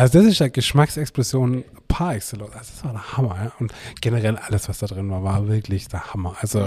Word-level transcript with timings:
Also 0.00 0.18
das 0.18 0.28
ist 0.28 0.40
eine 0.40 0.50
Geschmacksexplosion 0.50 1.62
par 1.86 2.14
excellence. 2.14 2.54
Also 2.54 2.72
das 2.74 2.84
war 2.84 2.92
der 2.92 3.18
Hammer. 3.18 3.36
Ja? 3.44 3.52
Und 3.60 3.70
generell 4.00 4.38
alles, 4.38 4.66
was 4.66 4.78
da 4.78 4.86
drin 4.86 5.10
war, 5.10 5.22
war 5.22 5.46
wirklich 5.46 5.88
der 5.88 6.14
Hammer. 6.14 6.36
Also 6.40 6.60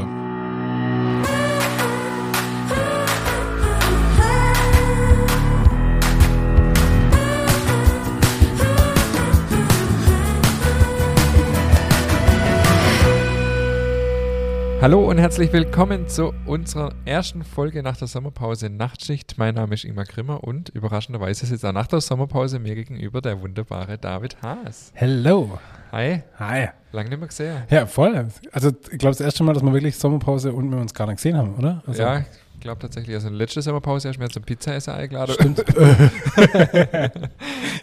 Hallo 14.83 15.09
und 15.09 15.17
herzlich 15.17 15.53
willkommen 15.53 16.09
zu 16.09 16.33
unserer 16.45 16.91
ersten 17.05 17.45
Folge 17.45 17.81
nach 17.81 17.95
der 17.95 18.09
Sommerpause 18.09 18.69
Nachtschicht. 18.69 19.37
Mein 19.37 19.55
Name 19.55 19.75
ist 19.75 19.85
Ingmar 19.85 20.03
Grimmer 20.03 20.43
und 20.43 20.67
überraschenderweise 20.67 21.45
sitzt 21.45 21.63
auch 21.63 21.71
nach 21.71 21.87
der 21.87 22.01
Sommerpause 22.01 22.59
mir 22.59 22.75
gegenüber 22.75 23.21
der 23.21 23.41
wunderbare 23.41 23.97
David 23.97 24.41
Haas. 24.41 24.91
Hello. 24.93 25.57
Hi. 25.93 26.23
Hi. 26.37 26.67
Lange 26.91 27.11
nicht 27.11 27.19
mehr 27.19 27.29
gesehen. 27.29 27.63
Ja, 27.69 27.85
voll. 27.85 28.27
Also 28.51 28.71
ich 28.91 28.97
glaube 28.97 29.15
das 29.15 29.21
erste 29.21 29.45
Mal, 29.45 29.53
dass 29.53 29.63
wir 29.63 29.71
wirklich 29.71 29.95
Sommerpause 29.95 30.51
und 30.51 30.69
wir 30.69 30.79
uns 30.79 30.93
gar 30.93 31.07
nicht 31.07 31.15
gesehen 31.15 31.37
haben, 31.37 31.55
oder? 31.55 31.81
Also, 31.87 32.01
ja, 32.01 32.19
ich 32.19 32.59
glaube 32.59 32.81
tatsächlich. 32.81 33.15
Also 33.15 33.29
letzte 33.29 33.61
Sommerpause 33.61 34.09
hast 34.09 34.17
du 34.17 34.21
mir 34.21 34.29
zum 34.31 34.43
Pizza-Essen 34.43 34.95
eingeladen. 34.95 35.33
Stimmt. 35.33 35.59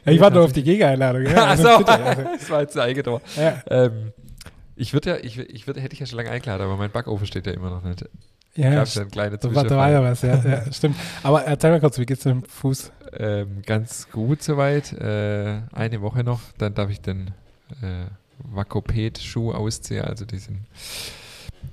ja, 0.05 0.13
ich 0.13 0.21
warte 0.21 0.37
nur 0.37 0.45
auf 0.45 0.53
die 0.53 0.65
Gegeneinladung. 0.65 1.23
Ja, 1.23 1.47
Ach 1.47 1.57
so, 1.57 1.67
also 1.67 1.87
also, 1.87 2.23
das 2.39 2.51
war 2.51 2.61
jetzt 2.61 2.77
der 2.77 2.83
Eigentor. 2.83 3.23
ja. 3.39 3.55
Ähm, 3.71 4.13
ich 4.81 4.95
würde 4.95 5.11
ja, 5.11 5.17
ich, 5.19 5.39
ich 5.39 5.67
würde, 5.67 5.81
hätte 5.81 5.93
ich 5.93 6.01
ja 6.01 6.07
schon 6.07 6.17
lange 6.17 6.31
eingeladen, 6.31 6.63
aber 6.63 6.77
mein 6.77 6.91
Backofen 6.91 7.27
steht 7.27 7.47
ja 7.47 7.53
immer 7.53 7.69
noch 7.69 7.83
nicht. 7.83 8.05
Ja, 8.57 8.75
Gab 8.75 8.89
ja, 8.89 9.05
kleinen 9.05 9.39
da 9.39 9.55
war, 9.55 9.65
da 9.65 9.77
war 9.77 9.91
ja 9.91 10.03
was, 10.03 10.23
ja, 10.23 10.43
ja, 10.43 10.73
stimmt. 10.73 10.97
Aber 11.23 11.45
erzähl 11.45 11.71
mal 11.71 11.81
kurz, 11.81 11.99
wie 11.99 12.07
geht's 12.07 12.23
dem 12.23 12.43
Fuß? 12.43 12.91
Ähm, 13.13 13.63
ganz 13.65 14.09
gut 14.11 14.43
soweit. 14.43 14.93
Äh, 14.95 15.61
eine 15.73 16.01
Woche 16.01 16.25
noch, 16.25 16.41
dann 16.57 16.75
darf 16.75 16.91
ich 16.91 17.01
den 17.01 17.29
äh, 17.83 18.07
Vakoped-Schuh 18.39 19.53
ausziehen, 19.53 20.05
also 20.05 20.25
diesen, 20.25 20.67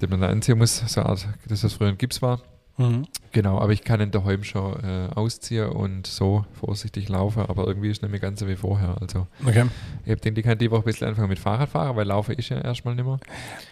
den 0.02 0.10
man 0.10 0.20
da 0.20 0.28
anziehen 0.28 0.58
muss, 0.58 0.78
so 0.78 1.00
eine 1.00 1.10
Art, 1.10 1.28
das 1.48 1.64
was 1.64 1.74
früher 1.74 1.88
ein 1.88 1.98
Gips 1.98 2.22
war. 2.22 2.42
Mhm. 2.80 3.08
Genau, 3.32 3.60
aber 3.60 3.74
ich 3.74 3.84
kann 3.84 4.00
ihn 4.02 4.12
daheim 4.12 4.44
schon 4.44 4.82
äh, 4.84 5.10
ausziehen 5.16 5.70
und 5.70 6.08
so 6.08 6.46
vorsichtig 6.54 7.10
laufen, 7.10 7.44
aber 7.48 7.68
irgendwie 7.68 7.90
ist 7.90 8.02
nicht 8.02 8.12
mehr 8.12 8.20
ganz 8.20 8.40
so 8.40 8.48
wie 8.48 8.56
vorher. 8.56 8.96
Also 9.02 9.28
Okay. 9.46 9.66
ich 10.06 10.12
habe 10.12 10.22
denkt, 10.22 10.38
ich 10.40 10.46
kann 10.46 10.58
die 10.58 10.72
Woche 10.72 10.82
ein 10.82 10.86
bisschen 10.86 11.08
anfangen 11.08 11.30
mit 11.30 11.40
Fahrradfahren, 11.40 11.96
weil 11.96 12.08
Laufen 12.08 12.36
ist 12.36 12.50
ja 12.50 12.60
erstmal 12.62 12.96
nicht 12.96 13.06
mehr. 13.06 13.20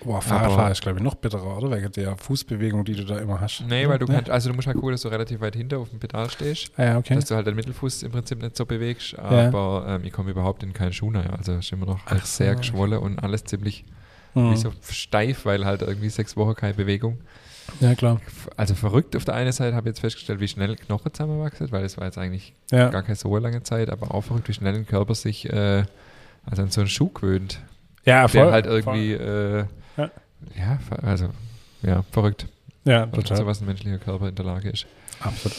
Boah, 0.03 0.21
Fahrradfahren 0.21 0.71
ist, 0.71 0.81
glaube 0.81 0.97
ich, 0.97 1.03
noch 1.03 1.15
bitterer, 1.15 1.57
oder? 1.57 1.71
Wegen 1.77 1.91
der 1.93 2.17
Fußbewegung, 2.17 2.83
die 2.83 2.95
du 2.95 3.05
da 3.05 3.17
immer 3.19 3.39
hast. 3.39 3.63
Nee, 3.67 3.87
weil 3.87 3.97
du 3.99 4.07
Ja. 4.07 4.15
kannst, 4.15 4.29
also 4.31 4.49
du 4.49 4.55
musst 4.55 4.67
halt 4.67 4.75
gucken, 4.77 4.91
dass 4.91 5.01
du 5.01 5.07
relativ 5.07 5.39
weit 5.39 5.55
hinter 5.55 5.79
auf 5.79 5.89
dem 5.89 5.99
Pedal 5.99 6.29
stehst. 6.29 6.71
Ah, 6.77 6.83
ja, 6.83 6.97
okay. 6.97 7.15
dass 7.15 7.25
du 7.25 7.35
halt 7.35 7.47
den 7.47 7.55
Mittelfuß 7.55 8.03
im 8.03 8.11
Prinzip 8.11 8.41
nicht 8.41 8.57
so 8.57 8.65
bewegst, 8.65 9.17
aber 9.17 9.85
ähm, 9.87 10.03
ich 10.03 10.11
komme 10.11 10.31
überhaupt 10.31 10.63
in 10.63 10.73
keinen 10.73 10.93
Schuh 10.93 11.11
rein. 11.11 11.29
Also 11.29 11.53
ist 11.53 11.71
immer 11.71 11.85
noch 11.85 11.99
Ach 12.05 12.11
halt 12.11 12.25
sehr 12.25 12.53
so. 12.53 12.57
geschwollen 12.59 12.99
und 12.99 13.19
alles 13.23 13.43
ziemlich 13.45 13.85
Mhm. 14.33 14.57
so 14.57 14.73
steif, 14.89 15.45
weil 15.45 15.63
halt 15.65 15.81
irgendwie 15.81 16.09
sechs 16.09 16.35
Wochen 16.35 16.55
keine 16.55 16.73
Bewegung. 16.73 17.19
Ja, 17.81 17.93
klar. 17.95 18.21
Also 18.57 18.73
verrückt 18.73 19.15
auf 19.15 19.25
der 19.25 19.33
einen 19.35 19.51
Seite 19.51 19.75
habe 19.75 19.89
ich 19.89 19.91
jetzt 19.95 19.99
festgestellt, 20.01 20.39
wie 20.39 20.47
schnell 20.47 20.75
Knochen 20.75 21.13
zusammenwachsen, 21.13 21.71
weil 21.71 21.83
das 21.83 21.97
war 21.97 22.05
jetzt 22.05 22.17
eigentlich 22.17 22.53
Ja. 22.71 22.89
gar 22.89 23.03
keine 23.03 23.15
so 23.15 23.35
lange 23.37 23.63
Zeit, 23.63 23.89
aber 23.89 24.13
auch 24.13 24.21
verrückt, 24.21 24.47
wie 24.47 24.53
schnell 24.53 24.75
ein 24.75 24.85
Körper 24.87 25.13
sich 25.15 25.49
äh, 25.51 25.83
also 26.45 26.61
an 26.61 26.69
so 26.71 26.81
einen 26.81 26.89
Schuh 26.89 27.09
gewöhnt, 27.09 27.59
Ja, 28.05 28.27
der 28.27 28.51
halt 28.51 28.65
irgendwie 28.65 29.15
voll. 29.15 29.67
äh, 29.97 30.01
Ja. 30.01 30.11
ja, 30.57 30.79
also 31.01 31.29
ja, 31.81 32.03
verrückt, 32.11 32.47
Ja, 32.85 33.07
total. 33.07 33.37
so 33.37 33.45
was 33.45 33.61
ein 33.61 33.65
menschlicher 33.67 33.97
Körper 33.97 34.29
in 34.29 34.35
der 34.35 34.45
Lage 34.45 34.69
ist. 34.69 34.85
Absolut. 35.19 35.57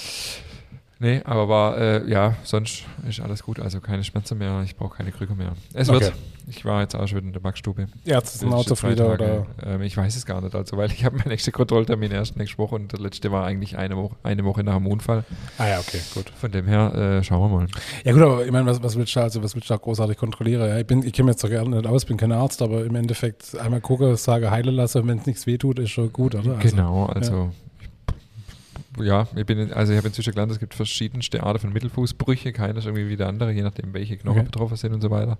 Nee, 0.98 1.20
aber 1.24 1.48
war, 1.48 1.76
äh, 1.76 2.08
ja, 2.10 2.36
sonst 2.42 2.84
ist 3.06 3.20
alles 3.20 3.42
gut. 3.42 3.60
Also 3.60 3.80
keine 3.80 4.02
Schmerzen 4.02 4.38
mehr, 4.38 4.62
ich 4.64 4.76
brauche 4.76 4.96
keine 4.96 5.12
Krücke 5.12 5.34
mehr. 5.34 5.52
Es 5.74 5.90
Okay. 5.90 6.00
wird. 6.00 6.12
Ich 6.48 6.64
war 6.64 6.80
jetzt 6.80 6.94
auch 6.94 7.06
schon 7.08 7.18
in 7.18 7.32
der 7.32 7.40
Backstube. 7.40 7.88
Ärzte 8.04 8.38
sind 8.38 8.52
auch 8.52 8.64
zufrieden, 8.64 9.04
oder? 9.04 9.46
Ähm, 9.64 9.82
ich 9.82 9.96
weiß 9.96 10.14
es 10.14 10.24
gar 10.24 10.40
nicht, 10.40 10.54
also 10.54 10.76
weil 10.76 10.92
ich 10.92 11.04
habe 11.04 11.16
meinen 11.16 11.28
nächsten 11.30 11.50
Kontrolltermin 11.50 12.12
erst 12.12 12.36
nächste 12.36 12.56
Woche 12.58 12.76
und 12.76 12.92
der 12.92 13.00
letzte 13.00 13.32
war 13.32 13.44
eigentlich 13.44 13.76
eine 13.76 13.96
Woche, 13.96 14.14
eine 14.22 14.44
Woche 14.44 14.62
nach 14.62 14.76
dem 14.76 14.86
Unfall. 14.86 15.24
Ah 15.58 15.66
ja, 15.66 15.80
okay, 15.80 15.98
gut. 16.14 16.30
Von 16.40 16.52
dem 16.52 16.66
her 16.66 16.94
äh, 16.94 17.24
schauen 17.24 17.50
wir 17.50 17.58
mal. 17.58 17.66
Ja 18.04 18.12
gut, 18.12 18.22
aber 18.22 18.46
ich 18.46 18.52
meine, 18.52 18.64
was, 18.66 18.80
was 18.82 18.96
willst 18.96 19.14
du 19.16 19.18
da, 19.20 19.24
also 19.24 19.42
was 19.42 19.54
willst 19.56 19.68
du 19.68 19.74
da 19.74 19.78
großartig 19.78 20.16
kontrollieren? 20.16 20.68
Ja, 20.68 20.78
ich 20.78 20.86
bin, 20.86 21.02
ich 21.04 21.12
kenne 21.12 21.26
mich 21.26 21.32
jetzt 21.34 21.42
so 21.42 21.48
gerne 21.48 21.68
nicht 21.76 21.86
aus, 21.86 22.04
bin 22.04 22.16
kein 22.16 22.30
Arzt, 22.32 22.62
aber 22.62 22.84
im 22.84 22.94
Endeffekt 22.94 23.58
einmal 23.58 23.80
gucke, 23.80 24.16
sage, 24.16 24.50
heile 24.50 24.70
lasse, 24.70 25.04
wenn 25.06 25.18
es 25.18 25.26
nichts 25.26 25.46
wehtut, 25.48 25.80
ist 25.80 25.90
schon 25.90 26.12
gut, 26.12 26.36
oder? 26.36 26.56
Also, 26.58 26.68
genau, 26.70 27.06
also 27.06 27.34
ja, 27.34 27.50
ich 28.98 29.46
bin, 29.46 29.58
in- 29.58 29.72
also 29.72 29.92
ich 29.92 29.98
habe 29.98 30.08
inzwischen 30.08 30.32
gelernt, 30.32 30.52
es 30.52 30.58
gibt 30.58 30.74
verschiedenste 30.74 31.42
Arten 31.42 31.58
von 31.60 31.72
Mittelfußbrüche, 31.72 32.52
keiner 32.52 32.78
ist 32.78 32.86
irgendwie 32.86 33.08
wie 33.08 33.16
der 33.16 33.28
andere, 33.28 33.52
je 33.52 33.62
nachdem, 33.62 33.92
welche 33.94 34.16
Knochen 34.16 34.38
Okay. 34.40 34.46
betroffen 34.46 34.76
sind 34.76 34.92
und 34.94 35.00
so 35.02 35.10
weiter. 35.10 35.38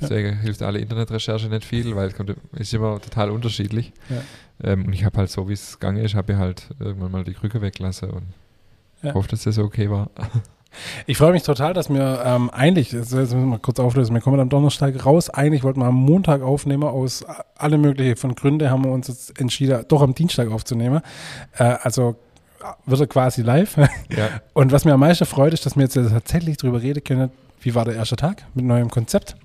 Deswegen 0.00 0.36
hilft 0.38 0.62
alle 0.62 0.78
Internetrecherche 0.78 1.48
nicht 1.48 1.64
viel, 1.64 1.96
weil 1.96 2.08
es 2.08 2.14
kommt, 2.14 2.34
ist 2.52 2.72
immer 2.72 3.00
total 3.00 3.30
unterschiedlich. 3.30 3.92
Ja. 4.08 4.72
Ähm, 4.72 4.86
und 4.86 4.92
ich 4.92 5.04
habe 5.04 5.18
halt 5.18 5.30
so, 5.30 5.48
wie 5.48 5.54
es 5.54 5.78
gegangen 5.80 6.04
ist, 6.04 6.14
habe 6.14 6.32
ich 6.34 6.38
halt 6.38 6.68
irgendwann 6.78 7.10
mal 7.10 7.24
die 7.24 7.34
Krücke 7.34 7.60
weglassen 7.60 8.10
und 8.10 8.22
Ja. 9.02 9.14
hoffe, 9.14 9.28
dass 9.28 9.42
das 9.44 9.58
okay 9.58 9.90
war. 9.90 10.10
Ich 11.06 11.16
freue 11.16 11.32
mich 11.32 11.42
total, 11.42 11.72
dass 11.72 11.88
wir 11.88 12.22
ähm, 12.24 12.50
eigentlich, 12.50 12.92
jetzt 12.92 13.12
müssen 13.14 13.38
wir 13.40 13.46
mal 13.46 13.58
kurz 13.58 13.80
auflösen, 13.80 14.14
wir 14.14 14.20
kommen 14.20 14.38
am 14.38 14.50
Donnerstag 14.50 15.04
raus. 15.06 15.30
Eigentlich 15.30 15.62
wollten 15.64 15.80
wir 15.80 15.86
am 15.86 15.94
Montag 15.94 16.42
aufnehmen, 16.42 16.82
aus 16.84 17.24
alle 17.56 17.78
möglichen 17.78 18.16
von 18.16 18.34
Gründen 18.34 18.70
haben 18.70 18.84
wir 18.84 18.92
uns 18.92 19.08
jetzt 19.08 19.40
entschieden, 19.40 19.84
doch 19.88 20.02
am 20.02 20.14
Dienstag 20.14 20.50
aufzunehmen. 20.50 21.00
Äh, 21.56 21.64
also 21.82 22.16
wird 22.86 23.00
er 23.00 23.06
quasi 23.06 23.42
live. 23.42 23.76
ja. 23.76 23.88
Und 24.54 24.72
was 24.72 24.84
mir 24.84 24.94
am 24.94 25.00
meisten 25.00 25.26
freut, 25.26 25.52
ist, 25.52 25.66
dass 25.66 25.76
wir 25.76 25.82
jetzt 25.84 25.94
tatsächlich 25.94 26.56
drüber 26.56 26.82
reden 26.82 27.02
können, 27.02 27.30
wie 27.60 27.74
war 27.74 27.84
der 27.84 27.94
erste 27.94 28.16
Tag 28.16 28.44
mit 28.54 28.64
neuem 28.64 28.90
Konzept? 28.90 29.36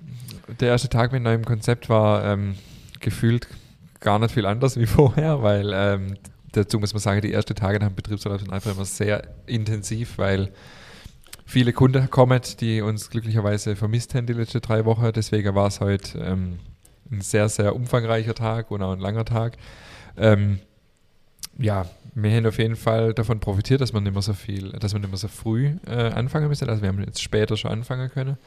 Der 0.59 0.69
erste 0.69 0.89
Tag 0.89 1.11
mit 1.11 1.23
neuem 1.23 1.45
Konzept 1.45 1.89
war 1.89 2.23
ähm, 2.25 2.55
gefühlt 2.99 3.47
gar 3.99 4.19
nicht 4.19 4.33
viel 4.33 4.45
anders 4.45 4.77
wie 4.77 4.85
vorher, 4.87 5.41
weil 5.41 5.71
ähm, 5.73 6.17
dazu 6.51 6.79
muss 6.79 6.93
man 6.93 7.01
sagen, 7.01 7.21
die 7.21 7.33
ersten 7.33 7.55
Tage 7.55 7.79
nach 7.79 7.87
dem 7.87 7.95
Betriebsurlaub 7.95 8.39
sind 8.39 8.51
einfach 8.51 8.75
immer 8.75 8.85
sehr 8.85 9.23
intensiv, 9.47 10.17
weil 10.17 10.51
viele 11.45 11.73
Kunden 11.73 12.09
kommen, 12.09 12.41
die 12.59 12.81
uns 12.81 13.09
glücklicherweise 13.09 13.75
vermisst 13.75 14.13
haben 14.15 14.27
die 14.27 14.33
letzten 14.33 14.61
drei 14.61 14.85
Wochen. 14.85 15.11
Deswegen 15.13 15.55
war 15.55 15.67
es 15.67 15.79
heute 15.79 16.19
ähm, 16.19 16.59
ein 17.11 17.21
sehr, 17.21 17.49
sehr 17.49 17.75
umfangreicher 17.75 18.35
Tag 18.35 18.71
und 18.71 18.81
auch 18.81 18.93
ein 18.93 18.99
langer 18.99 19.25
Tag. 19.25 19.57
Ähm, 20.17 20.59
ja, 21.57 21.85
wir 22.15 22.31
haben 22.31 22.45
auf 22.45 22.59
jeden 22.59 22.75
Fall 22.75 23.13
davon 23.13 23.39
profitiert, 23.39 23.81
dass 23.81 23.93
wir 23.93 24.01
nicht 24.01 24.13
mehr 24.13 24.21
so 24.21 24.33
viel, 24.33 24.71
dass 24.73 24.93
wir 24.93 24.99
nicht 24.99 25.09
mehr 25.09 25.17
so 25.17 25.27
früh 25.27 25.75
äh, 25.87 26.11
anfangen 26.11 26.47
müssen. 26.47 26.69
Also 26.69 26.81
wir 26.81 26.89
haben 26.89 26.99
jetzt 27.01 27.21
später 27.21 27.57
schon 27.57 27.71
anfangen 27.71 28.09
können, 28.09 28.37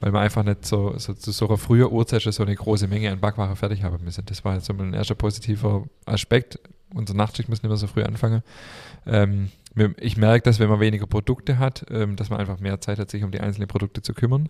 weil 0.00 0.12
wir 0.12 0.20
einfach 0.20 0.42
nicht 0.44 0.64
so, 0.64 0.94
so 0.96 1.12
zu 1.12 1.30
so 1.30 1.48
einer 1.48 1.58
frühen 1.58 1.90
Uhrzeit 1.90 2.22
schon 2.22 2.32
so 2.32 2.42
eine 2.42 2.54
große 2.54 2.88
Menge 2.88 3.10
an 3.10 3.20
Backwaren 3.20 3.56
fertig 3.56 3.82
haben 3.82 4.02
müssen. 4.02 4.24
Das 4.26 4.44
war 4.44 4.54
jetzt 4.54 4.66
so 4.66 4.72
ein 4.72 4.94
erster 4.94 5.14
positiver 5.14 5.84
Aspekt. 6.06 6.58
Unsere 6.94 7.16
Nachtschicht 7.16 7.48
muss 7.48 7.62
nicht 7.62 7.70
mehr 7.70 7.76
so 7.76 7.86
früh 7.86 8.02
anfangen. 8.02 8.42
Ähm, 9.06 9.50
ich 9.98 10.16
merke, 10.16 10.44
dass 10.44 10.58
wenn 10.58 10.68
man 10.68 10.80
weniger 10.80 11.06
Produkte 11.06 11.58
hat, 11.58 11.84
ähm, 11.90 12.16
dass 12.16 12.30
man 12.30 12.40
einfach 12.40 12.60
mehr 12.60 12.80
Zeit 12.80 12.98
hat, 12.98 13.10
sich 13.10 13.24
um 13.24 13.30
die 13.30 13.40
einzelnen 13.40 13.68
Produkte 13.68 14.02
zu 14.02 14.14
kümmern. 14.14 14.48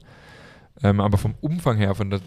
Ähm, 0.82 1.00
aber 1.00 1.18
vom 1.18 1.34
Umfang 1.40 1.76
her, 1.78 1.94
von 1.94 2.10
der 2.10 2.20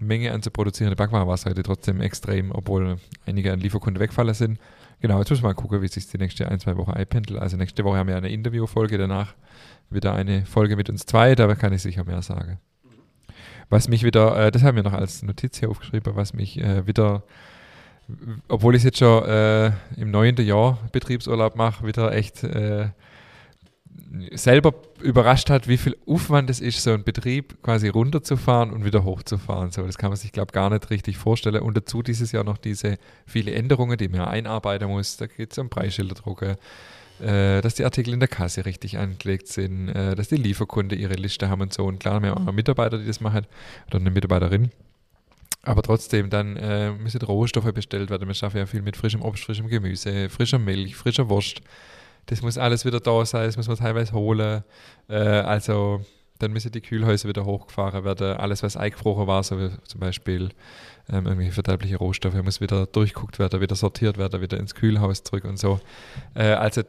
Menge 0.00 0.32
an 0.32 0.42
zu 0.42 0.50
produzierende 0.50 0.96
Backwaren 0.96 1.26
war 1.26 1.34
es 1.34 1.46
heute 1.46 1.62
trotzdem 1.62 2.00
extrem, 2.00 2.50
obwohl 2.52 2.96
einige 3.26 3.52
an 3.52 3.60
Lieferkunden 3.60 4.00
wegfallen 4.00 4.34
sind. 4.34 4.58
Genau, 5.00 5.18
jetzt 5.18 5.30
müssen 5.30 5.42
wir 5.42 5.48
mal 5.48 5.54
gucken, 5.54 5.82
wie 5.82 5.88
sich 5.88 6.08
die 6.08 6.18
nächste 6.18 6.48
ein, 6.48 6.60
zwei 6.60 6.76
Wochen 6.76 6.92
einpendelt. 6.92 7.40
Also 7.40 7.56
nächste 7.56 7.84
Woche 7.84 7.98
haben 7.98 8.08
wir 8.08 8.16
eine 8.16 8.30
Interviewfolge, 8.30 8.98
danach 8.98 9.34
wieder 9.90 10.14
eine 10.14 10.46
Folge 10.46 10.76
mit 10.76 10.88
uns 10.88 11.06
zwei, 11.06 11.34
da 11.34 11.54
kann 11.54 11.72
ich 11.72 11.82
sicher 11.82 12.04
mehr 12.04 12.22
sagen. 12.22 12.58
Was 13.68 13.88
mich 13.88 14.04
wieder, 14.04 14.36
äh, 14.36 14.50
das 14.50 14.62
haben 14.62 14.76
wir 14.76 14.82
noch 14.82 14.92
als 14.92 15.22
Notiz 15.22 15.58
hier 15.58 15.70
aufgeschrieben, 15.70 16.16
was 16.16 16.34
mich 16.34 16.60
äh, 16.60 16.86
wieder, 16.86 17.22
obwohl 18.48 18.74
ich 18.74 18.82
jetzt 18.82 18.98
schon 18.98 19.24
äh, 19.24 19.72
im 19.96 20.10
neunten 20.10 20.46
Jahr 20.46 20.78
Betriebsurlaub 20.92 21.56
mache, 21.56 21.86
wieder 21.86 22.12
echt 22.12 22.44
äh, 22.44 22.88
selber 24.32 24.74
überrascht 25.00 25.50
hat, 25.50 25.68
wie 25.68 25.76
viel 25.76 25.96
Aufwand 26.06 26.50
es 26.50 26.60
ist, 26.60 26.82
so 26.82 26.92
einen 26.92 27.04
Betrieb 27.04 27.62
quasi 27.62 27.88
runterzufahren 27.88 28.70
und 28.72 28.84
wieder 28.84 29.04
hochzufahren. 29.04 29.70
So, 29.70 29.84
das 29.86 29.98
kann 29.98 30.10
man 30.10 30.16
sich, 30.16 30.32
glaube 30.32 30.50
ich, 30.50 30.52
gar 30.52 30.70
nicht 30.70 30.90
richtig 30.90 31.16
vorstellen. 31.16 31.62
Und 31.62 31.76
dazu 31.76 32.02
dieses 32.02 32.32
Jahr 32.32 32.44
noch 32.44 32.58
diese 32.58 32.98
viele 33.26 33.52
Änderungen, 33.52 33.96
die 33.96 34.08
man 34.08 34.22
einarbeiten 34.22 34.88
muss. 34.88 35.16
Da 35.16 35.26
geht 35.26 35.52
es 35.52 35.58
um 35.58 35.68
Preisschilder 35.68 36.14
drucken, 36.14 36.56
äh, 37.20 37.60
dass 37.60 37.74
die 37.74 37.84
Artikel 37.84 38.14
in 38.14 38.20
der 38.20 38.28
Kasse 38.28 38.64
richtig 38.66 38.98
angelegt 38.98 39.48
sind, 39.48 39.88
äh, 39.88 40.14
dass 40.14 40.28
die 40.28 40.36
Lieferkunde 40.36 40.94
ihre 40.96 41.14
Liste 41.14 41.48
haben 41.48 41.62
und 41.62 41.72
so. 41.72 41.84
Und 41.84 42.00
klar, 42.00 42.22
wir 42.22 42.30
haben 42.30 42.48
auch 42.48 42.52
Mitarbeiter, 42.52 42.98
die 42.98 43.06
das 43.06 43.20
machen, 43.20 43.46
oder 43.88 43.98
eine 43.98 44.10
Mitarbeiterin. 44.10 44.70
Aber 45.62 45.82
trotzdem, 45.82 46.28
dann 46.28 46.56
äh, 46.56 46.92
müssen 46.92 47.22
Rohstoffe 47.22 47.72
bestellt 47.72 48.10
werden. 48.10 48.28
Wir 48.28 48.34
schaffen 48.34 48.58
ja 48.58 48.66
viel 48.66 48.82
mit 48.82 48.96
frischem 48.96 49.22
Obst, 49.22 49.44
frischem 49.44 49.68
Gemüse, 49.68 50.28
frischer 50.28 50.58
Milch, 50.58 50.94
frischer 50.94 51.28
Wurst. 51.28 51.62
Das 52.26 52.42
muss 52.42 52.58
alles 52.58 52.84
wieder 52.84 53.00
da 53.00 53.24
sein, 53.24 53.46
das 53.46 53.56
muss 53.56 53.68
man 53.68 53.76
teilweise 53.76 54.12
holen. 54.12 54.64
Äh, 55.08 55.14
also 55.14 56.00
dann 56.38 56.52
müssen 56.52 56.72
die 56.72 56.80
Kühlhäuser 56.80 57.28
wieder 57.28 57.44
hochgefahren 57.44 58.04
werden. 58.04 58.36
Alles, 58.36 58.62
was 58.62 58.76
eingefroren 58.76 59.26
war, 59.26 59.42
so 59.42 59.58
wie 59.58 59.70
zum 59.86 60.00
Beispiel 60.00 60.50
ähm, 61.08 61.26
irgendwelche 61.26 61.52
verderbliche 61.52 61.96
Rohstoffe, 61.96 62.34
muss 62.42 62.60
wieder 62.60 62.86
durchguckt 62.86 63.38
werden, 63.38 63.60
wieder 63.60 63.76
sortiert 63.76 64.18
werden, 64.18 64.40
wieder 64.40 64.58
ins 64.58 64.74
Kühlhaus 64.74 65.22
zurück 65.22 65.44
und 65.44 65.58
so. 65.58 65.80
Äh, 66.34 66.52
also 66.52 66.82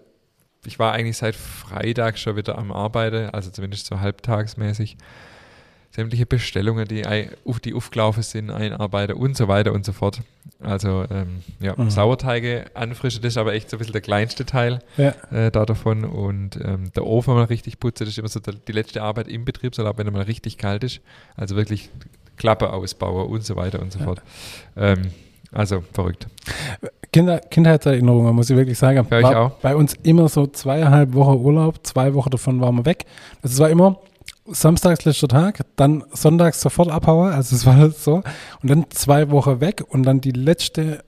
ich 0.66 0.80
war 0.80 0.94
eigentlich 0.94 1.18
seit 1.18 1.36
Freitag 1.36 2.18
schon 2.18 2.36
wieder 2.36 2.58
am 2.58 2.72
Arbeiten, 2.72 3.30
also 3.30 3.52
zumindest 3.52 3.86
so 3.86 4.00
halbtagsmäßig. 4.00 4.98
Sämtliche 5.96 6.26
Bestellungen, 6.26 6.88
die, 6.88 7.04
auf, 7.46 7.60
die 7.62 7.74
aufgelaufen 7.74 8.22
sind, 8.22 8.52
einarbeiten 8.52 9.16
und 9.16 9.38
so 9.38 9.48
weiter 9.48 9.72
und 9.72 9.86
so 9.86 9.94
fort. 9.94 10.20
Also 10.60 11.06
ähm, 11.10 11.42
ja, 11.62 11.74
mhm. 11.76 11.90
Sauerteige 11.90 12.66
anfrischen, 12.74 13.22
das 13.22 13.34
ist 13.34 13.38
aber 13.38 13.54
echt 13.54 13.70
so 13.70 13.78
ein 13.78 13.80
bisschen 13.80 13.94
der 13.94 14.02
kleinste 14.02 14.46
Teil 14.46 14.80
ja. 14.98 15.14
äh, 15.32 15.52
da 15.52 15.66
davon. 15.66 16.04
Und 16.04 16.60
ähm, 16.62 16.92
der 16.96 17.06
Ofen 17.06 17.34
mal 17.34 17.46
richtig 17.46 17.80
putzen, 17.80 18.06
das 18.06 18.10
ist 18.10 18.18
immer 18.18 18.28
so 18.28 18.40
die 18.40 18.72
letzte 18.74 19.02
Arbeit 19.02 19.30
im 19.30 19.46
Betriebsurlaub, 19.46 19.98
wenn 19.98 20.08
er 20.08 20.12
mal 20.12 20.24
richtig 20.24 20.58
kalt 20.58 20.84
ist. 20.84 21.00
Also 21.38 21.56
wirklich 21.56 21.90
Klappe 22.36 22.74
ausbauen 22.74 23.28
und 23.28 23.46
so 23.46 23.56
weiter 23.56 23.82
und 23.82 23.94
so 23.94 24.00
ja. 24.00 24.06
fort. 24.06 24.22
Ähm, 24.76 25.12
also 25.54 25.82
verrückt. 25.94 26.28
Kinder, 27.14 27.40
Kindheitserinnerungen, 27.40 28.36
muss 28.36 28.50
ich 28.50 28.58
wirklich 28.58 28.78
sagen. 28.78 29.06
Bei 29.10 29.24
war 29.24 29.56
bei 29.62 29.74
uns 29.74 29.94
immer 30.04 30.28
so 30.28 30.48
zweieinhalb 30.48 31.14
Wochen 31.14 31.40
Urlaub, 31.40 31.80
zwei 31.84 32.14
Wochen 32.14 32.32
davon 32.32 32.60
waren 32.60 32.76
wir 32.76 32.86
weg. 32.86 33.06
Also 33.42 33.54
es 33.54 33.60
war 33.60 33.70
immer 33.70 33.98
samstags 34.46 35.06
letzter 35.06 35.28
Tag, 35.28 35.62
dann 35.76 36.04
sonntags 36.12 36.62
sofort 36.62 36.90
abhauen, 36.90 37.34
also 37.34 37.56
es 37.56 37.66
war 37.66 37.90
so. 37.92 38.24
Und 38.62 38.70
dann 38.70 38.86
zwei 38.90 39.32
Wochen 39.32 39.60
weg 39.60 39.84
und 39.88 40.04
dann 40.04 40.22
die 40.22 40.32
letzte 40.32 41.04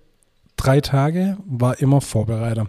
drei 0.56 0.82
Tage 0.82 1.38
war 1.46 1.80
immer 1.80 2.02
Vorbereiter. 2.02 2.68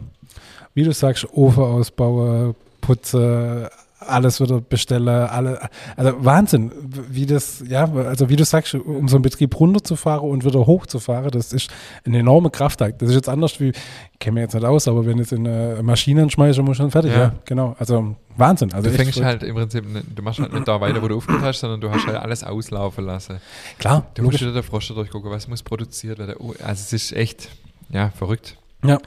Wie 0.74 0.84
du 0.84 0.92
sagst, 0.92 1.26
Ofen 1.32 1.64
ausbauen, 1.64 2.54
Putze, 2.80 3.70
alles 4.00 4.40
wieder 4.40 4.60
bestellen, 4.60 5.08
alle, 5.08 5.68
also 5.96 6.24
Wahnsinn, 6.24 6.70
wie 7.10 7.26
das, 7.26 7.62
ja, 7.66 7.92
also 7.92 8.28
wie 8.28 8.36
du 8.36 8.44
sagst, 8.44 8.74
um 8.74 9.08
so 9.08 9.16
einen 9.16 9.22
Betrieb 9.22 9.58
runterzufahren 9.58 10.28
und 10.28 10.44
wieder 10.44 10.66
hochzufahren, 10.66 11.30
das 11.30 11.52
ist 11.52 11.70
eine 12.04 12.18
enorme 12.18 12.50
Kraftakt. 12.50 13.02
Das 13.02 13.08
ist 13.08 13.16
jetzt 13.16 13.28
anders 13.28 13.58
wie, 13.60 13.70
ich 13.70 14.18
kenne 14.20 14.34
mich 14.34 14.42
jetzt 14.42 14.54
nicht 14.54 14.64
aus, 14.64 14.86
aber 14.86 15.04
wenn 15.04 15.18
jetzt 15.18 15.32
in 15.32 15.46
eine 15.46 15.82
Maschine 15.82 16.30
schmeiße, 16.30 16.62
muss 16.62 16.76
schon 16.76 16.90
fertig, 16.90 17.12
ja. 17.12 17.18
ja. 17.18 17.32
genau, 17.44 17.74
also 17.78 18.14
Wahnsinn. 18.36 18.72
Also 18.72 18.88
du 18.88 18.96
fängst 18.96 19.14
verrückt. 19.14 19.26
halt 19.26 19.42
im 19.42 19.56
Prinzip, 19.56 19.84
du 20.14 20.22
machst 20.22 20.38
halt 20.38 20.52
nicht 20.52 20.68
da 20.68 20.80
weiter, 20.80 21.02
wo 21.02 21.08
du 21.08 21.16
aufgehört 21.16 21.42
hast, 21.42 21.60
sondern 21.60 21.80
du 21.80 21.90
hast 21.90 22.06
halt 22.06 22.16
alles 22.16 22.44
auslaufen 22.44 23.04
lassen. 23.04 23.40
Klar. 23.78 24.06
Du 24.14 24.22
logisch. 24.22 24.40
musst 24.40 24.42
wieder 24.42 24.54
der 24.54 24.62
Frosch 24.62 24.88
durchgucken, 24.88 25.30
was 25.30 25.48
muss 25.48 25.62
produziert 25.62 26.18
werden. 26.18 26.36
Oh, 26.38 26.54
also 26.62 26.82
es 26.82 26.92
ist 26.92 27.12
echt, 27.12 27.48
ja, 27.90 28.10
verrückt. 28.10 28.56
Ja, 28.84 28.98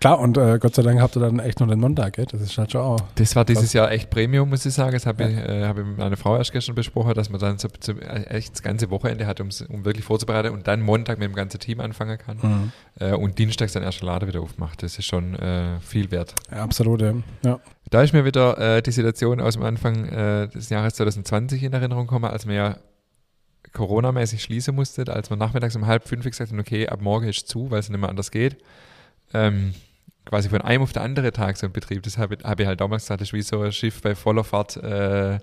klar, 0.00 0.18
und 0.20 0.38
äh, 0.38 0.58
Gott 0.58 0.74
sei 0.74 0.82
Dank 0.82 0.98
habt 0.98 1.16
ihr 1.16 1.20
dann 1.20 1.38
echt 1.38 1.60
noch 1.60 1.68
den 1.68 1.78
Montag, 1.78 2.14
gell? 2.14 2.24
Das 2.24 2.40
ist 2.40 2.56
halt 2.56 2.72
schon 2.72 2.80
auch. 2.80 2.98
Das 3.16 3.36
war 3.36 3.44
dieses 3.44 3.74
Jahr 3.74 3.92
echt 3.92 4.08
Premium, 4.08 4.48
muss 4.48 4.64
ich 4.64 4.72
sagen. 4.72 4.92
Das 4.92 5.04
habe 5.04 5.24
ja. 5.24 5.28
ich, 5.28 5.36
äh, 5.36 5.66
hab 5.66 5.78
ich 5.78 5.84
mit 5.84 5.98
meiner 5.98 6.16
Frau 6.16 6.38
erst 6.38 6.50
gestern 6.52 6.74
besprochen, 6.74 7.12
dass 7.12 7.28
man 7.28 7.38
dann 7.38 7.58
so, 7.58 7.68
so 7.78 7.92
äh, 7.92 8.22
echt 8.28 8.54
das 8.54 8.62
ganze 8.62 8.88
Wochenende 8.90 9.26
hat, 9.26 9.38
um 9.40 9.50
wirklich 9.84 10.06
vorzubereiten 10.06 10.50
und 10.50 10.66
dann 10.66 10.80
Montag 10.80 11.18
mit 11.18 11.28
dem 11.28 11.34
ganzen 11.34 11.60
Team 11.60 11.80
anfangen 11.80 12.16
kann 12.16 12.38
mhm. 12.40 12.72
äh, 13.00 13.12
und 13.12 13.38
dienstags 13.38 13.74
dann 13.74 13.82
erst 13.82 14.00
Laden 14.00 14.28
wieder 14.28 14.40
aufmacht. 14.40 14.82
Das 14.82 14.98
ist 14.98 15.04
schon 15.04 15.34
äh, 15.34 15.78
viel 15.80 16.10
wert. 16.10 16.34
Ja, 16.50 16.62
absolut, 16.62 17.02
ja. 17.02 17.12
ja. 17.44 17.60
Da 17.90 18.02
ist 18.02 18.14
mir 18.14 18.24
wieder 18.24 18.56
äh, 18.56 18.80
die 18.80 18.92
Situation 18.92 19.42
aus 19.42 19.54
dem 19.54 19.62
Anfang 19.62 20.06
äh, 20.08 20.48
des 20.48 20.70
Jahres 20.70 20.94
2020 20.94 21.62
in 21.64 21.74
Erinnerung 21.74 22.06
gekommen, 22.06 22.24
als 22.24 22.46
wir 22.46 22.54
ja 22.54 22.76
Corona-mäßig 23.74 24.42
schließen 24.42 24.74
mussten, 24.74 25.10
als 25.10 25.28
wir 25.28 25.36
nachmittags 25.36 25.76
um 25.76 25.86
halb 25.86 26.08
fünf 26.08 26.24
gesagt 26.24 26.50
haben, 26.50 26.60
okay, 26.60 26.88
ab 26.88 27.02
morgen 27.02 27.28
ist 27.28 27.46
zu, 27.46 27.70
weil 27.70 27.80
es 27.80 27.90
nicht 27.90 28.00
mehr 28.00 28.08
anders 28.08 28.30
geht 28.30 28.56
ähm, 29.34 29.74
quasi 30.24 30.48
von 30.48 30.60
einem 30.60 30.82
auf 30.82 30.92
den 30.92 31.02
anderen 31.02 31.32
Tag 31.32 31.56
so 31.56 31.66
ein 31.66 31.72
Betrieb. 31.72 32.02
Das 32.02 32.18
habe 32.18 32.38
hab 32.42 32.60
ich 32.60 32.66
halt 32.66 32.80
damals 32.80 33.04
gesagt, 33.04 33.20
das 33.20 33.28
ist 33.28 33.32
wie 33.32 33.42
so 33.42 33.62
ein 33.62 33.72
Schiff 33.72 34.00
bei 34.02 34.14
voller 34.14 34.44
Fahrt 34.44 34.76
äh, 34.76 35.38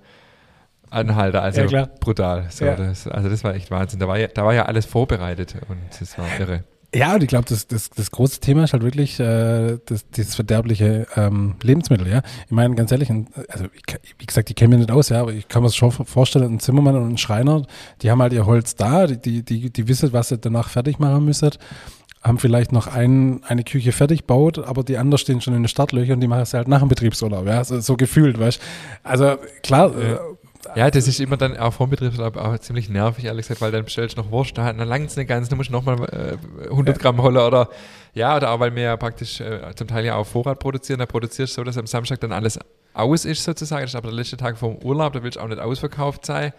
Anhalter, 0.91 1.43
also 1.43 1.61
ja, 1.61 1.87
brutal. 1.99 2.47
So, 2.49 2.65
ja. 2.65 2.75
das, 2.75 3.07
also 3.07 3.29
das 3.29 3.43
war 3.43 3.53
echt 3.53 3.69
Wahnsinn. 3.69 3.99
Da 3.99 4.07
war, 4.07 4.17
ja, 4.17 4.27
da 4.27 4.43
war 4.43 4.53
ja 4.53 4.65
alles 4.65 4.85
vorbereitet 4.85 5.55
und 5.67 5.77
das 5.99 6.17
war 6.17 6.25
irre. 6.39 6.63
Ja, 6.93 7.13
und 7.13 7.21
ich 7.21 7.29
glaube, 7.29 7.45
das, 7.47 7.67
das, 7.67 7.91
das 7.91 8.09
große 8.09 8.39
Thema 8.39 8.63
ist 8.63 8.73
halt 8.73 8.81
wirklich 8.81 9.19
äh, 9.19 9.77
das, 9.85 10.09
das 10.09 10.33
verderbliche 10.33 11.05
ähm, 11.15 11.55
Lebensmittel, 11.61 12.07
ja. 12.07 12.23
Ich 12.45 12.51
meine, 12.51 12.73
ganz 12.73 12.91
ehrlich, 12.91 13.11
also 13.11 13.65
ich, 13.65 13.99
wie 14.17 14.25
gesagt, 14.25 14.49
ich 14.49 14.55
kenne 14.55 14.69
mich 14.69 14.87
nicht 14.87 14.91
aus, 14.91 15.09
ja, 15.09 15.21
aber 15.21 15.31
ich 15.31 15.47
kann 15.47 15.61
mir 15.61 15.67
das 15.67 15.75
schon 15.75 15.91
vorstellen, 15.91 16.51
ein 16.51 16.59
Zimmermann 16.59 16.95
und 16.95 17.09
ein 17.09 17.17
Schreiner, 17.19 17.61
die 18.01 18.09
haben 18.09 18.19
halt 18.23 18.33
ihr 18.33 18.47
Holz 18.47 18.75
da, 18.75 19.05
die, 19.05 19.43
die, 19.43 19.69
die 19.71 19.87
wissen, 19.87 20.11
was 20.13 20.29
sie 20.29 20.39
danach 20.39 20.69
fertig 20.69 20.97
machen 20.97 21.25
müssen 21.25 21.51
haben 22.21 22.37
vielleicht 22.37 22.71
noch 22.71 22.87
ein, 22.87 23.41
eine 23.45 23.63
Küche 23.63 23.91
fertig 23.91 24.25
baut, 24.25 24.59
aber 24.59 24.83
die 24.83 24.97
anderen 24.97 25.17
stehen 25.17 25.39
schon 25.41 25.53
in 25.53 25.63
den 25.63 25.69
Startlöchern 25.69 26.15
und 26.15 26.21
die 26.21 26.27
machen 26.27 26.41
es 26.41 26.53
halt 26.53 26.67
nach 26.67 26.79
dem 26.79 26.89
Betriebsurlaub, 26.89 27.45
ja, 27.45 27.63
so, 27.63 27.79
so 27.79 27.95
gefühlt, 27.95 28.39
weißt 28.39 28.61
Also 29.03 29.37
klar. 29.63 29.91
Ja. 29.97 30.15
Äh, 30.15 30.19
ja, 30.75 30.91
das 30.91 31.07
ist 31.07 31.21
immer 31.21 31.37
dann 31.37 31.55
auch 31.55 31.71
vom 31.71 31.89
Betriebsurlaub 31.89 32.35
auch 32.35 32.59
ziemlich 32.59 32.89
nervig, 32.89 33.23
ehrlich 33.23 33.47
gesagt, 33.47 33.61
weil 33.61 33.71
dann 33.71 33.85
bestellst 33.85 34.17
du 34.17 34.21
noch 34.21 34.29
Wurst, 34.29 34.57
dann 34.57 34.77
langt 34.77 35.09
es 35.09 35.15
nicht 35.15 35.29
ganz, 35.29 35.47
dann 35.47 35.57
musst 35.57 35.69
du 35.69 35.73
nochmal 35.73 36.37
äh, 36.61 36.67
100 36.67 36.97
ja. 36.97 37.01
Gramm 37.01 37.21
holen 37.21 37.37
oder 37.37 37.69
ja, 38.13 38.35
oder 38.35 38.51
auch 38.51 38.59
weil 38.59 38.75
wir 38.75 38.83
ja 38.83 38.97
praktisch 38.97 39.39
äh, 39.39 39.73
zum 39.75 39.87
Teil 39.87 40.03
ja 40.03 40.15
auch 40.15 40.27
Vorrat 40.27 40.59
produzieren, 40.59 40.99
da 40.99 41.05
produzierst 41.05 41.53
du 41.53 41.61
so, 41.61 41.63
dass 41.63 41.77
am 41.77 41.87
Samstag 41.87 42.19
dann 42.19 42.33
alles 42.33 42.59
aus 42.93 43.23
ist 43.23 43.45
sozusagen, 43.45 43.83
das 43.83 43.91
ist 43.91 43.95
aber 43.95 44.09
der 44.09 44.17
letzte 44.17 44.35
Tag 44.35 44.57
vom 44.57 44.75
Urlaub, 44.83 45.13
da 45.13 45.23
willst 45.23 45.37
du 45.37 45.41
auch 45.41 45.47
nicht 45.47 45.61
ausverkauft 45.61 46.25
sein 46.25 46.51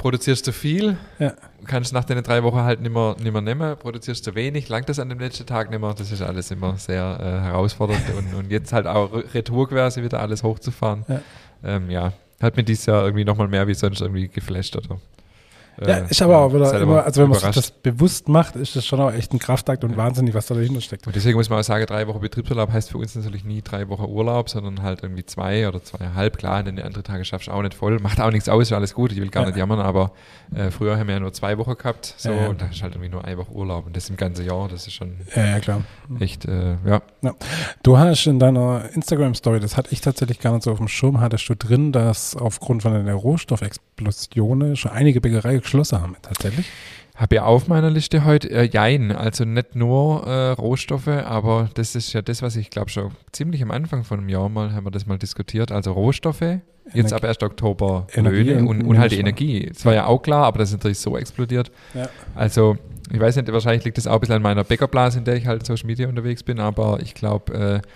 produzierst 0.00 0.46
du 0.46 0.52
viel, 0.52 0.96
ja. 1.18 1.34
kannst 1.66 1.92
nach 1.92 2.04
den 2.04 2.22
drei 2.22 2.42
Wochen 2.42 2.62
halt 2.62 2.80
nicht 2.80 2.92
mehr, 2.92 3.16
nicht 3.20 3.32
mehr 3.32 3.42
nehmen, 3.42 3.76
produzierst 3.76 4.26
du 4.26 4.34
wenig, 4.34 4.70
langt 4.70 4.88
das 4.88 4.98
an 4.98 5.10
dem 5.10 5.18
letzten 5.18 5.44
Tag 5.44 5.70
nicht 5.70 5.78
mehr, 5.78 5.92
das 5.92 6.10
ist 6.10 6.22
alles 6.22 6.50
immer 6.50 6.78
sehr 6.78 7.18
äh, 7.20 7.46
herausfordernd 7.46 8.02
und, 8.18 8.34
und 8.34 8.50
jetzt 8.50 8.72
halt 8.72 8.86
auch 8.86 9.12
Retour 9.34 9.68
quasi 9.68 10.02
wieder 10.02 10.20
alles 10.20 10.42
hochzufahren. 10.42 11.04
Ja, 11.06 11.20
ähm, 11.62 11.90
ja 11.90 12.12
hat 12.40 12.56
mir 12.56 12.64
dieses 12.64 12.86
Jahr 12.86 13.04
irgendwie 13.04 13.26
nochmal 13.26 13.48
mehr 13.48 13.68
wie 13.68 13.74
sonst 13.74 14.00
irgendwie 14.00 14.28
geflasht 14.28 14.74
oder 14.74 14.98
ja, 15.86 15.98
äh, 15.98 16.06
ich 16.10 16.22
aber 16.22 16.38
auch 16.38 16.52
wieder 16.52 16.80
immer, 16.80 17.04
also 17.04 17.22
wenn 17.22 17.30
man 17.30 17.38
sich 17.38 17.50
das 17.50 17.70
bewusst 17.70 18.28
macht, 18.28 18.56
ist 18.56 18.76
das 18.76 18.86
schon 18.86 19.00
auch 19.00 19.12
echt 19.12 19.32
ein 19.32 19.38
Kraftakt 19.38 19.84
und 19.84 19.92
ja. 19.92 19.96
wahnsinnig, 19.96 20.34
was 20.34 20.46
da 20.46 20.54
dahinter 20.54 20.80
steckt. 20.80 21.06
Und 21.06 21.16
deswegen 21.16 21.36
muss 21.36 21.48
man 21.48 21.60
auch 21.60 21.64
sagen, 21.64 21.86
drei 21.86 22.06
Wochen 22.06 22.20
Betriebsurlaub 22.20 22.72
heißt 22.72 22.90
für 22.90 22.98
uns 22.98 23.14
natürlich 23.14 23.44
nie 23.44 23.62
drei 23.62 23.88
Wochen 23.88 24.04
Urlaub, 24.04 24.50
sondern 24.50 24.82
halt 24.82 25.02
irgendwie 25.02 25.24
zwei 25.24 25.66
oder 25.68 25.82
zweieinhalb. 25.82 26.38
Klar, 26.38 26.62
denn 26.62 26.76
die 26.76 26.82
andere 26.82 27.02
Tage 27.02 27.24
schaffst 27.24 27.48
du 27.48 27.52
auch 27.52 27.62
nicht 27.62 27.74
voll. 27.74 27.98
Macht 28.02 28.20
auch 28.20 28.30
nichts 28.30 28.48
aus, 28.48 28.62
ist 28.62 28.72
alles 28.72 28.94
gut, 28.94 29.12
ich 29.12 29.20
will 29.20 29.30
gar 29.30 29.44
ja. 29.44 29.48
nicht 29.48 29.58
jammern, 29.58 29.80
aber 29.80 30.12
äh, 30.54 30.70
früher 30.70 30.98
haben 30.98 31.06
wir 31.06 31.14
ja 31.14 31.20
nur 31.20 31.32
zwei 31.32 31.56
Wochen 31.58 31.76
gehabt, 31.76 32.14
so, 32.16 32.30
ja, 32.30 32.48
und 32.48 32.60
da 32.60 32.66
ist 32.66 32.82
halt 32.82 32.94
irgendwie 32.94 33.10
nur 33.10 33.24
eine 33.24 33.38
Woche 33.38 33.52
Urlaub 33.52 33.86
und 33.86 33.96
das 33.96 34.10
im 34.10 34.16
ganzen 34.16 34.44
Jahr, 34.44 34.68
das 34.68 34.86
ist 34.86 34.94
schon 34.94 35.16
ja, 35.34 35.46
ja, 35.46 35.60
klar. 35.60 35.82
echt, 36.18 36.44
äh, 36.44 36.76
ja. 36.84 37.02
Du 37.82 37.98
hast 37.98 38.26
in 38.26 38.38
deiner 38.38 38.90
Instagram-Story, 38.94 39.60
das 39.60 39.76
hatte 39.76 39.92
ich 39.92 40.00
tatsächlich 40.00 40.40
gar 40.40 40.52
nicht 40.52 40.64
so 40.64 40.72
auf 40.72 40.78
dem 40.78 40.88
Schirm, 40.88 41.20
hattest 41.20 41.48
du 41.48 41.54
drin, 41.54 41.92
dass 41.92 42.36
aufgrund 42.36 42.82
von 42.82 43.04
der 43.04 43.14
Rohstoffexplosion 43.14 44.76
schon 44.76 44.90
einige 44.90 45.20
Bäckereien 45.20 45.62
geschlossen 45.70 46.00
haben, 46.00 46.16
tatsächlich? 46.22 46.66
Habe 47.14 47.36
ja 47.36 47.44
auf 47.44 47.68
meiner 47.68 47.90
Liste 47.90 48.24
heute 48.24 48.50
äh, 48.50 48.68
Jein, 48.72 49.12
also 49.12 49.44
nicht 49.44 49.76
nur 49.76 50.26
äh, 50.26 50.52
Rohstoffe, 50.52 51.08
aber 51.08 51.68
das 51.74 51.94
ist 51.94 52.12
ja 52.12 52.22
das, 52.22 52.40
was 52.40 52.56
ich 52.56 52.70
glaube 52.70 52.88
schon 52.90 53.10
ziemlich 53.32 53.62
am 53.62 53.70
Anfang 53.70 54.04
von 54.04 54.20
einem 54.20 54.28
Jahr 54.30 54.48
mal 54.48 54.72
haben 54.72 54.86
wir 54.86 54.90
das 54.90 55.06
mal 55.06 55.18
diskutiert. 55.18 55.70
Also 55.70 55.92
Rohstoffe, 55.92 56.40
Energie. 56.40 56.62
jetzt 56.94 57.12
ab 57.12 57.22
1. 57.22 57.42
Oktober 57.42 58.06
Energie 58.14 58.42
Löhne 58.42 58.68
und, 58.68 58.82
und, 58.82 58.98
halt 58.98 59.12
die 59.12 59.18
Energie. 59.18 59.66
Das 59.66 59.84
war 59.84 59.94
ja 59.94 60.06
auch 60.06 60.22
klar, 60.22 60.46
aber 60.46 60.60
das 60.60 60.70
ist 60.70 60.78
natürlich 60.78 60.98
so 60.98 61.16
explodiert. 61.16 61.70
Ja. 61.94 62.08
Also 62.34 62.78
ich 63.12 63.20
weiß 63.20 63.36
nicht, 63.36 63.52
wahrscheinlich 63.52 63.84
liegt 63.84 63.98
das 63.98 64.06
auch 64.06 64.14
ein 64.14 64.20
bisschen 64.20 64.36
an 64.36 64.42
meiner 64.42 64.64
Bäckerblase, 64.64 65.18
in 65.18 65.24
der 65.24 65.36
ich 65.36 65.46
halt 65.46 65.66
Social 65.66 65.86
Media 65.86 66.08
unterwegs 66.08 66.42
bin, 66.42 66.58
aber 66.58 67.00
ich 67.02 67.14
glaube, 67.14 67.82
äh, 67.84 67.88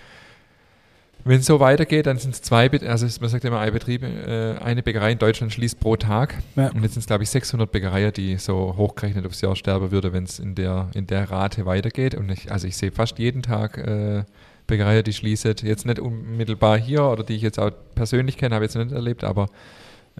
wenn 1.27 1.39
es 1.39 1.47
so 1.47 1.59
weitergeht, 1.59 2.05
dann 2.05 2.19
sind 2.19 2.35
es 2.35 2.41
zwei, 2.43 2.69
also 2.69 3.07
man 3.19 3.29
sagt 3.29 3.43
immer, 3.45 3.59
ein 3.59 3.73
Betrieb, 3.73 4.03
äh, 4.03 4.57
eine 4.59 4.83
Bäckerei 4.83 5.11
in 5.11 5.17
Deutschland 5.17 5.51
schließt 5.51 5.79
pro 5.79 5.95
Tag. 5.95 6.35
Ja. 6.55 6.69
Und 6.69 6.83
jetzt 6.83 6.93
sind 6.93 7.01
es, 7.01 7.07
glaube 7.07 7.23
ich, 7.23 7.31
600 7.31 7.71
Bäckereien, 7.71 8.13
die 8.13 8.37
so 8.37 8.75
hochgerechnet 8.77 9.25
aufs 9.25 9.41
Jahr 9.41 9.55
sterben 9.55 9.89
würde, 9.89 10.13
wenn 10.13 10.25
es 10.25 10.37
in 10.37 10.53
der, 10.53 10.89
in 10.93 11.07
der 11.07 11.31
Rate 11.31 11.65
weitergeht. 11.65 12.13
Und 12.13 12.29
ich, 12.29 12.51
also 12.51 12.67
ich 12.67 12.77
sehe 12.77 12.91
fast 12.91 13.17
jeden 13.17 13.41
Tag 13.41 13.79
äh, 13.79 14.23
Bäckereien, 14.67 15.03
die 15.03 15.13
schließen. 15.13 15.55
Jetzt 15.63 15.87
nicht 15.87 15.99
unmittelbar 15.99 16.77
hier 16.77 17.03
oder 17.03 17.23
die 17.23 17.35
ich 17.35 17.41
jetzt 17.41 17.59
auch 17.59 17.71
persönlich 17.95 18.37
kenne, 18.37 18.53
habe 18.53 18.65
ich 18.65 18.73
jetzt 18.73 18.83
nicht 18.83 18.95
erlebt, 18.95 19.23
aber 19.23 19.47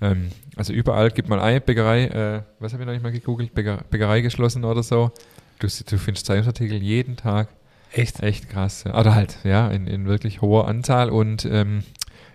ähm, 0.01 0.29
also 0.55 0.74
überall 0.74 1.12
gibt 1.12 1.29
mal 1.29 1.39
eine 1.39 1.62
Bäckerei, 1.62 2.05
äh, 2.05 2.41
was 2.59 2.74
habe 2.74 2.81
ich 2.81 2.88
noch 2.88 2.93
nicht 2.93 3.03
mal 3.03 3.12
gegoogelt, 3.12 3.53
Bäcker, 3.53 3.83
Bäckerei 3.91 4.21
geschlossen 4.21 4.65
oder 4.65 4.81
so. 4.81 5.12
Du, 5.59 5.67
du 5.67 5.97
findest 5.97 6.25
Zeitungsartikel 6.25 6.81
jeden 6.81 7.15
Tag 7.15 7.50
Echt? 7.95 8.21
Echt 8.21 8.49
krass. 8.49 8.83
Oder 8.85 9.15
halt, 9.15 9.37
ja, 9.45 9.69
in, 9.69 9.87
in 9.87 10.05
wirklich 10.05 10.41
hoher 10.41 10.67
Anzahl 10.67 11.09
und 11.09 11.45
ähm, 11.45 11.81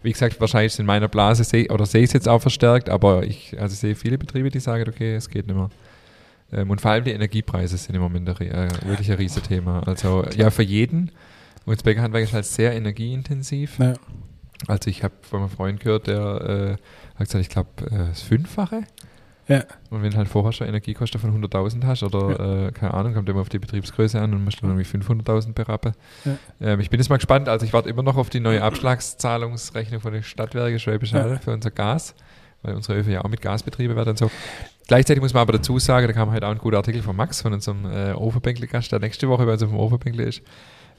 wie 0.02 0.10
gesagt, 0.10 0.40
wahrscheinlich 0.40 0.78
in 0.78 0.86
meiner 0.86 1.08
Blase 1.08 1.44
seh, 1.44 1.68
oder 1.68 1.84
sehe 1.84 2.00
ich 2.00 2.08
es 2.08 2.12
jetzt 2.14 2.28
auch 2.28 2.40
verstärkt, 2.40 2.88
aber 2.88 3.24
ich 3.24 3.60
also 3.60 3.76
sehe 3.76 3.94
viele 3.94 4.16
Betriebe, 4.16 4.48
die 4.48 4.60
sagen, 4.60 4.88
okay, 4.88 5.14
es 5.14 5.28
geht 5.28 5.46
nicht 5.46 5.56
mehr. 5.56 5.68
Ähm, 6.52 6.70
und 6.70 6.80
vor 6.80 6.92
allem 6.92 7.04
die 7.04 7.12
Energiepreise 7.12 7.76
sind 7.76 7.94
im 7.94 8.00
Moment 8.00 8.28
ein, 8.28 8.50
äh, 8.50 8.68
wirklich 8.84 9.10
ein 9.10 9.18
riesiges 9.18 9.48
Thema. 9.48 9.86
Also 9.86 10.24
ja, 10.34 10.50
für 10.50 10.62
jeden. 10.62 11.10
Und 11.66 11.76
das 11.76 11.82
Bäckerhandwerk 11.82 12.24
ist 12.24 12.32
halt 12.32 12.46
sehr 12.46 12.72
energieintensiv. 12.72 13.78
Ja. 13.78 13.92
Also 14.66 14.88
ich 14.88 15.04
habe 15.04 15.14
von 15.20 15.40
einem 15.40 15.50
Freund 15.50 15.80
gehört, 15.80 16.06
der 16.06 16.78
äh, 16.78 17.18
hat 17.18 17.26
gesagt, 17.26 17.42
ich 17.42 17.50
glaube, 17.50 17.68
äh, 17.90 18.08
das 18.08 18.22
Fünffache 18.22 18.84
ja. 19.50 19.64
Und 19.90 20.02
wenn 20.02 20.16
halt 20.16 20.28
vorher 20.28 20.52
schon 20.52 20.68
Energiekosten 20.68 21.20
von 21.20 21.44
100.000 21.44 21.84
hast 21.84 22.04
oder, 22.04 22.30
ja. 22.30 22.68
äh, 22.68 22.72
keine 22.72 22.94
Ahnung, 22.94 23.14
kommt 23.14 23.28
immer 23.28 23.40
auf 23.40 23.48
die 23.48 23.58
Betriebsgröße 23.58 24.20
an 24.20 24.32
und 24.32 24.44
musst 24.44 24.62
dann 24.62 24.70
irgendwie 24.70 24.88
500.000 24.88 25.52
berappen. 25.52 25.92
Ja. 26.24 26.36
Ähm, 26.60 26.80
ich 26.80 26.88
bin 26.88 27.00
jetzt 27.00 27.08
mal 27.08 27.16
gespannt, 27.16 27.48
also 27.48 27.66
ich 27.66 27.72
warte 27.72 27.88
immer 27.88 28.04
noch 28.04 28.16
auf 28.16 28.30
die 28.30 28.38
neue 28.38 28.62
Abschlagszahlungsrechnung 28.62 30.00
von 30.00 30.12
den 30.12 30.22
Stadtwerken 30.22 30.78
Schwäbisch 30.78 31.12
Hall 31.12 31.40
für 31.42 31.52
unser 31.52 31.72
Gas, 31.72 32.14
weil 32.62 32.74
unsere 32.74 32.98
Öfen 32.98 33.12
ja 33.12 33.24
auch 33.24 33.28
mit 33.28 33.42
Gasbetriebe 33.42 33.96
werden 33.96 34.10
und 34.10 34.18
so. 34.18 34.30
Gleichzeitig 34.86 35.20
muss 35.20 35.34
man 35.34 35.42
aber 35.42 35.54
dazu 35.54 35.78
sagen, 35.80 36.06
da 36.06 36.12
kam 36.12 36.30
halt 36.30 36.44
auch 36.44 36.50
ein 36.50 36.58
guter 36.58 36.76
Artikel 36.76 37.02
von 37.02 37.16
Max, 37.16 37.42
von 37.42 37.52
unserem 37.52 37.84
äh, 37.86 38.12
Ofenbänkle-Gast, 38.12 38.92
der 38.92 39.00
nächste 39.00 39.28
Woche 39.28 39.46
bei 39.46 39.52
uns 39.52 39.62
auf 39.62 39.70
dem 39.70 39.78
Ofenbänkle 39.78 40.24
ist. 40.24 40.42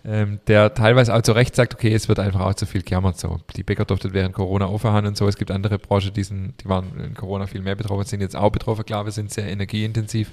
Ähm, 0.03 0.39
der 0.47 0.73
teilweise 0.73 1.13
auch 1.13 1.21
zu 1.21 1.31
Recht 1.33 1.55
sagt, 1.55 1.73
okay, 1.73 1.93
es 1.93 2.07
wird 2.07 2.19
einfach 2.19 2.41
auch 2.41 2.53
zu 2.53 2.65
viel 2.65 2.81
gejammert. 2.81 3.19
So. 3.19 3.39
Die 3.55 3.63
Bäcker 3.63 3.85
durften 3.85 4.13
während 4.13 4.33
Corona 4.33 4.65
aufhören 4.65 5.05
und 5.05 5.15
so. 5.15 5.27
Es 5.27 5.37
gibt 5.37 5.51
andere 5.51 5.77
Branchen, 5.77 6.13
die, 6.13 6.23
sind, 6.23 6.63
die 6.63 6.69
waren 6.69 6.99
in 6.99 7.13
Corona 7.13 7.47
viel 7.47 7.61
mehr 7.61 7.75
betroffen, 7.75 8.05
sind 8.05 8.21
jetzt 8.21 8.35
auch 8.35 8.51
betroffen. 8.51 8.85
Klar, 8.85 9.05
wir 9.05 9.11
sind 9.11 9.31
sehr 9.31 9.47
energieintensiv. 9.47 10.31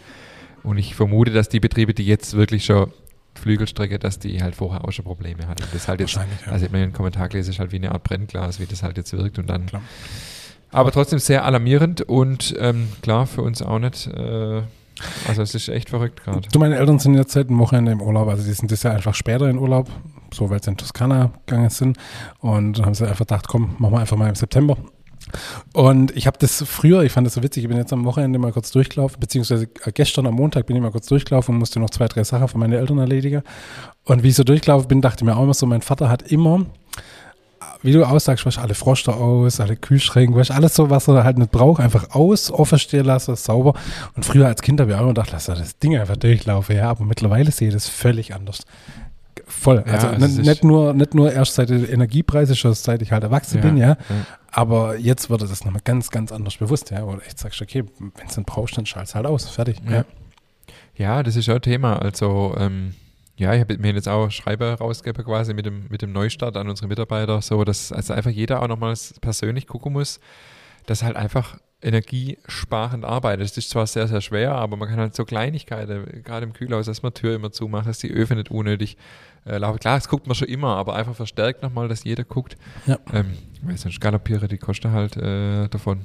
Und 0.62 0.78
ich 0.78 0.94
vermute, 0.94 1.32
dass 1.32 1.48
die 1.48 1.60
Betriebe, 1.60 1.94
die 1.94 2.06
jetzt 2.06 2.34
wirklich 2.34 2.64
schon 2.64 2.92
Flügelstrecke, 3.34 3.98
dass 3.98 4.18
die 4.18 4.42
halt 4.42 4.56
vorher 4.56 4.84
auch 4.84 4.92
schon 4.92 5.04
Probleme 5.04 5.46
hatten. 5.46 5.62
Das 5.72 5.86
halt 5.86 6.00
jetzt, 6.00 6.14
ja. 6.14 6.24
also 6.46 6.66
ich 6.66 6.72
meine, 6.72 6.84
einen 6.84 6.92
Kommentar 6.92 7.28
gelesen, 7.28 7.50
ist 7.50 7.58
halt 7.58 7.72
wie 7.72 7.76
eine 7.76 7.92
Art 7.92 8.02
Brennglas, 8.02 8.60
wie 8.60 8.66
das 8.66 8.82
halt 8.82 8.96
jetzt 8.96 9.12
wirkt 9.12 9.38
und 9.38 9.48
dann. 9.48 9.66
Klar. 9.66 9.82
Aber 10.70 10.92
trotzdem 10.92 11.18
sehr 11.18 11.44
alarmierend 11.44 12.02
und 12.02 12.54
ähm, 12.58 12.88
klar, 13.00 13.26
für 13.26 13.42
uns 13.42 13.62
auch 13.62 13.78
nicht. 13.78 14.06
Äh, 14.08 14.62
also 15.26 15.42
es 15.42 15.54
ist 15.54 15.68
echt 15.68 15.90
verrückt 15.90 16.24
gerade. 16.24 16.48
Du, 16.52 16.58
meine 16.58 16.76
Eltern 16.76 16.98
sind 16.98 17.14
jetzt 17.14 17.32
seit 17.32 17.48
einem 17.48 17.58
Wochenende 17.58 17.92
im 17.92 18.00
Urlaub, 18.00 18.28
also 18.28 18.42
die 18.42 18.52
sind 18.52 18.70
das 18.70 18.82
Jahr 18.82 18.94
einfach 18.94 19.14
später 19.14 19.48
in 19.48 19.58
Urlaub, 19.58 19.88
so 20.32 20.50
weil 20.50 20.62
sie 20.62 20.70
in 20.70 20.76
Toskana 20.76 21.32
gegangen 21.46 21.70
sind 21.70 21.98
und 22.40 22.84
haben 22.84 22.94
sie 22.94 23.04
einfach 23.04 23.26
gedacht, 23.26 23.48
komm, 23.48 23.76
machen 23.78 23.94
wir 23.94 24.00
einfach 24.00 24.16
mal 24.16 24.28
im 24.28 24.34
September. 24.34 24.76
Und 25.74 26.16
ich 26.16 26.26
habe 26.26 26.38
das 26.38 26.64
früher, 26.66 27.02
ich 27.02 27.12
fand 27.12 27.26
das 27.26 27.34
so 27.34 27.42
witzig, 27.42 27.64
ich 27.64 27.68
bin 27.68 27.76
jetzt 27.76 27.92
am 27.92 28.04
Wochenende 28.04 28.38
mal 28.38 28.52
kurz 28.52 28.70
durchgelaufen, 28.70 29.20
beziehungsweise 29.20 29.68
äh, 29.84 29.92
gestern 29.92 30.26
am 30.26 30.34
Montag 30.34 30.66
bin 30.66 30.76
ich 30.76 30.82
mal 30.82 30.90
kurz 30.90 31.06
durchgelaufen 31.06 31.54
und 31.54 31.58
musste 31.58 31.80
noch 31.80 31.90
zwei, 31.90 32.06
drei 32.06 32.24
Sachen 32.24 32.48
von 32.48 32.60
meinen 32.60 32.72
Eltern 32.72 32.98
erledigen. 32.98 33.42
Und 34.04 34.22
wie 34.22 34.28
ich 34.28 34.36
so 34.36 34.44
durchgelaufen 34.44 34.88
bin, 34.88 35.00
dachte 35.00 35.22
ich 35.22 35.26
mir 35.26 35.36
auch 35.36 35.42
immer 35.42 35.54
so, 35.54 35.66
mein 35.66 35.82
Vater 35.82 36.08
hat 36.08 36.22
immer 36.22 36.66
wie 37.88 37.92
du 37.92 38.04
aussagst, 38.04 38.44
wasch 38.44 38.58
alle 38.58 38.74
Froster 38.74 39.16
aus, 39.16 39.60
alle 39.60 39.74
Kühlschränke, 39.74 40.36
wasch 40.36 40.50
alles 40.50 40.74
so, 40.74 40.90
was 40.90 41.08
er 41.08 41.24
halt 41.24 41.38
nicht 41.38 41.50
braucht, 41.50 41.80
einfach 41.80 42.10
aus, 42.10 42.50
offen 42.50 42.78
stehen 42.78 43.06
lassen, 43.06 43.34
sauber. 43.34 43.72
Und 44.14 44.26
früher 44.26 44.46
als 44.46 44.60
Kind 44.60 44.78
habe 44.78 44.90
ich 44.90 44.96
auch 44.96 45.00
immer 45.00 45.14
gedacht, 45.14 45.30
lass 45.32 45.46
das 45.46 45.78
Ding 45.78 45.96
einfach 45.96 46.18
durchlaufen, 46.18 46.76
ja, 46.76 46.90
aber 46.90 47.06
mittlerweile 47.06 47.50
sehe 47.50 47.68
ich 47.68 47.74
das 47.74 47.88
völlig 47.88 48.34
anders. 48.34 48.64
Voll. 49.46 49.82
Ja, 49.86 49.94
also, 49.94 50.08
also 50.08 50.42
nicht, 50.42 50.64
nur, 50.64 50.92
nicht 50.92 51.14
nur 51.14 51.32
erst 51.32 51.54
seit 51.54 51.70
der 51.70 51.88
Energiepreise, 51.88 52.54
schon 52.54 52.74
seit 52.74 53.00
ich 53.00 53.10
halt 53.10 53.22
erwachsen 53.22 53.56
ja, 53.56 53.62
bin, 53.62 53.76
ja. 53.78 53.88
ja. 53.88 53.96
Aber 54.50 54.98
jetzt 54.98 55.30
wurde 55.30 55.46
das 55.46 55.64
nochmal 55.64 55.80
ganz, 55.82 56.10
ganz 56.10 56.30
anders 56.30 56.58
bewusst, 56.58 56.90
ja. 56.90 57.04
Oder 57.04 57.24
echt 57.24 57.38
sagst, 57.38 57.62
okay, 57.62 57.84
wenn 57.98 58.26
es 58.28 58.34
dann 58.34 58.44
brauchst, 58.44 58.76
dann 58.76 58.84
schalt's 58.84 59.14
halt 59.14 59.24
aus. 59.24 59.48
Fertig. 59.48 59.78
Ja, 59.88 60.04
ja. 60.96 61.22
das 61.22 61.36
ist 61.36 61.48
auch 61.48 61.54
ein 61.54 61.62
Thema. 61.62 62.02
Also, 62.02 62.54
ähm, 62.58 62.94
ja, 63.38 63.54
ich 63.54 63.60
habe 63.60 63.78
mir 63.78 63.94
jetzt 63.94 64.08
auch 64.08 64.30
Schreiber 64.30 64.74
rausgegeben 64.74 65.24
quasi 65.24 65.54
mit 65.54 65.64
dem, 65.64 65.86
mit 65.88 66.02
dem 66.02 66.12
Neustart 66.12 66.56
an 66.56 66.68
unsere 66.68 66.88
Mitarbeiter, 66.88 67.40
so 67.40 67.62
dass 67.62 67.92
also 67.92 68.12
einfach 68.12 68.32
jeder 68.32 68.62
auch 68.62 68.68
nochmal 68.68 68.94
persönlich 69.20 69.68
gucken 69.68 69.92
muss, 69.92 70.18
dass 70.86 71.04
halt 71.04 71.16
einfach 71.16 71.58
energiesparend 71.80 73.04
arbeitet. 73.04 73.46
Das 73.46 73.56
ist 73.56 73.70
zwar 73.70 73.86
sehr, 73.86 74.08
sehr 74.08 74.20
schwer, 74.20 74.56
aber 74.56 74.76
man 74.76 74.88
kann 74.88 74.98
halt 74.98 75.14
so 75.14 75.24
Kleinigkeiten, 75.24 76.24
gerade 76.24 76.46
im 76.46 76.52
Kühlhaus, 76.52 76.86
dass 76.86 77.02
man 77.02 77.14
Tür 77.14 77.36
immer 77.36 77.52
zumacht, 77.52 77.86
dass 77.86 77.98
die 77.98 78.10
Öfen 78.10 78.38
nicht 78.38 78.50
unnötig 78.50 78.96
äh, 79.44 79.58
laufen. 79.58 79.78
Klar, 79.78 79.96
das 79.96 80.08
guckt 80.08 80.26
man 80.26 80.34
schon 80.34 80.48
immer, 80.48 80.76
aber 80.76 80.94
einfach 80.94 81.14
verstärkt 81.14 81.62
nochmal, 81.62 81.88
dass 81.88 82.04
jeder 82.04 82.24
guckt. 82.24 82.56
Ja. 82.86 82.98
Ähm, 83.12 83.36
weil 83.62 83.76
sonst 83.76 84.00
galoppiere 84.00 84.46
die 84.46 84.58
Kosten 84.58 84.92
halt 84.92 85.16
äh, 85.16 85.68
davon. 85.68 86.02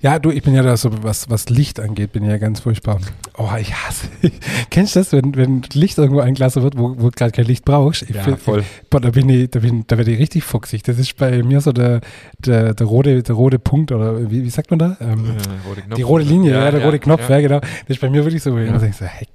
Ja, 0.00 0.18
du, 0.18 0.30
ich 0.30 0.42
bin 0.42 0.54
ja 0.54 0.62
da 0.62 0.76
so, 0.76 0.90
was, 1.02 1.30
was 1.30 1.48
Licht 1.48 1.78
angeht, 1.78 2.12
bin 2.12 2.24
ich 2.24 2.30
ja 2.30 2.38
ganz 2.38 2.60
furchtbar. 2.60 2.98
Oh, 3.36 3.50
ich 3.60 3.74
hasse. 3.74 4.08
Kennst 4.70 4.96
du 4.96 5.00
das, 5.00 5.12
wenn, 5.12 5.36
wenn 5.36 5.62
Licht 5.74 5.98
irgendwo 5.98 6.20
eingelassen 6.20 6.62
wird, 6.62 6.78
wo, 6.78 6.96
wo 6.98 7.10
gerade 7.10 7.32
kein 7.32 7.44
Licht 7.44 7.64
brauchst? 7.64 8.02
Ich 8.02 8.16
ja, 8.16 8.22
find, 8.22 8.40
voll. 8.40 8.64
Boah, 8.90 9.00
da 9.00 9.10
bin 9.10 9.28
ich, 9.28 9.50
da 9.50 9.60
bin, 9.60 9.84
da 9.86 9.98
werde 9.98 10.10
ich 10.12 10.18
richtig 10.18 10.44
fuchsig. 10.44 10.82
Das 10.82 10.98
ist 10.98 11.16
bei 11.16 11.42
mir 11.42 11.60
so 11.60 11.72
der, 11.72 12.00
der, 12.38 12.74
der 12.74 12.86
rote, 12.86 13.22
der 13.22 13.34
rote 13.34 13.58
Punkt 13.58 13.92
oder 13.92 14.30
wie, 14.30 14.42
wie 14.42 14.50
sagt 14.50 14.70
man 14.70 14.78
da? 14.78 14.96
Ähm, 15.00 15.26
ja, 15.26 15.68
rote 15.68 15.82
die 15.96 16.02
rote 16.02 16.24
Linie, 16.24 16.52
ja, 16.52 16.64
ja 16.64 16.70
der 16.70 16.84
rote 16.84 16.98
Knopf, 16.98 17.28
ja. 17.28 17.40
genau. 17.40 17.60
Das 17.60 17.70
ist 17.88 18.00
bei 18.00 18.10
mir 18.10 18.24
wirklich 18.24 18.42
so, 18.42 18.52
wo 18.52 18.58
ich 18.58 18.70
denke 18.70 18.92
so, 18.92 19.04
hey, 19.04 19.26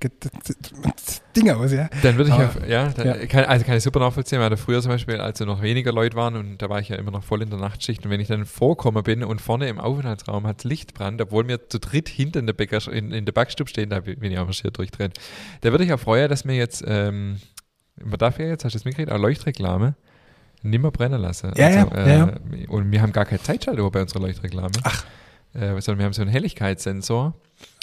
das 1.34 1.44
Ding 1.44 1.52
aus, 1.52 1.72
ja. 1.72 1.90
Dann 2.02 2.18
würde 2.18 2.30
ich 2.30 2.36
Aber, 2.36 2.68
ja, 2.68 2.90
dann, 2.90 3.28
kann, 3.28 3.46
also 3.46 3.66
kann 3.66 3.78
ich 3.78 3.84
super 3.84 4.00
nachvollziehen, 4.00 4.40
weil 4.40 4.56
früher 4.58 4.82
zum 4.82 4.92
Beispiel, 4.92 5.18
als 5.18 5.40
noch 5.40 5.62
weniger 5.62 5.92
Leute 5.92 6.16
waren 6.16 6.36
und 6.36 6.62
da 6.62 6.70
war 6.70 6.80
ich 6.80 6.90
ja 6.90 6.96
immer 6.98 7.12
noch 7.12 7.24
voll 7.24 7.42
in 7.42 7.50
der 7.50 7.60
Nachtschicht 7.60 8.06
und 8.06 8.12
wenn 8.12 8.20
ich 8.20 8.28
dann 8.28 8.46
vorkommen 8.46 9.04
bin 9.04 9.24
und 9.24 9.42
vorne 9.42 9.68
im 9.68 9.80
Aufenthaltsraum 9.80 10.46
hat 10.48 10.64
Lichtbrand, 10.64 11.22
obwohl 11.22 11.48
wir 11.48 11.70
zu 11.70 11.80
dritt 11.80 12.10
hinter 12.10 12.40
in 12.40 12.46
der, 12.46 12.54
Bäcker, 12.54 12.80
in, 12.92 13.12
in 13.12 13.26
der 13.26 13.34
Backstube 13.34 13.70
stehen, 13.70 13.90
da 13.90 14.00
bin 14.02 14.32
ich 14.32 14.38
auch 14.38 14.46
marschiert 14.46 14.78
durchdrehen. 14.78 15.12
Da 15.62 15.72
würde 15.72 15.84
ich 15.84 15.94
auch 15.94 16.00
freuen, 16.00 16.30
dass 16.30 16.46
mir 16.46 16.56
jetzt, 16.56 16.84
ähm, 16.86 17.40
man 18.04 18.18
darf 18.20 18.40
ja 18.40 18.46
jetzt, 18.46 18.66
hast 18.66 18.74
du 18.74 18.78
das 18.78 18.86
mitgekriegt, 18.86 19.12
auch 19.12 19.20
Leuchtreklame 19.20 19.96
nimmer 20.64 20.92
brennen 20.92 21.22
lassen. 21.22 21.52
Ja, 21.56 21.68
also, 21.68 21.96
ja, 21.96 22.06
äh, 22.06 22.18
ja. 22.18 22.34
Und 22.68 22.92
wir 22.92 23.02
haben 23.02 23.12
gar 23.12 23.26
keine 23.26 23.42
Zeitschaltuhr 23.42 23.92
bei 23.92 24.02
unserer 24.02 24.22
Leuchtreklame. 24.22 24.72
Ach. 24.84 25.06
Äh, 25.54 25.82
sondern 25.82 26.00
wir 26.00 26.06
haben 26.06 26.14
so 26.14 26.22
einen 26.22 26.32
Helligkeitssensor. 26.32 27.34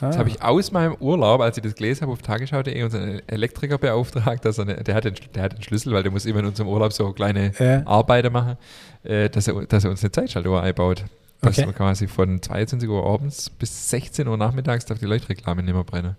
Ah. 0.00 0.06
Das 0.06 0.18
habe 0.18 0.28
ich 0.28 0.42
aus 0.42 0.70
meinem 0.70 0.94
Urlaub, 1.00 1.40
als 1.40 1.56
ich 1.56 1.62
das 1.62 1.74
gelesen 1.74 2.02
habe, 2.02 2.12
auf 2.12 2.22
tagesschau.de 2.22 2.82
unseren 2.82 3.20
Elektriker 3.26 3.78
beauftragt, 3.78 4.44
dass 4.44 4.58
er 4.58 4.68
eine, 4.68 4.84
der, 4.84 4.94
hat 4.94 5.04
den, 5.04 5.14
der 5.34 5.42
hat 5.42 5.54
den 5.54 5.62
Schlüssel, 5.62 5.92
weil 5.92 6.02
der 6.02 6.12
muss 6.12 6.24
immer 6.24 6.40
in 6.40 6.46
unserem 6.46 6.68
Urlaub 6.68 6.92
so 6.92 7.12
kleine 7.12 7.52
ja. 7.58 7.86
Arbeiten 7.86 8.32
machen, 8.32 8.56
äh, 9.02 9.28
dass, 9.28 9.48
er, 9.48 9.66
dass 9.66 9.84
er 9.84 9.90
uns 9.90 10.02
eine 10.02 10.12
Zeitschaltuhr 10.12 10.62
einbaut. 10.62 11.04
Dass 11.40 11.56
okay. 11.56 11.68
wir 11.68 11.72
quasi 11.72 12.08
von 12.08 12.42
22 12.42 12.88
Uhr 12.88 13.06
abends 13.06 13.48
bis 13.48 13.90
16 13.90 14.26
Uhr 14.26 14.36
nachmittags 14.36 14.86
darf 14.86 14.98
die 14.98 15.06
Leuchtreklame 15.06 15.62
nicht 15.62 15.74
mehr 15.74 15.84
brennen. 15.84 16.16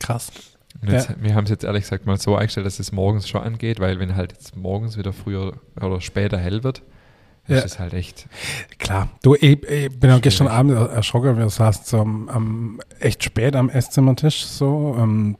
Krass. 0.00 0.32
Jetzt, 0.82 1.08
ja. 1.08 1.14
Wir 1.20 1.34
haben 1.34 1.44
es 1.44 1.50
jetzt 1.50 1.64
ehrlich 1.64 1.82
gesagt 1.82 2.06
mal 2.06 2.18
so 2.18 2.36
eingestellt, 2.36 2.66
dass 2.66 2.78
es 2.78 2.92
morgens 2.92 3.28
schon 3.28 3.42
angeht, 3.42 3.80
weil 3.80 3.98
wenn 3.98 4.16
halt 4.16 4.32
jetzt 4.32 4.56
morgens 4.56 4.96
wieder 4.98 5.12
früher 5.12 5.54
oder 5.80 6.00
später 6.00 6.36
hell 6.36 6.64
wird, 6.64 6.82
das 7.48 7.58
ja. 7.58 7.64
ist 7.64 7.78
halt 7.78 7.94
echt. 7.94 8.26
Klar. 8.78 9.08
Du, 9.22 9.34
ich, 9.34 9.62
ich 9.62 9.98
bin 9.98 10.10
auch 10.10 10.20
gestern 10.20 10.48
Abend 10.48 10.72
erschrocken. 10.72 11.38
Wir 11.38 11.48
saßen 11.48 11.84
so 11.84 11.98
am, 12.00 12.28
am, 12.28 12.80
echt 12.98 13.22
spät 13.22 13.54
am 13.54 13.68
Esszimmertisch, 13.68 14.44
so 14.44 14.66
um, 14.66 15.36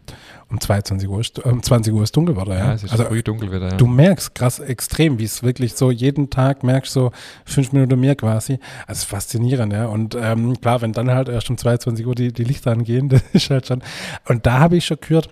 um 0.49 0.61
22 0.61 1.09
Uhr, 1.09 1.23
um 1.45 1.63
20 1.63 1.93
Uhr 1.93 2.05
ist 2.05 2.17
dunkel 2.17 2.35
geworden. 2.35 2.53
Ja, 2.53 2.67
ja 2.67 2.73
es 2.75 2.85
ist 2.85 2.93
also, 2.93 3.07
früh 3.07 3.23
dunkel 3.23 3.51
wieder. 3.51 3.71
Ja. 3.71 3.77
Du 3.77 3.87
merkst 3.87 4.35
krass 4.37 4.61
extrem, 4.61 5.19
wie 5.19 5.25
es 5.25 5.43
wirklich 5.43 5.75
so 5.75 5.91
jeden 5.91 6.31
Tag 6.31 6.63
merkst, 6.63 6.93
so 6.93 7.11
fünf 7.45 7.73
Minuten 7.73 7.99
mehr 7.99 8.15
quasi. 8.15 8.61
Also 8.87 9.07
faszinierend, 9.07 9.73
ja. 9.73 9.87
Und 9.87 10.15
ähm, 10.15 10.61
klar, 10.61 10.83
wenn 10.83 10.93
dann 10.93 11.11
halt 11.11 11.29
erst 11.29 11.51
um 11.51 11.59
22 11.59 12.07
Uhr 12.07 12.15
die, 12.15 12.33
die 12.33 12.45
Lichter 12.45 12.71
angehen, 12.71 13.09
das 13.11 13.23
ist 13.33 13.51
halt 13.51 13.67
schon. 13.67 13.83
Und 14.29 14.47
da 14.47 14.61
habe 14.61 14.77
ich 14.77 14.87
schon 14.87 14.99
gehört, 15.01 15.31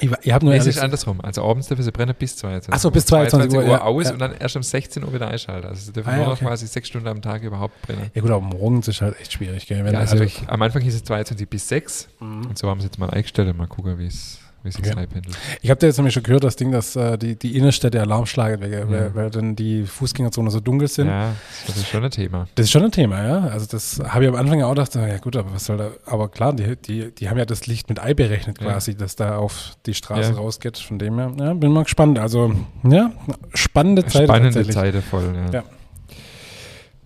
ich, 0.00 0.10
ich 0.22 0.32
habe 0.32 0.44
nur 0.44 0.54
es 0.54 0.66
ist 0.66 0.78
andersrum. 0.78 1.20
Also 1.20 1.44
abends 1.44 1.68
dürfen 1.68 1.82
sie 1.82 1.92
brennen 1.92 2.14
bis 2.18 2.36
22 2.36 2.68
Uhr. 2.68 2.74
Achso, 2.74 2.90
bis 2.90 3.06
22, 3.06 3.50
22 3.50 3.58
Uhr, 3.58 3.64
Uhr 3.64 3.78
ja, 3.78 3.82
aus 3.82 4.04
ja. 4.06 4.12
und 4.12 4.18
dann 4.18 4.34
erst 4.34 4.56
um 4.56 4.62
16 4.62 5.04
Uhr 5.04 5.12
wieder 5.12 5.28
einschalten. 5.28 5.68
Also 5.68 5.86
sie 5.86 5.92
dürfen 5.92 6.10
ah, 6.10 6.16
nur 6.16 6.24
noch 6.26 6.32
okay. 6.32 6.46
quasi 6.46 6.66
sechs 6.66 6.88
Stunden 6.88 7.06
am 7.06 7.22
Tag 7.22 7.42
überhaupt 7.42 7.80
brennen. 7.82 8.10
Ja 8.12 8.20
gut, 8.20 8.30
aber 8.30 8.40
morgens 8.40 8.88
ist 8.88 9.00
halt 9.00 9.20
echt 9.20 9.32
schwierig. 9.32 9.66
Gell? 9.66 9.78
ja, 9.78 9.84
also, 9.84 10.12
also 10.12 10.24
ich, 10.24 10.48
am 10.48 10.60
Anfang 10.62 10.82
hieß 10.82 10.94
es 10.94 11.04
22 11.04 11.48
bis 11.48 11.68
6 11.68 12.08
mhm. 12.18 12.46
und 12.46 12.58
so 12.58 12.68
haben 12.68 12.80
sie 12.80 12.86
jetzt 12.86 12.98
mal 12.98 13.10
eingestellt. 13.10 13.56
Mal 13.56 13.68
gucken, 13.68 13.98
wie 13.98 14.06
es 14.06 14.40
sich 14.72 14.86
okay. 14.86 14.98
einpendelt. 14.98 15.36
Ich 15.62 15.70
habe 15.70 15.78
da 15.78 15.86
jetzt 15.86 15.96
nämlich 15.96 16.14
schon 16.14 16.22
gehört, 16.22 16.44
das 16.44 16.56
Ding, 16.56 16.72
dass 16.72 16.96
äh, 16.96 17.18
die, 17.18 17.36
die 17.36 17.56
Innenstädte 17.56 18.00
Alarm 18.00 18.26
schlagen, 18.26 18.62
weil, 18.62 18.72
ja. 18.72 18.88
weil, 18.88 19.14
weil, 19.14 19.30
dann 19.30 19.56
die 19.56 19.84
Fußgängerzonen 19.84 20.50
so 20.50 20.60
dunkel 20.60 20.88
sind. 20.88 21.08
Ja, 21.08 21.34
das 21.66 21.76
ist 21.76 21.88
schon 21.88 22.04
ein 22.04 22.10
Thema. 22.10 22.46
Das 22.54 22.64
ist 22.64 22.70
schon 22.70 22.82
ein 22.82 22.92
Thema, 22.92 23.26
ja. 23.26 23.38
Also 23.48 23.66
das 23.66 24.00
habe 24.06 24.24
ich 24.24 24.30
am 24.30 24.36
Anfang 24.36 24.62
auch 24.62 24.70
gedacht, 24.70 24.94
ja 24.94 25.18
gut, 25.18 25.36
aber 25.36 25.52
was 25.52 25.66
soll 25.66 25.76
da, 25.76 25.90
aber 26.06 26.28
klar, 26.28 26.52
die, 26.52 26.76
die, 26.76 27.14
die 27.14 27.28
haben 27.28 27.38
ja 27.38 27.44
das 27.44 27.66
Licht 27.66 27.88
mit 27.88 28.00
Ei 28.00 28.14
berechnet 28.14 28.58
quasi, 28.58 28.92
ja. 28.92 28.98
dass 28.98 29.16
da 29.16 29.36
auf 29.36 29.76
die 29.86 29.94
Straße 29.94 30.32
ja. 30.32 30.36
rausgeht. 30.36 30.78
Von 30.78 30.98
dem 30.98 31.18
her, 31.18 31.32
ja, 31.38 31.54
bin 31.54 31.72
mal 31.72 31.84
gespannt. 31.84 32.18
Also, 32.18 32.54
ja, 32.82 33.12
spannende 33.52 34.06
Zeit. 34.06 34.24
Spannende 34.24 34.66
Zeit 34.68 34.94
voll, 35.04 35.34
ja. 35.52 35.62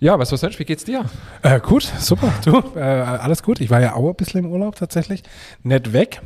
Ja, 0.00 0.17
was 0.19 0.31
war 0.31 0.38
sonst? 0.38 0.59
Wie 0.61 0.65
geht's 0.65 0.85
dir? 0.85 1.05
Äh, 1.43 1.59
gut, 1.59 1.83
super. 1.99 2.33
Du, 2.45 2.62
äh, 2.77 2.81
alles 2.81 3.43
gut. 3.43 3.61
Ich 3.61 3.69
war 3.69 3.81
ja 3.81 3.95
auch 3.95 4.09
ein 4.09 4.15
bisschen 4.15 4.45
im 4.45 4.50
Urlaub 4.50 4.77
tatsächlich. 4.77 5.25
Nicht 5.65 5.93
weg. 5.93 6.23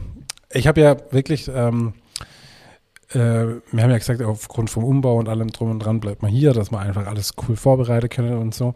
Ich 0.53 0.67
habe 0.67 0.81
ja 0.81 0.97
wirklich, 1.11 1.49
ähm, 1.49 1.95
äh, 3.11 3.17
wir 3.17 3.83
haben 3.83 3.91
ja 3.91 3.99
gesagt, 3.99 4.23
aufgrund 4.23 4.71
vom 4.71 4.85
Umbau 4.85 5.17
und 5.17 5.29
allem 5.29 5.49
drum 5.49 5.71
und 5.71 5.81
dran 5.81 6.01
bleibt 6.01 6.23
man 6.23 6.31
hier, 6.31 6.53
dass 6.53 6.71
man 6.71 6.87
einfach 6.87 7.07
alles 7.07 7.35
cool 7.47 7.57
vorbereiten 7.57 8.09
können 8.09 8.39
und 8.39 8.55
so. 8.55 8.75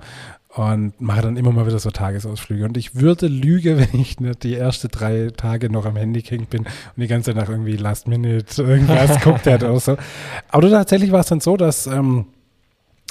Und 0.54 0.98
mache 1.02 1.20
dann 1.20 1.36
immer 1.36 1.52
mal 1.52 1.66
wieder 1.66 1.78
so 1.78 1.90
Tagesausflüge. 1.90 2.64
Und 2.64 2.78
ich 2.78 2.94
würde 2.94 3.26
lügen, 3.26 3.78
wenn 3.92 4.00
ich 4.00 4.20
nicht 4.20 4.42
die 4.42 4.54
ersten 4.54 4.88
drei 4.88 5.30
Tage 5.36 5.70
noch 5.70 5.84
am 5.84 5.96
Handy 5.96 6.22
hängt 6.22 6.50
bin 6.50 6.62
und 6.62 6.70
die 6.96 7.08
ganze 7.08 7.30
Zeit 7.30 7.36
nach 7.36 7.50
irgendwie 7.50 7.76
Last 7.76 8.08
Minute 8.08 8.62
irgendwas 8.62 9.20
guckt 9.22 9.46
hätte 9.46 9.68
oder 9.68 9.80
so. 9.80 9.96
Aber 10.48 10.70
tatsächlich 10.70 11.12
war 11.12 11.20
es 11.20 11.26
dann 11.26 11.40
so, 11.40 11.56
dass 11.56 11.86
ähm, 11.86 12.26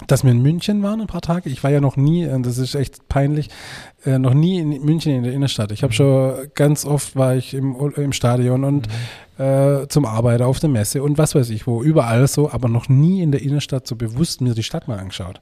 dass 0.08 0.24
wir 0.24 0.32
in 0.32 0.42
München 0.42 0.84
waren 0.84 1.02
ein 1.02 1.08
paar 1.08 1.22
Tage. 1.22 1.50
Ich 1.50 1.64
war 1.64 1.72
ja 1.72 1.80
noch 1.80 1.96
nie, 1.96 2.24
äh, 2.24 2.40
das 2.42 2.58
ist 2.58 2.75
echt 2.75 3.08
peinlich, 3.08 3.50
äh, 4.06 4.20
noch 4.20 4.34
nie 4.34 4.60
in 4.60 4.70
München 4.84 5.14
in 5.14 5.24
der 5.24 5.34
Innenstadt. 5.34 5.72
Ich 5.72 5.84
habe 5.84 5.92
mhm. 5.92 5.96
schon 5.96 6.52
ganz 6.54 6.86
oft 6.86 7.16
war 7.16 7.36
ich 7.36 7.54
im, 7.54 7.75
im 7.96 8.12
Stadion 8.12 8.64
und 8.64 8.88
mhm. 9.38 9.44
äh, 9.44 9.88
zum 9.88 10.06
Arbeiten 10.06 10.44
auf 10.44 10.60
der 10.60 10.70
Messe 10.70 11.02
und 11.02 11.18
was 11.18 11.36
weiß 11.36 11.50
ich 11.50 11.66
wo, 11.66 11.82
überall 11.82 12.28
so, 12.28 12.52
aber 12.52 12.68
noch 12.68 12.90
nie 12.90 13.22
in 13.22 13.32
der 13.32 13.42
Innenstadt 13.42 13.88
so 13.88 13.96
bewusst 13.96 14.42
mir 14.42 14.54
die 14.54 14.64
Stadt 14.64 14.88
mal 14.88 15.00
angeschaut. 15.00 15.40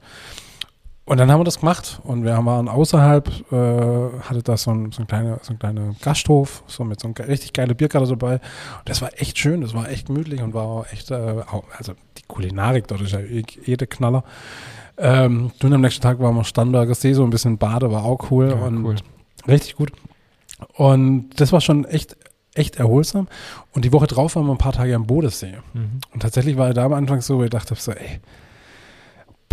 Und 1.06 1.18
dann 1.18 1.30
haben 1.30 1.42
wir 1.42 1.44
das 1.46 1.60
gemacht 1.60 2.00
und 2.04 2.24
wir 2.24 2.32
waren 2.46 2.70
außerhalb, 2.70 3.28
äh, 3.52 4.20
hatte 4.22 4.42
da 4.42 4.56
so 4.56 4.72
ein, 4.72 4.92
so 4.94 5.02
ein 5.02 5.08
kleiner 5.08 5.40
so 5.42 5.52
ein 5.52 5.60
kleiner 5.60 5.94
Gasthof, 6.02 6.64
so 6.68 6.86
mit 6.86 7.02
so 7.02 7.08
einem 7.08 7.16
richtig 7.28 7.52
geile 7.52 7.76
Bierkarte 7.76 8.08
dabei. 8.08 8.36
Und 8.36 8.42
das 8.86 9.02
war 9.02 9.10
echt 9.18 9.38
schön, 9.38 9.60
das 9.62 9.74
war 9.74 9.90
echt 9.90 10.08
gemütlich 10.08 10.42
und 10.42 10.54
war 10.54 10.86
echt, 10.94 11.12
äh, 11.12 11.42
also 11.78 11.94
die 12.18 12.24
Kulinarik 12.28 12.88
dort 12.88 13.02
ist 13.02 13.12
ja 13.12 13.20
jede 13.20 13.86
Knaller. 13.86 14.24
Ähm, 14.98 15.52
und 15.62 15.74
am 15.74 15.82
nächsten 15.82 16.02
Tag 16.02 16.20
waren 16.20 16.36
wir 16.36 16.46
Starnberger 16.46 16.96
See, 16.96 17.14
so 17.14 17.24
ein 17.26 17.32
bisschen 17.32 17.58
Bade, 17.58 17.92
war 17.92 18.06
auch 18.06 18.32
cool 18.32 18.50
ja, 18.50 18.56
und 18.56 18.86
cool. 18.86 18.96
richtig 19.46 19.76
gut. 19.76 19.92
Und 20.76 21.32
das 21.36 21.52
war 21.52 21.60
schon 21.60 21.84
echt 21.84 22.16
echt 22.56 22.78
erholsam. 22.78 23.28
Und 23.72 23.84
die 23.84 23.92
Woche 23.92 24.08
drauf 24.08 24.36
waren 24.36 24.46
wir 24.46 24.54
ein 24.54 24.58
paar 24.58 24.74
Tage 24.74 24.96
am 24.96 25.08
Bodensee. 25.08 25.58
Mhm. 25.74 26.00
Und 26.14 26.22
tatsächlich 26.22 26.56
war 26.56 26.74
da 26.74 26.86
am 26.86 26.94
Anfang 26.94 27.22
so, 27.22 27.40
wo 27.40 27.44
ich 27.44 27.50
dachte 27.50 27.76
so, 27.76 27.92
ey, 27.92 28.20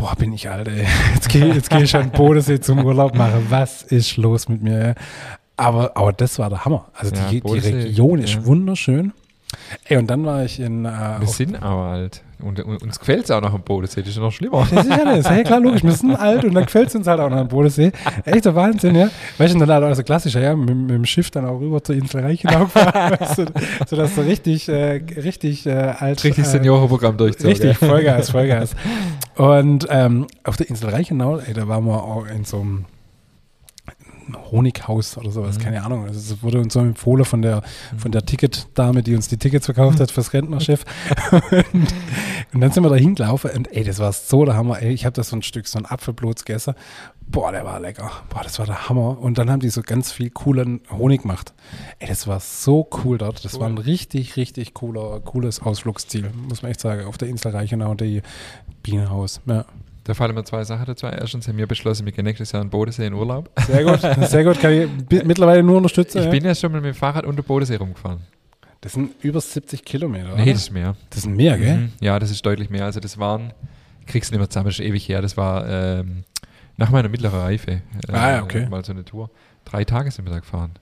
boah, 0.01 0.15
bin 0.17 0.33
ich 0.33 0.49
alt, 0.49 0.69
ey. 0.69 0.87
Jetzt 1.15 1.29
gehe 1.31 1.47
jetzt 1.55 1.71
geh 1.71 1.83
ich 1.83 1.95
an 1.95 2.11
den 2.11 2.11
Bodensee 2.11 2.61
zum 2.61 2.85
Urlaub 2.85 3.15
machen. 3.15 3.47
Was 3.51 3.83
ist 3.83 4.17
los 4.17 4.49
mit 4.49 4.63
mir? 4.63 4.95
Aber, 5.57 5.97
aber 5.97 6.13
das 6.13 6.39
war 6.39 6.49
der 6.49 6.65
Hammer. 6.65 6.89
Also 6.95 7.15
Ja, 7.15 7.29
die, 7.29 7.41
die 7.41 7.59
Region 7.59 8.19
ist 8.19 8.45
wunderschön. 8.45 9.13
Ey, 9.85 9.97
und 9.97 10.09
dann 10.09 10.25
war 10.25 10.45
ich 10.45 10.61
in. 10.61 10.85
Äh, 10.85 10.91
Wir 11.21 11.27
sind 11.27 11.63
aber 11.63 11.83
alt. 11.91 12.23
Und, 12.43 12.59
und 12.61 12.83
uns 12.83 12.99
gefällt 12.99 13.25
es 13.25 13.31
auch 13.31 13.41
noch 13.43 13.53
am 13.53 13.63
Bodensee, 13.63 14.01
das 14.01 14.11
ist 14.11 14.17
ja 14.17 14.23
noch 14.23 14.33
schlimmer. 14.33 14.67
Das 14.71 14.85
ist 14.87 14.91
ja 14.91 15.05
das. 15.05 15.29
Hey, 15.29 15.45
klar, 15.45 15.61
logisch. 15.61 15.83
Wir 15.85 15.93
sind 15.93 16.15
alt 16.17 16.43
und 16.45 16.55
dann 16.55 16.65
gefällt 16.65 16.89
es 16.89 16.95
uns 16.95 17.07
halt 17.07 17.21
auch 17.21 17.29
noch 17.29 17.37
am 17.37 17.49
Bodensee. 17.49 17.93
Echter 18.25 18.55
Wahnsinn, 18.55 18.95
ja. 18.95 19.11
Weißt 19.37 19.55
du, 19.55 19.59
dann 19.59 19.71
halt 19.71 19.85
auch 19.85 19.95
so 19.95 20.03
klassischer, 20.03 20.41
ja, 20.41 20.57
mit, 20.57 20.75
mit 20.75 20.91
dem 20.91 21.05
Schiff 21.05 21.31
dann 21.31 21.45
auch 21.45 21.61
rüber 21.61 21.83
zur 21.85 21.97
Insel 21.97 22.23
Reichenau 22.23 22.61
gefahren, 22.61 23.17
weißt 23.21 23.39
du, 23.39 23.45
sodass 23.87 24.15
du 24.15 24.23
richtig, 24.23 24.69
äh, 24.69 25.03
richtig 25.17 25.67
äh, 25.67 25.73
alt. 25.99 26.25
Richtig 26.25 26.45
äh, 26.45 26.49
Seniorenprogramm 26.49 27.17
durchzogen. 27.17 27.51
Richtig, 27.51 27.77
Vollgas, 27.77 28.31
Vollgas. 28.31 28.75
Und 29.37 29.87
ähm, 29.91 30.27
auf 30.45 30.57
der 30.57 30.71
Insel 30.71 30.91
Reichenau, 30.91 31.39
ey, 31.39 31.53
da 31.53 31.69
waren 31.69 31.85
wir 31.85 32.03
auch 32.03 32.27
in 32.27 32.45
so 32.45 32.61
einem 32.61 32.85
Honighaus 34.37 35.17
oder 35.17 35.31
sowas, 35.31 35.59
Mhm. 35.59 35.63
keine 35.63 35.83
Ahnung. 35.85 36.05
Also 36.07 36.19
es 36.19 36.43
wurde 36.43 36.59
uns 36.61 36.73
so 36.75 36.81
empfohlen 36.81 37.25
von 37.25 37.43
der, 37.43 37.63
von 37.97 38.13
der 38.13 38.25
Ticketdame, 38.25 39.03
die 39.03 39.15
uns 39.15 39.29
die 39.29 39.37
Tickets 39.37 39.67
verkauft 39.67 40.01
hat 40.01 40.11
fürs 40.11 40.33
Rentnerschiff. 40.33 40.85
und, 41.51 41.95
und 42.55 42.61
dann 42.61 42.71
sind 42.73 42.83
wir 42.83 42.91
da 42.91 42.97
hingelaufen 42.97 43.51
und 43.53 43.73
ey, 43.73 43.85
das 43.85 43.99
war 43.99 44.13
so 44.13 44.45
der 44.45 44.57
Hammer. 44.57 44.81
Ey, 44.83 44.93
ich 44.93 45.05
habe 45.05 45.15
da 45.15 45.23
so 45.23 45.37
ein 45.37 45.43
Stück, 45.43 45.67
so 45.67 45.79
ein 45.79 45.87
Apfelblutz 45.87 46.45
gegessen. 46.45 46.75
Boah, 47.27 47.53
der 47.53 47.65
war 47.65 47.79
lecker. 47.79 48.11
Boah, 48.29 48.43
das 48.43 48.59
war 48.59 48.67
der 48.67 48.89
Hammer. 48.89 49.19
Und 49.21 49.39
dann 49.39 49.51
haben 49.51 49.61
die 49.61 49.71
so 49.71 49.83
ganz 49.83 50.11
viel 50.11 50.31
coolen 50.31 50.81
Honig 50.91 51.23
gemacht. 51.23 51.53
Ey, 52.01 52.09
das 52.09 52.27
war 52.27 52.41
so 52.41 52.89
cool 53.05 53.19
dort. 53.19 53.45
Das 53.45 53.55
Cool. 53.55 53.61
war 53.61 53.69
ein 53.69 53.79
richtig, 53.79 54.37
richtig 54.37 54.75
cooler, 54.75 55.21
cooles 55.21 55.61
Ausflugsziel, 55.63 56.31
muss 56.49 56.63
man 56.63 56.73
echt 56.73 56.81
sagen. 56.81 57.05
Auf 57.07 57.19
der 57.19 57.29
Insel 57.29 57.53
Reichenau 57.53 57.91
und 57.93 58.01
die 58.01 58.23
Bienenhaus. 58.83 59.41
Ja. 59.47 59.65
Da 60.05 60.15
fallen 60.15 60.35
mir 60.35 60.45
zwei 60.45 60.65
Sachen 60.65 60.87
dazu. 60.87 61.07
Erstens 61.07 61.47
haben 61.47 61.59
wir 61.59 61.67
beschlossen, 61.67 62.07
wir 62.07 62.13
gehen 62.13 62.25
nächstes 62.25 62.53
Jahr 62.53 62.63
in 62.63 62.71
Bodensee 62.71 63.07
in 63.07 63.13
Urlaub. 63.15 63.51
Sehr 63.67 63.85
gut, 63.85 64.01
sehr 64.29 64.45
gut. 64.45 64.59
Kann 64.59 64.73
ich 64.73 64.89
mittlerweile 65.25 65.63
nur 65.63 65.77
unterstützen. 65.77 66.19
Ich 66.19 66.25
ja. 66.25 66.31
bin 66.31 66.45
ja 66.45 66.55
schon 66.55 66.73
mal 66.73 66.81
mit 66.81 66.95
dem 66.95 66.99
Fahrrad 66.99 67.27
unter 67.27 67.43
Bodensee 67.43 67.77
rumgefahren. 67.77 68.21
Das 68.81 68.95
sind 68.95 69.11
über 69.23 69.41
70 69.41 69.85
Kilometer. 69.85 70.29
Nee, 70.37 70.43
oder? 70.43 70.53
das 70.53 70.63
ist 70.63 70.71
mehr. 70.71 70.97
das 71.11 71.23
sind 71.23 71.37
mehr, 71.37 71.59
gell? 71.59 71.77
Mhm. 71.77 71.93
Ja, 72.01 72.19
das 72.19 72.31
ist 72.31 72.45
deutlich 72.47 72.71
mehr. 72.71 72.87
Also 72.87 72.99
das 72.99 73.19
waren, 73.19 73.53
ich 74.01 74.07
krieg's 74.07 74.31
nicht 74.31 74.39
mehr 74.39 74.49
zusammen, 74.49 74.67
das 74.71 74.79
ist 74.79 74.85
ewig 74.87 75.07
her. 75.07 75.21
Das 75.21 75.37
war 75.37 75.69
ähm, 75.69 76.25
nach 76.79 76.91
meiner 76.91 77.11
mittleren 77.11 77.39
Reife. 77.39 77.71
Äh, 77.71 78.13
Ah, 78.13 78.43
okay. 78.43 78.67
Mal 78.71 78.83
so 78.85 78.93
eine 78.93 79.05
Tour. 79.05 79.31
Drei 79.67 79.85
Tage 79.85 80.11
sind 80.11 80.25
wir 80.25 80.33
da 80.33 80.39
gefahren. 80.39 80.73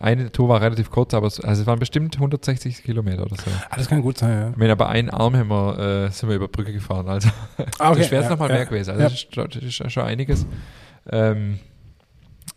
Eine 0.00 0.32
Tour 0.32 0.48
war 0.48 0.60
relativ 0.60 0.90
kurz, 0.90 1.14
aber 1.14 1.26
es, 1.26 1.38
also 1.40 1.62
es 1.62 1.66
waren 1.66 1.78
bestimmt 1.78 2.14
160 2.16 2.82
Kilometer 2.82 3.22
oder 3.24 3.36
so. 3.36 3.50
Ah, 3.70 3.76
das 3.76 3.88
kann 3.88 4.02
gut 4.02 4.18
sein, 4.18 4.30
ja. 4.38 4.50
Ich 4.50 4.56
meine, 4.56 4.72
aber 4.72 4.88
einen 4.88 5.10
Arm 5.10 5.36
haben 5.36 5.48
wir, 5.48 5.78
äh, 6.06 6.10
sind 6.10 6.28
wir 6.28 6.36
über 6.36 6.48
Brücke 6.48 6.72
gefahren. 6.72 7.08
Also 7.08 7.28
Ah, 7.78 7.94
das 7.94 8.10
wäre 8.10 8.24
ja, 8.24 8.30
nochmal 8.30 8.48
ja. 8.50 8.56
mehr 8.56 8.66
gewesen. 8.66 8.90
Also 8.90 9.02
Ja. 9.02 9.08
das, 9.08 9.14
ist, 9.18 9.34
schon- 9.34 9.48
das 9.48 9.62
ist 9.62 9.92
schon 9.92 10.02
einiges. 10.04 10.46
Ähm, 11.10 11.58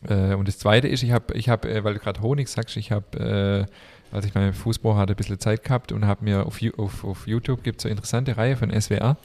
äh, 0.08 0.34
und 0.36 0.48
das 0.48 0.58
Zweite 0.60 0.88
ist, 0.88 1.04
ich 1.04 1.12
habe, 1.12 1.34
ich 1.34 1.50
hab, 1.50 1.66
äh, 1.66 1.84
weil 1.84 1.94
du 1.96 2.00
gerade 2.00 2.22
Honig 2.22 2.48
sagst, 2.48 2.78
ich 2.78 2.92
habe, 2.92 3.68
äh, 4.12 4.16
als 4.16 4.26
ich 4.26 4.34
meinen 4.34 4.54
Fußball 4.54 4.96
hatte, 4.96 5.14
ein 5.14 5.16
bisschen 5.16 5.40
Zeit 5.40 5.64
gehabt 5.64 5.92
und 5.92 6.06
habe 6.06 6.24
mir 6.24 6.46
auf, 6.46 6.60
auf, 6.78 7.04
auf 7.04 7.28
YouTube 7.28 7.64
gibt 7.64 7.80
es 7.80 7.84
so 7.84 7.88
eine 7.90 7.94
interessante 7.96 8.38
Reihe 8.38 8.56
von 8.56 8.70
SWR, 8.72 9.18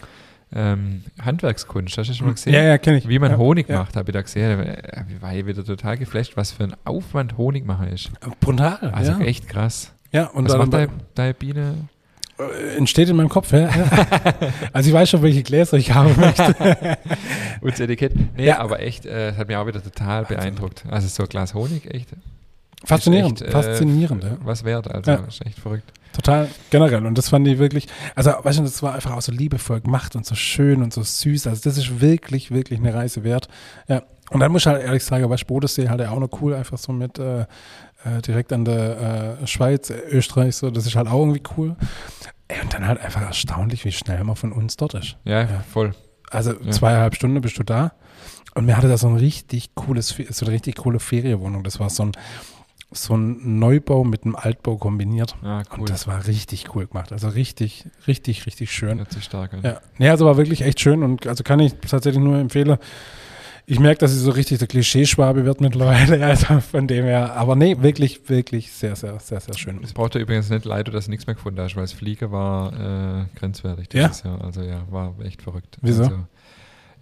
ähm, 0.53 1.05
Handwerkskunst, 1.21 1.97
hast 1.99 2.07
du 2.09 2.11
das 2.11 2.17
schon 2.17 2.27
mal 2.27 2.35
gesehen? 2.35 2.53
Ja, 2.55 2.63
ja, 2.63 2.79
kenne 2.79 2.99
ich. 2.99 3.09
Wie 3.09 3.19
man 3.19 3.31
ja, 3.31 3.37
Honig 3.39 3.69
ja. 3.69 3.79
macht, 3.79 3.97
habe 3.97 4.11
ich 4.11 4.15
da 4.15 4.23
gesehen. 4.23 4.77
Ich 5.09 5.23
war 5.23 5.31
hier 5.31 5.47
wieder 5.47 5.65
total 5.65 5.97
geflasht, 5.97 6.37
was 6.37 6.51
für 6.53 6.65
ein 6.65 6.75
Aufwand 6.85 7.37
Honig 7.39 7.65
machen 7.67 7.89
ist. 7.89 8.11
Brutal, 8.41 8.79
Also 8.93 9.13
ja. 9.13 9.21
echt 9.21 9.49
krass. 9.49 9.93
Ja, 10.13 10.27
und 10.27 10.45
was 10.45 10.53
dann 10.53 10.61
macht 10.61 10.73
deine, 10.73 10.89
deine 11.15 11.35
Biene? 11.35 11.75
äh, 12.39 12.77
entsteht 12.77 13.09
in 13.09 13.17
meinem 13.17 13.29
Kopf, 13.29 13.53
ja. 13.53 13.69
also 14.73 14.89
ich 14.89 14.95
weiß 14.95 15.11
schon, 15.11 15.23
welche 15.23 15.43
Gläser 15.45 15.77
ich 15.77 15.93
haben 15.95 16.19
möchte. 16.19 16.97
Und 17.61 17.71
das 17.73 17.81
Etikett. 17.81 18.15
Nee, 18.37 18.47
Ja. 18.47 18.59
aber 18.59 18.81
echt, 18.81 19.07
äh, 19.07 19.35
hat 19.35 19.47
mich 19.47 19.57
auch 19.57 19.67
wieder 19.67 19.83
total 19.83 20.25
beeindruckt. 20.25 20.85
Also 20.89 21.07
so 21.07 21.23
ein 21.23 21.29
Glas 21.29 21.55
Honig, 21.55 21.93
echt. 21.95 22.09
Faszinierend, 22.85 23.43
echt, 23.43 23.51
äh, 23.51 23.53
faszinierend, 23.53 24.25
ja. 24.25 24.37
Was 24.43 24.65
wert, 24.65 24.89
also 24.91 25.11
Ja. 25.11 25.17
ist 25.19 25.45
echt 25.45 25.59
verrückt. 25.59 25.93
Total 26.13 26.49
generell. 26.71 27.07
Und 27.07 27.17
das 27.19 27.29
fand 27.29 27.47
ich 27.47 27.59
wirklich, 27.59 27.87
also 28.15 28.33
weißt 28.43 28.59
du, 28.59 28.63
das 28.63 28.83
war 28.83 28.95
einfach 28.95 29.13
auch 29.17 29.23
so 29.23 29.31
liebevoll 29.33 29.81
gemacht 29.81 30.17
und 30.17 30.27
so 30.27 30.35
schön 30.35 30.83
und 30.83 30.93
so 30.93 31.03
süß. 31.03 31.47
Also 31.47 31.63
das 31.63 31.77
ist 31.79 32.01
wirklich, 32.01 32.51
wirklich 32.51 32.81
eine 32.81 32.93
Reise 32.95 33.23
wert. 33.23 33.49
Ja. 33.87 34.03
Und 34.31 34.41
dann 34.41 34.51
muss 34.51 34.63
ich 34.63 34.67
halt 34.67 34.83
ehrlich 34.83 35.05
sagen, 35.05 35.29
weißt 35.29 35.43
du, 35.43 35.47
Bodensee 35.47 35.89
halt 35.89 36.01
ja 36.01 36.11
auch 36.11 36.19
noch 36.19 36.31
cool, 36.41 36.55
einfach 36.55 36.79
so 36.79 36.93
mit 36.93 37.19
äh, 37.19 37.43
äh, 37.43 37.47
direkt 38.27 38.53
an 38.53 38.65
der 38.65 39.39
äh, 39.43 39.47
Schweiz, 39.47 39.91
äh, 39.91 39.99
Österreich, 40.11 40.57
so, 40.57 40.71
das 40.71 40.87
ist 40.87 40.97
halt 40.97 41.07
auch 41.09 41.19
irgendwie 41.21 41.43
cool. 41.57 41.77
Ey, 42.49 42.61
und 42.63 42.73
dann 42.75 42.87
halt 42.87 43.01
einfach 43.01 43.23
erstaunlich, 43.23 43.85
wie 43.85 43.93
schnell 43.93 44.23
man 44.25 44.37
von 44.37 44.53
uns 44.53 44.77
dort 44.77 44.95
ist. 44.95 45.17
Ja, 45.25 45.43
Ja. 45.43 45.65
voll. 45.73 45.93
Also 46.31 46.53
Ja. 46.53 46.71
zweieinhalb 46.71 47.15
Stunden 47.15 47.41
bist 47.41 47.59
du 47.59 47.63
da. 47.63 47.93
Und 48.55 48.67
mir 48.67 48.77
hatte 48.77 48.89
da 48.89 48.97
so 48.97 49.09
ein 49.09 49.17
richtig 49.17 49.75
cooles, 49.77 50.09
so 50.31 50.45
eine 50.47 50.55
richtig 50.55 50.77
coole 50.77 50.99
Ferienwohnung. 50.99 51.63
Das 51.63 51.79
war 51.79 51.89
so 51.91 52.05
ein, 52.05 52.13
so 52.93 53.17
ein 53.17 53.59
Neubau 53.59 54.05
mit 54.05 54.25
einem 54.25 54.35
Altbau 54.37 54.77
kombiniert. 54.77 55.37
Ah, 55.43 55.63
cool. 55.73 55.81
Und 55.81 55.91
das 55.91 56.07
war 56.07 56.27
richtig 56.27 56.75
cool 56.75 56.87
gemacht. 56.87 57.13
Also 57.13 57.29
richtig, 57.29 57.85
richtig, 58.07 58.47
richtig 58.47 58.73
schön. 58.73 58.99
hört 58.99 59.13
sich 59.13 59.25
stark 59.25 59.55
an. 59.55 59.61
Ja. 59.63 59.81
Nee, 59.99 60.09
also 60.09 60.27
war 60.27 60.37
wirklich 60.37 60.63
echt 60.63 60.81
schön 60.81 61.03
und 61.03 61.27
also 61.27 61.45
kann 61.45 61.61
ich 61.61 61.75
tatsächlich 61.75 62.23
nur 62.23 62.39
empfehlen. 62.39 62.79
Ich 63.67 63.79
merke, 63.79 63.99
dass 64.01 64.13
ich 64.13 64.19
so 64.19 64.33
richtig 64.33 64.59
der 64.59 64.67
Klischeeschwabe 64.67 65.45
wird 65.45 65.61
mittlerweile. 65.61 66.25
Also 66.27 66.59
von 66.61 66.89
dem 66.89 67.05
her. 67.05 67.37
Aber 67.37 67.55
nee, 67.55 67.77
wirklich, 67.81 68.29
wirklich 68.29 68.73
sehr, 68.73 68.97
sehr, 68.97 69.21
sehr, 69.21 69.39
sehr 69.41 69.57
schön. 69.57 69.81
Es 69.85 69.93
braucht 69.93 70.17
ja 70.17 70.21
übrigens 70.21 70.51
nicht 70.51 70.65
leid, 70.65 70.93
dass 70.93 71.05
du 71.05 71.11
nichts 71.13 71.27
mehr 71.29 71.35
gefunden 71.37 71.61
hast, 71.61 71.77
weil 71.77 71.85
das 71.85 71.93
Flieger 71.93 72.33
war 72.33 72.73
äh, 72.73 73.39
grenzwertig 73.39 73.87
Ja? 73.93 74.09
dieses 74.09 74.25
Jahr. 74.25 74.43
Also 74.43 74.63
ja, 74.63 74.83
war 74.91 75.15
echt 75.23 75.43
verrückt. 75.43 75.79
Wieso? 75.83 76.03
Also, 76.03 76.17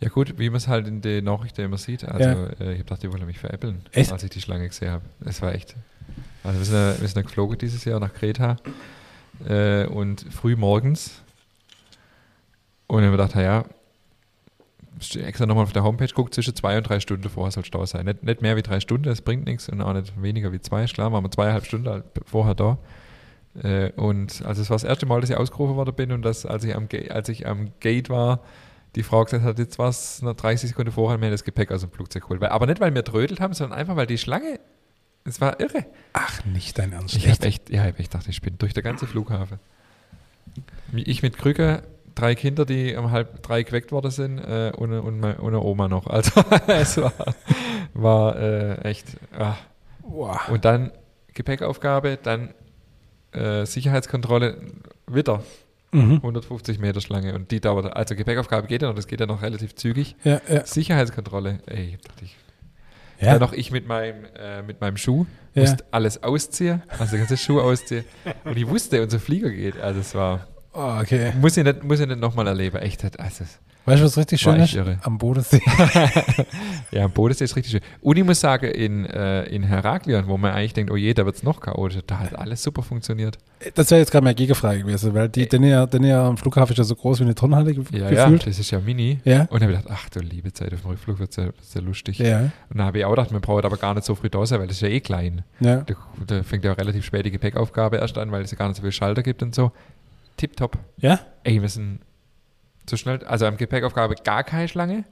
ja 0.00 0.08
gut, 0.08 0.38
wie 0.38 0.48
man 0.50 0.56
es 0.58 0.68
halt 0.68 0.86
in 0.86 1.00
den 1.00 1.24
Nachrichten 1.24 1.60
immer 1.62 1.78
sieht. 1.78 2.04
Also 2.04 2.28
Ja. 2.28 2.46
äh, 2.46 2.52
ich 2.52 2.60
habe 2.60 2.76
gedacht, 2.78 3.02
die 3.02 3.12
wollen 3.12 3.26
mich 3.26 3.38
veräppeln, 3.38 3.82
Echt? 3.92 4.12
als 4.12 4.22
ich 4.22 4.30
die 4.30 4.40
Schlange 4.40 4.66
gesehen 4.68 4.90
habe. 4.90 5.04
Es 5.24 5.42
war 5.42 5.54
echt. 5.54 5.74
Also 6.44 6.58
wir 6.58 6.64
sind, 6.66 6.74
ja, 6.76 7.00
wir 7.00 7.08
sind 7.08 7.16
ja 7.16 7.22
geflogen 7.22 7.58
dieses 7.58 7.84
Jahr 7.84 7.98
nach 8.00 8.12
Kreta 8.14 8.56
äh, 9.46 9.86
und 9.86 10.24
früh 10.30 10.56
morgens. 10.56 11.22
Und 12.86 13.00
ich 13.02 13.06
habe 13.08 13.16
gedacht, 13.16 13.34
ja, 13.34 13.64
stehe 15.00 15.24
extra 15.26 15.46
nochmal 15.46 15.64
auf 15.64 15.72
der 15.72 15.82
Homepage 15.84 16.08
guckt, 16.12 16.34
zwischen 16.34 16.54
zwei 16.56 16.76
und 16.76 16.88
drei 16.88 17.00
Stunden 17.00 17.28
vorher 17.28 17.50
soll 17.52 17.64
Stau 17.64 17.84
sein. 17.86 18.06
Nicht, 18.06 18.22
nicht 18.22 18.42
mehr 18.42 18.56
wie 18.56 18.62
drei 18.62 18.80
Stunden, 18.80 19.04
das 19.04 19.20
bringt 19.20 19.46
nichts 19.46 19.68
und 19.68 19.80
auch 19.80 19.92
nicht 19.92 20.20
weniger 20.20 20.52
wie 20.52 20.60
zwei. 20.60 20.84
Klar, 20.86 21.12
waren 21.12 21.24
wir 21.24 21.30
zweieinhalb 21.30 21.66
Stunden 21.66 21.88
halt 21.88 22.04
vorher 22.24 22.54
da. 22.54 22.78
Äh, 23.62 23.90
und 23.92 24.42
also 24.44 24.62
es 24.62 24.70
war 24.70 24.76
das 24.76 24.84
erste 24.84 25.06
Mal, 25.06 25.20
dass 25.20 25.30
ich 25.30 25.36
ausgerufen 25.36 25.76
worden 25.76 25.94
bin 25.94 26.12
und 26.12 26.22
dass, 26.22 26.46
als 26.46 26.64
ich 26.64 26.74
am, 26.74 26.88
als 27.10 27.28
ich 27.28 27.46
am 27.46 27.70
Gate 27.80 28.08
war, 28.10 28.40
die 28.94 29.02
Frau 29.02 29.24
gesagt 29.24 29.44
hat, 29.44 29.58
jetzt 29.58 29.78
war 29.78 29.88
es 29.88 30.22
noch 30.22 30.34
30 30.34 30.70
Sekunden 30.70 30.92
vorher 30.92 31.18
mir 31.18 31.30
das 31.30 31.44
Gepäck 31.44 31.70
aus 31.70 31.82
dem 31.82 31.90
Flugzeug 31.90 32.22
geholt. 32.22 32.40
Weil, 32.40 32.50
aber 32.50 32.66
nicht, 32.66 32.80
weil 32.80 32.94
wir 32.94 33.04
trödelt 33.04 33.40
haben, 33.40 33.54
sondern 33.54 33.78
einfach, 33.78 33.96
weil 33.96 34.06
die 34.06 34.18
Schlange, 34.18 34.60
es 35.24 35.40
war 35.40 35.60
irre. 35.60 35.84
Ach, 36.14 36.44
nicht 36.44 36.78
dein 36.78 36.92
Ernst. 36.92 37.14
Ich 37.14 37.28
habe 37.28 37.42
echt, 37.42 37.70
ja, 37.70 37.82
ich 37.82 37.92
hab 37.92 38.00
echt 38.00 38.12
gedacht, 38.12 38.28
ich 38.28 38.40
bin 38.40 38.56
durch 38.58 38.72
der 38.72 38.82
ganze 38.82 39.06
Flughafen. 39.06 39.58
Ich 40.94 41.22
mit 41.22 41.36
Krücke, 41.36 41.82
drei 42.14 42.34
Kinder, 42.34 42.64
die 42.64 42.96
um 42.96 43.10
halb 43.10 43.42
drei 43.42 43.62
geweckt 43.62 43.92
worden 43.92 44.10
sind 44.10 44.38
äh, 44.38 44.72
und, 44.76 44.92
und, 44.92 45.20
meine, 45.20 45.38
und 45.38 45.48
eine 45.48 45.62
Oma 45.62 45.88
noch. 45.88 46.06
Also 46.10 46.42
es 46.66 46.96
war, 46.96 47.12
war 47.94 48.36
äh, 48.36 48.80
echt. 48.82 49.16
Ah. 49.38 49.56
Und 50.48 50.64
dann 50.64 50.92
Gepäckaufgabe, 51.34 52.18
dann 52.22 52.54
äh, 53.32 53.66
Sicherheitskontrolle, 53.66 54.60
wieder 55.06 55.42
Mhm. 55.92 56.16
150 56.16 56.78
Meter 56.78 57.00
Schlange 57.00 57.34
und 57.34 57.50
die 57.50 57.60
dauert, 57.60 57.96
also 57.96 58.14
Gepäckaufgabe 58.14 58.66
geht 58.66 58.82
ja 58.82 58.88
noch, 58.88 58.94
das 58.94 59.06
geht 59.06 59.20
ja 59.20 59.26
noch 59.26 59.40
relativ 59.42 59.74
zügig. 59.74 60.16
Ja, 60.24 60.40
ja. 60.48 60.64
Sicherheitskontrolle, 60.66 61.60
ey, 61.66 61.94
ich 61.96 62.00
dachte 62.02 62.24
ich, 62.24 62.36
Ja. 63.20 63.32
dann 63.32 63.40
noch 63.40 63.52
ich 63.52 63.70
mit 63.70 63.88
meinem, 63.88 64.24
äh, 64.38 64.62
mit 64.62 64.80
meinem 64.80 64.96
Schuh, 64.98 65.24
Ja. 65.54 65.62
musste 65.62 65.84
alles 65.90 66.22
ausziehen, 66.22 66.82
also 66.98 67.12
den 67.12 67.20
ganzen 67.20 67.36
Schuh 67.38 67.60
ausziehen. 67.60 68.04
Und 68.44 68.56
ich 68.56 68.68
wusste, 68.68 69.02
unser 69.02 69.18
Flieger 69.18 69.50
geht. 69.50 69.78
Also 69.80 70.00
es 70.00 70.14
war, 70.14 70.46
Oh, 70.74 70.98
okay. 71.00 71.32
muss 71.40 71.56
ich 71.56 71.64
nicht, 71.64 71.82
muss 71.82 71.98
ich 72.00 72.06
nicht 72.06 72.20
nochmal 72.20 72.46
erleben. 72.46 72.76
Echt, 72.76 73.02
also, 73.18 73.44
es- 73.44 73.58
Weißt 73.88 74.00
du, 74.00 74.06
was 74.06 74.16
richtig 74.18 74.40
schön 74.40 74.56
ist? 74.60 74.74
irre. 74.74 74.98
Am 75.02 75.18
Bodensee. 75.18 75.60
ja, 76.90 77.04
am 77.04 77.10
Bodensee 77.10 77.44
ist 77.44 77.56
richtig 77.56 77.72
schön. 77.72 77.80
Und 78.00 78.16
ich 78.16 78.24
muss 78.24 78.40
sagen, 78.40 78.66
in, 78.70 79.04
äh, 79.06 79.44
in 79.44 79.62
Heraklion, 79.62 80.26
wo 80.28 80.36
man 80.36 80.52
eigentlich 80.52 80.74
denkt, 80.74 80.90
oh 80.90 80.96
je, 80.96 81.14
da 81.14 81.24
wird 81.24 81.36
es 81.36 81.42
noch 81.42 81.60
chaotischer, 81.60 82.02
da 82.06 82.18
hat 82.18 82.34
alles 82.38 82.62
super 82.62 82.82
funktioniert. 82.82 83.38
Das 83.74 83.90
wäre 83.90 84.00
jetzt 84.00 84.10
gerade 84.12 84.24
meine 84.24 84.34
Gegenfrage 84.34 84.80
gewesen, 84.80 85.14
weil 85.14 85.28
die, 85.28 85.48
denn 85.48 85.64
ja, 85.64 85.86
denn 85.86 86.04
ja 86.04 86.26
am 86.26 86.36
Flughafen 86.36 86.72
ist 86.72 86.78
ja 86.78 86.84
so 86.84 86.94
groß 86.94 87.20
wie 87.20 87.24
eine 87.24 87.34
Turnhalle 87.34 87.74
ge 87.74 87.82
Ja, 87.98 88.10
gefühlt. 88.10 88.42
ja, 88.42 88.48
das 88.48 88.58
ist 88.58 88.70
ja 88.70 88.78
mini. 88.78 89.20
Ja. 89.24 89.42
Und 89.42 89.54
dann 89.54 89.62
habe 89.62 89.72
ich 89.72 89.78
gedacht, 89.78 89.98
ach 90.00 90.08
du 90.10 90.20
liebe 90.20 90.52
Zeit, 90.52 90.72
auf 90.72 90.82
dem 90.82 90.90
Rückflug 90.90 91.18
wird 91.18 91.30
es 91.30 91.36
ja, 91.36 91.44
wird's 91.46 91.74
ja 91.74 91.80
lustig. 91.80 92.18
Ja. 92.18 92.40
Und 92.40 92.52
dann 92.78 92.86
habe 92.86 92.98
ich 92.98 93.04
auch 93.04 93.10
gedacht, 93.10 93.32
man 93.32 93.40
braucht 93.40 93.64
aber 93.64 93.76
gar 93.76 93.94
nicht 93.94 94.04
so 94.04 94.14
früh 94.14 94.28
da 94.30 94.44
sein, 94.46 94.60
weil 94.60 94.66
das 94.68 94.76
ist 94.76 94.82
ja 94.82 94.88
eh 94.88 95.00
klein. 95.00 95.42
Ja. 95.60 95.78
Da, 95.82 95.94
da 96.26 96.42
fängt 96.42 96.64
ja 96.64 96.72
auch 96.72 96.78
relativ 96.78 97.04
spät 97.04 97.26
die 97.26 97.30
Gepäckaufgabe 97.30 97.96
erst 97.96 98.16
an, 98.18 98.30
weil 98.30 98.42
es 98.42 98.50
ja 98.50 98.58
gar 98.58 98.68
nicht 98.68 98.76
so 98.76 98.82
viel 98.82 98.92
Schalter 98.92 99.22
gibt 99.22 99.42
und 99.42 99.54
so. 99.54 99.72
Tipptopp. 100.36 100.78
Ja? 100.98 101.18
Ey, 101.42 101.60
wir 101.60 101.68
sind 101.68 101.98
so 102.88 102.96
schnell, 102.96 103.24
also 103.24 103.46
am 103.46 103.56
Gepäckaufgabe 103.56 104.14
gar 104.24 104.44
keine 104.44 104.68
Schlange 104.68 105.04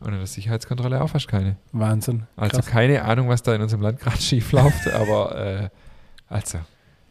und 0.00 0.08
an 0.12 0.18
der 0.18 0.26
Sicherheitskontrolle 0.26 1.02
auch 1.02 1.08
fast 1.10 1.28
keine. 1.28 1.56
Wahnsinn. 1.72 2.24
Also 2.36 2.56
Krass. 2.58 2.66
keine 2.66 3.02
Ahnung, 3.04 3.28
was 3.28 3.42
da 3.42 3.54
in 3.54 3.62
unserem 3.62 3.82
Land 3.82 4.00
gerade 4.00 4.16
schief 4.20 4.52
läuft, 4.52 4.86
aber 4.88 5.36
äh, 5.36 5.68
also 6.28 6.58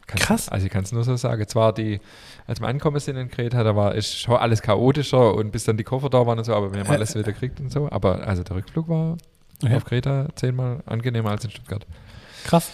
Krass. 0.06 0.48
Also 0.48 0.64
ich 0.64 0.72
kann 0.72 0.84
es 0.84 0.92
nur 0.92 1.04
so 1.04 1.14
sagen. 1.16 1.46
Zwar 1.48 1.74
die, 1.74 2.00
als 2.46 2.60
wir 2.62 2.66
angekommen 2.68 2.98
sind 2.98 3.16
in 3.18 3.28
Kreta, 3.30 3.62
da 3.62 3.76
war 3.76 3.94
ist 3.94 4.18
schon 4.18 4.36
alles 4.36 4.62
chaotischer 4.62 5.34
und 5.34 5.50
bis 5.50 5.64
dann 5.64 5.76
die 5.76 5.84
Koffer 5.84 6.08
da 6.08 6.26
waren 6.26 6.38
und 6.38 6.44
so, 6.44 6.54
aber 6.54 6.72
wir 6.72 6.80
haben 6.80 6.88
Äh, 6.90 6.94
alles 6.94 7.14
wieder 7.14 7.24
gekriegt 7.30 7.60
und 7.60 7.70
so. 7.70 7.90
Aber 7.92 8.26
also 8.26 8.42
der 8.42 8.56
Rückflug 8.56 8.88
war 8.88 9.18
Okay. 9.62 9.74
auf 9.74 9.84
Kreta 9.84 10.28
zehnmal 10.36 10.82
angenehmer 10.86 11.30
als 11.32 11.44
in 11.44 11.50
Stuttgart. 11.50 11.84
Krass. 12.44 12.70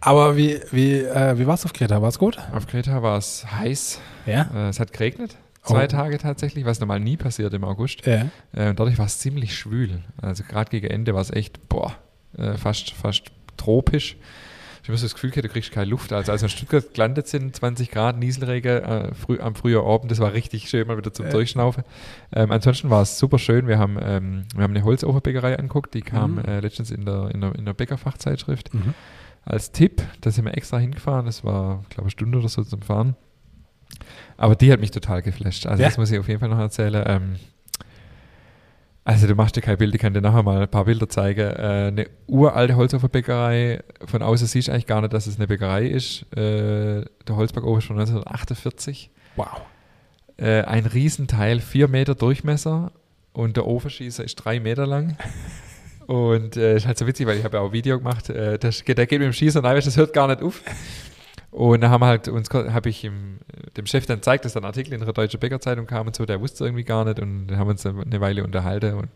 Aber 0.00 0.36
wie, 0.36 0.60
wie, 0.70 0.98
äh, 1.00 1.36
wie 1.38 1.46
war 1.48 1.54
es 1.54 1.64
auf 1.64 1.72
Kreta? 1.72 2.00
War 2.02 2.10
es 2.10 2.18
gut? 2.20 2.38
Auf 2.54 2.68
Kreta 2.68 3.02
war 3.02 3.18
es 3.18 3.44
heiß, 3.50 4.00
Ja. 4.26 4.46
äh, 4.54 4.68
es 4.68 4.78
hat 4.78 4.92
geregnet. 4.92 5.36
Zwei 5.62 5.84
Oh. 5.84 5.88
Tage 5.88 6.16
tatsächlich, 6.18 6.64
was 6.64 6.80
normal 6.80 7.00
nie 7.00 7.16
passiert 7.16 7.52
im 7.54 7.64
August. 7.64 8.06
Ja. 8.06 8.26
Äh, 8.52 8.70
und 8.70 8.80
dadurch 8.80 8.98
war 8.98 9.06
es 9.06 9.18
ziemlich 9.18 9.56
schwül. 9.56 10.00
Also 10.20 10.42
gerade 10.44 10.70
gegen 10.70 10.86
Ende 10.86 11.14
war 11.14 11.20
es 11.20 11.30
echt, 11.30 11.68
boah, 11.68 11.94
äh, 12.38 12.54
fast, 12.56 12.92
fast 12.92 13.24
tropisch. 13.56 14.16
Ich 14.82 14.88
habe 14.88 14.98
das 14.98 15.12
Gefühl, 15.12 15.30
du 15.30 15.48
kriegst 15.50 15.70
keine 15.72 15.90
Luft. 15.90 16.10
Also 16.14 16.32
als 16.32 16.40
wir 16.40 16.46
in 16.46 16.50
Stuttgart 16.50 16.94
gelandet 16.94 17.28
sind, 17.28 17.54
20 17.54 17.90
Grad, 17.90 18.18
Nieselregen 18.18 18.82
äh, 18.82 19.14
früh, 19.14 19.38
am 19.38 19.54
frühen 19.54 19.84
Abend, 19.84 20.10
das 20.10 20.18
war 20.20 20.32
richtig 20.32 20.70
schön, 20.70 20.86
mal 20.86 20.96
wieder 20.96 21.12
zum 21.12 21.26
Ja. 21.26 21.32
Durchschnaufen. 21.32 21.84
Ähm, 22.32 22.50
ansonsten 22.50 22.88
war 22.88 23.02
es 23.02 23.18
super 23.18 23.38
schön. 23.38 23.68
Wir 23.68 23.78
haben, 23.78 23.98
ähm, 24.00 24.44
wir 24.54 24.62
haben 24.64 24.74
eine 24.74 24.82
Holzofenbäckerei 24.82 25.58
angeguckt, 25.58 25.92
die 25.92 26.00
kam 26.00 26.36
Mhm. 26.36 26.38
äh, 26.46 26.60
letztens 26.60 26.90
in 26.90 27.04
der, 27.04 27.30
in 27.34 27.42
der, 27.42 27.54
in 27.56 27.66
der 27.66 27.74
Bäckerfachzeitschrift 27.74 28.72
Mhm. 28.72 28.94
als 29.44 29.70
Tipp. 29.72 30.02
Da 30.22 30.30
sind 30.30 30.46
wir 30.46 30.56
extra 30.56 30.78
hingefahren. 30.78 31.26
Das 31.26 31.44
war, 31.44 31.84
glaube 31.90 31.90
ich, 31.92 32.00
eine 32.04 32.10
Stunde 32.10 32.38
oder 32.38 32.48
so 32.48 32.64
zum 32.64 32.80
Fahren. 32.80 33.14
Aber 34.36 34.54
die 34.56 34.72
hat 34.72 34.80
mich 34.80 34.90
total 34.90 35.22
geflasht. 35.22 35.66
Also 35.66 35.82
Ja. 35.82 35.88
das 35.88 35.98
muss 35.98 36.10
ich 36.10 36.18
auf 36.18 36.28
jeden 36.28 36.40
Fall 36.40 36.48
noch 36.48 36.58
erzählen. 36.58 37.02
Ähm, 37.06 37.36
also 39.04 39.26
du 39.26 39.34
machst 39.34 39.56
dir 39.56 39.60
kein 39.62 39.76
Bild, 39.78 39.94
ich 39.94 40.00
kann 40.00 40.14
dir 40.14 40.20
nachher 40.20 40.42
mal 40.42 40.62
ein 40.62 40.68
paar 40.68 40.84
Bilder 40.84 41.08
zeigen. 41.08 41.40
Äh, 41.40 41.88
eine 41.88 42.06
uralte 42.26 42.76
Holzofenbäckerei. 42.76 43.82
Von 44.04 44.22
außen 44.22 44.46
siehst 44.46 44.68
du 44.68 44.72
eigentlich 44.72 44.86
gar 44.86 45.00
nicht, 45.00 45.12
dass 45.12 45.26
es 45.26 45.36
eine 45.36 45.46
Bäckerei 45.46 45.86
ist. 45.86 46.22
Äh, 46.36 47.04
der 47.26 47.36
Holzbackofen 47.36 47.78
ist 47.78 47.86
von 47.86 47.98
1948. 47.98 49.10
Wow. 49.36 49.62
Äh, 50.36 50.62
ein 50.62 50.86
Riesenteil, 50.86 51.60
vier 51.60 51.88
Meter 51.88 52.14
Durchmesser 52.14 52.92
und 53.32 53.56
der 53.56 53.66
Ofenschießer 53.66 54.24
ist 54.24 54.36
drei 54.36 54.60
Meter 54.60 54.86
lang. 54.86 55.16
Und 56.06 56.56
äh, 56.56 56.74
ist 56.74 56.88
halt 56.88 56.98
so 56.98 57.06
witzig, 57.06 57.24
weil 57.28 57.36
ich 57.38 57.44
habe 57.44 57.56
ja 57.58 57.62
auch 57.62 57.66
ein 57.66 57.72
Video 57.72 57.96
gemacht, 57.98 58.30
äh, 58.30 58.58
das, 58.58 58.84
geht- 58.84 58.98
der 58.98 59.06
geht 59.06 59.20
mit 59.20 59.26
dem 59.26 59.32
Schießer 59.32 59.62
rein, 59.62 59.76
du, 59.76 59.82
das 59.82 59.96
hört 59.96 60.12
gar 60.12 60.26
nicht 60.26 60.42
auf. 60.42 60.60
Und 61.50 61.80
da 61.80 61.90
haben 61.90 62.04
halt 62.04 62.28
uns, 62.28 62.48
habe 62.50 62.88
ich 62.88 63.04
ihm, 63.04 63.38
dem 63.76 63.86
Chef 63.86 64.06
dann 64.06 64.18
gezeigt, 64.18 64.44
dass 64.44 64.52
da 64.52 64.60
ein 64.60 64.64
Artikel 64.64 64.92
in 64.92 65.00
der 65.00 65.12
Deutschen 65.12 65.40
Bäckerzeitung 65.40 65.86
kam 65.86 66.06
und 66.06 66.14
so, 66.14 66.24
der 66.24 66.40
wusste 66.40 66.64
irgendwie 66.64 66.84
gar 66.84 67.04
nicht 67.04 67.18
und 67.18 67.48
dann 67.48 67.58
haben 67.58 67.66
wir 67.66 67.72
uns 67.72 67.84
eine 67.84 68.20
Weile 68.20 68.44
unterhalten 68.44 68.94
und 68.94 69.10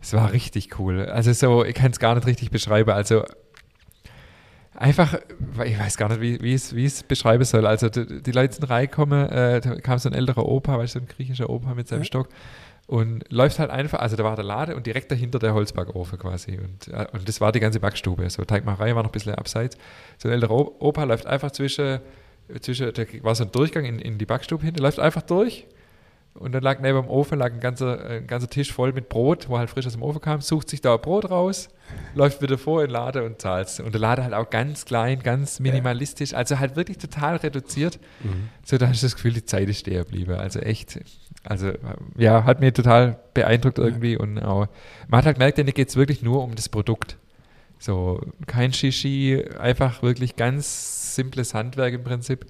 es 0.00 0.12
war 0.12 0.32
richtig 0.32 0.78
cool. 0.80 1.06
Also 1.06 1.32
so, 1.32 1.64
ich 1.64 1.74
kann 1.74 1.92
es 1.92 2.00
gar 2.00 2.16
nicht 2.16 2.26
richtig 2.26 2.50
beschreiben. 2.50 2.90
Also 2.90 3.22
einfach, 4.74 5.14
ich 5.64 5.78
weiß 5.78 5.96
gar 5.96 6.08
nicht, 6.08 6.20
wie, 6.20 6.40
wie 6.40 6.54
es, 6.54 6.74
wie 6.74 6.84
es 6.84 7.04
beschreiben 7.04 7.44
soll. 7.44 7.66
Also 7.66 7.88
die, 7.88 8.20
die 8.20 8.32
Leute 8.32 8.54
sind 8.54 8.68
reingekommen, 8.68 9.28
äh, 9.28 9.60
da 9.60 9.76
kam 9.76 9.98
so 9.98 10.08
ein 10.08 10.14
älterer 10.14 10.46
Opa, 10.46 10.76
weißt 10.78 10.96
du, 10.96 10.98
so 10.98 11.04
ein 11.04 11.08
griechischer 11.08 11.48
Opa 11.48 11.74
mit 11.74 11.86
seinem 11.86 12.00
Ja. 12.00 12.06
Stock 12.06 12.28
und 12.92 13.24
läuft 13.30 13.58
halt 13.58 13.70
einfach, 13.70 14.00
also 14.00 14.16
da 14.16 14.24
war 14.24 14.36
der 14.36 14.44
Lade 14.44 14.76
und 14.76 14.86
direkt 14.86 15.10
dahinter 15.10 15.38
der 15.38 15.54
Holzbackofen 15.54 16.18
quasi 16.18 16.58
und, 16.58 16.88
äh, 16.88 17.06
und 17.12 17.26
das 17.26 17.40
war 17.40 17.50
die 17.50 17.58
ganze 17.58 17.80
Backstube. 17.80 18.28
So 18.28 18.44
Teigmacherei 18.44 18.94
war 18.94 19.02
noch 19.02 19.08
ein 19.08 19.12
bisschen 19.12 19.34
abseits. 19.34 19.78
So 20.18 20.28
ein 20.28 20.34
älterer 20.34 20.82
Opa 20.82 21.04
läuft 21.04 21.24
einfach 21.26 21.52
zwischen, 21.52 22.00
zwischen 22.60 22.92
da 22.92 23.04
war 23.22 23.34
so 23.34 23.44
ein 23.44 23.50
Durchgang 23.50 23.86
in, 23.86 23.98
in 23.98 24.18
die 24.18 24.26
Backstube 24.26 24.62
hin, 24.62 24.74
läuft 24.74 24.98
einfach 24.98 25.22
durch 25.22 25.66
und 26.34 26.52
dann 26.52 26.62
lag 26.62 26.80
neben 26.80 27.02
dem 27.02 27.10
Ofen 27.10 27.38
lag 27.38 27.52
ein 27.52 27.60
ganzer, 27.60 28.04
ein 28.04 28.26
ganzer 28.26 28.48
Tisch 28.48 28.72
voll 28.72 28.92
mit 28.92 29.08
Brot, 29.08 29.48
wo 29.48 29.58
halt 29.58 29.68
frisch 29.68 29.86
aus 29.86 29.92
dem 29.92 30.02
Ofen 30.02 30.20
kam, 30.20 30.40
sucht 30.40 30.70
sich 30.70 30.80
da 30.80 30.94
ein 30.94 31.00
Brot 31.00 31.30
raus, 31.30 31.68
läuft 32.14 32.40
wieder 32.40 32.56
vor 32.56 32.80
in 32.80 32.88
den 32.88 32.94
Laden 32.94 33.24
und 33.24 33.40
zahlt 33.40 33.80
Und 33.80 33.92
der 33.92 34.00
Laden 34.00 34.24
halt 34.24 34.34
auch 34.34 34.48
ganz 34.48 34.86
klein, 34.86 35.22
ganz 35.22 35.60
minimalistisch, 35.60 36.32
also 36.32 36.58
halt 36.58 36.74
wirklich 36.74 36.98
total 36.98 37.36
reduziert. 37.36 38.00
Mhm. 38.22 38.48
So, 38.64 38.78
da 38.78 38.88
hast 38.88 39.02
du 39.02 39.06
das 39.06 39.14
Gefühl, 39.14 39.34
die 39.34 39.44
Zeit 39.44 39.68
ist 39.68 39.80
stehen 39.80 40.04
geblieben. 40.04 40.34
Also 40.34 40.60
echt, 40.60 41.00
also 41.44 41.72
ja, 42.16 42.44
hat 42.44 42.60
mich 42.60 42.72
total 42.72 43.18
beeindruckt 43.34 43.78
irgendwie 43.78 44.16
und 44.16 44.38
auch, 44.38 44.68
man 45.08 45.18
hat 45.18 45.26
halt 45.26 45.36
gemerkt, 45.36 45.58
denen 45.58 45.74
geht 45.74 45.90
es 45.90 45.96
wirklich 45.96 46.22
nur 46.22 46.42
um 46.42 46.54
das 46.54 46.68
Produkt. 46.68 47.18
So, 47.78 48.20
kein 48.46 48.72
Shishi, 48.72 49.44
einfach 49.58 50.02
wirklich 50.02 50.36
ganz 50.36 51.14
simples 51.14 51.52
Handwerk 51.52 51.92
im 51.92 52.04
Prinzip. 52.04 52.46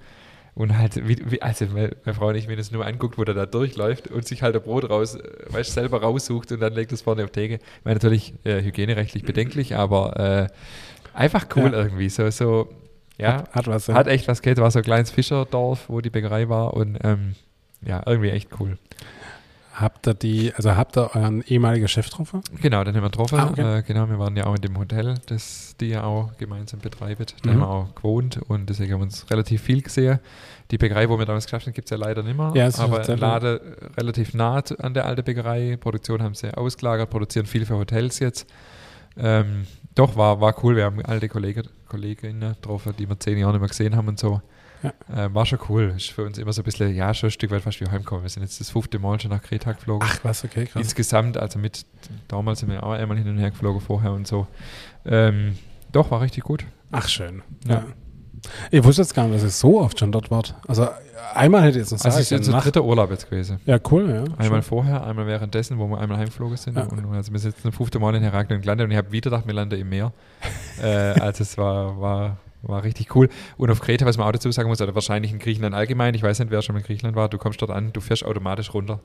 Und 0.55 0.77
halt, 0.77 1.07
wie, 1.07 1.17
wie, 1.31 1.41
also 1.41 1.65
meine, 1.65 1.95
meine 2.05 2.13
Frau 2.15 2.27
und 2.27 2.35
ich, 2.35 2.47
wenn 2.47 2.59
es 2.59 2.71
nur 2.71 2.85
anguckt, 2.85 3.17
wo 3.17 3.23
der 3.23 3.33
da 3.33 3.45
durchläuft 3.47 4.07
und 4.09 4.27
sich 4.27 4.43
halt 4.43 4.55
ein 4.55 4.61
Brot 4.61 4.87
raus, 4.89 5.15
äh, 5.15 5.21
weißt, 5.49 5.73
selber 5.73 6.01
raussucht 6.01 6.51
und 6.51 6.59
dann 6.59 6.73
legt 6.73 6.91
es 6.91 7.01
vorne 7.01 7.23
auf 7.23 7.31
die 7.31 7.39
Theke. 7.39 7.55
Ich 7.55 7.85
meine, 7.85 7.95
natürlich 7.95 8.33
äh, 8.43 8.61
hygienerechtlich 8.61 9.23
bedenklich, 9.23 9.75
aber 9.75 10.49
äh, 10.51 11.17
einfach 11.17 11.47
cool 11.55 11.71
Ja. 11.73 11.83
irgendwie. 11.83 12.07
So, 12.09 12.29
so, 12.29 12.69
ja, 13.17 13.37
Hat, 13.37 13.55
hat 13.55 13.67
was. 13.67 13.87
ja. 13.87 13.95
hat 13.95 14.07
echt 14.07 14.27
was 14.27 14.41
geht. 14.43 14.57
War 14.59 14.69
so 14.69 14.79
ein 14.79 14.85
kleines 14.85 15.09
Fischerdorf, 15.09 15.89
wo 15.89 16.01
die 16.01 16.09
Bäckerei 16.11 16.49
war 16.49 16.75
und 16.75 16.99
ähm, 17.03 17.33
ja, 17.85 18.03
irgendwie 18.05 18.29
echt 18.29 18.49
cool. 18.59 18.77
Habt 19.73 20.07
ihr 20.07 20.13
die, 20.13 20.53
also 20.53 20.75
habt 20.75 20.95
ihr 20.97 21.15
euren 21.15 21.41
ehemaligen 21.43 21.87
Chef 21.87 22.07
getroffen? 22.09 22.41
Genau, 22.61 22.83
dann 22.83 22.95
haben 22.95 23.01
wir 23.01 23.09
getroffen. 23.09 23.39
Ah, 23.39 23.49
okay. 23.49 23.79
äh, 23.79 23.81
genau, 23.81 24.07
wir 24.07 24.19
waren 24.19 24.35
ja 24.37 24.45
auch 24.45 24.55
in 24.55 24.61
dem 24.61 24.77
Hotel, 24.77 25.15
das 25.25 25.75
die 25.79 25.87
ja 25.87 26.03
auch 26.03 26.37
gemeinsam 26.37 26.79
betreibt. 26.79 27.35
Da 27.43 27.49
Mhm. 27.49 27.53
haben 27.55 27.59
wir 27.61 27.69
auch 27.69 27.95
gewohnt 27.95 28.37
und 28.47 28.69
deswegen 28.69 28.93
haben 28.93 28.99
wir 28.99 29.05
uns 29.05 29.29
relativ 29.31 29.63
viel 29.63 29.81
gesehen. 29.81 30.19
Die 30.69 30.77
Bäckerei, 30.77 31.09
wo 31.09 31.17
wir 31.17 31.25
damals 31.25 31.45
geschafft 31.45 31.65
haben, 31.65 31.73
gibt 31.73 31.87
es 31.87 31.89
ja 31.89 31.97
leider 31.97 32.21
nicht 32.21 32.37
mehr. 32.37 32.51
Ja, 32.53 32.69
aber 32.77 33.03
Lade 33.15 33.77
relativ 33.97 34.33
nah 34.35 34.61
an 34.79 34.93
der 34.93 35.05
alten 35.05 35.23
Bäckerei. 35.23 35.75
Produktion 35.77 36.21
haben 36.21 36.35
sie 36.35 36.55
ausgelagert, 36.55 37.09
produzieren 37.09 37.47
viel 37.47 37.65
für 37.65 37.75
Hotels 37.75 38.19
jetzt. 38.19 38.47
Ähm, 39.17 39.65
doch, 39.95 40.15
war, 40.15 40.39
war 40.39 40.55
cool. 40.63 40.75
Wir 40.75 40.85
haben 40.85 41.03
alte 41.05 41.29
Kollegen, 41.29 41.67
Kolleginnen 41.87 42.53
getroffen, 42.53 42.93
die 42.97 43.07
wir 43.09 43.19
zehn 43.19 43.37
Jahre 43.37 43.53
nicht 43.53 43.61
mehr 43.61 43.69
gesehen 43.69 43.95
haben 43.95 44.07
und 44.07 44.19
so. 44.19 44.41
Ja. 44.83 44.93
Ähm, 45.15 45.33
war 45.33 45.45
schon 45.45 45.59
cool. 45.69 45.93
Ist 45.95 46.11
für 46.11 46.25
uns 46.25 46.37
immer 46.37 46.53
so 46.53 46.61
ein 46.61 46.65
bisschen, 46.65 46.93
ja, 46.93 47.13
schon 47.13 47.29
ein 47.29 47.31
Stück 47.31 47.51
weit 47.51 47.61
fast 47.61 47.79
wie 47.81 47.89
heimkommen. 47.89 48.23
Wir 48.23 48.29
sind 48.29 48.43
jetzt 48.43 48.59
das 48.59 48.69
fünfte 48.69 48.99
Mal 48.99 49.19
schon 49.19 49.31
nach 49.31 49.41
Kreta 49.41 49.71
geflogen. 49.71 50.07
Ach, 50.11 50.19
was, 50.23 50.43
okay, 50.43 50.65
krass. 50.65 50.81
Insgesamt, 50.81 51.37
also 51.37 51.57
mit, 51.57 51.85
damals 52.27 52.59
sind 52.59 52.69
wir 52.69 52.83
auch 52.83 52.91
einmal 52.91 53.17
hin 53.17 53.27
und 53.27 53.37
her 53.37 53.51
geflogen 53.51 53.81
vorher 53.81 54.11
und 54.11 54.27
so. 54.27 54.47
Ähm, 55.05 55.57
doch, 55.91 56.11
war 56.11 56.21
richtig 56.21 56.43
gut. 56.43 56.65
Ach, 56.91 57.07
schön. 57.07 57.41
Ja. 57.65 57.75
Ja. 57.75 57.85
Ich 58.71 58.83
wusste 58.83 59.01
jetzt 59.01 59.13
gar 59.13 59.27
nicht, 59.27 59.41
dass 59.41 59.49
ich 59.49 59.55
so 59.55 59.79
oft 59.79 59.99
schon 59.99 60.11
dort 60.11 60.29
wart. 60.31 60.55
Also 60.67 60.87
einmal 61.33 61.61
hätte 61.61 61.79
ich 61.79 61.89
jetzt 61.89 61.91
noch 61.91 62.05
Also 62.05 62.09
sagen 62.09 62.21
es 62.21 62.31
ist 62.31 62.47
unser 62.47 62.59
dritter 62.59 62.83
Urlaub 62.83 63.09
jetzt 63.11 63.29
gewesen. 63.29 63.59
Ja, 63.65 63.79
cool, 63.91 64.09
ja. 64.09 64.23
Einmal 64.37 64.61
Schon. 64.61 64.63
vorher, 64.63 65.05
einmal 65.05 65.27
währenddessen, 65.27 65.77
wo 65.77 65.87
wir 65.87 65.97
einmal 65.99 66.17
heimgeflogen 66.17 66.57
sind. 66.57 66.77
Ja. 66.77 66.83
Und 66.83 67.05
also 67.13 67.31
wir 67.31 67.39
sind 67.39 67.55
jetzt 67.55 67.65
ein 67.65 67.71
fünfte 67.71 67.99
Mal 67.99 68.15
in 68.15 68.23
Heraklion 68.23 68.61
gelandet 68.61 68.85
und 68.85 68.91
ich 68.91 68.97
habe 68.97 69.11
wieder 69.11 69.29
gedacht, 69.29 69.47
wir 69.47 69.53
landen 69.53 69.79
im 69.79 69.89
Meer. 69.89 70.11
äh, 70.81 71.19
also 71.19 71.43
es 71.43 71.57
war, 71.57 71.99
war, 71.99 72.37
war 72.63 72.83
richtig 72.83 73.15
cool. 73.15 73.29
Und 73.57 73.69
auf 73.69 73.81
Kreta, 73.81 74.05
was 74.05 74.17
man 74.17 74.27
auch 74.27 74.31
dazu 74.31 74.51
sagen 74.51 74.69
muss, 74.69 74.81
oder 74.81 74.95
wahrscheinlich 74.95 75.31
in 75.31 75.39
Griechenland 75.39 75.75
allgemein, 75.75 76.13
ich 76.15 76.23
weiß 76.23 76.39
nicht, 76.39 76.51
wer 76.51 76.61
schon 76.61 76.73
mal 76.73 76.79
in 76.79 76.85
Griechenland 76.85 77.15
war, 77.15 77.29
du 77.29 77.37
kommst 77.37 77.61
dort 77.61 77.71
an, 77.71 77.93
du 77.93 78.01
fährst 78.01 78.25
automatisch 78.25 78.73
runter. 78.73 78.99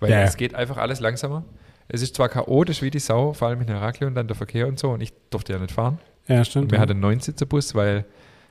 Weil 0.00 0.10
Ja, 0.10 0.20
ja. 0.20 0.24
es 0.24 0.36
geht 0.36 0.54
einfach 0.54 0.78
alles 0.78 1.00
langsamer. 1.00 1.44
Es 1.88 2.02
ist 2.02 2.14
zwar 2.14 2.28
chaotisch 2.28 2.82
wie 2.82 2.90
die 2.90 2.98
Sau, 2.98 3.34
vor 3.34 3.48
allem 3.48 3.60
in 3.60 3.68
Heraklion, 3.68 4.14
dann 4.14 4.26
der 4.26 4.36
Verkehr 4.36 4.66
und 4.66 4.78
so, 4.78 4.90
und 4.90 5.02
ich 5.02 5.12
durfte 5.30 5.52
ja 5.52 5.58
nicht 5.58 5.72
fahren. 5.72 5.98
Ja, 6.26 6.44
stimmt. 6.44 6.64
Und 6.64 6.70
wir 6.70 6.76
ja. 6.76 6.82
hatten 6.82 6.92
einen 6.92 7.00
Neunsitzerbus, 7.00 7.74
weil, 7.74 8.06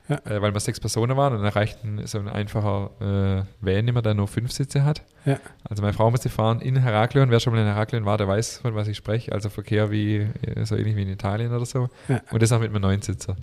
Ja. 0.06 0.16
äh, 0.26 0.42
weil 0.42 0.52
wir 0.52 0.60
sechs 0.60 0.80
Personen 0.80 1.16
waren 1.16 1.32
und 1.34 1.42
dann 1.42 1.52
reicht 1.52 1.82
ein, 1.82 2.06
so 2.06 2.18
ein 2.18 2.28
einfacher 2.28 2.90
äh, 3.00 3.42
Van 3.64 3.88
immer, 3.88 4.02
der 4.02 4.12
nur 4.12 4.28
fünf 4.28 4.52
Sitze 4.52 4.84
hat. 4.84 5.02
Ja. 5.24 5.38
Also 5.66 5.80
meine 5.82 5.94
Frau 5.94 6.10
musste 6.10 6.28
fahren 6.28 6.60
in 6.60 6.76
Heraklion. 6.76 7.30
Wer 7.30 7.40
schon 7.40 7.54
mal 7.54 7.60
in 7.60 7.66
Heraklion 7.66 8.04
war, 8.04 8.18
der 8.18 8.28
weiß, 8.28 8.58
von 8.58 8.74
was 8.74 8.86
ich 8.86 8.98
spreche. 8.98 9.32
Also 9.32 9.48
Verkehr 9.48 9.90
wie 9.90 10.16
äh, 10.42 10.64
so 10.66 10.76
ähnlich 10.76 10.96
wie 10.96 11.02
in 11.02 11.08
Italien 11.08 11.54
oder 11.54 11.64
so. 11.64 11.88
Ja. 12.08 12.20
Und 12.30 12.42
das 12.42 12.52
auch 12.52 12.60
mit 12.60 12.68
einem 12.70 12.82
Neunsitzer. 12.82 13.34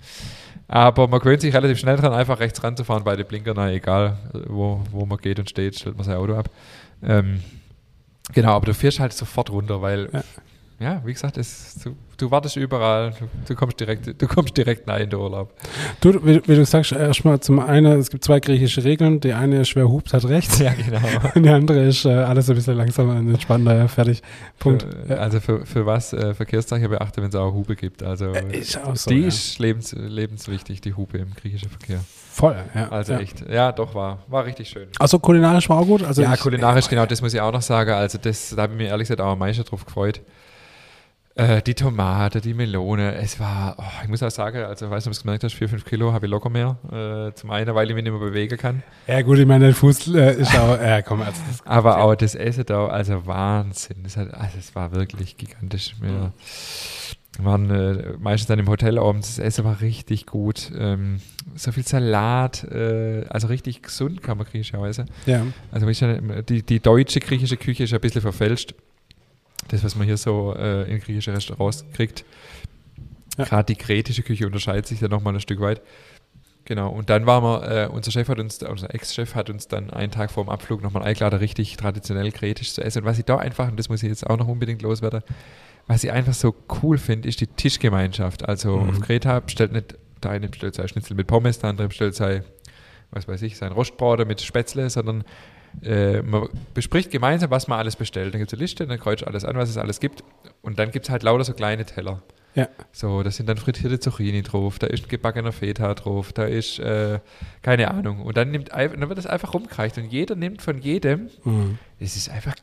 Aber 0.68 1.08
man 1.08 1.18
gewöhnt 1.18 1.40
sich 1.40 1.52
relativ 1.52 1.78
schnell 1.78 1.96
dran, 1.96 2.12
einfach 2.12 2.38
rechts 2.38 2.62
ranzufahren 2.62 3.02
bei 3.02 3.16
den 3.16 3.26
Blinkern, 3.26 3.54
na, 3.56 3.70
egal 3.70 4.18
äh, 4.32 4.38
wo, 4.46 4.82
wo 4.92 5.04
man 5.04 5.18
geht 5.18 5.40
und 5.40 5.50
steht, 5.50 5.76
stellt 5.78 5.96
man 5.96 6.04
sein 6.04 6.16
Auto 6.16 6.34
ab. 6.36 6.48
Ähm, 7.02 7.40
genau, 8.32 8.52
aber 8.52 8.66
du 8.66 8.74
fährst 8.74 9.00
halt 9.00 9.12
sofort 9.12 9.50
runter, 9.50 9.82
weil 9.82 10.08
Ja. 10.12 10.22
Ja, 10.82 11.00
wie 11.04 11.12
gesagt, 11.12 11.38
es, 11.38 11.74
du, 11.82 11.96
du 12.16 12.30
wartest 12.30 12.56
überall, 12.56 13.12
du, 13.18 13.28
du 13.48 13.54
kommst 13.54 13.78
direkt, 13.80 14.20
du 14.20 14.26
kommst 14.28 14.56
direkt 14.56 14.88
rein 14.88 15.02
in 15.02 15.10
den 15.10 15.18
Urlaub. 15.18 15.52
Du, 16.00 16.14
wie, 16.26 16.42
wie 16.46 16.56
du 16.56 16.64
sagst, 16.64 16.92
erstmal 16.92 17.40
zum 17.40 17.60
einen, 17.60 17.98
es 18.00 18.10
gibt 18.10 18.24
zwei 18.24 18.40
griechische 18.40 18.82
Regeln. 18.84 19.20
Die 19.20 19.32
eine 19.32 19.60
ist, 19.60 19.74
wer 19.76 19.88
hupt, 19.88 20.12
hat 20.12 20.24
recht. 20.26 20.58
Ja, 20.60 20.72
genau. 20.74 20.98
Und 21.34 21.42
die 21.44 21.48
andere 21.48 21.84
ist, 21.84 22.04
äh, 22.04 22.10
alles 22.10 22.48
ein 22.50 22.56
bisschen 22.56 22.76
langsamer 22.76 23.14
und 23.16 23.28
entspannter, 23.30 23.76
ja, 23.76 23.88
fertig. 23.88 24.22
Punkt. 24.58 24.86
Für, 25.06 25.18
also 25.20 25.40
für, 25.40 25.64
für 25.66 25.86
was 25.86 26.12
äh, 26.12 26.34
Verkehrszeichen 26.34 26.88
beachte, 26.90 27.22
wenn 27.22 27.28
es 27.28 27.34
auch 27.34 27.52
Hupe 27.52 27.76
gibt. 27.76 28.02
Also 28.02 28.26
Äh, 28.32 28.58
ist 28.58 28.82
auch 28.84 28.96
so, 28.96 29.10
die 29.10 29.20
ja. 29.20 29.28
ist 29.28 29.58
lebens, 29.58 29.92
lebenswichtig, 29.96 30.80
die 30.80 30.94
Hupe 30.94 31.18
im 31.18 31.32
griechischen 31.34 31.70
Verkehr. 31.70 32.00
Voll, 32.32 32.56
ja. 32.74 32.88
Also 32.88 33.12
ja. 33.12 33.18
echt, 33.20 33.44
ja, 33.50 33.72
doch, 33.72 33.94
war, 33.94 34.20
war 34.28 34.46
richtig 34.46 34.68
schön. 34.70 34.88
Also 34.98 35.18
kulinarisch 35.18 35.68
war 35.68 35.78
auch 35.78 35.86
gut. 35.86 36.02
Also 36.02 36.22
ja, 36.22 36.32
ich- 36.32 36.40
kulinarisch, 36.40 36.88
genau, 36.88 37.04
das 37.04 37.20
muss 37.20 37.34
ich 37.34 37.40
auch 37.40 37.52
noch 37.52 37.60
sagen. 37.62 37.90
Also 37.90 38.16
das, 38.16 38.54
da 38.56 38.62
habe 38.62 38.72
ich 38.72 38.78
mir 38.78 38.88
ehrlich 38.88 39.06
gesagt 39.08 39.20
auch 39.20 39.32
am 39.32 39.38
meisten 39.38 39.64
drauf 39.64 39.84
gefreut. 39.84 40.20
Äh, 41.34 41.62
die 41.62 41.74
Tomate, 41.74 42.42
die 42.42 42.52
Melone, 42.52 43.14
es 43.14 43.40
war, 43.40 43.76
oh, 43.78 44.02
ich 44.02 44.08
muss 44.08 44.22
auch 44.22 44.30
sagen, 44.30 44.64
also 44.64 44.84
ich 44.84 44.90
weiß 44.90 45.06
nicht, 45.06 45.06
ob 45.06 45.12
du 45.12 45.16
es 45.16 45.22
gemerkt 45.22 45.44
hast, 45.44 45.54
4, 45.54 45.68
5 45.70 45.84
Kilo 45.86 46.12
habe 46.12 46.26
ich 46.26 46.30
locker 46.30 46.50
mehr. 46.50 46.76
Äh, 46.92 47.34
zum 47.34 47.50
einen, 47.50 47.74
weil 47.74 47.88
ich 47.88 47.94
mich 47.94 48.04
nicht 48.04 48.12
mehr 48.12 48.20
bewegen 48.20 48.58
kann. 48.58 48.82
Ja, 49.06 49.22
gut, 49.22 49.38
ich 49.38 49.46
meine, 49.46 49.66
der 49.66 49.74
Fuß 49.74 50.08
äh, 50.14 50.34
ist 50.34 50.54
auch, 50.58 50.78
ja, 50.82 51.00
komm, 51.00 51.22
also 51.22 51.40
das, 51.48 51.66
Aber 51.66 52.02
auch 52.02 52.14
das 52.14 52.34
Essen 52.34 52.64
da, 52.66 52.86
also 52.86 53.26
Wahnsinn. 53.26 54.02
Das, 54.02 54.18
hat, 54.18 54.34
also 54.34 54.58
es 54.58 54.74
war 54.74 54.94
wirklich 54.94 55.38
gigantisch. 55.38 55.94
Wir, 56.00 56.32
Wir 57.38 57.44
waren 57.46 57.70
äh, 57.70 58.12
meistens 58.18 58.48
dann 58.48 58.58
im 58.58 58.68
Hotel 58.68 58.98
abends. 58.98 59.36
Das 59.36 59.38
Essen 59.38 59.64
war 59.64 59.80
richtig 59.80 60.26
gut. 60.26 60.70
Ähm, 60.78 61.16
so 61.54 61.72
viel 61.72 61.86
Salat, 61.86 62.62
äh, 62.64 63.24
also 63.30 63.46
richtig 63.46 63.82
gesund 63.82 64.22
kann 64.22 64.36
man 64.36 64.46
griechischerweise. 64.46 65.06
Ja. 65.24 65.46
Also 65.70 65.88
ja, 65.88 66.18
die, 66.42 66.62
die 66.62 66.80
deutsche 66.80 67.20
griechische 67.20 67.56
Küche 67.56 67.84
ist 67.84 67.94
ein 67.94 68.00
bisschen 68.00 68.20
verfälscht. 68.20 68.74
Das, 69.72 69.82
was 69.82 69.96
man 69.96 70.06
hier 70.06 70.16
so 70.16 70.54
äh, 70.56 70.90
in 70.90 71.00
griechischen 71.00 71.34
Restaurants 71.34 71.84
kriegt. 71.92 72.24
Ja. 73.38 73.44
Gerade 73.44 73.64
die 73.74 73.76
kretische 73.76 74.22
Küche 74.22 74.46
unterscheidet 74.46 74.86
sich 74.86 75.00
ja 75.00 75.08
nochmal 75.08 75.34
ein 75.34 75.40
Stück 75.40 75.60
weit. 75.60 75.80
Genau, 76.64 76.90
und 76.90 77.10
dann 77.10 77.26
waren 77.26 77.42
wir, 77.42 77.68
äh, 77.70 77.86
unser 77.88 78.12
Chef 78.12 78.28
hat 78.28 78.38
uns, 78.38 78.62
unser 78.62 78.94
Ex-Chef 78.94 79.34
hat 79.34 79.50
uns 79.50 79.66
dann 79.66 79.90
einen 79.90 80.12
Tag 80.12 80.30
vor 80.30 80.44
dem 80.44 80.50
Abflug 80.50 80.80
nochmal 80.82 81.02
eingeladen, 81.02 81.40
richtig 81.40 81.76
traditionell 81.76 82.30
kretisch 82.30 82.72
zu 82.72 82.84
essen. 82.84 83.00
Und 83.00 83.04
was 83.06 83.18
ich 83.18 83.24
da 83.24 83.38
einfach, 83.38 83.68
und 83.68 83.76
das 83.78 83.88
muss 83.88 84.02
ich 84.04 84.08
jetzt 84.08 84.28
auch 84.28 84.36
noch 84.36 84.46
unbedingt 84.46 84.80
loswerden, 84.82 85.22
was 85.88 86.04
ich 86.04 86.12
einfach 86.12 86.34
so 86.34 86.54
cool 86.82 86.98
finde, 86.98 87.28
ist 87.28 87.40
die 87.40 87.48
Tischgemeinschaft. 87.48 88.48
Also 88.48 88.76
Mhm. 88.76 88.90
auf 88.90 89.00
Kreta 89.00 89.40
bestellt 89.40 89.72
nicht, 89.72 89.96
der 90.22 90.30
eine 90.30 90.48
bestellt 90.48 90.76
sein 90.76 90.86
Schnitzel 90.86 91.16
mit 91.16 91.26
Pommes, 91.26 91.58
der 91.58 91.70
andere 91.70 91.88
bestellt 91.88 92.14
sein, 92.14 92.44
was 93.10 93.26
weiß 93.26 93.42
ich, 93.42 93.56
sein 93.56 93.72
Rostbraten 93.72 94.28
mit 94.28 94.40
Spätzle, 94.40 94.88
sondern 94.88 95.24
äh, 95.82 96.22
man 96.22 96.48
bespricht 96.74 97.10
gemeinsam, 97.10 97.50
was 97.50 97.68
man 97.68 97.78
alles 97.78 97.96
bestellt. 97.96 98.34
Dann 98.34 98.40
gibt 98.40 98.52
es 98.52 98.58
eine 98.58 98.62
Liste, 98.62 98.86
dann 98.86 98.98
kreuzt 98.98 99.26
alles 99.26 99.44
an, 99.44 99.56
was 99.56 99.70
es 99.70 99.76
alles 99.76 100.00
gibt. 100.00 100.22
Und 100.60 100.78
dann 100.78 100.90
gibt 100.90 101.06
es 101.06 101.10
halt 101.10 101.22
lauter 101.22 101.44
so 101.44 101.54
kleine 101.54 101.84
Teller. 101.84 102.22
Ja. 102.54 102.68
So, 102.92 103.22
da 103.22 103.30
sind 103.30 103.48
dann 103.48 103.56
frittierte 103.56 103.98
Zucchini 103.98 104.42
drauf, 104.42 104.78
da 104.78 104.86
ist 104.86 105.04
ein 105.04 105.08
gebackener 105.08 105.52
Feta 105.52 105.94
drauf, 105.94 106.32
da 106.32 106.44
ist, 106.44 106.78
äh, 106.80 107.18
keine 107.62 107.90
Ahnung. 107.90 108.20
Und 108.20 108.36
dann, 108.36 108.50
nimmt, 108.50 108.70
dann 108.70 109.08
wird 109.08 109.16
das 109.16 109.26
einfach 109.26 109.54
rumgereicht 109.54 109.96
und 109.98 110.12
jeder 110.12 110.34
nimmt 110.34 110.60
von 110.60 110.78
jedem. 110.78 111.30
Mhm. 111.44 111.78
Es 111.98 112.16
ist 112.16 112.28
einfach, 112.28 112.54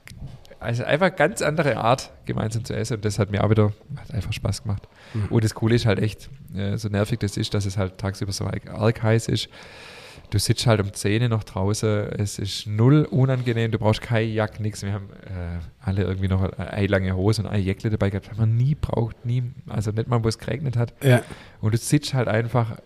also 0.59 0.83
einfach 0.83 1.15
ganz 1.15 1.41
andere 1.41 1.77
Art, 1.77 2.11
gemeinsam 2.25 2.65
zu 2.65 2.75
essen. 2.75 2.97
Und 2.97 3.05
das 3.05 3.17
hat 3.17 3.31
mir 3.31 3.43
auch 3.43 3.49
wieder 3.49 3.73
einfach 4.13 4.31
Spaß 4.31 4.63
gemacht. 4.63 4.87
Mhm. 5.13 5.27
Und 5.29 5.43
das 5.43 5.55
Coole 5.55 5.75
ist 5.75 5.87
halt 5.87 5.99
echt, 5.99 6.29
äh, 6.55 6.77
so 6.77 6.89
nervig 6.89 7.19
das 7.19 7.35
ist, 7.37 7.53
dass 7.55 7.65
es 7.65 7.77
halt 7.77 7.97
tagsüber 7.97 8.31
so 8.31 8.45
arg 8.45 9.01
heiß 9.01 9.27
ist. 9.27 9.49
Du 10.29 10.39
sitzt 10.39 10.67
halt 10.67 10.79
um 10.81 10.93
10 10.93 11.23
Uhr 11.23 11.29
noch 11.29 11.43
draußen, 11.43 12.11
es 12.17 12.39
ist 12.39 12.67
null 12.67 13.05
unangenehm, 13.09 13.71
du 13.71 13.79
brauchst 13.79 14.01
keine 14.01 14.25
Jacke, 14.25 14.61
nichts. 14.61 14.83
Wir 14.83 14.93
haben 14.93 15.09
äh, 15.25 15.59
alle 15.79 16.03
irgendwie 16.03 16.27
noch 16.27 16.41
eine 16.53 16.87
lange 16.87 17.15
Hose 17.15 17.41
und 17.41 17.47
eine 17.47 17.61
Jäckle 17.61 17.89
dabei 17.89 18.09
gehabt, 18.09 18.29
haben 18.29 18.39
wir 18.39 18.45
nie 18.45 18.75
braucht, 18.75 19.25
nie, 19.25 19.43
also 19.67 19.91
nicht 19.91 20.07
mal, 20.07 20.23
wo 20.23 20.27
es 20.27 20.37
geregnet 20.37 20.77
hat. 20.77 20.93
Ja. 21.03 21.21
Und 21.61 21.73
du 21.73 21.77
sitzt 21.77 22.13
halt 22.13 22.27
einfach 22.27 22.77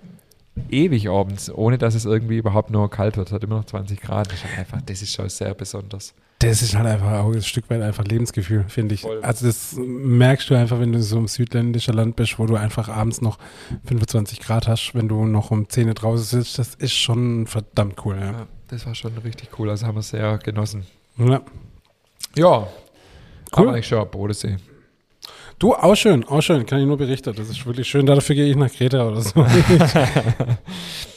ewig 0.69 1.09
abends, 1.09 1.51
ohne 1.51 1.77
dass 1.77 1.95
es 1.95 2.05
irgendwie 2.05 2.37
überhaupt 2.37 2.69
nur 2.69 2.89
kalt 2.89 3.17
wird. 3.17 3.27
Es 3.27 3.33
hat 3.33 3.43
immer 3.43 3.57
noch 3.57 3.65
20 3.65 3.99
Grad. 4.01 4.27
Das 4.27 4.35
ist 4.35 4.45
halt 4.45 4.59
einfach, 4.59 4.81
das 4.81 5.01
ist 5.01 5.13
schon 5.13 5.29
sehr 5.29 5.53
besonders. 5.53 6.13
Das 6.43 6.61
ist 6.61 6.75
halt 6.75 6.85
einfach 6.87 7.11
auch 7.13 7.31
ein 7.31 7.41
Stück 7.41 7.69
weit 7.69 7.81
einfach 7.81 8.03
Lebensgefühl, 8.05 8.65
finde 8.67 8.95
ich. 8.95 9.01
Voll. 9.01 9.19
Also 9.21 9.45
das 9.45 9.75
merkst 9.77 10.49
du 10.49 10.55
einfach, 10.55 10.79
wenn 10.79 10.91
du 10.91 11.01
so 11.01 11.17
im 11.17 11.27
südländischen 11.27 11.93
Land 11.93 12.15
bist, 12.15 12.37
wo 12.39 12.45
du 12.45 12.55
einfach 12.55 12.89
abends 12.89 13.21
noch 13.21 13.37
25 13.85 14.39
Grad 14.39 14.67
hast, 14.67 14.93
wenn 14.93 15.07
du 15.07 15.25
noch 15.25 15.51
um 15.51 15.69
10 15.69 15.87
Uhr 15.87 15.93
draußen 15.93 16.39
sitzt. 16.41 16.59
Das 16.59 16.75
ist 16.75 16.93
schon 16.93 17.47
verdammt 17.47 18.03
cool, 18.05 18.17
ja. 18.19 18.31
Ja, 18.31 18.47
das 18.67 18.85
war 18.85 18.93
schon 18.95 19.17
richtig 19.19 19.49
cool. 19.57 19.69
Also 19.69 19.87
haben 19.87 19.95
wir 19.95 20.01
sehr 20.01 20.37
genossen. 20.39 20.85
ja. 21.17 21.41
Ja, 22.35 22.67
Cool. 23.55 23.67
aber 23.69 23.77
ich 23.77 23.87
schon 23.87 24.09
Bodensee. 24.09 24.57
Du, 25.59 25.73
auch 25.75 25.95
schön, 25.95 26.23
auch 26.25 26.41
schön, 26.41 26.65
kann 26.65 26.79
ich 26.79 26.87
nur 26.87 26.97
berichten. 26.97 27.33
Das 27.35 27.47
ist 27.47 27.63
wirklich 27.65 27.87
schön. 27.87 28.05
Dafür 28.07 28.35
gehe 28.35 28.49
ich 28.49 28.55
nach 28.55 28.71
Kreta 28.71 29.07
oder 29.07 29.21
so. 29.21 29.45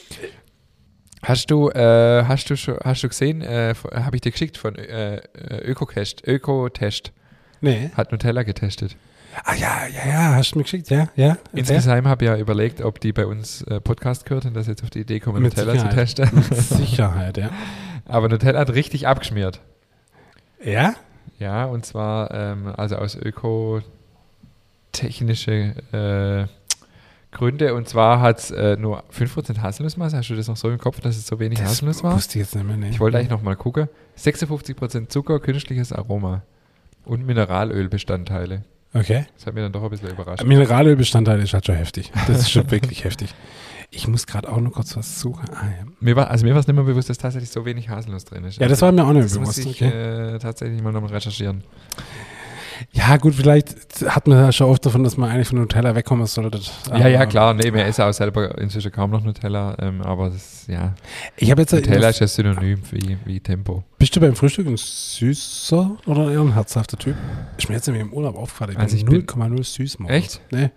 Hast 1.27 1.51
du, 1.51 1.69
äh, 1.71 2.23
hast 2.25 2.49
du 2.49 2.55
schon, 2.55 2.77
hast 2.81 3.03
du 3.03 3.09
gesehen, 3.09 3.41
äh, 3.41 3.75
habe 3.93 4.15
ich 4.15 4.21
dir 4.21 4.31
geschickt 4.31 4.55
von 4.55 4.75
äh, 4.75 5.19
Ökotest, 5.61 6.25
Ökotest, 6.25 7.11
nee. 7.59 7.91
hat 7.97 8.13
Nutella 8.13 8.43
getestet. 8.43 8.95
Ah 9.43 9.53
ja, 9.55 9.87
ja, 9.87 10.09
ja, 10.09 10.35
hast 10.35 10.53
du 10.53 10.59
mir 10.59 10.63
geschickt, 10.63 10.89
ja, 10.89 11.09
ja. 11.17 11.37
Erzähl. 11.51 11.75
Insgesamt 11.75 12.07
habe 12.07 12.23
ich 12.23 12.31
ja 12.31 12.37
überlegt, 12.37 12.79
ob 12.79 13.01
die 13.01 13.11
bei 13.11 13.25
uns 13.25 13.61
äh, 13.63 13.81
Podcast 13.81 14.25
gehört 14.25 14.45
und 14.45 14.53
dass 14.53 14.67
jetzt 14.67 14.83
auf 14.83 14.89
die 14.89 15.01
Idee 15.01 15.19
kommen, 15.19 15.43
Mit 15.43 15.57
Nutella 15.57 15.73
zu 15.73 15.79
Sicherheit. 15.79 16.15
testen. 16.15 16.29
Mit 16.33 16.55
Sicherheit, 16.55 17.37
ja. 17.37 17.49
Aber 18.05 18.29
Nutella 18.29 18.61
hat 18.61 18.69
richtig 18.69 19.05
abgeschmiert. 19.05 19.59
Ja? 20.63 20.93
Ja, 21.39 21.65
und 21.65 21.85
zwar 21.85 22.33
ähm, 22.33 22.73
also 22.77 22.95
aus 22.95 23.17
ökotechnische 23.17 25.73
äh, 25.91 26.47
Gründe. 27.37 27.73
Und 27.75 27.87
zwar 27.87 28.19
hat 28.21 28.39
es 28.39 28.51
äh, 28.51 28.75
nur 28.77 29.03
5% 29.11 29.61
Haselnussmasse. 29.61 30.17
Hast 30.17 30.29
du 30.29 30.35
das 30.35 30.47
noch 30.47 30.57
so 30.57 30.69
im 30.69 30.77
Kopf, 30.79 30.99
dass 31.01 31.15
es 31.17 31.27
so 31.27 31.39
wenig 31.39 31.61
Haselnuss 31.61 32.03
war? 32.03 32.15
wusste 32.15 32.37
ich 32.39 32.45
jetzt 32.45 32.55
nicht 32.55 32.65
mehr, 32.67 32.77
nee. 32.77 32.89
Ich 32.89 32.99
wollte 32.99 33.17
eigentlich 33.17 33.29
noch 33.29 33.41
mal 33.43 33.55
gucken. 33.55 33.87
56% 34.19 35.09
Zucker, 35.09 35.39
künstliches 35.39 35.93
Aroma 35.93 36.41
und 37.05 37.25
Mineralölbestandteile. 37.25 38.63
Okay. 38.93 39.25
Das 39.35 39.45
hat 39.45 39.53
mir 39.53 39.61
dann 39.61 39.71
doch 39.71 39.83
ein 39.83 39.89
bisschen 39.89 40.09
überrascht. 40.09 40.43
Mineralölbestandteil 40.43 41.39
ist 41.41 41.53
halt 41.53 41.65
schon 41.65 41.75
heftig. 41.75 42.11
Das 42.27 42.39
ist 42.39 42.51
schon 42.51 42.69
wirklich 42.71 43.03
heftig. 43.03 43.33
Ich 43.91 44.07
muss 44.07 44.27
gerade 44.27 44.49
auch 44.49 44.59
noch 44.59 44.71
kurz 44.73 44.97
was 44.97 45.19
suchen. 45.19 45.45
Ah, 45.53 45.63
ja. 45.65 45.85
Mir 46.01 46.15
war, 46.15 46.29
also 46.29 46.45
mir 46.45 46.53
war 46.53 46.59
es 46.59 46.67
nicht 46.67 46.75
mehr 46.75 46.83
bewusst, 46.83 47.09
dass 47.09 47.17
tatsächlich 47.17 47.49
so 47.51 47.65
wenig 47.65 47.87
Haselnuss 47.89 48.25
drin 48.25 48.43
ist. 48.43 48.57
ja, 48.59 48.67
das 48.67 48.81
Also 48.81 48.87
war 48.87 48.91
mir 48.91 49.05
auch 49.09 49.13
nicht 49.13 49.25
das 49.25 49.39
muss 49.39 49.55
bewusst. 49.55 49.81
ich 49.81 49.81
Okay. 49.83 50.35
äh, 50.35 50.39
tatsächlich 50.39 50.81
mal 50.81 50.91
nochmal 50.91 51.11
recherchieren. 51.11 51.63
Ja, 52.91 53.17
gut, 53.17 53.35
vielleicht 53.35 53.75
hat 54.07 54.27
man 54.27 54.37
ja 54.37 54.51
schon 54.51 54.69
oft 54.69 54.85
davon, 54.85 55.03
dass 55.03 55.17
man 55.17 55.29
eigentlich 55.29 55.47
von 55.47 55.59
Nutella 55.59 55.95
wegkommen 55.95 56.25
sollte. 56.27 56.59
ja, 56.91 57.07
ja, 57.07 57.25
klar. 57.25 57.53
Nee, 57.53 57.71
mir 57.71 57.85
ist 57.85 57.99
auch 57.99 58.11
selber 58.11 58.57
inzwischen 58.57 58.91
kaum 58.91 59.11
noch 59.11 59.23
Nutella. 59.23 59.75
Ähm, 59.79 60.01
aber 60.01 60.29
das, 60.29 60.65
ja, 60.67 60.93
Ich 61.35 61.49
habe 61.51 61.61
jetzt 61.61 61.73
Nutella 61.73 62.09
ist 62.09 62.19
ja 62.19 62.27
synonym 62.27 62.81
wie, 62.91 63.17
wie 63.25 63.39
Tempo. 63.39 63.83
Bist 63.97 64.15
du 64.15 64.19
beim 64.19 64.35
Frühstück 64.35 64.67
ein 64.67 64.77
süßer 64.77 65.97
oder 66.05 66.31
eher 66.31 66.41
ein 66.41 66.53
herzhafter 66.53 66.97
Typ? 66.97 67.15
Ist 67.57 67.69
mir 67.69 67.75
jetzt 67.75 67.87
nämlich 67.87 68.03
im 68.03 68.13
Urlaub 68.13 68.35
aufgefallen. 68.37 68.71
Ich 68.71 68.77
Also 68.79 68.95
ich 68.97 69.05
bin- 69.05 69.25
0,0 69.25 69.63
süß 69.63 69.99
morgens. 69.99 70.17
Echt? 70.17 70.41
Nee. 70.51 70.69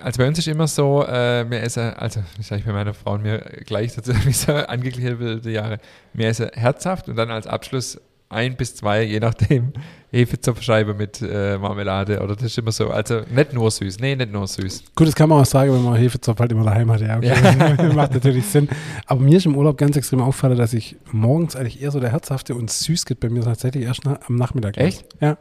Also 0.00 0.18
bei 0.18 0.26
uns 0.26 0.36
ist 0.38 0.48
immer 0.48 0.66
so, 0.66 1.04
äh, 1.06 1.48
wir 1.48 1.62
essen, 1.62 1.94
also 1.94 2.24
ich 2.38 2.46
sage 2.46 2.62
bei 2.66 2.72
meiner 2.72 2.92
Frau 2.92 3.12
und 3.14 3.22
mir 3.22 3.38
gleich 3.64 3.94
dazu, 3.94 4.12
wie 4.26 4.32
so 4.32 4.52
angegliederte 4.52 5.48
Jahre, 5.50 5.78
wir 6.12 6.26
essen 6.26 6.48
herzhaft 6.54 7.08
und 7.08 7.14
dann 7.16 7.30
als 7.30 7.46
Abschluss 7.46 8.00
ein 8.32 8.56
bis 8.56 8.74
zwei, 8.76 9.02
je 9.04 9.20
nachdem, 9.20 9.72
Hefezopfscheibe 10.12 10.92
mit 10.92 11.22
äh, 11.22 11.56
Marmelade 11.56 12.20
oder 12.20 12.34
das 12.34 12.44
ist 12.44 12.58
immer 12.58 12.72
so, 12.72 12.90
also 12.90 13.22
nicht 13.34 13.54
nur 13.54 13.70
süß, 13.70 13.98
nee, 14.00 14.14
nicht 14.14 14.30
nur 14.30 14.46
süß. 14.46 14.84
Gut, 14.94 15.06
das 15.06 15.14
kann 15.14 15.28
man 15.28 15.40
auch 15.40 15.46
sagen, 15.46 15.72
wenn 15.72 15.82
man 15.82 15.96
Hefezopf 15.96 16.38
halt 16.38 16.52
immer 16.52 16.64
daheim 16.64 16.90
hat. 16.90 17.00
Ja, 17.00 17.16
okay. 17.16 17.92
Macht 17.94 18.12
natürlich 18.12 18.44
Sinn. 18.44 18.68
Aber 19.06 19.20
mir 19.20 19.38
ist 19.38 19.46
im 19.46 19.56
Urlaub 19.56 19.78
ganz 19.78 19.96
extrem 19.96 20.20
aufgefallen, 20.20 20.58
dass 20.58 20.74
ich 20.74 20.96
morgens 21.12 21.56
eigentlich 21.56 21.80
eher 21.80 21.90
so 21.90 21.98
der 21.98 22.12
herzhafte 22.12 22.54
und 22.54 22.70
süß 22.70 23.06
geht 23.06 23.20
bei 23.20 23.30
mir 23.30 23.42
tatsächlich 23.42 23.84
erst 23.84 24.04
nach, 24.04 24.18
am 24.28 24.36
Nachmittag. 24.36 24.76
Echt? 24.76 25.06
Ja. 25.20 25.38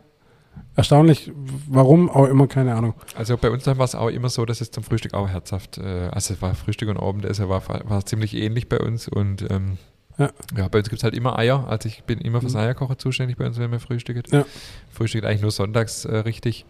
Erstaunlich. 0.76 1.32
Warum? 1.68 2.10
Auch 2.10 2.28
immer 2.28 2.48
keine 2.48 2.74
Ahnung. 2.76 2.94
Also 3.16 3.38
bei 3.38 3.50
uns 3.52 3.68
war 3.68 3.78
es 3.80 3.94
auch 3.94 4.08
immer 4.08 4.30
so, 4.30 4.46
dass 4.46 4.62
es 4.62 4.72
zum 4.72 4.84
Frühstück 4.84 5.14
auch 5.14 5.28
herzhaft, 5.28 5.78
äh, 5.78 6.10
also 6.12 6.34
es 6.34 6.42
war 6.42 6.56
Frühstück 6.56 6.90
und 6.90 6.98
Abendessen 6.98 7.50
war, 7.50 7.62
war 7.68 8.06
ziemlich 8.06 8.34
ähnlich 8.36 8.70
bei 8.70 8.80
uns 8.80 9.10
und 9.10 9.46
ähm, 9.52 9.78
Ja. 10.22 10.30
ja. 10.58 10.68
bei 10.68 10.80
uns 10.80 10.90
gibt 10.90 11.00
es 11.00 11.04
halt 11.04 11.16
immer 11.16 11.38
Eier, 11.38 11.68
also 11.68 11.88
ich 11.90 12.04
bin 12.04 12.20
immer 12.20 12.42
fürs 12.42 12.54
Mhm. 12.54 12.60
Eierkocher 12.60 12.98
zuständig 12.98 13.38
bei 13.38 13.46
uns, 13.46 13.58
wenn 13.60 13.72
wir 13.72 13.80
frühstücken. 13.80 14.24
Ja. 14.32 14.46
Frühstückt 14.92 15.26
eigentlich 15.26 15.42
nur 15.42 15.52
sonntags 15.52 16.06
äh, 16.06 16.18
richtig. 16.18 16.66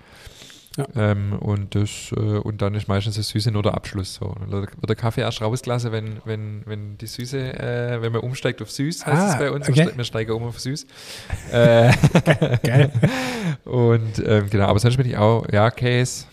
Ja. 0.77 0.85
Ähm, 0.95 1.33
und, 1.33 1.75
das, 1.75 2.13
äh, 2.15 2.19
und 2.19 2.61
dann 2.61 2.73
ist 2.75 2.87
meistens 2.87 3.17
das 3.17 3.27
Süße 3.27 3.51
nur 3.51 3.61
der 3.61 3.73
Abschluss. 3.73 4.13
So. 4.13 4.33
Wird 4.47 4.69
der 4.87 4.95
Kaffee 4.95 5.19
erst 5.19 5.41
rausgelassen, 5.41 5.91
wenn, 5.91 6.21
wenn, 6.23 6.61
wenn 6.65 6.97
die 6.97 7.07
Süße, 7.07 7.37
äh, 7.59 8.01
wenn 8.01 8.13
man 8.13 8.21
umsteigt 8.21 8.61
auf 8.61 8.71
Süß, 8.71 9.05
heißt 9.05 9.21
Ah, 9.21 9.33
es 9.33 9.37
bei 9.37 9.51
uns. 9.51 9.67
okay. 9.67 9.89
Wir 9.93 10.03
steigen 10.05 10.31
um 10.31 10.43
auf 10.43 10.61
Süß. 10.61 10.87
äh, 11.51 11.91
Geil. 12.63 12.89
und 13.65 14.23
ähm, 14.25 14.49
genau, 14.49 14.67
aber 14.67 14.79
sonst 14.79 14.95
bin 14.95 15.07
ich 15.07 15.17
auch, 15.17 15.45
ja, 15.51 15.69
Käse. 15.71 16.25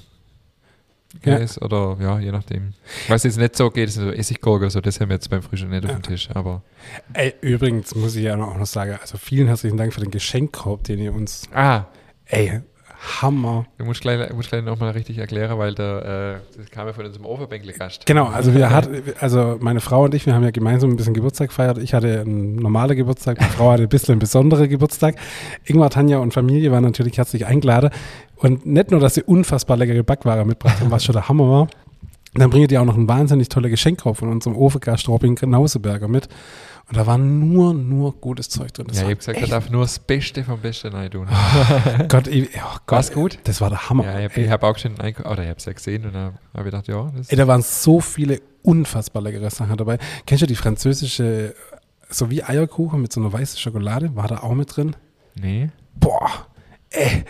Ja. 1.25 1.39
Käse 1.39 1.61
oder 1.61 1.97
ja, 2.01 2.19
je 2.19 2.31
nachdem. 2.31 2.75
Was 3.09 3.25
jetzt 3.25 3.39
nicht 3.39 3.57
so 3.57 3.71
geht, 3.71 3.89
ist 3.89 3.95
so 3.95 4.11
Essiggurke 4.11 4.65
oder 4.67 4.71
so, 4.71 4.81
das 4.81 5.01
haben 5.01 5.09
wir 5.09 5.15
jetzt 5.15 5.31
beim 5.31 5.43
Frühstück 5.43 5.71
nicht 5.71 5.85
auf 5.85 5.91
Ja. 5.91 5.97
dem 5.99 6.03
Tisch. 6.03 6.29
Aber 6.35 6.63
Ey, 7.15 7.35
übrigens 7.41 7.95
muss 7.95 8.15
ich 8.17 8.25
ja 8.25 8.35
auch 8.35 8.57
noch 8.57 8.67
sagen, 8.67 8.99
also 9.01 9.17
vielen 9.19 9.47
herzlichen 9.47 9.77
Dank 9.79 9.95
für 9.95 10.01
den 10.01 10.11
Geschenkkorb, 10.11 10.85
den 10.85 10.99
ihr 10.99 11.13
uns. 11.15 11.49
ah, 11.55 11.85
Ey, 12.27 12.61
Hammer. 12.99 13.65
du 13.79 13.85
musst 13.85 14.01
gleich, 14.01 14.29
du 14.29 14.35
musst 14.35 14.51
gleich 14.51 14.65
nochmal 14.65 14.91
richtig 14.91 15.19
erklären, 15.19 15.57
weil 15.59 15.75
der, 15.75 16.41
äh, 16.55 16.59
das 16.59 16.71
kam 16.71 16.87
ja 16.87 16.93
von 16.93 17.07
unserem 17.07 17.27
Overbänkle-Gast. 17.27 18.07
Genau, 18.07 18.27
also 18.27 18.55
wir 18.55 18.71
hatten, 18.71 19.03
also 19.21 19.57
meine 19.61 19.81
Frau 19.81 20.05
und 20.05 20.15
ich, 20.15 20.27
wir 20.27 20.35
haben 20.35 20.43
ja 20.43 20.51
gemeinsam 20.51 20.91
ein 20.91 20.97
bisschen 20.97 21.15
Geburtstag 21.15 21.49
gefeiert. 21.49 21.79
Ich 21.79 21.95
hatte 21.95 22.21
einen 22.21 22.57
normalen 22.57 22.97
Geburtstag, 22.97 23.39
meine 23.39 23.53
Frau 23.53 23.71
hatte 23.71 23.85
ein 23.85 23.89
bisschen 23.89 24.13
einen 24.13 24.21
besonderen 24.21 24.69
Geburtstag. 24.69 25.17
Ingmar, 25.65 25.91
Tanja 25.91 26.19
und 26.19 26.35
Familie 26.35 26.73
waren 26.73 26.83
natürlich 26.83 27.19
herzlich 27.19 27.47
eingeladen. 27.47 27.91
Und 28.37 28.67
nicht 28.67 28.91
nur, 28.91 29.01
dass 29.01 29.15
sie 29.15 29.23
unfassbar 29.23 29.77
leckere 29.77 30.03
Backware 30.03 30.45
mitgebracht 30.45 30.81
haben, 30.81 30.91
was 30.91 31.05
schon 31.05 31.13
der 31.13 31.29
Hammer 31.29 31.49
war, 31.49 31.69
dann 32.35 32.51
bringen 32.51 32.69
die 32.69 32.79
auch 32.79 32.85
noch 32.85 32.97
einen 32.97 33.09
wahnsinnig 33.09 33.49
toller 33.49 33.69
Geschenkkorb 33.69 34.17
von 34.17 34.29
unserem 34.29 34.57
Ofengast 34.57 35.09
Robin 35.09 35.35
Gnauseberger 35.35 36.09
mit. 36.09 36.29
Und 36.89 36.97
da 36.97 37.07
war 37.07 37.19
nur, 37.19 37.75
nur 37.75 38.15
gutes 38.15 38.49
Zeug 38.49 38.73
drin. 38.73 38.87
Das 38.89 38.97
Ja, 38.97 39.03
ich 39.03 39.09
habe 39.09 39.17
gesagt, 39.17 39.41
er 39.41 39.47
darf 39.47 39.69
nur 39.69 39.83
das 39.83 39.99
Beste 39.99 40.43
vom 40.43 40.59
Besten 40.61 40.89
rein 40.89 41.11
tun. 41.11 41.29
Gott, 42.09 42.27
ich, 42.27 42.49
oh 42.57 42.79
Gott, 42.87 42.97
War's 42.97 43.13
gut? 43.13 43.39
Das 43.45 43.61
war 43.61 43.69
der 43.69 43.91
Hammer. 43.91 44.05
Ja, 44.05 44.21
ich 44.21 44.33
habe 44.33 44.51
hab 44.51 44.63
auch 44.63 44.79
schon 44.79 44.99
einkaufen, 44.99 45.31
oder 45.31 45.43
ich 45.43 45.49
habe 45.51 45.59
es 45.59 45.67
ja 45.67 45.73
gesehen 45.73 46.07
und 46.07 46.15
dann 46.15 46.25
habe 46.25 46.39
ich 46.55 46.65
gedacht, 46.65 46.89
ja, 46.89 47.13
ey, 47.29 47.37
da 47.37 47.47
waren 47.47 47.61
so 47.61 48.01
viele 48.01 48.41
unfassbar 48.63 49.23
leckere 49.23 49.51
Sachen 49.51 49.77
dabei. 49.77 49.99
Kennst 50.27 50.41
du 50.43 50.47
die 50.47 50.57
französische, 50.57 51.55
so 52.09 52.31
wie 52.31 52.43
Eierkuchen 52.43 53.03
mit 53.03 53.13
so 53.13 53.21
einer 53.21 53.33
weißen 53.35 53.59
Schokolade? 53.59 54.17
War 54.17 54.29
da 54.29 54.39
auch 54.39 54.55
mit 54.55 54.75
drin? 54.75 54.97
nee. 55.35 55.69
Boah, 56.01 56.47
ey, 56.91 57.25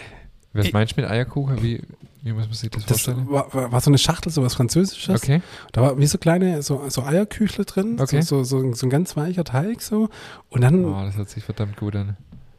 Was 0.53 0.73
meinst 0.73 0.97
du 0.97 1.01
mit 1.01 1.11
Eierkuchen? 1.11 1.63
Wie, 1.63 1.81
Wie 2.23 2.33
muss 2.33 2.47
man 2.47 2.55
sich 2.55 2.71
das, 2.71 2.85
Das 2.87 3.03
vorstellen? 3.03 3.31
war, 3.31 3.53
war 3.73 3.81
so 3.81 3.91
eine 3.91 3.99
Schachtel, 3.99 4.31
so 4.33 4.43
was 4.43 4.55
Französisches. 4.55 5.23
Okay. 5.23 5.41
Da 5.73 5.83
war 5.83 5.99
wie 5.99 6.07
so 6.07 6.19
kleine, 6.19 6.63
so, 6.63 6.83
so 6.89 7.03
Eierküchle 7.05 7.65
drin, 7.65 7.97
Okay. 8.01 8.23
so, 8.23 8.43
so, 8.45 8.61
so, 8.63 8.73
so 8.75 8.87
ein 8.87 8.91
ganz 8.91 9.17
weicher 9.17 9.45
Teig 9.45 9.83
so. 9.83 10.09
Und 10.51 10.63
dann, 10.63 10.85
Oh, 10.85 11.01
das 11.05 11.17
hört 11.17 11.31
sich 11.31 11.45
verdammt 11.45 11.77
gut 11.77 11.95
an. 11.97 12.17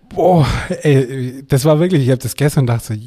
boah, 0.09 0.47
ey, 0.83 1.43
das 1.47 1.65
war 1.65 1.79
wirklich, 1.79 2.03
ich 2.03 2.09
habe 2.09 2.21
das 2.21 2.35
gegessen 2.35 2.59
und 2.61 2.67
dachte 2.67 2.93
so, 2.95 2.99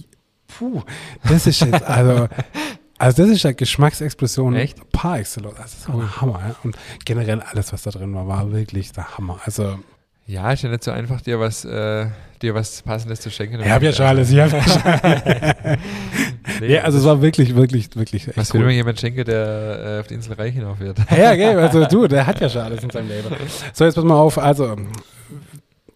puh, 0.49 0.83
das 1.25 1.47
ist 1.47 1.61
jetzt, 1.61 1.83
also, 1.85 2.29
also 2.99 3.23
das 3.23 3.31
ist 3.33 3.43
ja 3.43 3.53
Geschmacksexplosion 3.53 4.55
Echt? 4.55 4.91
par 4.93 5.19
excellence. 5.19 5.57
Das 5.57 5.89
war 5.89 5.97
der 5.97 6.21
Hammer. 6.21 6.41
Ja? 6.49 6.57
Und 6.65 6.77
generell 7.07 7.41
alles, 7.41 7.73
was 7.73 7.83
da 7.83 7.91
drin 7.91 8.15
war, 8.15 8.29
war 8.29 8.53
wirklich 8.53 8.93
der 8.93 9.17
Hammer. 9.17 9.41
Also, 9.45 9.79
Ja, 10.27 10.53
ist 10.53 10.63
ja 10.63 10.71
nicht 10.71 10.85
so 10.85 10.91
einfach, 10.93 11.21
dir 11.21 11.41
was, 11.41 11.65
äh, 11.65 12.07
dir 12.41 12.55
was 12.55 12.83
Passendes 12.83 13.21
zu 13.21 13.31
schenken. 13.31 13.61
ich 13.61 13.69
habe 13.69 13.85
ja 13.85 13.93
schon 13.93 14.07
alles, 14.07 14.31
ich 14.31 14.39
hab 14.39 14.53
ja 14.53 14.63
schon. 14.63 15.79
Nee, 16.61 16.79
also 16.79 16.99
es 16.99 17.05
war 17.05 17.23
wirklich, 17.23 17.55
wirklich, 17.55 17.95
wirklich 17.97 18.29
echt 18.29 18.37
was 18.37 18.53
will 18.53 18.63
man 18.63 18.71
jemand 18.71 18.99
schenken, 19.01 19.25
der 19.25 19.97
äh, 19.97 20.01
auf 20.01 20.07
die 20.07 20.15
Insel 20.15 20.35
Reich 20.35 20.55
hinauf 20.55 20.79
wird? 20.81 20.99
Ja, 21.17 21.35
gell, 21.35 21.59
also 21.59 21.85
du, 21.87 22.07
der 22.07 22.27
hat 22.27 22.41
ja 22.41 22.49
schon 22.49 22.63
alles 22.63 22.83
in 22.83 22.91
seinem 22.91 23.09
Leben. 23.09 23.29
So, 23.73 23.85
jetzt 23.85 23.95
pass 23.95 24.05
mal 24.05 24.15
auf, 24.17 24.39
also, 24.39 24.77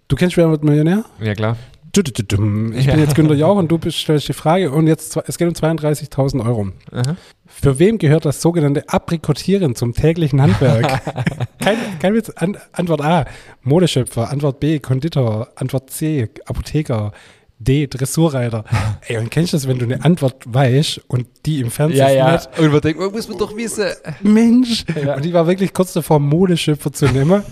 du 0.08 0.16
kennst 0.16 0.36
Wer 0.36 0.50
wird 0.50 0.64
Millionär? 0.64 1.04
ja, 1.20 1.34
klar. 1.34 1.56
Ich 1.94 2.14
bin 2.14 2.72
Ja. 2.74 2.96
jetzt 2.96 3.14
Günter 3.14 3.34
Jauch 3.34 3.56
und 3.56 3.68
du 3.70 3.78
bist- 3.78 3.98
stellst 3.98 4.28
die 4.28 4.32
Frage 4.34 4.70
und 4.70 4.86
jetzt, 4.86 5.16
es 5.26 5.38
geht 5.38 5.48
um 5.48 5.54
32.000 5.54 6.44
Euro. 6.44 6.68
Aha. 6.92 7.16
Für 7.46 7.78
wem 7.78 7.96
gehört 7.98 8.24
das 8.24 8.42
sogenannte 8.42 8.88
Aprikotieren 8.88 9.74
zum 9.74 9.94
täglichen 9.94 10.42
Handwerk? 10.42 11.00
kein, 11.58 11.76
kein 12.00 12.14
Witz. 12.14 12.30
An, 12.36 12.58
Antwort 12.72 13.00
A, 13.02 13.24
Modeschöpfer. 13.62 14.30
Antwort 14.30 14.60
B, 14.60 14.78
Konditor. 14.78 15.48
Antwort 15.54 15.90
C, 15.90 16.28
Apotheker. 16.46 17.12
D, 17.58 17.86
Dressurreiter. 17.86 18.64
Ey, 19.06 19.16
und 19.16 19.30
kennst 19.30 19.54
du 19.54 19.56
das, 19.56 19.66
wenn 19.66 19.78
du 19.78 19.86
eine 19.86 20.04
Antwort 20.04 20.42
weißt 20.44 21.00
und 21.08 21.26
die 21.46 21.60
im 21.60 21.70
Fernsehen 21.70 22.04
nicht? 22.32 22.58
Und 22.58 22.70
man 22.72 22.80
denkt, 22.82 23.00
oh, 23.00 23.08
muss 23.10 23.26
man 23.28 23.38
doch 23.38 23.56
wissen. 23.56 23.86
Mensch! 24.22 24.84
Ja. 25.02 25.14
Und 25.16 25.24
ich 25.24 25.32
war 25.32 25.46
wirklich 25.46 25.72
kurz 25.72 25.94
davor, 25.94 26.18
Modeschöpfer 26.20 26.92
zu 26.92 27.06
nehmen. 27.06 27.42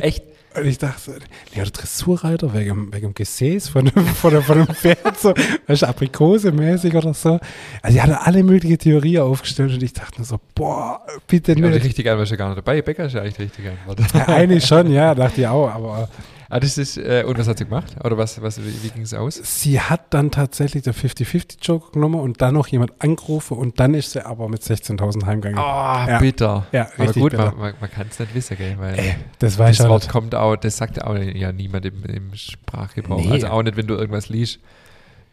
Echt? 0.00 0.24
Und 0.54 0.66
ich 0.66 0.78
dachte, 0.78 1.12
ja, 1.54 1.62
der 1.64 1.72
Dressurreiter 1.72 2.52
wegen, 2.52 2.68
dem- 2.68 2.92
wegen 2.94 3.08
dem 3.08 3.14
Gesäß 3.14 3.68
von, 3.68 3.88
von, 3.88 4.32
dem- 4.32 4.42
von 4.42 4.58
dem 4.58 4.66
Pferd, 4.74 5.18
so, 5.18 5.32
weißt 5.66 5.82
du, 5.82 5.86
Aprikose-mäßig 5.88 6.94
oder 6.94 7.14
so. 7.14 7.38
Also, 7.80 7.94
die 7.96 8.02
hatte 8.02 8.20
alle 8.20 8.42
möglichen 8.42 8.78
Theorien 8.78 9.22
aufgestellt 9.22 9.72
und 9.72 9.82
ich 9.82 9.92
dachte 9.92 10.18
nur 10.18 10.26
so, 10.26 10.38
boah, 10.54 11.00
bitte 11.26 11.52
Ja, 11.52 11.56
die 11.56 11.62
nicht. 11.62 11.84
richtige 11.84 12.10
ja 12.10 12.16
gar 12.36 12.48
nicht 12.48 12.58
dabei. 12.58 12.82
Bäcker 12.82 13.06
ist 13.06 13.14
ja 13.14 13.22
eigentlich. 13.22 13.50
Ja, 14.14 14.28
eigentlich 14.28 14.64
schon, 14.66 14.90
ja, 14.92 15.14
dachte 15.14 15.40
ich 15.40 15.46
auch, 15.46 15.70
aber 15.70 16.08
ah, 16.52 16.60
das 16.60 16.78
ist, 16.78 16.96
äh, 16.98 17.24
und 17.26 17.38
was 17.38 17.48
hat 17.48 17.58
sie 17.58 17.64
gemacht? 17.64 17.96
Oder 18.04 18.16
was, 18.18 18.40
was, 18.42 18.60
wie, 18.62 18.82
wie 18.82 18.88
ging 18.90 19.02
es 19.02 19.14
aus? 19.14 19.40
sie 19.42 19.80
hat 19.80 20.12
dann 20.14 20.30
tatsächlich 20.30 20.82
der 20.82 20.94
50-50-Joker 20.94 21.92
genommen 21.92 22.20
und 22.20 22.40
dann 22.42 22.54
noch 22.54 22.68
jemand 22.68 22.92
angerufen 23.02 23.56
und 23.56 23.80
dann 23.80 23.94
ist 23.94 24.12
sie 24.12 24.24
aber 24.24 24.48
mit 24.48 24.62
16.000 24.62 25.24
heimgegangen. 25.26 25.58
Ah, 25.58 26.06
Ja. 26.08 26.18
bitter. 26.18 26.66
Ja, 26.72 26.82
Aber 26.94 27.04
richtig 27.04 27.22
gut, 27.22 27.30
bitter. 27.32 27.46
man, 27.52 27.58
man, 27.58 27.74
man 27.80 27.90
kann 27.90 28.06
es 28.10 28.18
nicht 28.18 28.34
wissen, 28.34 28.56
gell? 28.56 28.76
Weil 28.78 28.98
Ey, 28.98 29.14
das 29.38 29.58
weiß 29.58 29.76
das 29.78 29.86
ich 29.86 29.90
Wort 29.90 30.02
nicht. 30.02 30.12
kommt 30.12 30.34
auch, 30.34 30.56
das 30.56 30.76
sagt 30.76 31.02
auch 31.02 31.16
ja 31.16 31.50
niemand 31.52 31.86
im, 31.86 32.04
im 32.04 32.34
Sprachgebrauch. 32.34 33.20
Nee. 33.24 33.32
Also 33.32 33.48
auch 33.48 33.62
nicht, 33.62 33.76
wenn 33.76 33.86
du 33.86 33.94
irgendwas 33.94 34.28
liest. 34.28 34.60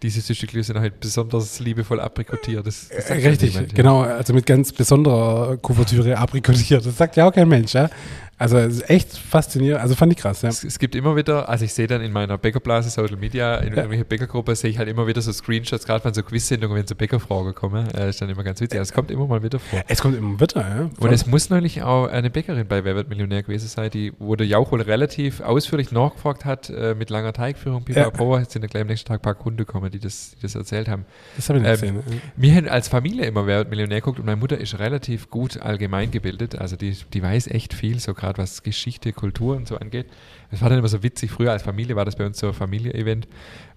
Diese 0.01 0.33
Stücke 0.33 0.63
sind 0.63 0.79
halt 0.79 0.99
besonders 0.99 1.59
liebevoll 1.59 1.99
aprikotiert. 1.99 2.65
Das, 2.65 2.88
das 2.88 3.09
ja 3.09 3.15
Richtig, 3.15 3.53
niemand, 3.53 3.71
ja. 3.71 3.75
genau, 3.75 4.01
also 4.01 4.33
mit 4.33 4.45
ganz 4.45 4.71
besonderer 4.71 5.57
Kuvertüre 5.57 6.17
aprikotiert. 6.17 6.85
Das 6.85 6.97
sagt 6.97 7.17
ja 7.17 7.27
auch 7.27 7.33
kein 7.33 7.49
Mensch, 7.49 7.73
ja. 7.73 7.89
Also 8.38 8.57
echt 8.57 9.17
faszinierend, 9.17 9.81
also 9.81 9.95
fand 9.95 10.13
ich 10.13 10.17
krass, 10.17 10.43
ja. 10.43 10.47
Es, 10.47 10.63
es 10.63 10.79
gibt 10.79 10.95
immer 10.95 11.17
wieder, 11.17 11.49
also 11.49 11.65
ich 11.65 11.73
sehe 11.73 11.88
dann 11.88 11.99
in 12.01 12.13
meiner 12.13 12.38
Bäckerblase 12.38 12.89
Social 12.89 13.17
Media, 13.17 13.57
in 13.57 13.71
Ja. 13.73 13.79
irgendwelche 13.79 14.05
Bäckergruppe, 14.05 14.55
sehe 14.55 14.69
ich 14.69 14.77
halt 14.77 14.88
immer 14.88 15.05
wieder 15.07 15.21
so 15.21 15.33
Screenshots, 15.33 15.85
gerade 15.85 16.01
von 16.01 16.13
so 16.13 16.23
Quiz-Sendungen, 16.23 16.77
wenn 16.77 16.88
so 16.88 16.95
Bäckerfragen 16.95 17.53
kommen. 17.53 17.89
Äh, 17.93 18.07
ist 18.07 18.21
dann 18.21 18.29
immer 18.29 18.43
ganz 18.45 18.62
witzig. 18.62 18.79
Also 18.79 18.91
es 18.91 18.95
kommt 18.95 19.12
immer 19.12 19.27
mal 19.27 19.43
wieder 19.43 19.59
vor. 19.59 19.81
Es 19.89 19.99
kommt 19.99 20.15
immer 20.17 20.39
wieder, 20.39 20.62
ja. 20.62 20.89
Und 20.99 21.12
es 21.12 21.25
muss 21.25 21.49
neulich 21.49 21.81
auch 21.83 22.07
eine 22.07 22.29
Bäckerin 22.29 22.65
bei 22.65 22.85
Wer 22.85 22.95
wird 22.95 23.09
Millionär 23.09 23.43
gewesen 23.43 23.67
sein, 23.67 23.89
die, 23.91 24.13
wo 24.19 24.38
der 24.38 24.47
Jauch 24.47 24.71
wohl 24.71 24.81
relativ 24.83 25.41
ausführlich 25.41 25.91
nachgefragt 25.91 26.45
hat, 26.45 26.69
äh, 26.69 26.95
mit 26.97 27.09
langer 27.09 27.33
Teigführung, 27.33 27.83
pipapo, 27.83 28.38
jetzt 28.38 28.53
sind 28.53 28.62
ja 28.62 28.69
gleich 28.69 28.83
am 28.83 28.88
nächsten 28.88 29.09
Tag 29.09 29.19
ein 29.19 29.21
paar 29.21 29.35
Kunden 29.35 29.65
gekommen, 29.89 29.91
die 29.91 29.99
das, 29.99 30.36
die 30.38 30.41
das 30.43 30.56
erzählt 30.56 30.88
haben. 30.88 31.06
das 31.36 31.49
habe 31.49 31.60
ich 31.60 31.65
nicht 31.65 31.84
Ähm, 31.84 32.04
gesehen. 32.04 32.21
Wir 32.36 32.56
haben 32.56 32.67
als 32.67 32.88
Familie 32.88 33.25
immer 33.25 33.45
Wer 33.47 33.60
wird 33.60 33.69
Millionär 33.69 34.02
guckt 34.02 34.19
und 34.19 34.25
meine 34.25 34.38
Mutter 34.38 34.58
ist 34.58 34.80
relativ 34.80 35.30
gut 35.30 35.58
allgemein 35.62 36.12
gebildet, 36.12 36.56
also 36.56 36.75
die, 36.75 36.95
die 37.13 37.21
weiß 37.21 37.47
echt 37.47 37.73
viel, 37.73 37.99
so 37.99 38.13
gerade 38.13 38.38
was 38.38 38.63
Geschichte, 38.63 39.13
Kultur 39.13 39.56
und 39.56 39.67
so 39.67 39.78
angeht. 39.78 40.08
Das 40.51 40.62
war 40.62 40.69
dann 40.69 40.79
immer 40.79 40.88
so 40.88 41.03
witzig, 41.03 41.29
früher 41.29 41.51
als 41.51 41.62
Familie 41.62 41.95
war 41.95 42.05
das 42.05 42.15
bei 42.15 42.25
uns 42.25 42.39
so 42.39 42.47
ein 42.47 42.53
Familie-Event 42.53 43.27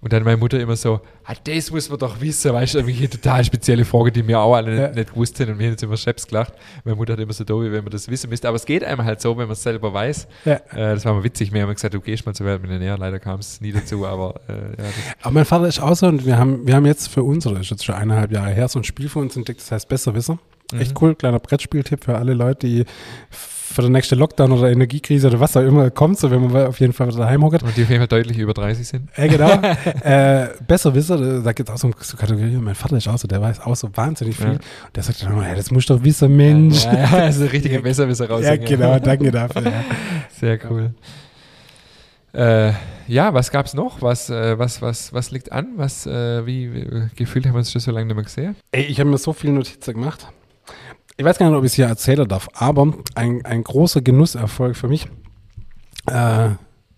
und 0.01 0.11
dann 0.11 0.23
meine 0.23 0.37
Mutter 0.37 0.59
immer 0.59 0.75
so, 0.75 1.01
ah, 1.23 1.33
das 1.43 1.69
muss 1.69 1.87
man 1.89 1.99
doch 1.99 2.19
wissen, 2.19 2.51
weißt 2.51 2.73
du, 2.73 2.79
irgendwelche 2.79 3.09
total 3.11 3.43
spezielle 3.45 3.85
Frage, 3.85 4.11
die 4.11 4.27
wir 4.27 4.39
auch 4.39 4.55
alle 4.55 4.75
Ja. 4.75 4.87
nicht, 4.87 4.95
nicht 4.95 5.09
gewusst 5.13 5.39
haben 5.39 5.51
und 5.51 5.59
wir 5.59 5.65
haben 5.67 5.71
jetzt 5.73 5.83
immer 5.83 5.97
Scheps 5.97 6.25
gelacht. 6.25 6.53
Meine 6.83 6.95
Mutter 6.97 7.13
hat 7.13 7.19
immer 7.19 7.31
so 7.33 7.43
doof, 7.43 7.63
wenn 7.65 7.83
man 7.83 7.91
das 7.91 8.09
wissen 8.09 8.29
müsste, 8.29 8.47
aber 8.47 8.55
es 8.55 8.65
geht 8.65 8.83
einem 8.83 9.03
halt 9.03 9.21
so, 9.21 9.31
wenn 9.37 9.45
man 9.45 9.53
es 9.53 9.61
selber 9.61 9.93
weiß. 9.93 10.27
Ja. 10.45 10.53
Äh, 10.53 10.61
das 10.95 11.05
war 11.05 11.13
mal 11.13 11.23
witzig, 11.23 11.53
wir 11.53 11.61
haben 11.61 11.73
gesagt, 11.73 11.93
du 11.93 12.01
gehst 12.01 12.25
mal 12.25 12.33
zu 12.33 12.43
Wer 12.43 12.53
wird 12.53 12.63
Millionär, 12.63 12.97
leider 12.97 13.19
kam 13.19 13.39
es 13.39 13.61
nie 13.61 13.71
dazu, 13.71 14.05
aber 14.07 14.41
äh, 14.49 14.53
ja, 14.53 14.67
das, 14.77 14.93
Aber 15.21 15.31
mein 15.33 15.45
Vater 15.45 15.67
ist 15.67 15.79
auch 15.79 15.95
so 15.95 16.07
und 16.07 16.25
wir 16.25 16.37
haben, 16.39 16.65
wir 16.65 16.75
haben 16.75 16.85
jetzt 16.87 17.07
für 17.09 17.21
uns, 17.23 17.45
oder 17.45 17.59
ist 17.59 17.69
jetzt 17.69 17.85
schon 17.85 17.95
eineinhalb 17.95 18.31
Jahre 18.31 18.49
her, 18.51 18.67
so 18.67 18.79
ein 18.79 18.83
Spiel 18.83 19.09
für 19.09 19.19
uns 19.19 19.35
entdeckt, 19.35 19.61
das 19.61 19.71
heißt 19.71 19.87
Besserwisser. 19.87 20.39
Echt 20.79 20.99
cool, 20.99 21.13
kleiner 21.13 21.37
Brettspieltipp 21.39 22.03
für 22.03 22.17
alle 22.17 22.33
Leute, 22.33 22.65
die 22.65 22.85
für 23.73 23.81
den 23.81 23.91
nächste 23.91 24.15
Lockdown 24.15 24.51
oder 24.51 24.71
Energiekrise 24.71 25.27
oder 25.27 25.39
was 25.39 25.57
auch 25.57 25.61
immer 25.61 25.89
kommt, 25.89 26.19
so 26.19 26.29
wenn 26.29 26.47
man 26.47 26.67
auf 26.67 26.79
jeden 26.79 26.93
Fall 26.93 27.09
daheim 27.09 27.43
hockt. 27.43 27.63
und 27.63 27.75
die 27.75 27.83
auf 27.83 27.89
jeden 27.89 27.99
Fall 28.01 28.07
deutlich 28.07 28.37
über 28.37 28.53
30 28.53 28.87
sind. 28.87 29.09
Ja, 29.17 29.27
genau. 29.27 29.51
äh, 30.03 30.49
Besserwisser, 30.67 31.41
da 31.41 31.51
gibt 31.53 31.69
es 31.69 31.75
auch 31.75 31.79
so, 31.79 31.91
so 31.99 32.15
Kategorien. 32.15 32.63
Mein 32.63 32.75
Vater 32.75 32.97
ist 32.97 33.07
auch 33.07 33.17
so, 33.17 33.27
der 33.27 33.41
weiß 33.41 33.61
auch 33.61 33.75
so 33.75 33.89
wahnsinnig 33.95 34.37
viel. 34.37 34.45
Ja. 34.45 34.51
Und 34.53 34.95
der 34.95 35.03
sagt 35.03 35.23
dann 35.23 35.33
immer, 35.33 35.43
hey, 35.43 35.55
das 35.55 35.71
musst 35.71 35.89
du 35.89 35.95
doch 35.95 36.03
wissen, 36.03 36.35
Mensch. 36.35 36.85
Ja, 36.85 36.93
ja, 36.93 37.09
also 37.09 37.45
richtige 37.45 37.79
Besserwisser 37.81 38.29
raus. 38.29 38.43
Ja, 38.43 38.55
genau, 38.55 38.99
danke 38.99 39.31
dafür. 39.31 39.63
Ja. 39.63 39.83
Sehr 40.39 40.59
cool. 40.69 40.93
Äh, 42.33 42.73
ja, 43.07 43.33
was 43.33 43.51
gab's 43.51 43.73
noch? 43.73 44.01
Was, 44.01 44.29
äh, 44.29 44.57
was, 44.57 44.81
was, 44.81 45.13
was 45.13 45.31
liegt 45.31 45.51
an? 45.51 45.73
Was, 45.75 46.07
äh, 46.07 46.45
wie, 46.45 46.73
wie 46.73 47.09
gefühlt 47.15 47.45
haben 47.45 47.53
wir 47.53 47.59
uns 47.59 47.71
schon 47.71 47.81
so 47.81 47.91
lange 47.91 48.07
nicht 48.07 48.15
mehr 48.15 48.23
gesehen? 48.23 48.55
Ey, 48.71 48.83
ich 48.83 48.99
habe 48.99 49.09
mir 49.09 49.17
so 49.17 49.33
viele 49.33 49.53
Notizen 49.53 49.93
gemacht. 49.93 50.27
Ich 51.17 51.23
weiß 51.25 51.37
gar 51.37 51.47
nicht, 51.49 51.57
ob 51.57 51.63
ich 51.63 51.71
es 51.71 51.75
hier 51.75 51.85
erzählen 51.85 52.27
darf, 52.27 52.49
aber 52.53 52.93
ein, 53.15 53.45
ein 53.45 53.63
großer 53.63 54.01
Genusserfolg 54.01 54.75
für 54.75 54.87
mich. 54.87 55.05
Äh, 56.09 56.49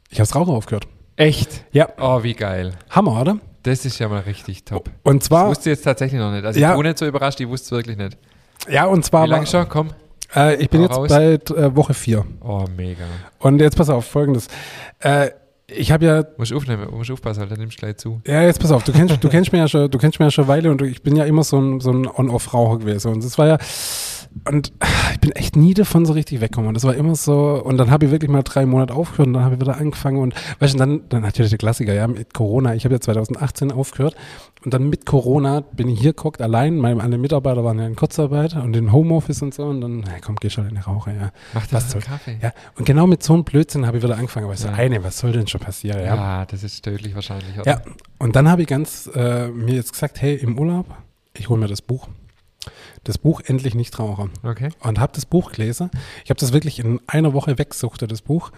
ich 0.09 0.19
habe 0.19 0.27
das 0.27 0.35
Rauchen 0.35 0.53
aufgehört. 0.53 0.87
Echt? 1.17 1.65
Ja. 1.71 1.89
Oh, 1.99 2.23
wie 2.23 2.33
geil. 2.33 2.73
Hammer, 2.89 3.19
oder? 3.21 3.37
Das 3.63 3.85
ist 3.85 3.99
ja 3.99 4.07
mal 4.07 4.21
richtig 4.21 4.63
top. 4.63 4.89
Und 5.03 5.21
Das 5.21 5.27
zwar, 5.27 5.49
wusste 5.49 5.69
ich 5.71 5.77
jetzt 5.77 5.83
tatsächlich 5.83 6.19
noch 6.19 6.31
nicht. 6.31 6.45
Also 6.45 6.59
Ja. 6.59 6.71
ich 6.71 6.77
bin 6.77 6.85
nicht 6.87 6.97
so 6.97 7.05
überrascht, 7.05 7.39
ich 7.39 7.47
wusste 7.49 7.65
es 7.65 7.71
wirklich 7.71 7.97
nicht. 7.97 8.17
ja, 8.69 8.85
und 8.85 9.03
zwar 9.03 9.25
Wie 9.25 9.29
lange 9.31 9.47
schon? 9.47 9.67
Komm. 9.67 9.89
äh, 10.35 10.55
ich 10.55 10.69
bin 10.69 10.81
jetzt 10.81 10.95
raus. 10.95 11.09
bei 11.09 11.33
äh, 11.33 11.75
Woche 11.75 11.93
4. 11.93 12.25
Oh, 12.41 12.65
mega. 12.75 13.03
Und 13.39 13.59
jetzt 13.59 13.75
pass 13.77 13.89
auf, 13.89 14.05
folgendes. 14.05 14.47
Äh, 14.99 15.31
ich 15.67 15.91
habe 15.91 16.05
ja 16.05 16.23
Musst 16.37 16.53
aufnehmen, 16.53 16.87
musst 16.91 17.11
aufpassen, 17.11 17.41
Alter, 17.41 17.57
nimmst 17.57 17.77
gleich 17.77 17.97
zu. 17.97 18.21
Ja, 18.27 18.41
jetzt 18.43 18.59
pass 18.59 18.71
auf, 18.71 18.83
du 18.83 18.91
kennst, 18.91 19.23
du 19.23 19.29
kennst 19.29 19.51
mich 19.51 19.59
ja 19.59 19.67
schon, 19.67 19.89
du 19.89 19.97
kennst 19.97 20.19
mich 20.19 20.25
ja 20.25 20.31
schon 20.31 20.45
eine 20.45 20.53
Weile 20.53 20.71
und 20.71 20.81
ich 20.81 21.01
bin 21.01 21.15
ja 21.15 21.25
immer 21.25 21.43
so 21.43 21.59
ein, 21.59 21.79
so 21.79 21.91
ein 21.91 22.07
On-Off-Raucher 22.07 22.79
gewesen. 22.79 23.13
Und 23.13 23.23
das 23.23 23.37
war 23.37 23.47
ja, 23.47 23.57
und 24.47 24.73
ich 25.13 25.19
bin 25.21 25.31
echt 25.31 25.55
nie 25.55 25.73
davon 25.73 26.05
so 26.05 26.13
richtig 26.13 26.41
weggekommen. 26.41 26.67
Und 26.67 26.73
das 26.75 26.83
war 26.83 26.93
immer 26.93 27.15
so, 27.15 27.61
und 27.63 27.77
dann 27.77 27.89
habe 27.89 28.05
ich 28.05 28.11
wirklich 28.11 28.29
mal 28.29 28.43
drei 28.43 28.65
Monate 28.65 28.93
aufgehört 28.93 29.27
und 29.27 29.33
dann 29.33 29.43
habe 29.43 29.55
ich 29.55 29.61
wieder 29.61 29.77
angefangen 29.77 30.17
und, 30.17 30.35
weißt 30.59 30.75
du, 30.75 30.77
dann, 30.77 31.01
dann 31.09 31.21
natürlich 31.21 31.49
der 31.49 31.57
Klassiker, 31.57 31.93
ja, 31.93 32.07
mit 32.07 32.33
Corona. 32.33 32.75
Ich 32.75 32.85
habe 32.85 32.95
ja 32.95 33.01
2018 33.01 33.71
aufgehört 33.71 34.15
und 34.65 34.73
dann 34.73 34.89
mit 34.89 35.05
Corona 35.05 35.61
bin 35.61 35.87
ich 35.87 35.99
hier 36.01 36.13
geguckt, 36.13 36.41
allein, 36.41 36.77
meine 36.77 37.01
alle 37.01 37.17
Mitarbeiter 37.17 37.63
waren 37.63 37.77
ja 37.79 37.85
in 37.85 37.95
Kurzarbeit 37.95 38.55
und 38.55 38.75
in 38.75 38.91
Homeoffice 38.91 39.41
und 39.43 39.53
so 39.53 39.65
und 39.65 39.81
dann, 39.81 40.03
hey, 40.09 40.19
komm, 40.19 40.35
geh 40.37 40.49
schon 40.49 40.67
in 40.67 40.75
die 40.75 40.81
Rauche, 40.81 41.11
ja. 41.11 41.31
Mach 41.53 41.61
Was 41.71 41.89
das 41.89 41.93
einen 41.93 42.03
Kaffee. 42.03 42.39
Ja, 42.41 42.51
und 42.75 42.85
genau 42.85 43.05
mit 43.07 43.21
so 43.23 43.33
einem 43.33 43.43
Blödsinn 43.43 43.85
habe 43.85 43.97
ich 43.97 44.03
wieder 44.03 44.17
angefangen, 44.17 44.45
aber 44.45 44.55
ich 44.55 44.59
so, 44.59 44.67
Ja. 44.67 44.73
eine, 44.73 45.03
was 45.03 45.19
soll 45.19 45.31
denn 45.31 45.47
schon 45.47 45.61
passieren, 45.61 45.99
ja. 45.99 46.15
Ja, 46.15 46.45
das 46.45 46.63
ist 46.63 46.83
tödlich 46.83 47.13
wahrscheinlich. 47.15 47.59
Oder? 47.59 47.69
Ja, 47.71 47.81
und 48.17 48.35
dann 48.35 48.49
habe 48.49 48.63
ich 48.63 48.67
ganz 48.67 49.09
äh, 49.13 49.47
mir 49.49 49.75
jetzt 49.75 49.93
gesagt, 49.93 50.21
hey, 50.21 50.35
im 50.35 50.57
Urlaub, 50.57 50.87
ich 51.37 51.47
hole 51.49 51.59
mir 51.59 51.67
das 51.67 51.81
Buch. 51.81 52.07
Das 53.03 53.19
Buch 53.19 53.41
Endlich 53.45 53.75
nicht 53.75 53.99
Raucher. 53.99 54.29
Okay. 54.41 54.69
Und 54.79 54.99
habe 54.99 55.13
das 55.13 55.27
Buch 55.27 55.51
gelesen. 55.51 55.91
Ich 56.23 56.31
habe 56.31 56.39
das 56.39 56.53
wirklich 56.53 56.79
in 56.79 56.99
einer 57.05 57.33
Woche 57.33 57.59
wegsuchte, 57.59 58.07
das 58.07 58.23
Buch. 58.23 58.51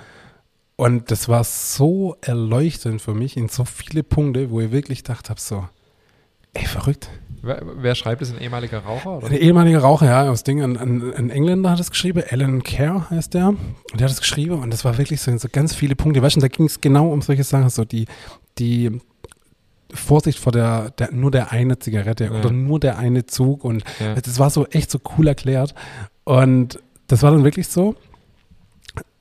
Und 0.78 1.12
das 1.12 1.28
war 1.28 1.44
so 1.44 2.16
erleuchtend 2.22 3.02
für 3.02 3.14
mich 3.14 3.36
in 3.36 3.50
so 3.50 3.66
viele 3.66 4.04
Punkte, 4.04 4.52
wo 4.52 4.62
ich 4.62 4.72
wirklich 4.72 5.04
gedacht 5.04 5.30
habe, 5.30 5.42
so, 5.42 5.68
ey, 6.54 6.66
verrückt. 6.66 7.10
Wer, 7.44 7.62
wer 7.78 7.96
schreibt 7.96 8.22
das? 8.22 8.32
Ein 8.34 8.42
ehemaliger 8.42 8.80
Raucher? 8.80 9.18
Oder? 9.18 9.28
Ein 9.28 9.34
ehemaliger 9.34 9.80
Raucher, 9.80 10.08
ja, 10.08 10.30
aus 10.30 10.44
Ding, 10.44 10.62
ein, 10.62 10.76
ein, 10.78 11.14
ein 11.14 11.30
Engländer 11.30 11.70
hat 11.72 11.80
es 11.80 11.92
geschrieben, 11.92 12.24
Alan 12.30 12.64
Kerr 12.64 13.10
heißt 13.10 13.34
der. 13.36 13.50
Und 13.50 13.60
der 13.94 14.06
hat 14.06 14.12
es 14.12 14.20
geschrieben 14.20 14.60
und 14.62 14.72
das 14.72 14.84
war 14.84 14.98
wirklich 14.98 15.22
so, 15.22 15.36
so 15.38 15.48
ganz 15.52 15.74
viele 15.76 15.96
Punkte. 15.96 16.22
Weißt 16.22 16.36
du, 16.36 16.40
da 16.42 16.48
ging 16.48 16.66
es 16.66 16.82
genau 16.82 17.12
um 17.12 17.22
solche 17.22 17.44
Sachen, 17.44 17.70
so 17.70 17.86
die, 17.86 18.06
die 18.58 19.00
Vorsicht 19.94 20.40
vor 20.40 20.52
der, 20.52 20.90
der 20.92 21.12
nur 21.14 21.32
der 21.32 21.52
eine 21.52 21.80
Zigarette 21.80 22.26
Ja. 22.26 22.32
oder 22.32 22.52
nur 22.52 22.80
der 22.80 22.98
eine 22.98 23.26
Zug 23.26 23.64
und 23.64 23.84
Ja. 24.00 24.16
das 24.16 24.40
war 24.40 24.50
so 24.50 24.66
echt 24.68 24.92
so 24.92 25.00
cool 25.18 25.28
erklärt. 25.28 25.74
Und 26.26 26.80
das 27.08 27.24
war 27.24 27.32
dann 27.32 27.44
wirklich 27.46 27.68
so. 27.70 27.96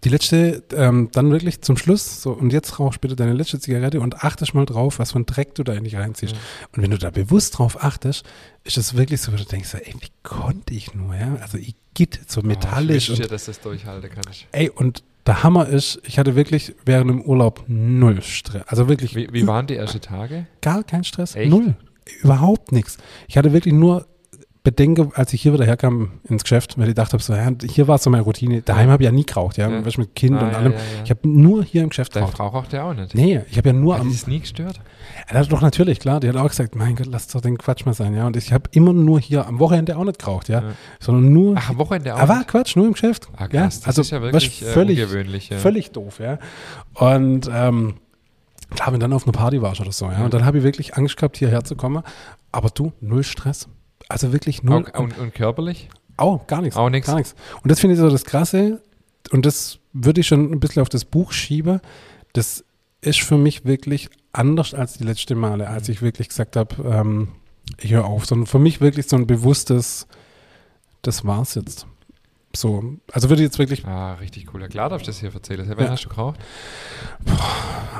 Die 0.04 0.08
letzte, 0.08 0.62
ähm, 0.72 1.08
dann 1.12 1.32
wirklich 1.32 1.62
zum 1.62 1.76
Schluss, 1.76 2.22
so, 2.22 2.30
und 2.32 2.52
jetzt 2.52 2.78
rauchst 2.78 3.00
bitte 3.00 3.16
deine 3.16 3.32
letzte 3.32 3.58
Zigarette 3.58 4.00
und 4.00 4.22
achtest 4.22 4.54
mal 4.54 4.64
drauf, 4.64 4.98
was 5.00 5.12
für 5.12 5.18
ein 5.18 5.26
Dreck 5.26 5.54
du 5.56 5.64
da 5.64 5.72
eigentlich 5.72 5.96
reinziehst. 5.96 6.34
Ja. 6.34 6.38
Und 6.74 6.82
wenn 6.82 6.90
du 6.92 6.98
da 6.98 7.10
bewusst 7.10 7.58
drauf 7.58 7.82
achtest, 7.82 8.24
ist 8.62 8.76
es 8.76 8.96
wirklich 8.96 9.20
so, 9.20 9.32
wo 9.32 9.36
du 9.36 9.44
denkst, 9.44 9.74
ey, 9.74 9.94
wie 9.98 10.10
konnte 10.22 10.74
ich 10.74 10.94
nur, 10.94 11.16
ja? 11.16 11.36
Also, 11.40 11.58
ich 11.58 11.74
geht 11.94 12.20
so 12.30 12.42
metallisch. 12.42 13.08
Oh, 13.10 13.14
ich 13.14 13.18
und, 13.18 13.24
dir, 13.24 13.28
dass 13.28 13.46
das 13.46 13.60
durchhalten 13.60 14.10
kannst. 14.14 14.46
ey, 14.52 14.70
und 14.70 15.02
der 15.26 15.42
Hammer 15.42 15.66
ist, 15.66 16.00
ich 16.04 16.18
hatte 16.20 16.36
wirklich 16.36 16.74
während 16.84 17.10
dem 17.10 17.22
Urlaub 17.22 17.64
null 17.66 18.22
Stress. 18.22 18.62
Also 18.68 18.88
wirklich 18.88 19.16
Wie, 19.16 19.28
wie 19.32 19.46
waren 19.46 19.66
die 19.66 19.74
ersten 19.74 20.00
Tage? 20.00 20.46
gar 20.60 20.84
kein 20.84 21.02
Stress. 21.02 21.34
Echt? 21.34 21.50
Null. 21.50 21.74
Überhaupt 22.22 22.70
nichts. 22.70 22.98
Ich 23.26 23.36
hatte 23.36 23.52
wirklich 23.52 23.74
nur 23.74 24.06
Bedenke, 24.66 25.10
als 25.14 25.32
ich 25.32 25.42
hier 25.42 25.52
wieder 25.52 25.64
herkam 25.64 26.10
ins 26.24 26.42
Geschäft, 26.42 26.76
weil 26.76 26.88
ich 26.88 26.94
dachte, 26.96 27.16
so, 27.20 27.32
ja, 27.34 27.48
hier 27.70 27.86
war 27.86 27.98
so 27.98 28.10
meine 28.10 28.24
Routine. 28.24 28.62
Daheim 28.62 28.90
habe 28.90 29.04
ich 29.04 29.06
ja 29.06 29.12
nie 29.12 29.24
geraucht, 29.24 29.58
ja, 29.58 29.70
Ja. 29.70 29.80
mit 29.80 30.14
Kind 30.16 30.36
Ah, 30.36 30.44
und 30.44 30.50
ja, 30.50 30.58
allem. 30.58 30.72
ja, 30.72 30.78
ja. 30.78 30.84
Ich 31.04 31.10
habe 31.10 31.20
nur 31.28 31.62
hier 31.62 31.82
im 31.84 31.90
Geschäft 31.90 32.14
geraucht. 32.14 32.36
Frau 32.36 32.48
raucht 32.48 32.72
ja 32.72 32.82
auch 32.82 32.92
nicht. 32.92 33.14
Nee, 33.14 33.42
ich 33.48 33.56
habe 33.58 33.68
ja 33.68 33.72
nur 33.72 33.94
Hat 33.94 34.00
am. 34.00 34.08
die 34.08 34.14
das 34.16 34.26
nie 34.26 34.40
gestört? 34.40 34.80
Ja, 35.32 35.44
doch 35.44 35.60
natürlich, 35.60 36.00
klar. 36.00 36.18
Die 36.18 36.28
hat 36.28 36.34
auch 36.36 36.48
gesagt, 36.48 36.74
mein 36.74 36.96
Gott, 36.96 37.06
lass 37.06 37.28
doch 37.28 37.40
den 37.40 37.58
Quatsch 37.58 37.86
mal 37.86 37.94
sein, 37.94 38.12
ja. 38.12 38.26
Und 38.26 38.36
ich 38.36 38.52
habe 38.52 38.68
immer 38.72 38.92
nur 38.92 39.20
hier 39.20 39.46
am 39.46 39.60
Wochenende 39.60 39.96
auch 39.96 40.04
nicht 40.04 40.18
geraucht, 40.18 40.48
ja. 40.48 40.62
Ja. 40.62 40.68
Sondern 40.98 41.32
nur. 41.32 41.54
Ach, 41.56 41.70
am 41.70 41.78
Wochenende 41.78 42.12
auch. 42.14 42.18
aber 42.18 42.28
war 42.30 42.36
nicht? 42.38 42.48
Quatsch, 42.48 42.74
nur 42.74 42.86
im 42.86 42.94
Geschäft. 42.94 43.28
Ah, 43.36 43.42
ja, 43.42 43.62
krass, 43.62 43.78
das 43.78 43.86
also 43.86 44.00
ist 44.02 44.10
ja 44.10 44.20
wirklich 44.20 44.62
äh, 44.62 44.64
völlig, 44.64 44.98
ungewöhnlich. 45.00 45.48
Ja. 45.50 45.58
völlig 45.58 45.92
doof, 45.92 46.18
ja. 46.18 46.38
Und 46.94 47.48
ähm, 47.54 47.94
klar, 48.74 48.92
wenn 48.92 48.98
dann 48.98 49.12
auf 49.12 49.22
einer 49.24 49.32
Party 49.32 49.62
warst 49.62 49.80
oder 49.80 49.92
so, 49.92 50.06
ja. 50.06 50.18
Ja. 50.18 50.24
Und 50.24 50.34
dann 50.34 50.44
habe 50.44 50.58
ich 50.58 50.64
wirklich 50.64 50.96
Angst 50.96 51.16
gehabt, 51.16 51.36
hierher 51.36 51.62
zu 51.62 51.76
kommen. 51.76 52.02
Aber 52.50 52.70
du, 52.70 52.92
null 53.00 53.22
Stress. 53.22 53.68
Also 54.08 54.32
wirklich 54.32 54.62
null. 54.62 54.84
Auch, 54.92 55.00
und, 55.00 55.18
und 55.18 55.34
körperlich? 55.34 55.88
Auch 56.16 56.46
gar 56.46 56.62
nichts. 56.62 56.76
Auch 56.76 56.88
nichts? 56.90 57.06
Gar 57.08 57.16
nichts. 57.16 57.34
Und 57.62 57.70
das 57.70 57.80
finde 57.80 57.94
ich 57.94 58.00
so 58.00 58.08
das 58.08 58.24
Krasse. 58.24 58.80
Und 59.32 59.44
das 59.44 59.78
würde 59.92 60.20
ich 60.20 60.26
schon 60.26 60.52
ein 60.52 60.60
bisschen 60.60 60.82
auf 60.82 60.88
das 60.88 61.04
Buch 61.04 61.32
schieben. 61.32 61.80
Das 62.32 62.64
ist 63.00 63.20
für 63.20 63.36
mich 63.36 63.64
wirklich 63.64 64.08
anders 64.32 64.74
als 64.74 64.94
die 64.94 65.04
letzte 65.04 65.34
Male, 65.34 65.68
als 65.68 65.88
ich 65.88 66.02
wirklich 66.02 66.28
gesagt 66.28 66.56
habe, 66.56 66.76
ähm, 66.84 67.28
ich 67.80 67.92
höre 67.92 68.04
auf. 68.04 68.26
Sondern 68.26 68.46
für 68.46 68.58
mich 68.58 68.80
wirklich 68.80 69.08
so 69.08 69.16
ein 69.16 69.26
bewusstes, 69.26 70.06
das 71.02 71.24
war's 71.24 71.54
jetzt. 71.56 71.86
So, 72.54 72.94
also 73.12 73.28
würde 73.28 73.42
ich 73.42 73.48
jetzt 73.48 73.58
wirklich 73.58 73.84
Ah, 73.84 74.14
richtig 74.14 74.54
cool. 74.54 74.62
Ja, 74.62 74.68
klar 74.68 74.88
darfst 74.88 75.06
du 75.06 75.10
das 75.10 75.18
hier 75.20 75.34
erzählen. 75.34 75.68
Wann 75.76 75.84
Ja. 75.86 75.90
hast 75.90 76.04
du 76.04 76.08
geraucht? 76.08 76.38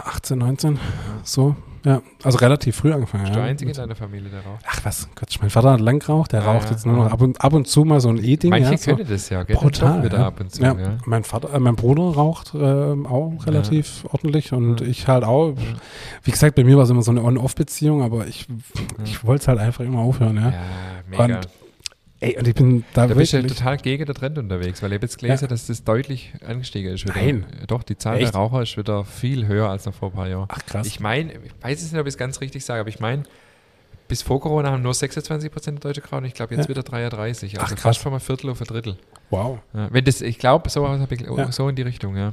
18, 0.04 0.38
19, 0.38 0.78
so, 1.24 1.56
ja. 1.86 2.02
Also 2.24 2.38
relativ 2.38 2.74
früh 2.74 2.92
angefangen. 2.92 3.22
Bist 3.22 3.34
du 3.34 3.38
ja. 3.38 3.44
der 3.44 3.50
Einzige 3.52 3.70
in 3.70 3.76
deiner 3.76 3.94
Familie, 3.94 4.28
der 4.28 4.40
raucht? 4.40 4.64
Ach 4.66 4.84
was, 4.84 5.08
Gott, 5.14 5.28
mein 5.40 5.50
Vater 5.50 5.70
hat 5.70 5.80
lang 5.80 6.00
geraucht, 6.00 6.32
der 6.32 6.42
Ja, 6.42 6.52
raucht 6.52 6.64
ja, 6.64 6.70
jetzt 6.72 6.84
nur 6.84 6.96
noch 6.96 7.12
ab 7.12 7.20
und, 7.20 7.40
ab 7.40 7.52
und 7.52 7.68
zu 7.68 7.84
mal 7.84 8.00
so 8.00 8.08
ein 8.08 8.18
E-Ding. 8.18 8.50
Manche 8.50 8.72
ja, 8.72 8.76
so. 8.76 8.96
können 8.96 9.08
das 9.08 9.28
ja, 9.30 9.44
gell? 9.44 9.54
Brutal. 9.54 10.10
Ja. 10.12 10.26
ab 10.26 10.40
und 10.40 10.52
zu. 10.52 10.62
ja. 10.62 10.74
Ja. 10.76 10.98
Mein 11.04 11.22
Vater, 11.22 11.54
äh, 11.54 11.60
mein 11.60 11.76
Bruder 11.76 12.02
raucht 12.02 12.52
ähm, 12.54 13.06
auch 13.06 13.46
relativ 13.46 14.04
ordentlich 14.10 14.52
und 14.52 14.80
ich 14.80 15.06
halt 15.06 15.22
auch. 15.22 15.54
Wie 16.24 16.30
gesagt, 16.32 16.56
bei 16.56 16.64
mir 16.64 16.76
war 16.76 16.82
es 16.82 16.90
immer 16.90 17.02
so 17.02 17.12
eine 17.12 17.22
On-Off-Beziehung, 17.22 18.02
aber 18.02 18.26
ich, 18.26 18.48
ich 19.04 19.24
wollte 19.24 19.42
es 19.42 19.48
halt 19.48 19.60
einfach 19.60 19.84
immer 19.84 20.00
aufhören, 20.00 20.36
ja. 20.36 20.50
Ja, 20.50 20.52
mega. 21.08 21.36
Und 21.36 21.48
Ey, 22.26 22.36
und 22.38 22.48
ich 22.48 22.54
bin 22.54 22.84
da, 22.94 23.06
da 23.06 23.14
bist 23.14 23.32
du 23.32 23.46
total 23.46 23.76
gegen 23.76 24.04
den 24.04 24.14
Trend 24.14 24.36
unterwegs, 24.38 24.82
weil 24.82 24.90
ich 24.90 24.96
habe 24.96 25.06
jetzt 25.06 25.18
gelesen, 25.18 25.44
Ja. 25.44 25.48
dass 25.48 25.66
das 25.66 25.84
deutlich 25.84 26.32
angestiegen 26.46 26.92
ist. 26.92 27.04
Wieder. 27.04 27.14
Nein. 27.14 27.46
Doch, 27.66 27.82
die 27.82 27.96
Zahl 27.96 28.16
Echt? 28.18 28.34
der 28.34 28.40
Raucher 28.40 28.62
ist 28.62 28.76
wieder 28.76 29.04
viel 29.04 29.46
höher 29.46 29.68
als 29.68 29.86
noch 29.86 29.94
vor 29.94 30.08
ein 30.10 30.14
paar 30.14 30.28
Jahren. 30.28 30.46
Ach 30.48 30.64
krass. 30.66 30.86
Ich 30.86 30.98
meine, 31.00 31.32
ich 31.34 31.52
weiß 31.62 31.82
es 31.82 31.92
nicht, 31.92 32.00
ob 32.00 32.06
ich 32.06 32.14
es 32.14 32.18
ganz 32.18 32.40
richtig 32.40 32.64
sage, 32.64 32.80
aber 32.80 32.88
ich 32.88 32.98
meine, 33.00 33.22
bis 34.08 34.22
vor 34.22 34.40
Corona 34.40 34.70
haben 34.70 34.82
nur 34.82 34.94
26 34.94 35.50
Prozent 35.50 35.82
der 35.82 35.90
Deutschen 35.90 36.02
geraucht 36.04 36.20
und 36.20 36.26
ich 36.26 36.34
glaube 36.34 36.54
jetzt 36.54 36.64
Ja. 36.64 36.68
wieder 36.68 36.82
33. 36.82 37.58
Ach, 37.58 37.62
Also 37.62 37.74
krass. 37.74 37.82
fast 37.82 37.98
von 38.00 38.12
einem 38.12 38.20
Viertel 38.20 38.50
auf 38.50 38.60
ein 38.60 38.66
Drittel. 38.66 38.96
wow. 39.30 39.58
Ja, 39.74 39.88
wenn 39.92 40.04
das, 40.04 40.20
ich 40.20 40.38
glaube, 40.38 40.70
so, 40.70 40.84
Ja. 40.86 41.52
so 41.52 41.68
in 41.68 41.74
die 41.76 41.82
Richtung, 41.82 42.16
ja. 42.16 42.32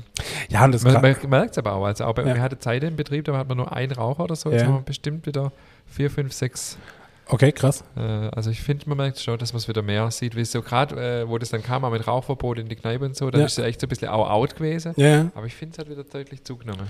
Ja, 0.50 0.66
und 0.66 0.72
das 0.74 0.84
Man, 0.84 0.94
man 1.02 1.16
merkt 1.30 1.52
es 1.52 1.58
aber 1.58 1.74
auch. 1.74 1.86
Also 1.86 2.06
auch 2.06 2.14
bei, 2.14 2.24
Ja. 2.24 2.36
Wir 2.36 2.42
hatten 2.44 2.60
Zeit 2.60 2.84
im 2.84 2.96
Betrieb, 2.96 3.26
da 3.26 3.36
hat 3.38 3.48
man 3.48 3.58
nur 3.58 3.72
einen 3.76 3.92
Raucher 3.92 4.24
oder 4.24 4.36
so. 4.36 4.52
Jetzt 4.52 4.66
haben 4.66 4.76
wir 4.76 4.82
bestimmt 4.82 5.26
wieder 5.26 5.52
vier, 5.88 6.12
fünf, 6.12 6.32
sechs. 6.34 6.78
Okay, 7.28 7.52
krass. 7.52 7.84
Äh, 7.96 8.02
also 8.02 8.50
ich 8.52 8.62
finde, 8.62 8.88
man 8.90 8.98
merkt 8.98 9.20
schon, 9.20 9.38
dass 9.38 9.54
man 9.54 9.60
es 9.60 9.68
wieder 9.68 9.82
mehr 9.82 10.10
sieht. 10.12 10.36
Wie 10.36 10.44
so 10.46 10.62
gerade, 10.62 11.22
äh, 11.22 11.28
wo 11.30 11.38
das 11.38 11.50
dann 11.50 11.64
kam, 11.64 11.86
auch 11.86 11.92
mit 11.92 12.06
Rauchverbot 12.06 12.60
in 12.60 12.68
die 12.68 12.76
Kneipe 12.76 13.06
und 13.06 13.16
so, 13.16 13.30
dann 13.32 13.42
Ja. 13.42 13.48
ist 13.48 13.58
es 13.58 13.64
echt 13.66 13.80
so 13.80 13.88
ein 13.88 13.90
bisschen 13.90 14.10
auch 14.10 14.30
out 14.30 14.56
gewesen. 14.56 14.94
Ja. 14.98 15.32
Aber 15.34 15.46
ich 15.46 15.56
finde, 15.56 15.74
es 15.74 15.80
hat 15.80 15.90
wieder 15.90 16.04
deutlich 16.04 16.44
zugenommen. 16.44 16.88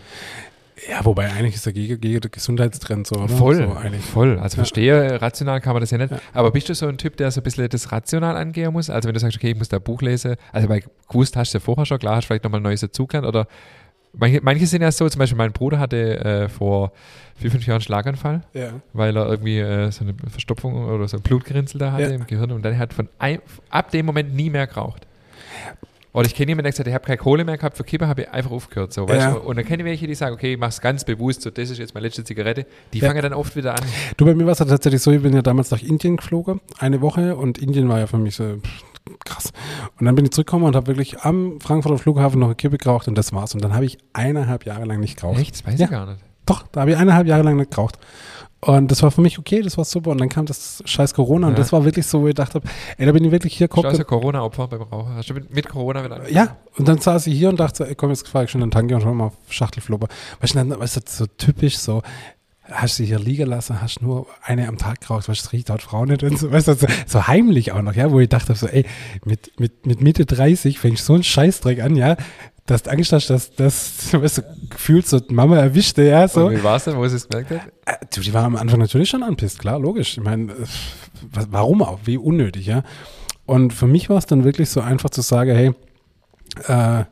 Ja, 0.90 1.06
wobei 1.06 1.30
eigentlich 1.32 1.54
ist 1.54 1.68
der 1.68 1.74
gegen, 1.74 2.02
gegen 2.02 2.20
den 2.20 2.32
Gesundheitstrend 2.32 3.06
so, 3.06 3.16
oder? 3.18 3.30
Voll, 3.30 3.56
So 3.58 3.74
eigentlich. 3.76 4.02
voll. 4.04 4.40
Also 4.40 4.56
Ja. 4.56 4.64
verstehe, 4.64 5.22
rational 5.22 5.62
kann 5.62 5.74
man 5.74 5.82
das 5.82 5.92
ja 5.92 6.00
nicht. 6.00 6.10
Ja. 6.12 6.18
Aber 6.34 6.50
bist 6.50 6.68
du 6.68 6.74
so 6.74 6.88
ein 6.88 6.98
Typ, 6.98 7.16
der 7.18 7.30
so 7.30 7.42
ein 7.42 7.44
bisschen 7.44 7.70
das 7.70 7.92
rational 7.92 8.36
angehen 8.36 8.74
muss? 8.74 8.90
Also 8.90 9.08
wenn 9.08 9.14
du 9.14 9.20
sagst, 9.20 9.38
okay, 9.38 9.52
ich 9.52 9.58
muss 9.58 9.70
da 9.70 9.78
ein 9.78 9.84
Buch 9.84 10.02
lesen, 10.02 10.36
also 10.52 10.68
weil 10.70 10.84
gewusst 11.08 11.38
hast 11.38 11.54
du 11.54 11.60
ja 11.60 11.64
vorher 11.64 11.86
schon, 11.86 12.00
klar, 12.00 12.16
hast 12.16 12.24
du 12.24 12.28
vielleicht 12.30 12.44
nochmal 12.44 12.60
ein 12.60 12.64
neues 12.64 12.82
dazugelernt 12.82 13.28
oder 13.28 13.48
manche, 14.14 14.40
manche 14.42 14.66
sind 14.68 14.82
ja 14.82 14.92
so, 14.92 15.08
zum 15.10 15.20
Beispiel 15.20 15.38
mein 15.38 15.52
Bruder 15.52 15.80
hatte 15.80 16.20
äh, 16.24 16.50
vor 16.50 16.92
vier, 17.36 17.52
fünf 17.52 17.66
Jahren 17.66 17.76
einen 17.78 17.82
Schlaganfall, 17.82 18.42
Ja. 18.54 18.70
weil 18.94 19.16
er 19.18 19.28
irgendwie 19.28 19.60
äh, 19.60 19.92
so 19.92 20.04
eine 20.04 20.14
Verstopfung 20.30 20.86
oder 20.88 21.08
so 21.08 21.18
ein 21.18 21.24
Blutgerinnsel 21.24 21.80
da 21.80 21.92
hatte 21.92 22.04
Ja. 22.04 22.10
im 22.12 22.28
Gehirn 22.28 22.52
und 22.52 22.64
dann 22.64 22.78
hat 22.78 22.94
von 22.94 23.10
ein, 23.20 23.40
ab 23.70 23.92
dem 23.92 24.06
Moment 24.06 24.34
nie 24.36 24.50
mehr 24.50 24.68
geraucht. 24.68 25.08
Oder 26.16 26.28
ich 26.28 26.36
kenne 26.36 26.50
jemanden, 26.52 26.66
der 26.66 26.72
gesagt 26.74 26.86
hat, 26.86 26.92
ich 26.92 26.94
habe 26.94 27.06
keine 27.06 27.18
Kohle 27.18 27.44
mehr 27.44 27.58
gehabt 27.58 27.76
für 27.76 27.84
Kippe, 27.84 28.08
habe 28.08 28.22
ich 28.22 28.30
einfach 28.30 28.52
aufgehört. 28.52 28.94
So, 28.94 29.08
Ja. 29.10 29.34
Und 29.34 29.56
dann 29.58 29.66
kenne 29.66 29.82
ich 29.82 29.86
welche, 29.90 30.06
die 30.06 30.14
sagen, 30.14 30.36
okay, 30.36 30.54
ich 30.54 30.60
mache 30.60 30.70
es 30.70 30.80
ganz 30.80 31.04
bewusst, 31.04 31.42
so, 31.42 31.50
das 31.50 31.72
ist 31.72 31.80
jetzt 31.80 31.96
meine 31.96 32.06
letzte 32.06 32.24
Zigarette. 32.24 32.68
Die 32.94 33.00
Ja. 33.00 33.08
fangen 33.08 33.24
dann 33.24 33.34
oft 33.34 33.56
wieder 33.56 33.74
an. 33.74 33.82
Du, 34.18 34.26
bei 34.26 34.36
mir 34.36 34.46
war 34.46 34.52
es 34.52 34.60
tatsächlich 34.60 35.02
so, 35.02 35.10
ich 35.12 35.24
bin 35.24 35.34
ja 35.34 35.42
damals 35.42 35.72
nach 35.72 35.82
Indien 35.82 36.18
geflogen, 36.18 36.62
eine 36.78 37.02
Woche, 37.02 37.36
und 37.36 37.58
Indien 37.58 37.90
war 37.90 37.98
ja 37.98 38.06
für 38.06 38.20
mich 38.20 38.36
so 38.36 38.44
pff, 38.58 38.84
krass. 39.26 39.52
Und 40.00 40.06
dann 40.06 40.16
bin 40.16 40.26
ich 40.26 40.32
zurückgekommen 40.32 40.66
und 40.66 40.76
habe 40.76 40.88
wirklich 40.88 41.22
am 41.22 41.60
Frankfurter 41.62 41.98
Flughafen 41.98 42.40
noch 42.40 42.48
eine 42.48 42.56
Kippe 42.56 42.78
geraucht 42.78 43.08
und 43.08 43.18
das 43.18 43.34
war's. 43.34 43.54
Und 43.54 43.64
dann 43.64 43.74
habe 43.74 43.86
ich 43.86 43.98
eineinhalb 44.14 44.66
Jahre 44.66 44.86
lang 44.86 45.00
nicht 45.00 45.20
geraucht. 45.20 45.40
Echt? 45.40 45.56
Das 45.56 45.66
weiß 45.68 45.80
Ja. 45.80 45.86
ich 45.86 45.92
gar 45.92 46.06
nicht. 46.06 46.20
Doch, 46.46 46.64
da 46.72 46.82
habe 46.82 46.92
ich 46.92 46.98
eineinhalb 46.98 47.28
Jahre 47.28 47.44
lang 47.44 47.58
nicht 47.58 47.72
geraucht. 47.72 47.98
Und 48.60 48.92
das 48.92 49.04
war 49.04 49.12
für 49.12 49.20
mich 49.20 49.40
okay, 49.40 49.62
das 49.62 49.78
war 49.78 49.84
super. 49.84 50.12
Und 50.12 50.20
dann 50.22 50.30
kam 50.30 50.46
das 50.46 50.82
scheiß 50.86 51.14
Corona 51.14 51.48
und 51.48 51.54
Ja. 51.54 51.58
das 51.60 51.74
war 51.74 51.84
wirklich 51.84 52.06
so, 52.08 52.22
wo 52.22 52.28
ich 52.28 52.34
dachte, 52.34 52.62
ey, 52.98 53.06
da 53.06 53.12
bin 53.12 53.26
ich 53.26 53.32
wirklich 53.32 53.58
hier 53.58 53.68
guckt. 53.68 53.86
also 53.86 54.06
Corona-Opfer 54.06 54.70
beim 54.70 54.84
Rauchen? 54.84 55.16
Hast 55.16 55.30
du 55.30 55.34
mit, 55.34 55.54
mit 55.54 55.68
Corona 55.68 56.02
wieder? 56.04 56.30
Ja, 56.32 56.56
und 56.78 56.88
dann 56.88 56.98
saß 57.00 57.28
ich 57.28 57.38
hier 57.38 57.50
und 57.50 57.60
dachte, 57.60 57.86
ey, 57.88 57.96
komm, 57.96 58.10
jetzt 58.12 58.26
fahre 58.28 58.46
ich 58.46 58.52
schon 58.52 58.62
in 58.62 58.68
den 58.68 58.72
Tanke 58.72 58.96
und 58.96 59.04
hol 59.04 59.14
mal 59.14 59.26
auf 59.26 59.34
Schachtelflubber. 59.50 60.08
Weißt 60.40 60.56
du, 60.56 60.60
dann, 60.60 60.80
weißt 60.80 60.96
du, 60.96 61.02
so 61.06 61.26
typisch 61.26 61.78
so, 61.78 62.04
hast 62.72 62.98
du 63.00 63.04
hier 63.04 63.20
liegen 63.20 63.48
lassen, 63.50 63.82
hast 63.82 64.02
nur 64.02 64.28
eine 64.42 64.68
am 64.68 64.78
Tag 64.78 65.02
geraucht, 65.02 65.28
das 65.28 65.52
riecht 65.52 65.70
dort 65.70 65.82
Frau 65.82 66.06
nicht 66.06 66.24
und 66.24 66.38
so, 66.40 66.52
weißt 66.52 66.70
du, 66.70 66.74
so, 66.76 66.88
so 67.08 67.28
heimlich 67.28 67.72
auch 67.74 67.82
noch, 67.82 67.94
ja, 67.94 68.12
wo 68.12 68.20
ich 68.20 68.30
dachte 68.30 68.56
so, 68.56 68.68
ey, 68.68 68.86
mit, 69.26 69.60
mit, 69.60 69.86
mit 69.86 70.02
Mitte 70.02 70.26
30 70.26 70.80
fängst 70.80 71.04
du 71.04 71.06
so 71.08 71.14
einen 71.16 71.24
Scheißdreck 71.24 71.82
an, 71.82 71.96
ja, 71.96 72.16
dass 72.66 72.84
du 72.84 72.92
Angst 72.92 73.12
hast, 73.12 73.30
dass 73.30 73.52
das, 73.56 74.14
weißt 74.14 74.38
du, 74.38 74.42
gefühlt 74.70 75.06
so 75.06 75.20
Mama 75.30 75.58
erwischte, 75.58 76.04
ja, 76.04 76.28
so. 76.30 76.46
Und 76.48 76.58
wie 76.58 76.64
war 76.64 76.78
es 76.78 76.86
denn, 76.86 76.96
wo 76.96 77.06
sie 77.08 77.18
es 77.18 77.28
gemerkt 77.28 77.52
hat? 77.52 77.62
Äh, 77.86 78.06
du, 78.16 78.22
die 78.22 78.34
war 78.34 78.44
am 78.46 78.56
Anfang 78.56 78.80
natürlich 78.80 79.10
schon 79.10 79.24
anpisst, 79.24 79.60
klar, 79.60 79.78
logisch. 79.80 80.18
Ich 80.18 80.24
meine, 80.24 80.54
äh, 80.54 80.56
was- 81.34 81.48
warum 81.52 81.82
auch? 81.82 82.00
Wie 82.06 82.18
unnötig, 82.18 82.66
ja? 82.66 82.84
Und 83.46 83.74
für 83.74 83.88
mich 83.88 84.10
war 84.10 84.18
es 84.18 84.26
dann 84.26 84.46
wirklich 84.46 84.70
so 84.70 84.80
einfach 84.80 85.10
zu 85.10 85.20
sagen, 85.22 85.54
hey, 85.54 85.72
äh, 86.68 87.04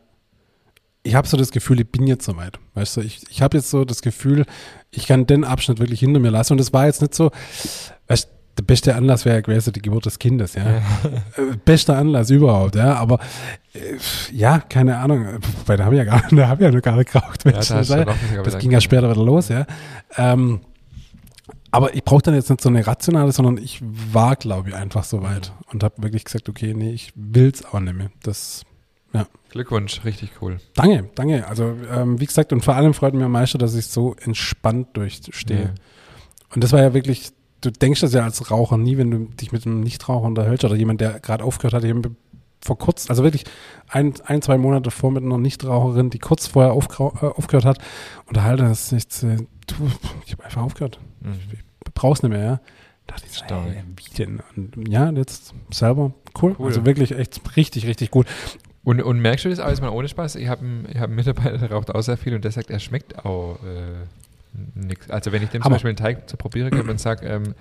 ich 1.03 1.15
habe 1.15 1.27
so 1.27 1.37
das 1.37 1.51
Gefühl, 1.51 1.79
ich 1.79 1.89
bin 1.89 2.05
jetzt 2.07 2.25
soweit. 2.25 2.59
Weißt 2.75 2.97
du, 2.97 3.01
ich, 3.01 3.23
ich 3.29 3.41
habe 3.41 3.57
jetzt 3.57 3.69
so 3.69 3.85
das 3.85 4.01
Gefühl, 4.01 4.45
ich 4.91 5.07
kann 5.07 5.25
den 5.25 5.43
Abschnitt 5.43 5.79
wirklich 5.79 5.99
hinter 5.99 6.19
mir 6.19 6.29
lassen. 6.29 6.53
Und 6.53 6.61
es 6.61 6.73
war 6.73 6.85
jetzt 6.85 7.01
nicht 7.01 7.15
so, 7.15 7.31
weißt 8.07 8.25
du, 8.25 8.41
der 8.57 8.63
beste 8.63 8.95
Anlass 8.95 9.25
wäre 9.25 9.37
ja 9.37 9.41
gewesen, 9.41 9.73
die 9.73 9.81
Geburt 9.81 10.05
des 10.05 10.19
Kindes, 10.19 10.55
ja. 10.55 10.77
Äh, 10.77 10.81
Bester 11.63 11.97
Anlass 11.97 12.29
überhaupt, 12.29 12.75
ja. 12.75 12.95
Aber 12.95 13.19
äh, 13.73 13.97
ja, 14.31 14.59
keine 14.59 14.97
Ahnung. 14.97 15.39
Weil 15.65 15.77
da 15.77 15.85
habe 15.85 15.95
ich 15.95 15.99
ja 15.99 16.05
gar, 16.05 16.23
da 16.31 16.47
hab 16.47 16.59
ich 16.59 16.65
ja 16.65 16.71
noch 16.71 16.81
gar 16.81 16.97
nicht 16.97 17.11
geraucht. 17.11 17.45
Ja, 17.45 17.51
da 17.51 17.75
Mensch, 17.75 17.89
ja 17.89 18.43
das 18.43 18.57
ging 18.59 18.71
ja 18.71 18.81
später 18.81 19.09
wieder 19.09 19.23
los, 19.23 19.49
ja. 19.49 19.65
Ähm, 20.17 20.61
aber 21.71 21.95
ich 21.95 22.03
brauche 22.03 22.21
dann 22.21 22.35
jetzt 22.35 22.49
nicht 22.49 22.61
so 22.61 22.69
eine 22.69 22.85
rationale, 22.85 23.31
sondern 23.31 23.57
ich 23.57 23.81
war, 23.81 24.35
glaube 24.35 24.69
ich, 24.69 24.75
einfach 24.75 25.05
so 25.05 25.23
weit 25.23 25.53
und 25.71 25.83
habe 25.83 26.03
wirklich 26.03 26.25
gesagt, 26.25 26.49
okay, 26.49 26.73
nee, 26.73 26.91
ich 26.91 27.13
will's 27.15 27.63
auch 27.63 27.79
nicht 27.79 27.95
mehr. 27.95 28.11
Das, 28.23 28.65
Glückwunsch, 29.49 30.05
richtig 30.05 30.31
cool. 30.41 30.59
danke, 30.75 31.09
danke. 31.15 31.45
Also 31.45 31.75
ähm, 31.93 32.21
wie 32.21 32.25
gesagt, 32.25 32.53
und 32.53 32.63
vor 32.63 32.75
allem 32.75 32.93
freut 32.93 33.13
mich 33.13 33.23
am 33.23 33.33
meisten, 33.33 33.57
dass 33.57 33.75
ich 33.75 33.87
so 33.87 34.15
entspannt 34.21 34.87
durchstehe. 34.93 35.61
Ja. 35.63 35.73
Und 36.55 36.63
das 36.63 36.71
war 36.71 36.79
ja 36.81 36.93
wirklich, 36.93 37.31
du 37.59 37.69
denkst 37.69 37.99
das 37.99 38.13
ja 38.13 38.23
als 38.23 38.49
Raucher 38.49 38.77
nie, 38.77 38.97
wenn 38.97 39.11
du 39.11 39.17
dich 39.25 39.51
mit 39.51 39.65
einem 39.65 39.81
Nichtraucher 39.81 40.25
unterhältst 40.25 40.63
oder 40.63 40.75
jemand, 40.75 41.01
der 41.01 41.19
gerade 41.19 41.43
aufgehört 41.43 41.73
hat, 41.73 41.83
ich 41.83 41.93
hab 41.93 42.09
vor 42.63 42.77
kurz, 42.77 43.09
also 43.09 43.23
wirklich 43.23 43.43
ein, 43.89 44.13
ein, 44.25 44.41
zwei 44.41 44.57
Monate 44.57 44.89
vor 44.91 45.11
mit 45.11 45.23
einer 45.23 45.37
Nichtraucherin, 45.37 46.11
die 46.11 46.19
kurz 46.19 46.47
vorher 46.47 46.71
aufgrau- 46.71 47.13
äh, 47.21 47.25
aufgehört 47.25 47.65
hat, 47.65 47.79
unterhalte 48.27 48.63
das 48.63 48.91
nicht, 48.93 49.23
äh, 49.23 49.35
du, 49.67 49.91
ich 50.25 50.31
habe 50.31 50.45
einfach 50.45 50.61
aufgehört. 50.61 50.99
Mhm. 51.19 51.39
Ich 51.85 51.93
brauch's 51.93 52.23
nicht 52.23 52.31
mehr, 52.31 52.43
ja. 52.43 52.61
Da 53.07 53.15
dachte 53.15 53.27
ich 53.29 53.41
ey, 53.41 53.83
wie 53.97 54.13
denn? 54.15 54.41
Und 54.55 54.87
ja, 54.87 55.09
jetzt 55.09 55.53
selber, 55.71 56.13
cool. 56.41 56.55
Cool. 56.57 56.67
Also 56.67 56.85
wirklich 56.85 57.11
echt 57.11 57.41
richtig, 57.57 57.85
richtig 57.87 58.11
gut. 58.11 58.27
Und, 58.83 59.01
und 59.01 59.19
merkst 59.19 59.45
du 59.45 59.49
das 59.49 59.59
auch 59.59 59.69
jetzt 59.69 59.81
mal 59.81 59.89
ohne 59.89 60.07
Spaß? 60.07 60.35
Ich 60.35 60.47
habe 60.47 60.61
einen, 60.61 60.87
hab 60.95 61.05
einen 61.05 61.15
Mitarbeiter, 61.15 61.57
der 61.57 61.71
raucht 61.71 61.93
auch 61.93 62.01
sehr 62.01 62.17
viel 62.17 62.33
und 62.33 62.43
der 62.43 62.51
sagt, 62.51 62.71
er 62.71 62.79
schmeckt 62.79 63.25
auch 63.25 63.59
äh, 63.63 64.07
nichts. 64.73 65.09
Also 65.09 65.31
wenn 65.31 65.43
ich 65.43 65.49
dem 65.49 65.61
zum 65.61 65.65
Hammer. 65.65 65.75
Beispiel 65.75 65.89
einen 65.89 65.97
Teig 65.97 66.29
zu 66.29 66.37
probieren 66.37 66.71
gebe 66.71 66.89
und 66.89 66.99
sage, 66.99 67.27
ähm, 67.27 67.53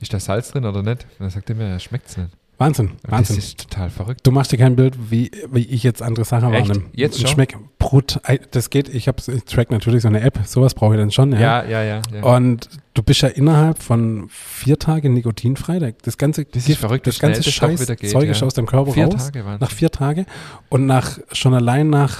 ist 0.00 0.12
da 0.12 0.20
Salz 0.20 0.52
drin 0.52 0.64
oder 0.64 0.82
nicht? 0.82 1.04
Und 1.04 1.20
dann 1.20 1.30
sagt 1.30 1.50
er 1.50 1.56
mir, 1.56 1.64
er 1.64 1.80
schmeckt 1.80 2.08
es 2.08 2.16
nicht. 2.16 2.30
Wahnsinn, 2.58 2.90
Wahnsinn. 3.06 3.36
Das 3.36 3.44
ist 3.44 3.60
total 3.70 3.88
verrückt. 3.88 4.26
Du 4.26 4.32
machst 4.32 4.50
dir 4.50 4.58
kein 4.58 4.74
Bild, 4.74 5.10
wie, 5.10 5.30
wie 5.52 5.60
ich 5.64 5.84
jetzt 5.84 6.02
andere 6.02 6.24
Sachen 6.24 6.52
Echt? 6.52 6.68
wahrnehme. 6.68 6.86
Jetzt 6.92 7.20
schon? 7.20 7.28
Schmeckt 7.30 7.56
brut. 7.78 8.20
Das 8.50 8.70
geht, 8.70 8.88
ich 8.88 9.06
habe 9.06 9.22
ich 9.32 9.44
track 9.44 9.70
natürlich 9.70 10.02
so 10.02 10.08
eine 10.08 10.20
App, 10.22 10.40
sowas 10.44 10.74
brauche 10.74 10.94
ich 10.94 11.00
dann 11.00 11.12
schon. 11.12 11.30
Ja. 11.32 11.62
Ja, 11.62 11.64
ja, 11.68 11.82
ja. 11.84 12.02
ja. 12.12 12.22
Und 12.24 12.68
du 12.94 13.02
bist 13.04 13.20
ja 13.22 13.28
innerhalb 13.28 13.80
von 13.80 14.28
vier 14.28 14.76
Tagen 14.76 15.14
nikotinfrei. 15.14 15.78
Da- 15.78 15.90
Das 16.02 16.18
ganze 16.18 16.46
Das 16.46 16.64
Gift, 16.64 16.80
verrückt, 16.80 17.06
das 17.06 17.20
ganze 17.20 17.42
das 17.42 17.52
Scheiß 17.54 17.86
geht, 17.86 18.10
Zeug 18.10 18.24
ja. 18.24 18.32
ist 18.32 18.42
aus 18.42 18.54
deinem 18.54 18.66
Körper 18.66 18.92
Vier 18.92 19.04
raus. 19.06 19.30
Tage 19.30 19.44
Nach 19.60 19.70
vier 19.70 19.90
Tage. 19.90 20.26
Und 20.68 20.86
nach 20.86 21.18
schon 21.30 21.54
allein 21.54 21.90
nach 21.90 22.18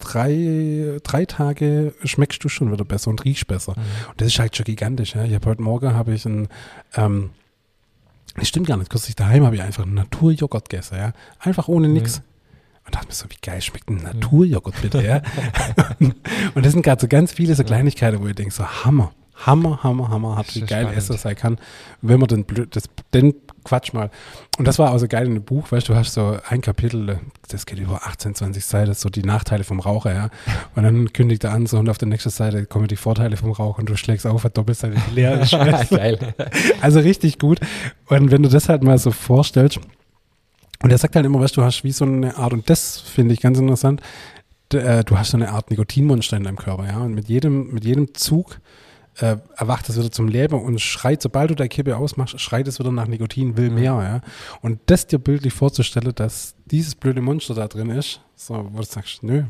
drei, 0.00 0.98
drei 1.02 1.24
Tage 1.24 1.94
schmeckst 2.04 2.42
du 2.44 2.48
schon 2.48 2.72
wieder 2.72 2.84
besser 2.84 3.10
und 3.10 3.24
riechst 3.24 3.46
besser. 3.46 3.72
Mhm. 3.76 4.10
Und 4.10 4.20
das 4.20 4.28
ist 4.28 4.38
halt 4.38 4.56
schon 4.56 4.64
gigantisch. 4.64 5.14
Ja. 5.14 5.24
Ich 5.24 5.34
habe 5.34 5.50
heute 5.50 5.62
Morgen 5.62 5.94
habe 5.94 6.14
ich 6.14 6.24
ein, 6.24 6.48
ähm, 6.96 7.30
das 8.36 8.48
stimmt 8.48 8.66
gar 8.66 8.76
nicht, 8.76 8.90
kürzlich 8.90 9.16
daheim 9.16 9.44
habe 9.44 9.56
ich 9.56 9.62
einfach 9.62 9.84
einen 9.84 9.94
Naturjoghurt 9.94 10.68
gegessen, 10.68 10.96
ja. 10.96 11.12
Einfach 11.38 11.68
ohne 11.68 11.88
nix. 11.88 12.22
Und 12.84 12.94
dachte 12.94 13.06
mir 13.06 13.14
so, 13.14 13.26
wie 13.30 13.36
geil 13.40 13.62
schmeckt 13.62 13.88
ein 13.88 13.96
Naturjoghurt 13.96 14.82
bitte, 14.82 15.02
ja. 15.02 15.22
und 16.54 16.66
das 16.66 16.72
sind 16.72 16.82
gerade 16.82 17.00
so 17.00 17.08
ganz 17.08 17.32
viele 17.32 17.54
so 17.54 17.64
Kleinigkeiten, 17.64 18.20
wo 18.20 18.26
ich 18.26 18.34
denke, 18.34 18.52
so 18.52 18.66
Hammer, 18.66 19.12
Hammer, 19.34 19.82
Hammer, 19.82 20.08
Hammer, 20.08 20.36
hat 20.36 20.54
wie 20.54 20.60
geil 20.60 20.88
spannend. 20.88 21.20
Sein 21.20 21.36
kann, 21.36 21.58
wenn 22.02 22.20
man 22.20 22.28
den, 22.28 22.44
blöd, 22.44 22.74
das, 22.74 22.84
den 23.12 23.34
Quatsch 23.64 23.92
mal. 23.92 24.10
Und 24.58 24.68
das 24.68 24.78
war 24.78 24.92
auch 24.92 24.98
so 24.98 25.08
geil 25.08 25.26
in 25.26 25.34
dem 25.34 25.42
Buch, 25.42 25.72
weißt 25.72 25.88
du, 25.88 25.92
du 25.92 25.98
hast 25.98 26.14
so 26.14 26.38
ein 26.48 26.60
Kapitel, 26.60 27.18
das 27.48 27.66
geht 27.66 27.78
über 27.78 28.06
18, 28.06 28.34
20 28.34 28.64
Seiten, 28.64 28.94
so 28.94 29.08
die 29.08 29.22
Nachteile 29.22 29.64
vom 29.64 29.80
Raucher, 29.80 30.14
ja. 30.14 30.30
Und 30.76 30.84
dann 30.84 31.12
kündigt 31.12 31.44
er 31.44 31.52
an, 31.52 31.66
so 31.66 31.78
und 31.78 31.88
auf 31.88 31.98
der 31.98 32.08
nächsten 32.08 32.30
Seite 32.30 32.66
kommen 32.66 32.86
die 32.86 32.96
Vorteile 32.96 33.36
vom 33.36 33.50
Rauch 33.50 33.78
und 33.78 33.88
du 33.88 33.96
schlägst 33.96 34.26
auf, 34.26 34.44
eine 34.44 34.52
Doppelseite 34.52 34.96
leer. 35.14 35.44
Geil. 35.90 36.34
Also 36.80 37.00
richtig 37.00 37.38
gut. 37.38 37.58
Und 38.06 38.30
wenn 38.30 38.42
du 38.42 38.48
das 38.48 38.68
halt 38.68 38.82
mal 38.82 38.98
so 38.98 39.10
vorstellst, 39.10 39.80
und 40.82 40.90
er 40.90 40.98
sagt 40.98 41.16
halt 41.16 41.24
immer, 41.24 41.40
weißt 41.40 41.56
du, 41.56 41.62
du 41.62 41.66
hast 41.66 41.82
wie 41.82 41.92
so 41.92 42.04
eine 42.04 42.36
Art, 42.36 42.52
und 42.52 42.68
das 42.68 43.00
finde 43.00 43.34
ich 43.34 43.40
ganz 43.40 43.58
interessant, 43.58 44.00
äh, 44.72 45.04
du 45.04 45.18
hast 45.18 45.30
so 45.30 45.36
eine 45.36 45.50
Art 45.50 45.70
Nikotinmonster 45.70 46.36
in 46.36 46.44
deinem 46.44 46.56
Körper, 46.56 46.86
ja. 46.86 46.98
Und 46.98 47.14
mit 47.14 47.28
jedem, 47.28 47.72
mit 47.72 47.84
jedem 47.84 48.14
Zug 48.14 48.60
äh, 49.18 49.36
erwacht 49.56 49.88
es 49.88 49.96
wieder 49.98 50.10
zum 50.10 50.28
Leben 50.28 50.60
und 50.60 50.80
schreit, 50.80 51.22
sobald 51.22 51.50
du 51.50 51.54
deine 51.54 51.68
Kippe 51.68 51.96
ausmachst, 51.96 52.40
schreit 52.40 52.66
es 52.68 52.78
wieder 52.78 52.90
nach 52.92 53.06
Nikotin, 53.06 53.56
will 53.56 53.70
mehr, 53.70 53.92
ja. 53.92 54.20
Und 54.60 54.80
das 54.86 55.06
dir 55.06 55.18
bildlich 55.18 55.52
vorzustellen, 55.52 56.12
dass 56.14 56.54
dieses 56.66 56.94
blöde 56.94 57.20
Monster 57.20 57.54
da 57.54 57.68
drin 57.68 57.90
ist, 57.90 58.20
so, 58.34 58.68
wo 58.72 58.78
du 58.78 58.84
sagst, 58.84 59.22
nö. 59.22 59.44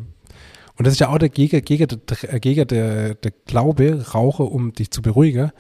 Und 0.77 0.87
das 0.87 0.95
ist 0.95 1.01
ja 1.01 1.09
auch 1.09 1.19
der 1.19 1.29
Gegner, 1.29 1.61
Gegner, 1.61 1.87
der, 1.87 2.41
Gegner 2.41 2.65
der, 2.65 3.15
der 3.15 3.33
Glaube, 3.47 4.07
rauche, 4.12 4.43
um 4.43 4.73
dich 4.73 4.91
zu 4.91 5.03
beruhigen 5.03 5.53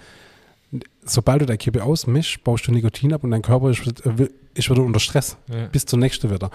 sobald 1.04 1.42
du 1.42 1.46
deine 1.46 1.58
Kippe 1.58 1.84
ausmischst, 1.84 2.42
baust 2.42 2.66
du 2.66 2.72
Nikotin 2.72 3.12
ab 3.12 3.24
und 3.24 3.30
dein 3.30 3.42
Körper 3.42 3.70
ist, 3.70 3.86
wieder- 3.86 4.28
ist 4.54 4.70
wieder 4.70 4.82
unter 4.82 5.00
Stress. 5.00 5.36
Ja. 5.48 5.66
Bis 5.66 5.84
zur 5.86 5.98
nächsten 5.98 6.30
wieder. 6.30 6.50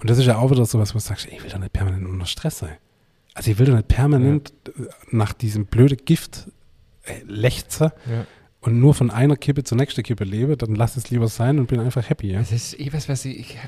Und 0.00 0.10
das 0.10 0.18
ist 0.18 0.26
ja 0.26 0.38
auch 0.38 0.50
wieder 0.50 0.64
so 0.64 0.78
was, 0.78 0.94
wo 0.94 0.98
du 0.98 1.04
sagst, 1.04 1.26
ich 1.30 1.42
will 1.42 1.50
doch 1.50 1.58
nicht 1.58 1.72
permanent 1.72 2.06
unter 2.08 2.26
Stress 2.26 2.58
sein. 2.58 2.76
Also 3.34 3.50
ich 3.50 3.58
will 3.58 3.66
doch 3.66 3.74
nicht 3.76 3.88
permanent 3.88 4.52
äh, 4.66 4.84
nach 5.10 5.32
diesem 5.32 5.66
blöden 5.66 5.98
Gift 6.04 6.48
äh, 7.04 7.14
lechzen 7.26 7.90
Ja. 8.10 8.26
und 8.60 8.78
nur 8.80 8.94
von 8.94 9.10
einer 9.10 9.36
Kippe 9.36 9.64
zur 9.64 9.78
nächsten 9.78 10.02
Kippe 10.02 10.24
lebe, 10.24 10.56
dann 10.56 10.74
lass 10.74 10.96
es 10.96 11.10
lieber 11.10 11.28
sein 11.28 11.58
und 11.58 11.66
bin 11.66 11.80
einfach 11.80 12.08
happy. 12.08 12.32
Ja? 12.32 12.38
Das 12.40 12.52
ist 12.52 12.78
eh 12.78 12.92
was, 12.92 13.08
was 13.08 13.24
ich. 13.24 13.38
Ich, 13.40 13.58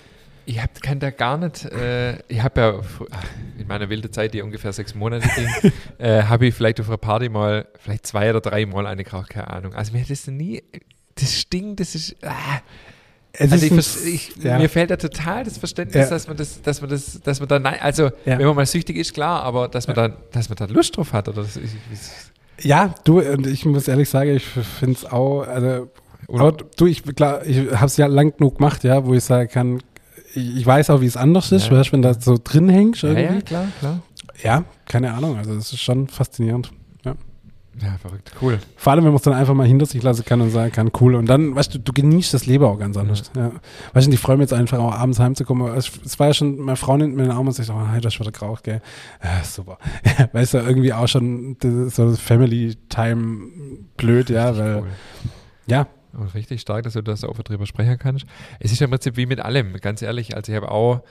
ich 0.46 0.62
hab, 0.62 0.82
kann 0.82 1.00
da 1.00 1.10
gar 1.10 1.38
nicht. 1.38 1.64
Äh, 1.64 2.18
ich 2.28 2.42
habe 2.42 2.60
ja 2.60 2.80
ach, 3.10 3.24
in 3.58 3.66
meiner 3.66 3.88
wilden 3.88 4.12
Zeit, 4.12 4.34
die 4.34 4.42
ungefähr 4.42 4.72
sechs 4.74 4.94
Monate 4.94 5.26
ging, 5.34 5.72
äh, 5.98 6.22
habe 6.24 6.46
ich 6.46 6.54
vielleicht 6.54 6.80
auf 6.80 6.88
einer 6.88 6.98
Party 6.98 7.28
mal, 7.30 7.66
vielleicht 7.78 8.06
zwei 8.06 8.28
oder 8.30 8.40
drei 8.42 8.66
Mal 8.66 8.86
eine 8.86 9.04
geraucht, 9.04 9.30
keine 9.30 9.48
Ahnung. 9.48 9.72
Also 9.74 9.92
mir 9.92 10.02
hat 10.02 10.10
das 10.10 10.26
nie. 10.26 10.62
Das 11.14 11.34
stinkt, 11.34 11.80
das 11.80 11.94
ist. 11.94 12.16
Ah. 12.22 12.60
Also 13.38 13.56
ich, 13.56 13.62
ein- 13.64 13.74
vers- 13.74 14.04
ich, 14.04 14.36
ja. 14.36 14.58
mir 14.58 14.68
fehlt 14.68 14.90
da 14.90 14.96
total 14.96 15.42
das 15.44 15.58
Verständnis, 15.58 16.04
Ja. 16.04 16.10
dass 16.10 16.28
man 16.28 16.36
das, 16.36 16.60
dass 16.62 16.80
man 16.80 16.90
das, 16.90 17.20
dass 17.22 17.40
man 17.40 17.48
da 17.48 17.58
nein, 17.58 17.78
also 17.80 18.04
Ja. 18.26 18.38
wenn 18.38 18.46
man 18.46 18.54
mal 18.54 18.66
süchtig 18.66 18.96
ist, 18.96 19.12
klar, 19.14 19.42
aber 19.42 19.66
dass 19.68 19.86
man 19.88 19.96
da, 19.96 20.08
dass 20.08 20.48
man 20.50 20.56
da 20.56 20.66
Lust 20.66 20.96
drauf 20.96 21.12
hat 21.12 21.26
oder 21.28 21.42
das, 21.42 21.56
ich, 21.56 21.64
ich, 21.64 21.98
Ja, 22.60 22.94
du, 23.04 23.20
und 23.20 23.46
ich 23.46 23.64
muss 23.66 23.88
ehrlich 23.88 24.08
sagen, 24.08 24.30
ich 24.34 24.44
finde 24.44 24.94
es 24.96 25.04
auch, 25.04 25.42
also, 25.42 25.88
Oder- 26.28 26.52
du, 26.76 26.86
ich, 26.86 27.02
klar, 27.16 27.44
ich 27.44 27.58
habe 27.72 27.86
es 27.86 27.96
ja 27.96 28.06
lang 28.06 28.36
genug 28.36 28.58
gemacht, 28.58 28.84
ja, 28.84 29.04
wo 29.04 29.14
ich 29.14 29.24
sagen 29.24 29.48
kann, 29.50 29.82
ich, 30.34 30.56
ich 30.58 30.66
weiß 30.66 30.90
auch, 30.90 31.00
wie 31.00 31.06
es 31.06 31.16
anders 31.16 31.52
ist, 31.52 31.66
Ja. 31.68 31.72
weißt, 31.78 31.92
wenn 31.92 32.02
du 32.02 32.14
so 32.18 32.38
drin 32.42 32.68
hängst 32.68 33.02
ja, 33.02 33.10
irgendwie. 33.10 33.34
ja, 33.36 33.40
klar, 33.42 33.66
klar. 33.80 34.02
Ja, 34.42 34.64
keine 34.86 35.12
Ahnung, 35.14 35.36
also 35.36 35.52
es 35.54 35.72
ist 35.72 35.80
schon 35.80 36.08
faszinierend. 36.08 36.70
Ja. 37.80 37.88
Ja, 37.88 37.98
verrückt, 37.98 38.32
cool. 38.40 38.58
Vor 38.76 38.92
allem, 38.92 39.04
wenn 39.04 39.10
man 39.10 39.16
es 39.16 39.22
dann 39.22 39.34
einfach 39.34 39.54
mal 39.54 39.66
hinter 39.66 39.86
sich 39.86 40.02
lassen 40.02 40.24
kann 40.24 40.40
und 40.40 40.50
sagen 40.50 40.72
kann, 40.72 40.90
cool. 41.00 41.14
Und 41.16 41.26
dann, 41.26 41.54
weißt 41.54 41.74
du, 41.74 41.78
du 41.78 41.92
genießt 41.92 42.32
das 42.32 42.46
Leben 42.46 42.64
auch 42.64 42.78
ganz 42.78 42.96
anders. 42.96 43.30
Ja. 43.36 43.52
Weißt 43.92 44.06
du, 44.06 44.12
ich 44.12 44.20
freue 44.20 44.36
mich 44.36 44.44
jetzt 44.44 44.52
einfach 44.52 44.78
auch 44.78 44.92
abends 44.92 45.18
heimzukommen. 45.18 45.74
Es, 45.74 46.18
war 46.18 46.28
ja 46.28 46.34
schon, 46.34 46.58
meine 46.58 46.76
Frau 46.76 46.96
nimmt 46.96 47.16
mir 47.16 47.24
den 47.24 47.32
Arm 47.32 47.46
und 47.46 47.52
sagt, 47.52 47.70
oh, 47.70 47.86
hey, 47.90 48.00
das 48.00 48.14
ist 48.14 48.20
wieder 48.20 48.32
geraucht, 48.32 48.64
gell. 48.64 48.80
Ja, 49.22 49.42
super. 49.44 49.78
weißt 50.32 50.54
du, 50.54 50.58
irgendwie 50.58 50.92
auch 50.92 51.08
schon 51.08 51.56
so 51.60 52.10
das 52.10 52.20
Family-Time 52.20 53.48
blöd, 53.96 54.30
ja, 54.30 54.56
weil, 54.56 54.76
Cool. 54.82 54.88
ja, 55.66 55.86
Und 56.12 56.34
richtig 56.34 56.60
stark, 56.60 56.84
dass 56.84 56.92
du 56.92 57.02
das 57.02 57.24
auch 57.24 57.36
drüber 57.38 57.66
sprechen 57.66 57.98
kannst. 57.98 58.26
Es 58.60 58.72
ist 58.72 58.80
ja 58.80 58.84
im 58.84 58.90
Prinzip 58.90 59.16
wie 59.16 59.26
mit 59.26 59.40
allem, 59.40 59.74
ganz 59.80 60.00
ehrlich. 60.02 60.36
Also 60.36 60.52
ich 60.52 60.56
habe 60.56 60.70
auch 60.70 61.02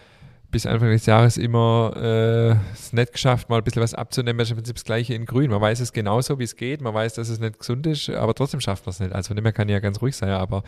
bis 0.54 0.68
Anfang 0.68 0.92
des 0.92 1.06
Jahres 1.08 1.38
immer 1.38 1.94
äh, 1.98 2.56
es 2.74 2.94
nicht 2.94 3.12
geschafft, 3.12 3.50
mal 3.50 3.58
ein 3.58 3.64
bisschen 3.64 3.82
was 3.82 3.94
abzunehmen. 3.94 4.38
Das 4.38 4.48
ist 4.48 4.52
im 4.52 4.58
Prinzip 4.58 4.76
das 4.76 4.86
Gleiche 4.86 5.16
in 5.16 5.26
Grün. 5.26 5.50
Man 5.50 5.60
weiß 5.60 5.80
es 5.80 5.92
genauso, 5.92 6.38
wie 6.38 6.44
es 6.44 6.56
geht. 6.56 6.80
Man 6.80 6.94
weiß, 6.94 7.16
dass 7.16 7.28
es 7.28 7.40
nicht 7.40 7.58
gesund 7.58 7.88
ist, 7.88 8.10
aber 8.12 8.36
trotzdem 8.36 8.62
schafft 8.62 8.86
man 8.86 8.92
es 8.92 9.00
nicht. 9.00 9.14
Also 9.14 9.30
von 9.30 9.36
dem 9.36 9.44
her 9.46 9.52
kann 9.52 9.68
ich 9.68 9.74
ja 9.74 9.80
ganz 9.80 10.00
ruhig 10.02 10.16
sein. 10.16 10.30
Aber 10.30 10.64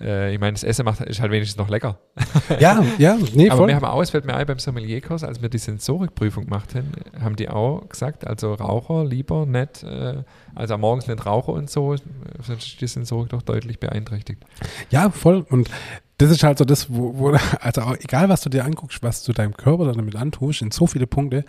äh, 0.00 0.32
ich 0.32 0.40
meine, 0.40 0.54
das 0.54 0.64
Essen 0.64 0.86
macht, 0.86 1.02
ist 1.02 1.20
halt 1.20 1.30
wenigstens 1.30 1.58
noch 1.58 1.68
lecker. 1.68 1.98
ja, 2.58 2.82
ja, 2.98 3.18
nee, 3.34 3.50
Aber 3.50 3.58
voll. 3.58 3.68
wir 3.68 3.76
haben 3.76 3.84
auch, 3.84 4.00
es 4.00 4.10
fällt 4.10 4.24
mir 4.24 4.34
ein, 4.34 4.46
beim 4.46 4.58
Sommelierkurs, 4.58 5.22
als 5.22 5.42
wir 5.42 5.50
die 5.50 5.58
Sensorikprüfung 5.58 6.44
gemacht 6.44 6.74
haben, 6.74 6.92
haben 7.20 7.36
die 7.36 7.50
auch 7.50 7.86
gesagt, 7.88 8.26
also 8.26 8.54
Raucher 8.54 9.04
lieber 9.04 9.44
nicht, 9.44 9.82
äh, 9.82 10.22
also 10.54 10.74
am 10.74 10.80
morgens 10.80 11.06
nicht 11.06 11.26
Raucher 11.26 11.52
und 11.52 11.68
so, 11.68 11.94
sonst 12.42 12.66
ist 12.66 12.80
die 12.80 12.86
Sensorik 12.86 13.28
doch 13.28 13.42
deutlich 13.42 13.78
beeinträchtigt. 13.78 14.42
Ja, 14.88 15.10
voll. 15.10 15.44
Und 15.50 15.68
das 16.18 16.30
ist 16.30 16.42
halt 16.42 16.58
so 16.58 16.64
das, 16.64 16.92
wo, 16.92 17.18
wo 17.18 17.28
also 17.60 17.82
auch, 17.82 17.96
egal 17.96 18.28
was 18.28 18.40
du 18.40 18.48
dir 18.48 18.64
anguckst, 18.64 19.02
was 19.02 19.22
du 19.24 19.32
deinem 19.32 19.56
Körper 19.56 19.92
damit 19.92 20.16
antust, 20.16 20.62
in 20.62 20.70
so 20.70 20.86
viele 20.86 21.06
Punkte, 21.06 21.44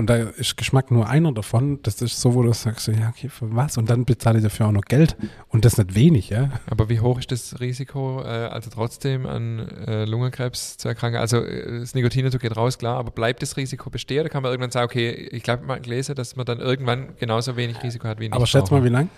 und 0.00 0.08
da 0.08 0.16
ist 0.16 0.56
Geschmack 0.56 0.90
nur 0.90 1.08
einer 1.08 1.30
davon, 1.32 1.82
das 1.82 2.00
ist 2.00 2.18
so, 2.18 2.34
wo 2.34 2.42
du 2.42 2.54
sagst, 2.54 2.88
ja, 2.88 3.10
okay, 3.10 3.28
für 3.28 3.54
was? 3.54 3.76
Und 3.76 3.90
dann 3.90 4.06
bezahle 4.06 4.38
ich 4.38 4.42
dafür 4.42 4.68
auch 4.68 4.72
noch 4.72 4.86
Geld 4.86 5.14
und 5.48 5.66
das 5.66 5.76
nicht 5.76 5.94
wenig, 5.94 6.30
ja. 6.30 6.48
Aber 6.70 6.88
wie 6.88 7.00
hoch 7.00 7.18
ist 7.18 7.30
das 7.32 7.60
Risiko, 7.60 8.22
äh, 8.22 8.24
also 8.24 8.70
trotzdem 8.70 9.26
an 9.26 9.58
äh, 9.58 10.06
Lungenkrebs 10.06 10.78
zu 10.78 10.88
erkranken? 10.88 11.20
Also 11.20 11.44
äh, 11.44 11.80
das 11.80 11.94
Nikotin 11.94 12.30
geht 12.30 12.56
raus, 12.56 12.78
klar, 12.78 12.96
aber 12.96 13.10
bleibt 13.10 13.42
das 13.42 13.58
Risiko 13.58 13.90
bestehen? 13.90 14.20
Oder 14.20 14.30
kann 14.30 14.42
man 14.42 14.52
irgendwann 14.52 14.70
sagen, 14.70 14.86
okay, 14.86 15.10
ich 15.10 15.42
glaube 15.42 15.66
mal 15.66 15.80
gelesen, 15.80 16.14
dass 16.14 16.34
man 16.34 16.46
dann 16.46 16.60
irgendwann 16.60 17.10
genauso 17.18 17.56
wenig 17.56 17.82
Risiko 17.82 18.08
hat 18.08 18.20
wie 18.20 18.24
nicht 18.24 18.32
Aber 18.32 18.46
schätz 18.46 18.70
mal, 18.70 18.82
wie 18.82 18.88
lang? 18.88 19.10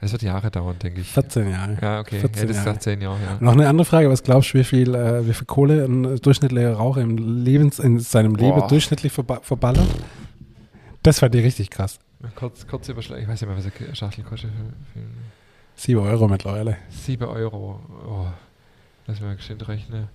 Das 0.00 0.12
wird 0.12 0.22
Jahre 0.22 0.50
dauern, 0.50 0.78
denke 0.78 1.02
ich. 1.02 1.12
14 1.12 1.50
Jahre. 1.50 1.76
Ja, 1.80 2.00
okay. 2.00 2.20
14 2.20 2.42
ja, 2.42 2.48
das 2.48 2.56
Jahre. 2.56 2.70
sagt 2.70 2.82
zehn 2.82 3.00
Jahre, 3.02 3.18
ja. 3.22 3.36
Noch 3.40 3.52
eine 3.52 3.68
andere 3.68 3.84
Frage, 3.84 4.08
was 4.08 4.22
glaubst 4.22 4.54
du, 4.54 4.58
wie 4.58 4.64
viel, 4.64 4.94
äh, 4.94 5.26
wie 5.26 5.34
viel 5.34 5.46
Kohle 5.46 5.84
ein 5.84 6.16
durchschnittlicher 6.20 6.72
Raucher 6.72 7.02
im 7.02 7.18
Lebens, 7.18 7.78
in 7.78 8.00
seinem 8.00 8.34
Leben 8.34 8.58
Boah. 8.58 8.68
durchschnittlich 8.68 9.12
verba 9.12 9.40
verballert? 9.42 9.88
Das 11.02 11.18
fand 11.18 11.34
ich 11.34 11.44
richtig 11.44 11.70
krass. 11.70 11.98
Kurz, 12.34 12.66
kurz 12.66 12.88
überschlagen, 12.88 13.22
ich 13.22 13.28
weiß 13.28 13.40
nicht 13.40 13.48
mehr, 13.48 13.58
was 13.58 13.64
eine 13.64 13.94
Schachtel 13.94 14.24
kostet. 14.24 14.50
Für, 14.50 15.00
für 15.00 15.06
7 15.76 16.00
Euro 16.00 16.28
mittlerweile. 16.28 16.76
7 16.90 17.26
Euro. 17.26 17.80
Oh, 18.06 18.26
lass 19.06 19.20
mal 19.20 19.36
geschwind 19.36 19.66
rechnen. 19.68 20.08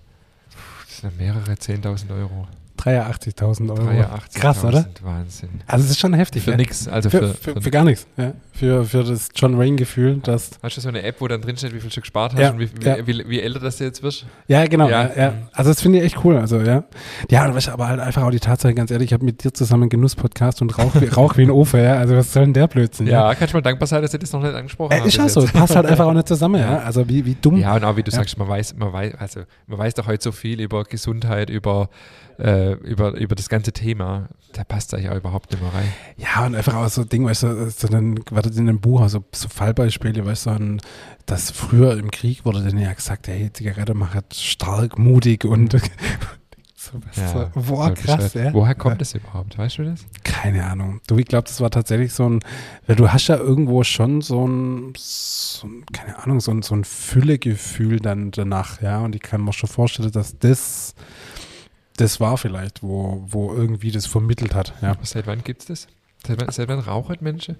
Das 0.86 0.98
sind 0.98 1.12
ja 1.12 1.26
mehrere 1.26 1.54
10.000 1.54 2.16
Euro. 2.16 2.48
83.000 2.86 3.70
Euro. 3.70 3.82
83.000, 3.82 4.40
Krass, 4.40 4.64
oder? 4.64 4.86
Wahnsinn. 5.04 5.50
Also 5.68 5.86
es 5.86 5.92
ist 5.92 6.00
schon 6.00 6.14
heftig. 6.14 6.44
Für 6.44 6.52
ja? 6.52 6.58
nix, 6.58 6.88
also 6.88 7.10
Für, 7.10 7.30
für, 7.30 7.54
für, 7.56 7.62
für, 7.62 7.72
gar 7.72 7.84
nichts. 7.84 8.06
Ja. 8.18 8.34
Für, 8.54 8.86
für 8.86 9.04
das 9.04 9.30
John 9.36 9.58
Wayne-Gefühl, 9.58 10.18
dass. 10.24 10.52
Hast 10.62 10.78
du 10.78 10.82
so 10.82 10.90
eine 10.90 11.02
App, 11.04 11.20
wo 11.20 11.28
dann 11.28 11.42
drinsteht, 11.42 11.74
wie 11.74 11.80
viel 11.80 11.90
du 11.90 12.00
gespart 12.02 12.34
hast 12.34 12.40
Ja, 12.40 12.52
und 12.52 12.60
wie, 12.60 12.70
wie, 12.80 13.08
wie, 13.08 13.30
wie 13.30 13.42
älter 13.42 13.60
das 13.60 13.78
du 13.78 13.84
jetzt 13.86 14.04
wirst? 14.04 14.26
Ja, 14.48 14.66
genau. 14.68 14.88
Ja. 14.90 15.34
Also 15.54 15.72
das 15.72 15.82
finde 15.82 16.00
ich 16.00 16.06
echt 16.06 16.24
cool. 16.24 16.38
Also 16.38 16.60
ja. 16.62 16.84
Ja, 17.30 17.48
du, 17.50 17.72
aber 17.72 17.88
halt 17.88 18.00
einfach 18.00 18.24
auch 18.24 18.32
die 18.32 18.40
Tatsache, 18.40 18.74
ganz 18.74 18.92
ehrlich, 18.92 19.08
ich 19.08 19.14
habe 19.14 19.26
mit 19.26 19.44
dir 19.44 19.54
zusammen 19.54 19.84
einen 19.84 19.90
Genuss-Podcast 19.90 20.62
und 20.62 20.78
rauch, 20.78 20.94
wie- 21.00 21.08
rauch 21.16 21.38
wie 21.38 21.44
ein 21.44 21.52
Ofen, 21.52 21.82
ja. 21.82 21.96
Also 21.96 22.16
was 22.16 22.32
soll 22.32 22.44
denn 22.44 22.54
der 22.54 22.68
Blödsinn? 22.68 23.08
Ja, 23.08 23.34
kannst 23.36 23.54
du 23.54 23.58
mal 23.58 23.62
dankbar 23.62 23.88
sein, 23.88 24.02
dass 24.02 24.14
ich 24.14 24.20
das 24.20 24.32
noch 24.32 24.42
nicht 24.42 24.54
angesprochen 24.54 24.92
Äh, 24.92 24.98
habe. 25.00 25.08
ist 25.08 25.18
ja 25.18 25.24
bis 25.24 25.34
so, 25.34 25.42
es 25.42 25.52
passt 25.52 25.76
halt 25.76 25.86
einfach 25.88 26.06
auch 26.06 26.14
nicht 26.14 26.28
zusammen, 26.28 26.60
ja. 26.62 26.80
Also 26.80 27.08
wie, 27.10 27.26
wie 27.26 27.36
dumm. 27.42 27.58
Ja, 27.58 27.76
und 27.76 27.84
auch 27.84 27.98
wie 27.98 28.04
du 28.04 28.12
sagst, 28.12 28.38
man 28.38 28.48
weiß, 28.48 28.76
man 28.78 28.94
weiß, 28.94 29.16
also 29.16 29.42
man 29.68 29.80
weiß 29.80 29.96
doch 29.96 30.08
heute 30.08 30.24
so 30.24 30.32
viel 30.32 30.62
über 30.62 30.84
Gesundheit, 30.84 31.50
über, 31.50 31.90
äh, 32.40 32.74
über, 32.74 33.14
über 33.14 33.36
das 33.36 33.50
ganze 33.50 33.72
Thema. 33.72 34.30
Da 34.54 34.64
passt 34.64 34.94
eigentlich 34.94 35.10
auch 35.10 35.16
überhaupt 35.16 35.52
nicht 35.52 35.62
mehr 35.62 35.74
rein. 35.74 35.92
Ja, 36.18 36.46
und 36.46 36.56
einfach 36.56 36.76
auch 36.76 36.88
so 36.90 37.04
Ding, 37.04 37.26
weißt 37.26 37.44
du, 37.44 37.70
so 37.70 37.88
dann 37.88 38.20
wartet 38.32 38.56
in 38.58 38.68
dem 38.68 38.80
Buch 38.80 39.02
auch 39.02 39.10
so, 39.10 39.24
so 39.34 39.50
Fallbeispiele, 39.50 40.26
weißt 40.26 40.48
du, 40.48 40.50
und 40.52 40.82
dass 41.26 41.52
früher 41.52 41.98
im 41.98 42.12
Krieg 42.12 42.46
wurde 42.46 42.64
dann 42.64 42.78
ja 42.78 42.94
gesagt, 42.94 43.28
hey, 43.28 43.52
Zigarette 43.52 43.94
macht 43.94 44.36
stark, 44.36 44.98
mutig 44.98 45.46
und 45.46 45.76
Ja, 47.16 47.52
Boah, 47.56 47.88
so 47.90 47.94
krass, 47.94 48.34
ja. 48.34 48.54
Woher 48.54 48.76
kommt 48.76 49.02
das 49.02 49.16
überhaupt? 49.16 49.58
Weißt 49.58 49.78
du 49.78 49.84
das? 49.84 50.06
Keine 50.24 50.66
Ahnung. 50.66 51.02
Du, 51.08 51.18
ich 51.18 51.26
glaube, 51.26 51.48
das 51.48 51.60
war 51.62 51.70
tatsächlich 51.72 52.14
so 52.14 52.30
ein, 52.30 52.40
weil 52.88 52.96
du 52.96 53.12
hast 53.12 53.28
ja 53.28 53.38
irgendwo 53.38 53.84
schon 53.84 54.22
so 54.22 54.48
ein, 54.48 54.94
so 54.98 55.68
ein 55.68 55.86
keine 55.92 56.18
Ahnung, 56.20 56.40
so 56.40 56.52
ein, 56.52 56.62
so 56.62 56.76
ein 56.76 56.84
Füllegefühl 56.84 58.00
dann 58.00 58.32
danach, 58.32 58.82
ja. 58.82 59.00
Und 59.00 59.16
ich 59.16 59.22
kann 59.22 59.44
mir 59.44 59.54
schon 59.54 59.70
vorstellen, 59.70 60.12
dass 60.12 60.38
das, 60.38 60.96
das 61.98 62.20
war 62.20 62.38
vielleicht, 62.38 62.84
wo, 62.84 63.24
wo 63.28 63.54
irgendwie 63.54 63.92
das 63.92 64.06
vermittelt 64.06 64.54
hat, 64.56 64.74
ja. 64.82 64.96
Seit 65.04 65.28
wann 65.28 65.44
gibt 65.44 65.62
es 65.62 65.68
das? 65.68 65.88
Seit 66.26 66.42
wann, 66.42 66.52
seit 66.52 66.68
wann 66.68 66.80
rauchen 66.80 67.18
Menschen? 67.22 67.58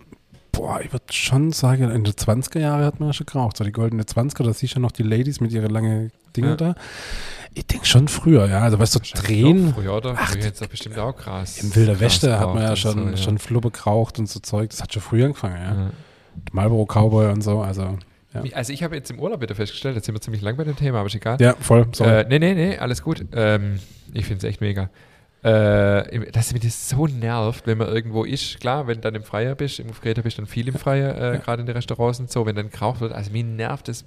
Boah, 0.52 0.80
ich 0.82 0.92
würde 0.94 1.06
schon 1.12 1.52
sagen, 1.52 1.92
in 1.92 2.04
den 2.06 2.14
20er 2.14 2.60
Jahre 2.60 2.86
hat 2.86 3.00
man 3.00 3.10
ja 3.10 3.14
schon 3.14 3.26
geraucht. 3.26 3.58
So 3.58 3.64
die 3.66 3.74
goldene 3.74 4.04
20er, 4.04 4.44
da 4.44 4.54
siehst 4.54 4.74
du 4.74 4.78
ja 4.78 4.82
noch 4.82 4.94
die 4.94 5.04
Ladies 5.04 5.42
mit 5.42 5.52
ihren 5.52 5.70
langen 5.70 6.12
Dinger 6.36 6.52
Ja. 6.52 6.56
da. 6.56 6.76
Ich 7.54 7.66
denke 7.68 7.86
schon 7.86 8.08
früher, 8.08 8.48
ja. 8.48 8.60
Also 8.60 8.80
weißt 8.80 8.96
du, 8.96 9.00
noch 9.00 9.74
Früher, 9.74 9.94
oder? 9.94 10.16
Ach, 10.18 10.36
jetzt 10.36 10.62
doch 10.62 10.68
bestimmt 10.68 10.98
auch 10.98 11.16
krass. 11.16 11.62
Im 11.62 11.76
Wilder 11.76 12.00
Westen 12.00 12.32
hat 12.40 12.54
man 12.54 12.64
ja 12.64 12.76
schon, 12.76 13.12
so, 13.12 13.24
schon 13.24 13.38
Flubbe 13.38 13.72
geraucht 13.72 14.18
und 14.20 14.30
so 14.30 14.40
Zeug. 14.40 14.70
Das 14.70 14.82
hat 14.82 14.94
schon 14.94 15.02
früher 15.02 15.26
angefangen, 15.26 15.56
ja. 15.58 15.76
Ja. 15.76 15.90
Marlboro 16.52 16.86
Cowboy 16.86 17.32
und 17.32 17.42
so, 17.42 17.62
also. 17.62 17.98
Ja, 18.44 18.56
Also 18.56 18.74
ich 18.74 18.84
habe 18.84 18.96
jetzt 18.96 19.10
im 19.12 19.20
Urlaub 19.20 19.42
wieder 19.42 19.56
festgestellt, 19.56 19.96
jetzt 19.96 20.06
sind 20.06 20.16
wir 20.16 20.22
ziemlich 20.22 20.42
lang 20.42 20.58
bei 20.58 20.64
dem 20.64 20.76
Thema, 20.76 21.00
aber 21.00 21.08
ist 21.08 21.16
egal. 21.16 21.38
ja 21.40 21.56
voll, 21.60 21.88
sorry. 21.94 22.22
Äh, 22.22 22.26
nee, 22.28 22.40
nee, 22.40 22.54
nee, 22.54 22.78
alles 22.78 23.02
gut. 23.02 23.26
Ähm, 23.34 23.80
ich 24.14 24.26
finde 24.26 24.40
es 24.40 24.44
echt 24.50 24.62
mega. 24.62 24.90
Äh, 25.44 26.32
dass 26.32 26.54
mich 26.54 26.64
das 26.64 26.90
so 26.90 27.06
nervt, 27.06 27.68
wenn 27.68 27.78
man 27.78 27.88
irgendwo 27.90 28.24
ist. 28.24 28.60
Klar, 28.60 28.88
wenn 28.88 28.96
du 28.96 29.02
dann 29.02 29.14
im 29.14 29.24
Freier 29.24 29.54
bist, 29.54 29.80
im 29.80 29.92
Greta 29.92 30.22
bist 30.24 30.40
dann 30.40 30.48
viel 30.48 30.68
im 30.68 30.74
Freier, 30.74 31.34
äh, 31.34 31.38
gerade 31.38 31.62
in 31.62 31.68
den 31.68 31.76
Restaurants 31.76 32.20
und 32.20 32.32
so, 32.32 32.48
wenn 32.48 32.56
dann 32.56 32.72
geraucht 32.72 33.00
wird. 33.00 33.14
Also 33.14 33.32
mir 33.32 33.44
nervt 33.44 33.88
das. 33.88 34.06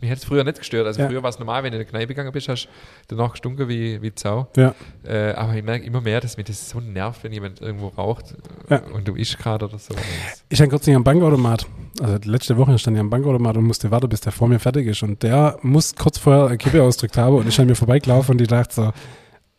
Mich 0.00 0.08
hätte 0.10 0.20
es 0.20 0.24
früher 0.24 0.44
nicht 0.44 0.58
gestört. 0.58 0.86
Also 0.86 1.00
Ja. 1.02 1.08
früher 1.08 1.22
war 1.22 1.30
es 1.30 1.38
normal, 1.38 1.62
wenn 1.62 1.72
du 1.72 1.78
in 1.78 1.82
der 1.84 1.90
Kneipe 1.90 2.08
gegangen 2.08 2.32
bist, 2.32 2.48
hast 2.48 2.68
du 3.08 3.16
danach 3.16 3.32
gestunken 3.32 3.68
wie, 3.68 4.00
wie 4.00 4.12
Sau. 4.16 4.48
ja, 4.56 4.74
Äh, 5.04 5.32
aber 5.32 5.54
ich 5.54 5.62
merke 5.62 5.84
immer 5.84 6.00
mehr, 6.00 6.20
dass 6.20 6.36
mich 6.36 6.46
das 6.46 6.70
so 6.70 6.80
nervt, 6.80 7.22
wenn 7.24 7.32
jemand 7.32 7.60
irgendwo 7.60 7.88
raucht 7.88 8.34
äh, 8.68 8.74
Ja. 8.74 8.82
und 8.94 9.06
du 9.06 9.14
isch 9.16 9.36
gerade 9.36 9.66
oder 9.66 9.78
so. 9.78 9.94
Ich 10.48 10.56
stand 10.58 10.70
kürzlich 10.70 10.96
am 10.96 11.04
Bankautomat. 11.04 11.66
Also 12.00 12.18
letzte 12.24 12.56
Woche 12.56 12.78
stand 12.78 12.96
ich 12.96 13.00
am 13.00 13.10
Bankautomat 13.10 13.56
und 13.56 13.64
musste 13.64 13.90
warten, 13.90 14.08
bis 14.08 14.20
der 14.22 14.32
vor 14.32 14.48
mir 14.48 14.58
fertig 14.58 14.86
ist. 14.86 15.02
Und 15.02 15.22
der 15.22 15.58
muss 15.62 15.94
kurz 15.94 16.16
vorher 16.18 16.46
eine 16.46 16.56
Kippe 16.58 16.82
ausgedrückt 16.82 17.18
haben 17.18 17.36
und 17.36 17.46
ich 17.48 17.54
stand 17.54 17.68
mir 17.68 17.76
vorbeigelaufen 17.76 18.32
und 18.32 18.38
die 18.38 18.46
dachte 18.46 18.74
so, 18.74 18.92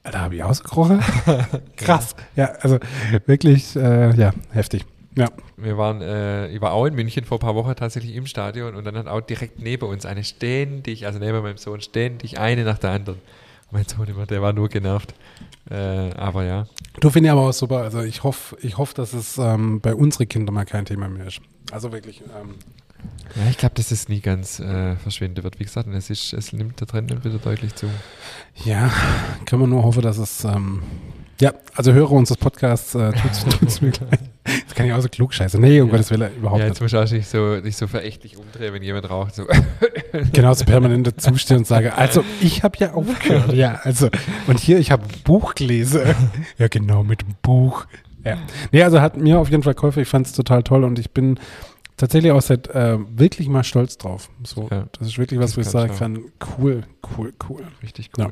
Alter, 0.04 0.22
habe 0.22 0.36
ich 0.36 0.44
ausgekrochen? 0.44 1.00
Krass. 1.78 2.16
Ja, 2.36 2.46
also 2.62 2.80
wirklich, 3.28 3.76
äh, 3.76 4.16
ja, 4.16 4.32
heftig. 4.52 4.84
Ja, 5.16 5.28
Wir 5.64 5.78
waren, 5.78 6.02
äh, 6.02 6.48
ich 6.50 6.62
war 6.62 6.74
auch 6.74 6.86
in 6.86 6.96
München 6.96 7.26
vor 7.26 7.38
ein 7.38 7.42
paar 7.42 7.56
Wochen 7.56 7.76
tatsächlich 7.76 8.16
im 8.16 8.26
Stadion 8.26 8.76
und 8.76 8.86
dann 8.86 8.98
hat 8.98 9.08
auch 9.08 9.22
direkt 9.22 9.62
neben 9.62 9.88
uns 9.88 10.06
eine 10.06 10.24
ständig, 10.24 11.06
also 11.06 11.20
neben 11.20 11.42
meinem 11.42 11.58
Sohn 11.58 11.82
ständig 11.82 12.40
eine 12.40 12.64
nach 12.64 12.80
der 12.80 12.92
anderen. 12.92 13.20
Und 13.68 13.74
mein 13.74 13.86
Sohn 13.86 14.08
immer, 14.08 14.26
der 14.26 14.42
war 14.42 14.54
nur 14.54 14.70
genervt. 14.70 15.14
Äh, 15.70 15.76
aber 15.76 16.44
ja, 16.44 16.68
du 17.00 17.10
finde 17.10 17.28
ich 17.28 17.32
aber 17.32 17.42
auch 17.42 17.54
super. 17.54 17.78
Also 17.78 18.02
ich 18.02 18.24
hoffe, 18.24 18.58
ich 18.62 18.78
hoffe, 18.78 18.94
dass 18.96 19.14
es 19.14 19.38
ähm, 19.38 19.80
bei 19.80 19.94
unseren 19.96 20.28
Kindern 20.28 20.56
mal 20.56 20.66
kein 20.66 20.86
Thema 20.86 21.08
mehr 21.08 21.28
ist. 21.28 21.42
Also 21.72 21.92
wirklich, 21.92 22.22
ähm, 22.22 22.56
ja 23.36 23.50
ich 23.50 23.58
glaube, 23.58 23.76
dass 23.76 23.92
es 23.92 24.10
nie 24.10 24.20
ganz 24.20 24.60
äh, 24.60 24.96
verschwinden 24.96 25.44
wird. 25.44 25.60
Wie 25.60 25.64
gesagt, 25.64 25.88
es, 25.88 26.10
ist, 26.10 26.34
es 26.34 26.52
nimmt 26.54 26.80
der 26.80 26.88
Trend 26.88 27.24
wieder 27.24 27.38
deutlich 27.38 27.76
zu. 27.76 27.88
ja, 28.66 28.92
können 29.46 29.62
wir 29.62 29.68
nur 29.68 29.84
hoffen, 29.84 30.02
dass 30.02 30.18
es, 30.18 30.44
ähm, 30.44 30.82
ja, 31.42 31.54
also 31.76 31.92
Hörer 31.92 32.12
unseres 32.12 32.38
Podcasts, 32.38 32.96
äh, 32.96 33.12
tut's, 33.12 33.44
tut's 33.60 33.82
mir 33.82 33.92
leid. 33.92 34.20
Das 34.66 34.76
kann 34.76 34.86
ich 34.86 34.94
auch 34.94 35.02
so 35.02 35.10
klug 35.10 35.34
scheiße. 35.34 35.60
Nee, 35.60 35.82
um 35.82 35.88
Ja. 35.88 35.92
Gottes 35.94 36.12
Willen, 36.12 36.36
überhaupt 36.38 36.60
ja, 36.60 36.66
nicht. 36.70 36.80
jetzt 36.80 36.94
muss 36.94 37.12
ich 37.12 37.12
nicht 37.18 37.28
so, 37.28 37.56
nicht 37.58 37.78
so 37.78 37.88
verächtlich 37.88 38.38
umdrehen, 38.38 38.74
wenn 38.74 38.84
jemand 38.84 39.10
raucht. 39.10 39.36
So. 39.36 39.46
genauso 40.34 40.66
permanent 40.66 41.08
dazustehen 41.08 41.60
und 41.60 41.68
sage, 41.68 41.96
also 41.98 42.24
ich 42.42 42.64
habe 42.64 42.78
ja 42.80 42.94
aufgehört. 42.94 43.54
Ja, 43.54 43.80
also 43.84 44.10
und 44.48 44.60
hier, 44.60 44.80
ich 44.80 44.92
habe 44.92 45.04
Buch 45.24 45.56
gelesen. 45.56 46.02
Ja, 46.58 46.68
genau, 46.68 47.04
mit 47.04 47.22
dem 47.22 47.36
Buch. 47.42 47.86
Ja. 48.24 48.38
Nee, 48.72 48.84
also 48.84 49.02
hat 49.02 49.18
mir 49.18 49.40
auf 49.40 49.50
jeden 49.50 49.64
Fall 49.64 49.74
geholfen. 49.74 50.02
Ich 50.04 50.08
fand 50.08 50.28
es 50.28 50.34
total 50.34 50.64
toll 50.64 50.84
und 50.84 51.00
ich 51.00 51.12
bin 51.12 51.40
tatsächlich 51.98 52.32
auch 52.32 52.42
seit 52.42 52.68
äh, 52.70 52.98
wirklich 53.16 53.48
mal 53.50 53.64
stolz 53.64 53.98
drauf. 53.98 54.30
So, 54.44 54.68
Ja. 54.72 54.86
das 54.98 55.08
ist 55.08 55.18
wirklich 55.18 55.40
was, 55.40 55.52
Das 55.52 55.58
wo 55.58 55.62
ich 55.62 55.68
sagen 55.68 55.96
kann, 55.98 56.20
cool, 56.58 56.84
cool, 57.18 57.34
cool. 57.50 57.64
Richtig 57.84 58.10
Ja. 58.18 58.30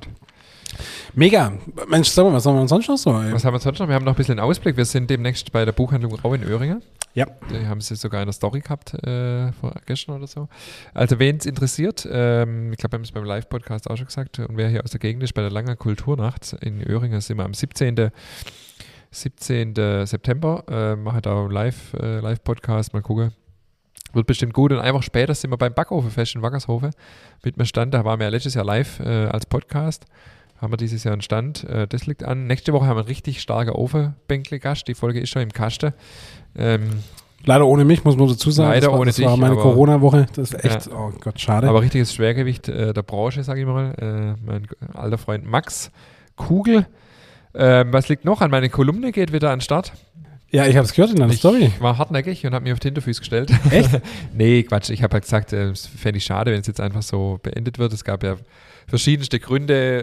Mega. 1.14 1.54
Mensch, 1.88 2.10
sag 2.10 2.26
mal, 2.26 2.34
was 2.34 2.46
haben 2.46 2.56
wir 2.56 2.68
sonst 2.68 2.88
noch 2.88 2.98
so? 2.98 3.12
ey? 3.20 3.34
Was 3.34 3.44
haben 3.46 3.54
wir 3.54 3.60
sonst 3.60 3.80
noch? 3.80 3.88
Wir 3.88 3.96
haben 3.96 4.06
noch 4.06 4.14
ein 4.14 4.18
bisschen 4.18 4.40
Ausblick. 4.40 4.78
Wir 4.78 4.86
sind 4.86 5.10
demnächst 5.10 5.52
bei 5.52 5.66
der 5.66 5.72
Buchhandlung 5.72 6.14
Rau 6.16 6.34
in 6.34 6.44
Öhringen. 6.44 6.82
Ja. 7.14 7.26
Die 7.50 7.68
haben 7.68 7.82
sie 7.82 7.96
sogar 7.96 8.22
in 8.22 8.28
der 8.28 8.34
Story 8.34 8.62
gehabt, 8.62 8.94
äh, 9.04 9.52
vor 9.54 9.74
gestern 9.86 10.16
oder 10.16 10.28
so. 10.28 10.48
Also, 10.94 11.18
wen 11.20 11.38
es 11.38 11.46
interessiert, 11.46 12.08
ähm, 12.10 12.72
ich 12.72 12.78
glaube, 12.78 12.94
wir 12.94 12.98
haben 12.98 13.04
es 13.04 13.12
beim 13.12 13.24
Live-Podcast 13.24 13.90
auch 13.90 13.98
schon 13.98 14.06
gesagt, 14.06 14.40
und 14.40 14.58
wer 14.58 14.70
hier 14.70 14.84
aus 14.84 14.92
der 14.92 15.00
Gegend 15.00 15.24
ist, 15.24 15.34
bei 15.34 15.42
der 15.42 15.52
Langer 15.52 15.76
Kulturnacht 15.76 16.54
in 16.62 16.82
Öhringen 16.88 17.20
sind 17.22 17.38
wir 17.38 17.46
am 17.46 17.54
17. 17.54 18.12
17. 19.12 20.06
September, 20.06 20.64
äh, 20.70 20.96
machen 20.96 21.22
da 21.24 21.40
einen 21.40 21.52
Live, 21.52 21.94
äh, 22.00 22.20
Live-Podcast, 22.20 22.94
mal 22.94 23.02
gucken. 23.02 23.34
Wird 24.14 24.26
bestimmt 24.26 24.54
gut. 24.54 24.72
Und 24.72 24.80
einfach 24.80 25.04
später 25.04 25.36
sind 25.36 25.52
wir 25.52 25.58
beim 25.58 25.74
Backofenfest 25.74 26.36
in 26.36 26.42
Wackershofe 26.42 26.92
mit 27.44 27.58
einem 27.58 27.66
Stand. 27.66 27.94
Da 27.94 28.06
waren 28.06 28.20
wir 28.20 28.26
ja 28.26 28.32
letztes 28.32 28.56
Jahr 28.56 28.66
live 28.66 29.00
äh, 29.00 29.28
als 29.28 29.46
Podcast. 29.46 30.06
Haben 30.62 30.74
wir 30.74 30.78
dieses 30.78 31.04
Jahr 31.04 31.14
einen 31.14 31.22
Stand. 31.22 31.64
Äh, 31.64 31.88
das 31.88 32.06
liegt 32.06 32.24
an. 32.24 32.48
Nächste 32.48 32.74
Woche 32.74 32.86
haben 32.86 32.96
wir 32.98 33.02
einen 33.02 33.08
richtig 33.08 33.42
starken 33.42 33.72
Ofenbänkle-Gast. 33.72 34.88
Die 34.88 34.94
Folge 34.94 35.20
ist 35.20 35.30
schon 35.30 35.42
im 35.42 35.52
Kasten. 35.54 35.94
Ähm, 36.58 36.82
Leider 37.46 37.66
ohne 37.66 37.86
mich, 37.86 38.04
muss 38.04 38.18
man 38.18 38.28
dazu 38.28 38.52
sagen. 38.52 38.70
Leider 38.72 38.88
das 38.88 38.92
war, 38.92 39.00
ohne 39.00 39.12
das 39.12 39.22
war 39.22 39.32
dich, 39.32 39.40
meine 39.40 39.54
aber- 39.54 39.62
Corona-Woche. 39.62 40.26
Das 40.36 40.52
ist 40.52 40.66
echt, 40.66 40.90
oh 40.94 41.12
Gott, 41.22 41.40
schade. 41.40 41.70
aber 41.70 41.82
richtiges 41.82 42.14
Schwergewicht 42.14 42.68
äh, 42.68 42.92
der 42.92 43.02
Branche, 43.04 43.44
sage 43.46 43.62
ich 43.62 43.66
mal. 43.66 43.94
Äh, 43.98 44.46
mein 44.46 44.68
alter 44.94 45.18
Freund 45.18 45.46
Max 45.50 45.90
Kugel. 46.36 46.86
Ähm, 47.56 47.94
was 47.94 48.10
liegt 48.10 48.26
noch 48.26 48.42
an? 48.42 48.52
Meine 48.52 48.70
Kolumne 48.70 49.14
geht 49.14 49.32
wieder 49.32 49.52
an 49.52 49.60
den 49.60 49.62
Start. 49.64 49.94
ja, 50.52 50.66
ich 50.68 50.76
habe 50.76 50.84
es 50.86 50.94
gehört 50.94 51.12
in 51.12 51.16
deiner 51.18 51.32
Ich 51.32 51.40
Story. 51.40 51.72
war 51.80 51.98
hartnäckig 51.98 52.46
und 52.46 52.54
habe 52.54 52.64
mich 52.64 52.74
auf 52.74 52.80
den 52.80 52.90
Hinterfuß 52.90 53.20
gestellt. 53.20 53.52
Echt? 53.72 54.02
nee, 54.34 54.64
Quatsch. 54.64 54.90
Ich 54.90 55.02
habe 55.02 55.14
halt 55.14 55.24
gesagt, 55.24 55.54
äh, 55.54 55.70
es 55.70 55.88
fände 55.88 56.18
ich 56.18 56.26
schade, 56.26 56.52
wenn 56.52 56.60
es 56.60 56.68
jetzt 56.68 56.82
einfach 56.82 57.02
so 57.04 57.40
beendet 57.42 57.80
wird. 57.80 57.94
Es 57.94 58.04
gab 58.04 58.22
ja 58.24 58.36
verschiedenste 58.90 59.40
Gründe 59.40 60.02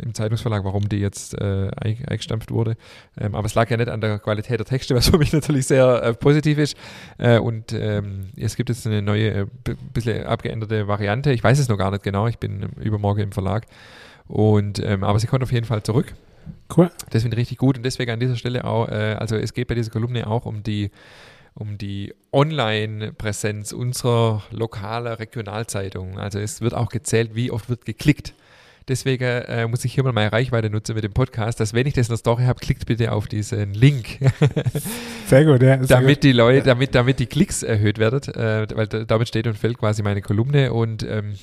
äh, 0.00 0.02
im 0.02 0.14
Zeitungsverlag, 0.14 0.64
warum 0.64 0.88
die 0.88 0.98
jetzt 0.98 1.34
äh, 1.40 1.70
ein- 1.76 2.04
eingestampft 2.06 2.50
wurde. 2.50 2.76
Ähm, 3.20 3.34
aber 3.34 3.46
es 3.46 3.54
lag 3.54 3.68
ja 3.70 3.76
nicht 3.76 3.88
an 3.88 4.00
der 4.00 4.18
Qualität 4.18 4.58
der 4.58 4.66
Texte, 4.66 4.94
was 4.96 5.08
für 5.08 5.18
mich 5.18 5.32
natürlich 5.32 5.66
sehr 5.66 6.02
äh, 6.02 6.14
positiv 6.14 6.58
ist. 6.58 6.76
Äh, 7.18 7.38
und 7.38 7.72
ähm, 7.72 8.28
es 8.36 8.56
gibt 8.56 8.68
jetzt 8.68 8.86
eine 8.86 9.02
neue, 9.02 9.30
äh, 9.42 9.46
b- 9.64 9.74
bisschen 9.92 10.24
abgeänderte 10.26 10.88
Variante. 10.88 11.32
Ich 11.32 11.42
weiß 11.44 11.58
es 11.58 11.68
noch 11.68 11.78
gar 11.78 11.90
nicht 11.90 12.02
genau. 12.02 12.26
Ich 12.26 12.38
bin 12.38 12.62
ähm, 12.62 12.70
übermorgen 12.82 13.20
im 13.22 13.32
Verlag. 13.32 13.66
Und, 14.26 14.78
ähm, 14.80 15.04
aber 15.04 15.18
sie 15.18 15.26
kommt 15.26 15.42
auf 15.42 15.52
jeden 15.52 15.66
Fall 15.66 15.82
zurück. 15.82 16.14
Cool. 16.74 16.90
Das 17.10 17.22
finde 17.22 17.36
ich 17.36 17.40
richtig 17.42 17.58
gut 17.58 17.76
und 17.76 17.82
deswegen 17.82 18.10
an 18.10 18.20
dieser 18.20 18.36
Stelle 18.36 18.64
auch, 18.64 18.88
äh, 18.88 19.16
also 19.18 19.36
es 19.36 19.52
geht 19.52 19.68
bei 19.68 19.74
dieser 19.74 19.90
Kolumne 19.90 20.26
auch 20.26 20.46
um 20.46 20.62
die, 20.62 20.90
um 21.58 21.76
die 21.76 22.14
Online-Präsenz 22.32 23.72
unserer 23.72 24.42
lokalen 24.50 25.14
Regionalzeitung. 25.14 26.18
Also 26.18 26.38
es 26.38 26.60
wird 26.60 26.74
auch 26.74 26.88
gezählt, 26.88 27.34
wie 27.34 27.50
oft 27.50 27.68
wird 27.68 27.84
geklickt. 27.84 28.32
Deswegen 28.86 29.24
äh, 29.24 29.66
muss 29.66 29.84
ich 29.84 29.92
hier 29.92 30.02
mal 30.02 30.12
meine 30.12 30.32
Reichweite 30.32 30.70
nutzen 30.70 30.94
mit 30.94 31.04
dem 31.04 31.12
Podcast, 31.12 31.60
dass 31.60 31.74
wenn 31.74 31.86
ich 31.86 31.92
das 31.92 32.06
in 32.06 32.12
der 32.12 32.18
Story 32.18 32.44
habe, 32.44 32.58
klickt 32.58 32.86
bitte 32.86 33.12
auf 33.12 33.26
diesen 33.26 33.74
Link, 33.74 34.18
Sehr 35.26 35.44
gut, 35.44 35.62
ja. 35.62 35.76
Sehr 35.76 35.98
damit 35.98 36.16
gut. 36.16 36.24
die 36.24 36.32
Leute, 36.32 36.62
damit, 36.62 36.94
damit 36.94 37.18
die 37.18 37.26
Klicks 37.26 37.62
erhöht 37.62 37.98
werden, 37.98 38.22
äh, 38.34 38.66
weil 38.74 38.86
da, 38.86 39.04
damit 39.04 39.28
steht 39.28 39.46
und 39.46 39.58
fällt 39.58 39.76
quasi 39.76 40.02
meine 40.02 40.22
Kolumne 40.22 40.72
und 40.72 41.02
ähm, 41.02 41.34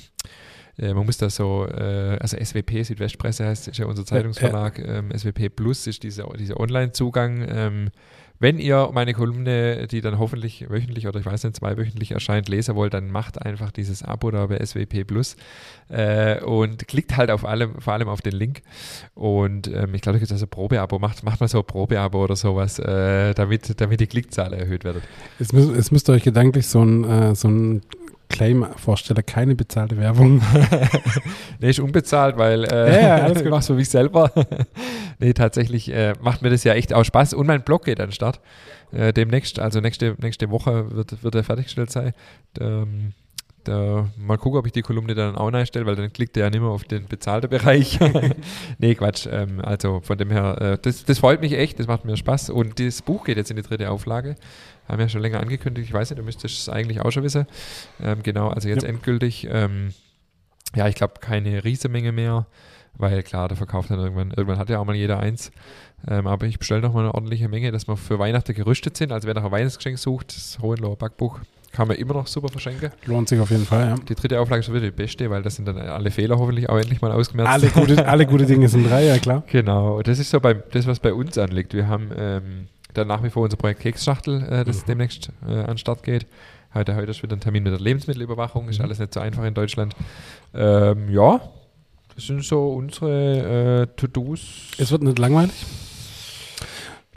äh, 0.79 0.93
man 0.93 1.05
muss 1.05 1.17
da 1.17 1.29
so, 1.29 1.67
äh, 1.67 2.17
also 2.19 2.35
SWP, 2.43 2.83
Südwestpresse 2.83 3.45
heißt, 3.45 3.67
ist 3.67 3.77
ja 3.77 3.85
unser 3.85 4.05
Zeitungsverlag, 4.05 4.79
ähm, 4.79 5.11
SWP 5.15 5.49
Plus 5.49 5.85
ist 5.85 6.01
dieser, 6.01 6.27
dieser 6.39 6.59
Online-Zugang. 6.59 7.91
Wenn 8.45 8.59
ihr 8.59 8.91
meine 8.93 9.15
Kolumne, 9.15 9.87
die 9.87 10.01
dann 10.01 10.19
hoffentlich 10.19 10.69
wöchentlich 10.69 11.07
oder 11.07 11.19
ich 11.19 11.25
weiß 11.25 11.45
nicht, 11.45 11.55
zweiwöchentlich 11.55 12.11
erscheint, 12.11 12.47
lesen 12.47 12.75
wollt, 12.75 12.93
dann 12.93 13.09
macht 13.09 13.43
einfach 13.43 13.71
dieses 13.71 14.03
Abo 14.03 14.29
da 14.29 14.45
bei 14.45 14.63
SWP 14.63 15.03
Plus 15.03 15.35
äh, 15.89 16.39
und 16.43 16.87
klickt 16.87 17.17
halt 17.17 17.31
auf 17.31 17.43
allem, 17.43 17.81
vor 17.81 17.93
allem 17.93 18.07
auf 18.07 18.21
den 18.21 18.33
Link. 18.33 18.61
Und 19.15 19.67
ähm, 19.69 19.95
ich 19.95 20.01
glaube, 20.01 20.17
da 20.17 20.19
gibt 20.19 20.25
es 20.25 20.31
also 20.31 20.45
Probeabo, 20.45 20.99
macht, 20.99 21.23
macht 21.23 21.39
mal 21.39 21.47
so 21.47 21.57
ein 21.57 21.65
Probeabo 21.65 22.23
oder 22.23 22.35
sowas, 22.35 22.77
äh, 22.77 23.33
damit, 23.33 23.81
damit 23.81 23.99
die 23.99 24.05
Klickzahl 24.05 24.53
erhöht 24.53 24.83
wird. 24.83 24.97
Jetzt, 25.39 25.51
müsst, 25.51 25.75
jetzt 25.75 25.91
müsst 25.91 26.07
ihr 26.07 26.13
euch 26.13 26.23
gedanklich 26.23 26.67
so 26.67 26.83
ein, 26.85 27.03
äh, 27.03 27.33
so 27.33 27.47
ein 27.47 27.81
Claim 28.29 28.65
vorstellen, 28.75 29.25
keine 29.25 29.55
bezahlte 29.55 29.97
Werbung. 29.97 30.41
Nee, 31.59 31.69
ist 31.69 31.79
unbezahlt, 31.79 32.37
weil 32.37 32.65
äh, 32.65 33.01
Ja, 33.01 33.01
ja, 33.01 33.15
alles 33.23 33.37
ich 33.37 33.43
gut. 33.43 33.51
mach's 33.51 33.67
für 33.67 33.73
mich 33.75 33.89
selber. 33.89 34.31
nee, 35.19 35.33
tatsächlich 35.33 35.91
äh, 35.91 36.13
macht 36.21 36.41
mir 36.41 36.49
das 36.49 36.63
ja 36.63 36.73
echt 36.73 36.93
auch 36.93 37.03
Spaß. 37.03 37.33
Und 37.33 37.47
mein 37.47 37.63
Blog 37.63 37.85
geht 37.85 37.99
an 37.99 38.07
den 38.07 38.11
Start. 38.11 38.41
Äh, 38.91 39.13
demnächst, 39.13 39.59
also 39.59 39.79
nächste, 39.79 40.15
nächste 40.21 40.49
Woche 40.49 40.91
wird, 40.91 41.23
wird 41.23 41.35
er 41.35 41.43
fertiggestellt 41.43 41.91
sein. 41.91 42.13
Ähm, 42.59 43.13
da, 43.63 44.07
mal 44.17 44.37
gucken, 44.37 44.59
ob 44.59 44.67
ich 44.67 44.73
die 44.73 44.83
Kolumne 44.83 45.15
dann 45.15 45.35
auch 45.35 45.51
einstelle, 45.51 45.85
weil 45.85 45.95
dann 45.95 46.13
klickt 46.13 46.37
er 46.37 46.43
ja 46.43 46.49
nicht 46.49 46.61
mehr 46.61 46.69
auf 46.69 46.83
den 46.83 47.07
bezahlten 47.07 47.49
Bereich. 47.49 47.99
nee, 48.77 48.93
Quatsch. 48.95 49.27
Ähm, 49.31 49.59
also 49.63 50.01
von 50.01 50.17
dem 50.17 50.29
her, 50.29 50.61
äh, 50.61 50.77
das, 50.81 51.03
das 51.05 51.19
freut 51.19 51.41
mich 51.41 51.53
echt, 51.53 51.79
das 51.79 51.87
macht 51.87 52.05
mir 52.05 52.15
Spaß. 52.15 52.51
Und 52.51 52.79
das 52.79 53.01
Buch 53.01 53.25
geht 53.25 53.37
jetzt 53.37 53.49
in 53.49 53.57
die 53.57 53.63
dritte 53.63 53.89
Auflage. 53.89 54.35
Haben 54.87 54.97
wir 54.99 55.05
ja 55.05 55.09
schon 55.09 55.21
länger 55.21 55.39
angekündigt. 55.39 55.87
Ich 55.87 55.93
weiß 55.93 56.09
nicht, 56.09 56.19
du 56.19 56.23
müsstest 56.23 56.59
es 56.59 56.69
eigentlich 56.69 57.01
auch 57.01 57.11
schon 57.11 57.23
wissen. 57.23 57.45
Ähm, 58.03 58.21
genau, 58.23 58.49
also 58.49 58.67
jetzt 58.69 58.83
Ja. 58.83 58.89
endgültig. 58.89 59.47
Ähm, 59.51 59.93
Ja, 60.75 60.87
ich 60.89 60.95
glaube, 60.95 61.13
keine 61.21 61.63
Riesenmenge 61.63 62.11
mehr, 62.11 62.47
weil 62.97 63.23
klar, 63.23 63.47
der 63.47 63.55
verkauft 63.55 63.91
dann 63.91 63.99
irgendwann, 63.99 64.31
irgendwann 64.31 64.57
hat 64.57 64.69
ja 64.69 64.79
auch 64.79 64.83
mal 64.85 64.95
jeder 64.95 65.19
eins. 65.21 65.51
Ähm, 66.05 66.27
aber 66.27 66.47
ich 66.47 66.59
bestelle 66.59 66.81
noch 66.81 66.93
mal 66.93 67.01
eine 67.01 67.13
ordentliche 67.13 67.47
Menge, 67.47 67.71
dass 67.71 67.87
wir 67.87 67.95
für 67.95 68.19
Weihnachten 68.19 68.53
gerüstet 68.53 68.97
sind. 68.97 69.13
Also 69.13 69.25
wer 69.27 69.35
nach 69.35 69.43
einem 69.43 69.51
Weihnachtsgeschenk 69.53 69.97
sucht, 69.97 70.35
das 70.35 70.59
Hohenloher 70.61 70.97
Backbuch 70.97 71.39
kann 71.71 71.87
man 71.87 71.95
immer 71.97 72.13
noch 72.13 72.27
super 72.27 72.49
verschenken. 72.49 72.89
Lohnt 73.05 73.29
sich 73.29 73.39
auf 73.39 73.51
jeden 73.51 73.65
Fall, 73.65 73.87
ja. 73.89 73.95
Die 73.95 74.15
dritte 74.15 74.39
Auflage 74.39 74.61
ist 74.61 74.69
wieder 74.69 74.81
die 74.81 74.91
beste, 74.91 75.29
weil 75.29 75.43
das 75.43 75.55
sind 75.55 75.65
dann 75.67 75.77
alle 75.77 76.11
Fehler 76.11 76.37
hoffentlich 76.37 76.67
auch 76.69 76.77
endlich 76.77 77.01
mal 77.01 77.11
ausgemerzt. 77.13 77.51
Alle 77.51 77.67
gute, 77.69 78.05
alle 78.07 78.25
gute 78.25 78.45
Dinge 78.45 78.67
sind 78.67 78.89
drei, 78.89 79.05
ja 79.05 79.17
klar. 79.17 79.43
Genau, 79.47 80.01
das 80.01 80.19
ist 80.19 80.29
so 80.29 80.39
bei, 80.41 80.53
das, 80.55 80.87
was 80.87 80.99
bei 80.99 81.13
uns 81.13 81.37
anliegt. 81.37 81.73
Wir 81.73 81.87
haben 81.87 82.11
ähm, 82.17 82.67
dann 82.97 83.07
nach 83.07 83.23
wie 83.23 83.29
vor 83.29 83.43
unser 83.43 83.57
Projekt 83.57 83.81
Keksschachtel, 83.81 84.43
äh, 84.43 84.63
das 84.65 84.81
Mhm. 84.81 84.87
demnächst 84.87 85.29
äh, 85.47 85.51
an 85.53 85.65
den 85.67 85.77
Start 85.77 86.03
geht. 86.03 86.25
Heute, 86.73 86.95
heute 86.95 87.11
ist 87.11 87.23
wieder 87.23 87.35
ein 87.35 87.39
Termin 87.39 87.63
mit 87.63 87.71
der 87.73 87.79
Lebensmittelüberwachung, 87.79 88.67
ist 88.69 88.79
Mhm. 88.79 88.85
alles 88.85 88.99
nicht 88.99 89.13
so 89.13 89.19
einfach 89.19 89.43
in 89.45 89.53
Deutschland. 89.53 89.95
Ähm, 90.53 91.09
ja, 91.11 91.39
das 92.15 92.25
sind 92.27 92.43
so 92.43 92.69
unsere 92.73 93.81
äh, 93.83 93.87
To-Dos. 93.95 94.71
Es 94.77 94.91
wird 94.91 95.03
nicht 95.03 95.19
langweilig. 95.19 95.53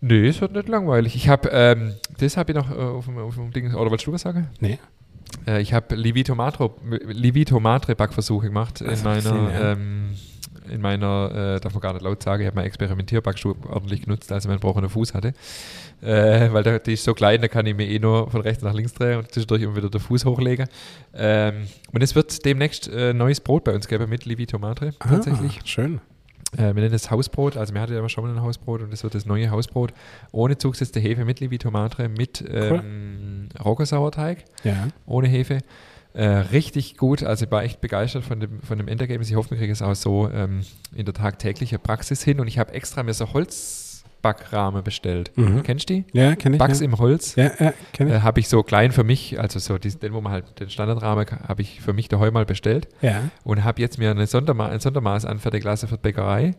Nee, 0.01 0.29
es 0.29 0.41
wird 0.41 0.53
nicht 0.53 0.69
langweilig. 0.69 1.17
Ich 1.17 1.29
habe, 1.29 1.49
ähm, 1.53 1.95
das 2.19 2.37
habe 2.37 2.53
ich 2.53 2.57
noch 2.57 2.71
äh, 2.71 2.75
auf, 2.75 3.07
dem, 3.07 3.19
auf 3.19 3.35
dem 3.35 3.51
Ding, 3.53 3.75
oder 3.75 3.91
wolltest 3.91 4.07
du 4.07 4.13
was 4.13 4.23
sagen? 4.23 4.49
Nee. 4.61 4.79
Äh, 5.47 5.61
ich 5.61 5.73
habe 5.73 5.95
Livito 5.97 6.35
Matre, 6.37 6.71
Backversuche 7.97 8.47
gemacht 8.47 8.81
in 8.81 8.87
Das 8.89 9.01
ich 9.01 9.05
meiner, 9.05 9.17
gesehen, 9.23 9.49
ja. 9.53 9.73
ähm, 9.73 10.17
in 10.71 10.81
meiner, 10.81 11.57
äh, 11.57 11.61
darf 11.61 11.73
man 11.73 11.81
gar 11.81 11.93
nicht 11.93 12.03
laut 12.03 12.23
sagen, 12.23 12.43
ich 12.43 12.47
habe 12.47 12.57
meine 12.57 12.67
Experimentierbackstube 12.67 13.69
ordentlich 13.69 14.03
genutzt, 14.03 14.31
als 14.33 14.45
ich 14.45 14.49
meinen 14.49 14.61
gebrochenen 14.61 14.91
Fuß 14.91 15.15
hatte. 15.15 15.33
Äh, 16.01 16.53
weil 16.53 16.63
der, 16.63 16.79
die 16.79 16.93
ist 16.93 17.05
so 17.05 17.15
klein, 17.15 17.41
da 17.41 17.49
kann 17.49 17.67
ich 17.67 17.75
mir 17.77 17.87
eh 17.89 17.99
nur 17.99 18.31
von 18.31 18.41
rechts 18.41 18.63
nach 18.63 18.75
links 18.75 18.93
drehen 18.95 19.19
und 19.19 19.33
zwischendurch 19.33 19.63
immer 19.63 19.77
wieder 19.77 19.91
den 19.91 20.01
Fuß 20.01 20.25
hochlegen. 20.25 20.69
Ähm, 21.15 21.67
und 21.93 22.03
es 22.03 22.15
wird 22.15 22.45
demnächst 22.45 22.89
äh, 22.89 23.13
neues 23.13 23.41
Brot 23.41 23.65
bei 23.65 23.75
uns 23.75 23.89
geben 23.89 24.09
mit 24.09 24.25
Livito 24.25 24.59
tatsächlich. 24.59 25.59
Ah, 25.61 25.67
schön. 25.67 26.01
Äh, 26.57 26.75
wir 26.75 26.83
nennen 26.83 26.95
es 26.95 27.11
Hausbrot, 27.11 27.57
also 27.57 27.75
wir 27.75 27.81
hatten 27.81 27.93
ja 27.93 27.99
immer 27.99 28.09
schon 28.09 28.25
mal 28.25 28.33
ein 28.35 28.41
Hausbrot 28.43 28.81
und 28.81 28.93
das 28.93 29.03
wird 29.03 29.15
das 29.15 29.27
neue 29.27 29.51
Hausbrot 29.51 29.93
ohne 30.33 30.57
zugesetzte 30.57 30.99
Hefe 30.99 31.25
mit 31.27 31.41
Livito 31.41 31.71
Matre, 31.71 32.09
mit 32.09 32.43
ähm, 32.51 33.49
Roggersauerteig 33.63 34.45
Ja. 34.65 34.89
ohne 35.07 35.29
Hefe. 35.29 35.59
Äh, 36.15 36.27
richtig 36.27 36.97
gut, 36.97 37.23
also 37.23 37.45
ich 37.45 37.51
war 37.51 37.63
echt 37.63 37.81
begeistert 37.81 38.25
von 38.25 38.41
dem, 38.41 38.61
von 38.63 38.79
dem 38.79 38.89
Endergebnis. 38.89 39.31
Ich 39.31 39.37
hoffe, 39.37 39.51
wir 39.51 39.59
kriegen 39.59 39.73
es 39.73 39.83
auch 39.83 39.95
so 39.95 40.29
ähm, 40.31 40.63
in 40.95 41.05
der 41.05 41.15
tagtäglichen 41.15 41.79
Praxis 41.79 42.23
hin. 42.25 42.41
Und 42.41 42.49
ich 42.49 42.59
habe 42.59 42.73
extra 42.73 43.03
mir 43.03 43.15
so 43.15 43.33
Holzbackrahmen 43.33 44.83
bestellt. 44.83 45.31
Mhm. 45.37 45.63
Kennst 45.63 45.89
du 45.91 45.95
die? 45.95 46.05
Ja, 46.13 46.35
kenne 46.35 46.57
ich. 46.57 46.59
Backs 46.59 46.81
ja. 46.81 46.87
im 46.87 46.99
Holz. 46.99 47.37
Ja, 47.37 47.51
ja, 47.61 47.73
kenne 47.93 48.11
ich. 48.11 48.17
Äh, 48.17 48.21
habe 48.23 48.41
ich 48.41 48.49
so 48.49 48.63
klein 48.63 48.91
für 48.93 49.05
mich, 49.05 49.39
also 49.39 49.59
so 49.59 49.79
diesen, 49.79 50.01
den, 50.01 50.13
wo 50.13 50.21
man 50.21 50.33
halt 50.33 50.59
den 50.59 50.71
Standardrahmen 50.71 51.27
habe 51.47 51.63
ich 51.63 51.81
für 51.81 51.93
mich 51.93 52.09
daheim 52.09 52.33
mal 52.33 52.47
bestellt 52.47 52.89
Ja. 53.01 53.23
und 53.45 53.63
habe 53.65 53.81
jetzt 53.81 53.99
mir 53.99 54.11
eine 54.11 54.27
Sonderma 54.27 54.67
ein 54.69 54.81
Sondermaß 54.81 55.25
anfertigen 55.25 55.67
lassen 55.67 55.89
für 55.89 55.97
die 55.97 56.03
Bäckerei. 56.03 56.55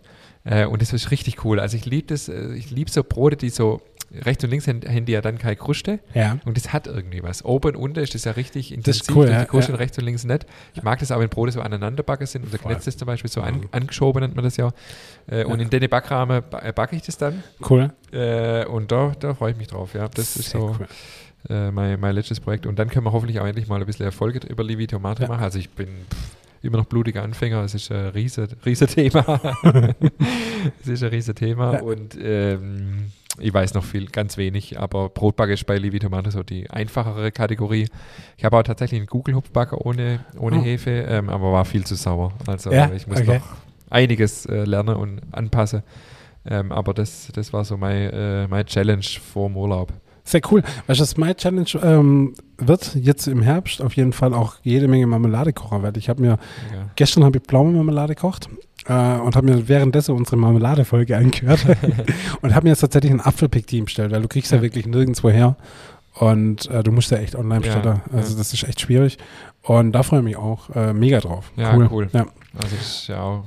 Äh, 0.46 0.66
und 0.66 0.82
das 0.82 0.94
ist 0.94 1.12
richtig 1.12 1.44
cool. 1.44 1.60
Also 1.60 1.76
ich 1.76 1.86
liebe 1.86 2.08
das, 2.08 2.30
äh, 2.30 2.54
ich 2.54 2.72
liebe 2.72 2.90
so 2.90 3.04
Brote, 3.04 3.36
die 3.36 3.50
so 3.50 3.82
rechts 4.12 4.44
und 4.44 4.50
links 4.50 4.68
haben, 4.68 4.82
die 5.06 5.12
ja 5.12 5.22
dann 5.22 5.38
keine 5.38 5.56
Kruste. 5.56 6.00
Ja. 6.14 6.40
Und 6.46 6.58
das 6.58 6.74
hat 6.74 6.88
irgendwie 6.88 7.22
was. 7.24 7.46
Oben 7.46 7.76
und 7.76 7.76
unten 7.76 8.00
ist 8.00 8.16
das 8.16 8.24
ja 8.26 8.32
richtig 8.32 8.70
Das 8.70 8.78
intensiv. 8.78 9.02
ist 9.04 9.16
cool, 9.16 9.30
ja, 9.30 9.42
die 9.42 9.46
Kruste 9.48 9.72
ja. 9.72 9.76
und 9.76 9.80
rechts 9.82 9.98
und 9.98 10.06
links 10.06 10.24
nicht. 10.24 10.46
Ich 10.74 10.84
mag 10.84 11.00
das 11.00 11.12
auch, 11.12 11.20
wenn 11.20 11.30
Brote 11.30 11.52
so 11.52 11.62
aneinander 11.62 12.04
backen 12.04 12.26
sind. 12.26 12.46
Unser. 12.46 12.58
Knetz 12.58 12.88
ist 12.88 13.00
zum 13.00 13.06
Beispiel 13.06 13.30
so 13.30 13.42
an, 13.42 13.66
angeschoben, 13.72 14.22
nennt 14.22 14.36
man 14.36 14.44
das 14.46 14.58
ja. 14.58 14.72
Äh, 15.28 15.44
Und 15.46 15.60
in 15.60 15.70
den 15.70 15.90
Backrahmen 15.90 16.42
ba- 16.50 16.60
äh, 16.64 16.74
backe 16.74 16.96
ich 16.96 17.02
das 17.04 17.18
dann. 17.18 17.44
Cool. 17.70 17.92
Äh, 18.12 18.66
und 18.66 18.92
da, 18.92 19.14
da 19.20 19.34
freue 19.36 19.52
ich 19.52 19.58
mich 19.58 19.68
drauf. 19.68 19.94
Ja, 19.94 20.08
das 20.08 20.36
ist 20.38 20.50
Sehr 20.52 20.60
so 20.62 20.76
cool. 20.80 20.88
äh, 21.50 21.72
mein, 21.72 22.00
mein 22.00 22.16
letztes 22.16 22.40
Projekt. 22.40 22.66
Und 22.66 22.80
dann 22.80 22.90
können 22.90 23.06
wir 23.06 23.12
hoffentlich 23.12 23.40
auch 23.40 23.46
endlich 23.46 23.68
mal 23.68 23.80
ein 23.80 23.86
bisschen 23.86 24.06
Erfolge 24.06 24.40
über 24.48 24.64
Livi 24.64 24.88
Tomate 24.88 25.28
machen. 25.28 25.44
Also 25.44 25.60
ich 25.60 25.70
bin 25.70 25.88
pff, 25.88 26.36
immer 26.64 26.78
noch 26.78 26.86
blutiger 26.86 27.22
Anfänger. 27.24 27.64
Es 27.64 27.76
ist 27.76 27.92
ein 27.92 28.08
riesen 28.08 28.48
Thema. 28.66 29.40
es 30.82 30.88
ist 30.88 31.04
ein 31.04 31.10
riesen 31.10 31.36
Thema. 31.36 31.78
Und 31.82 32.18
ähm, 32.22 33.12
ich 33.40 33.54
weiß 33.54 33.74
noch 33.74 33.84
viel, 33.84 34.06
ganz 34.08 34.38
wenig, 34.38 34.80
aber 34.80 35.10
Brotbacke 35.10 35.54
ist 35.54 35.66
bei 35.66 35.78
Livi 35.78 36.00
Tomate 36.00 36.32
so 36.32 36.44
die 36.44 36.70
einfachere 36.70 37.32
Kategorie. 37.32 37.88
Ich 38.38 38.46
habe 38.46 38.58
auch 38.58 38.64
tatsächlich 38.64 39.00
einen 39.00 39.08
Google-Hupfbacker 39.08 39.86
ohne, 39.86 40.20
ohne 40.40 40.58
Oh. 40.60 40.64
Hefe, 40.64 40.92
ähm, 40.92 41.30
aber 41.30 41.52
war 41.52 41.66
viel 41.66 41.86
zu 41.86 41.96
sauer. 41.96 42.34
Also 42.48 42.72
Ja, 42.72 42.92
ich 42.94 43.08
muss 43.08 43.20
okay. 43.22 43.38
noch 43.40 43.48
einiges 43.90 44.46
äh, 44.46 44.64
lernen 44.66 44.96
und 44.96 45.22
anpassen. 45.32 45.84
Ähm, 46.46 46.72
aber 46.72 46.94
das, 46.94 47.30
das 47.34 47.52
war 47.54 47.66
so 47.66 47.76
mein, 47.78 48.10
äh, 48.12 48.48
mein 48.48 48.66
Challenge 48.66 49.04
vor 49.04 49.48
dem 49.50 49.58
Urlaub. 49.58 49.92
Sehr 50.24 50.42
cool. 50.52 50.62
Weißt 50.88 51.00
du, 51.00 51.04
das 51.04 51.18
My 51.18 51.34
Challenge 51.34 51.68
ähm, 51.84 52.36
wird 52.58 52.94
jetzt 52.96 53.28
im 53.28 53.42
Herbst 53.42 53.82
auf 53.82 53.96
jeden 53.96 54.14
Fall 54.14 54.34
auch 54.34 54.56
jede 54.62 54.88
Menge 54.88 55.08
Marmelade 55.08 55.54
kochen, 55.54 55.82
weil 55.82 55.98
ich 55.98 56.08
habe 56.08 56.22
mir, 56.22 56.30
Ja. 56.74 56.90
gestern 56.96 57.24
habe 57.24 57.40
ich 57.40 57.44
Pflaumenmarmelade 57.46 58.14
gekocht 58.16 58.48
äh, 58.88 58.94
und 59.20 59.36
habe 59.36 59.46
mir 59.46 59.68
währenddessen 59.68 60.16
unsere 60.16 60.38
Marmeladefolge 60.38 61.16
angehört 61.18 61.66
und 62.42 62.56
habe 62.56 62.66
mir 62.66 62.70
jetzt 62.72 62.80
tatsächlich 62.82 63.12
ein 63.12 63.22
Apfelpick-Team 63.22 63.86
bestellt, 63.86 64.12
weil 64.12 64.22
du 64.22 64.28
kriegst 64.28 64.52
ja, 64.52 64.58
Ja. 64.58 64.64
wirklich 64.64 64.86
nirgendwo 64.86 65.30
her 65.30 65.56
und 66.16 66.70
äh, 66.70 66.84
du 66.84 66.92
musst 66.92 67.12
ja 67.12 67.18
echt 67.18 67.36
online 67.36 67.66
Ja, 67.66 67.74
bestellen. 67.74 68.02
Also 68.14 68.32
ja. 68.34 68.38
das 68.38 68.54
ist 68.54 68.64
echt 68.64 68.82
schwierig 68.82 69.18
und 69.64 69.92
da 69.92 70.04
freue 70.04 70.20
ich 70.20 70.26
mich 70.26 70.38
auch 70.38 70.70
äh, 70.76 70.94
mega 70.94 71.20
drauf. 71.20 71.52
Ja, 71.56 71.76
cool. 71.92 72.10
Ja. 72.14 72.26
Also 72.56 72.76
das 72.76 72.86
ist 72.88 73.08
ja 73.08 73.22
auch 73.22 73.44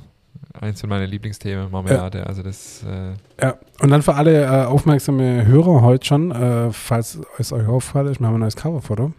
eins 0.61 0.79
von 0.81 0.89
meinen 0.89 1.09
Lieblingsthemen, 1.09 1.69
Marmelade. 1.71 2.25
Also 2.27 2.43
das, 2.43 2.83
äh, 2.83 3.13
Ja, 3.43 3.55
und 3.81 3.89
dann 3.89 4.01
für 4.01 4.15
alle 4.15 4.43
äh, 4.45 4.65
aufmerksame 4.65 5.45
Hörer 5.45 5.81
heute 5.81 6.05
schon, 6.05 6.31
äh, 6.31 6.71
falls 6.71 7.19
es 7.39 7.51
euch 7.51 7.67
auffällt, 7.67 8.07
ist, 8.09 8.19
wir 8.19 8.27
haben 8.27 8.35
ein 8.35 8.39
neues 8.41 8.55
Coverfoto. 8.55 9.11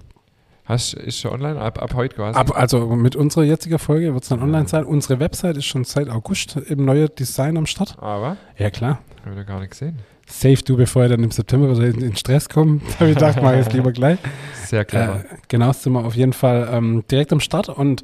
Hast, 0.64 0.94
ist 0.94 1.18
schon 1.20 1.32
online 1.32 1.60
ab, 1.60 1.80
ab 1.82 1.94
heute 1.94 2.16
quasi. 2.16 2.38
Ab, 2.38 2.56
also 2.56 2.86
mit 2.96 3.16
unserer 3.16 3.44
jetzigen 3.44 3.78
Folge 3.78 4.12
wird 4.14 4.22
es 4.22 4.28
dann 4.28 4.38
Ja. 4.38 4.44
online 4.44 4.66
sein. 4.68 4.84
Unsere 4.84 5.20
Website 5.20 5.56
ist 5.56 5.66
schon 5.66 5.84
seit 5.84 6.08
August 6.08 6.56
im 6.56 6.84
neuen 6.84 7.08
Design 7.18 7.56
am 7.56 7.66
Start. 7.66 7.96
Aber, 8.00 8.36
Ja, 8.56 8.70
klar. 8.70 9.00
habe 9.26 9.40
ich 9.40 9.46
gar 9.46 9.60
nicht 9.60 9.70
gesehen. 9.70 9.98
Save 10.26 10.54
du, 10.64 10.76
bevor 10.76 11.02
ihr 11.02 11.10
dann 11.10 11.22
im 11.22 11.30
September 11.30 11.70
wieder 11.76 11.86
in, 11.86 12.00
in 12.00 12.16
Stress 12.16 12.48
kommt. 12.48 12.82
Da 12.92 13.00
habe 13.00 13.10
ich 13.10 13.14
gedacht, 13.16 13.38
mach 13.42 13.52
ich 13.52 13.66
es 13.66 13.72
lieber 13.72 13.92
gleich. 13.92 14.18
Sehr 14.64 14.84
clever. 14.86 15.20
Äh, 15.20 15.36
genau, 15.48 15.70
sind 15.72 15.92
wir 15.92 16.04
auf 16.04 16.14
jeden 16.16 16.32
Fall 16.32 16.66
ähm, 16.72 17.04
direkt 17.10 17.30
am 17.32 17.40
Start 17.40 17.68
und 17.68 18.02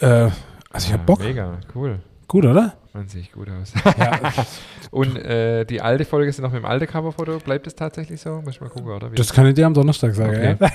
äh, 0.00 0.06
also 0.06 0.32
ich 0.76 0.88
Ja, 0.90 0.94
hab 0.98 1.06
Bock. 1.06 1.20
Mega, 1.20 1.58
cool. 1.74 2.00
Gut, 2.28 2.44
oder? 2.44 2.74
Man 2.92 3.08
sieht 3.08 3.32
gut 3.32 3.48
aus. 3.48 3.72
Ja, 3.98 4.20
Und 4.90 5.16
äh, 5.16 5.64
die 5.64 5.80
alte 5.80 6.04
Folge 6.04 6.28
ist 6.28 6.38
noch 6.40 6.52
mit 6.52 6.60
dem 6.62 6.66
alten 6.66 6.86
Coverfoto. 6.86 7.38
Bleibt 7.38 7.66
es 7.66 7.74
tatsächlich 7.74 8.20
so? 8.20 8.42
Muss 8.44 8.56
ich 8.56 8.60
mal 8.60 8.68
gucken, 8.68 8.90
oder? 8.90 9.10
Wie? 9.10 9.14
das 9.16 9.32
kann 9.32 9.46
ich 9.46 9.54
dir 9.54 9.64
am 9.66 9.72
Donnerstag 9.74 10.14
sagen. 10.14 10.30
Okay. 10.36 10.56
Ja. 10.60 10.68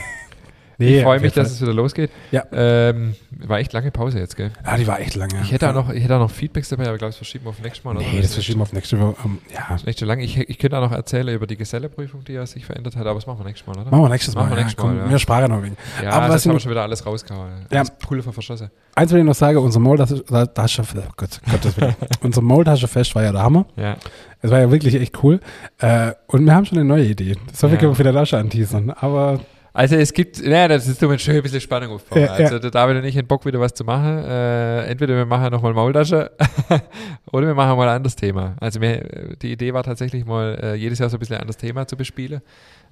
Ich 0.78 1.03
freue 1.03 1.19
mich, 1.19 1.34
dass 1.34 1.51
es 1.51 1.61
wieder 1.61 1.74
losgeht. 1.74 2.09
Ja. 2.32 2.43
Ähm, 2.51 3.15
war 3.38 3.59
echt 3.59 3.74
lange 3.74 3.91
Pause 3.91 4.19
jetzt, 4.19 4.36
gell? 4.36 4.51
Ja, 4.65 4.78
die 4.78 4.88
war 4.88 4.99
echt 4.99 5.15
lange. 5.15 5.34
Ich 5.43 5.51
hätte 5.51 5.69
auch 5.69 5.74
noch, 5.74 5.89
ich 5.89 6.03
hätte 6.03 6.15
auch 6.15 6.19
noch 6.19 6.32
Feedbacks 6.32 6.69
dabei, 6.69 6.84
aber 6.86 6.93
ich 6.93 6.99
glaube, 6.99 7.09
das 7.09 7.17
verschieben 7.17 7.45
wir 7.45 7.49
auf 7.49 7.59
nächstes 7.61 7.84
Mal. 7.84 7.95
oder? 7.95 8.05
Nee, 8.05 8.21
das 8.21 8.34
verschieben 8.34 8.59
wir 8.59 8.63
auf 8.63 8.74
nächste 8.74 8.99
Woche. 8.99 9.15
Ähm, 9.26 9.39
ja, 9.53 9.65
Das 9.69 9.86
echt 9.86 9.99
schon 9.99 10.07
lange. 10.07 10.24
Ich, 10.24 10.38
ich 10.38 10.57
könnte 10.59 10.78
auch 10.78 10.82
noch 10.89 10.91
erzählen 10.91 11.28
über 11.30 11.47
die 11.47 11.57
Geselleprüfung, 11.57 12.24
die 12.24 12.34
ja 12.34 12.45
sich 12.45 12.65
verändert 12.65 12.95
hat, 12.95 13.05
aber 13.05 13.15
das 13.15 13.28
machen 13.28 13.39
wir 13.39 13.45
nächstes 13.45 13.67
Mal, 13.67 13.80
oder? 13.82 13.91
machen 13.91 14.03
wir 14.03 14.09
nächstes 14.09 14.36
Mal. 14.36 14.41
Machen 14.41 14.51
wir 14.51 14.57
ja, 14.57 14.63
nächstes 14.63 14.82
komm, 14.82 14.95
Mal, 14.97 15.03
ja. 15.05 15.09
Wir 15.09 15.19
sparen 15.19 15.51
noch 15.51 15.63
wegen. 15.63 15.78
Ja, 16.03 16.09
Aber 16.11 16.28
das 16.28 16.41
ich 16.41 16.47
haben 16.49 16.55
wir 16.55 16.59
schon 16.59 16.71
wieder 16.71 16.84
alles 16.84 17.05
rausgehauen. 17.05 17.49
Ja. 17.71 17.80
Alles 17.80 17.91
Pulver 17.91 18.34
verschossen. 18.34 18.69
Eins 18.95 19.11
will 19.11 19.19
ich 19.19 19.26
noch 19.26 19.36
sagen, 19.36 19.57
unser 19.57 19.80
Maultasche, 19.80 20.24
da, 20.28 20.45
da, 20.45 20.65
oh 20.65 21.11
Gott, 21.17 21.41
Gottes 21.49 21.78
Willen. 21.78 21.95
unser 22.21 22.41
Maultaschefest 22.41 23.15
war 23.15 23.24
ja 23.24 23.32
der 23.32 23.43
Hammer. 23.43 23.65
Ja. 23.76 23.97
Es 24.41 24.51
war 24.51 24.59
ja 24.59 24.69
wirklich 24.71 24.95
echt 24.95 25.24
cool. 25.24 25.39
Äh, 25.80 26.11
und 26.28 26.45
wir 26.45 26.53
haben 26.53 26.65
schon 26.65 26.78
eine 26.78 26.88
neue 26.88 27.05
Idee. 27.05 27.36
So 27.53 27.67
viel 27.67 27.76
Ja. 27.76 27.80
können 27.80 27.91
wir 27.91 27.95
vielleicht 27.95 28.17
auch 28.17 28.26
schon 28.26 28.39
anteasern. 28.39 28.91
Aber 28.91 29.39
Also 29.76 29.95
es 29.95 30.13
gibt, 30.13 30.39
ja, 30.39 30.67
das 30.67 30.88
ist 30.88 31.01
nur 31.01 31.17
schön 31.17 31.38
ein 31.38 31.41
bisschen 31.41 31.59
Spannung 31.59 31.95
aufbauen. 31.95 32.21
Ja, 32.21 32.34
also 32.34 32.53
ja. 32.55 32.59
der 32.59 32.69
David 32.69 32.97
und 32.97 33.05
ich 33.05 33.17
haben 33.17 33.26
Bock 33.26 33.43
wieder 33.43 33.59
was 33.59 33.74
zu 33.74 33.84
machen. 33.84 34.24
Äh, 34.24 34.86
entweder 34.86 35.15
wir 35.15 35.26
machen 35.26 35.51
nochmal 35.51 35.74
Maultasche 35.74 36.32
oder 37.32 37.47
wir 37.47 37.55
machen 37.55 37.76
mal 37.76 37.89
ein 37.89 37.95
anderes 37.95 38.15
Thema. 38.15 38.55
Also 38.59 38.80
mir, 38.80 39.36
die 39.41 39.51
Idee 39.51 39.74
war 39.74 39.82
tatsächlich 39.82 40.26
mal 40.26 40.59
äh, 40.61 40.76
jedes 40.76 40.99
Jahr 40.99 41.09
so 41.09 41.17
ein 41.17 41.19
bisschen 41.19 41.38
ein 41.38 41.41
anderes 41.41 41.57
Thema 41.57 41.88
zu 41.88 41.97
bespielen. 41.97 42.41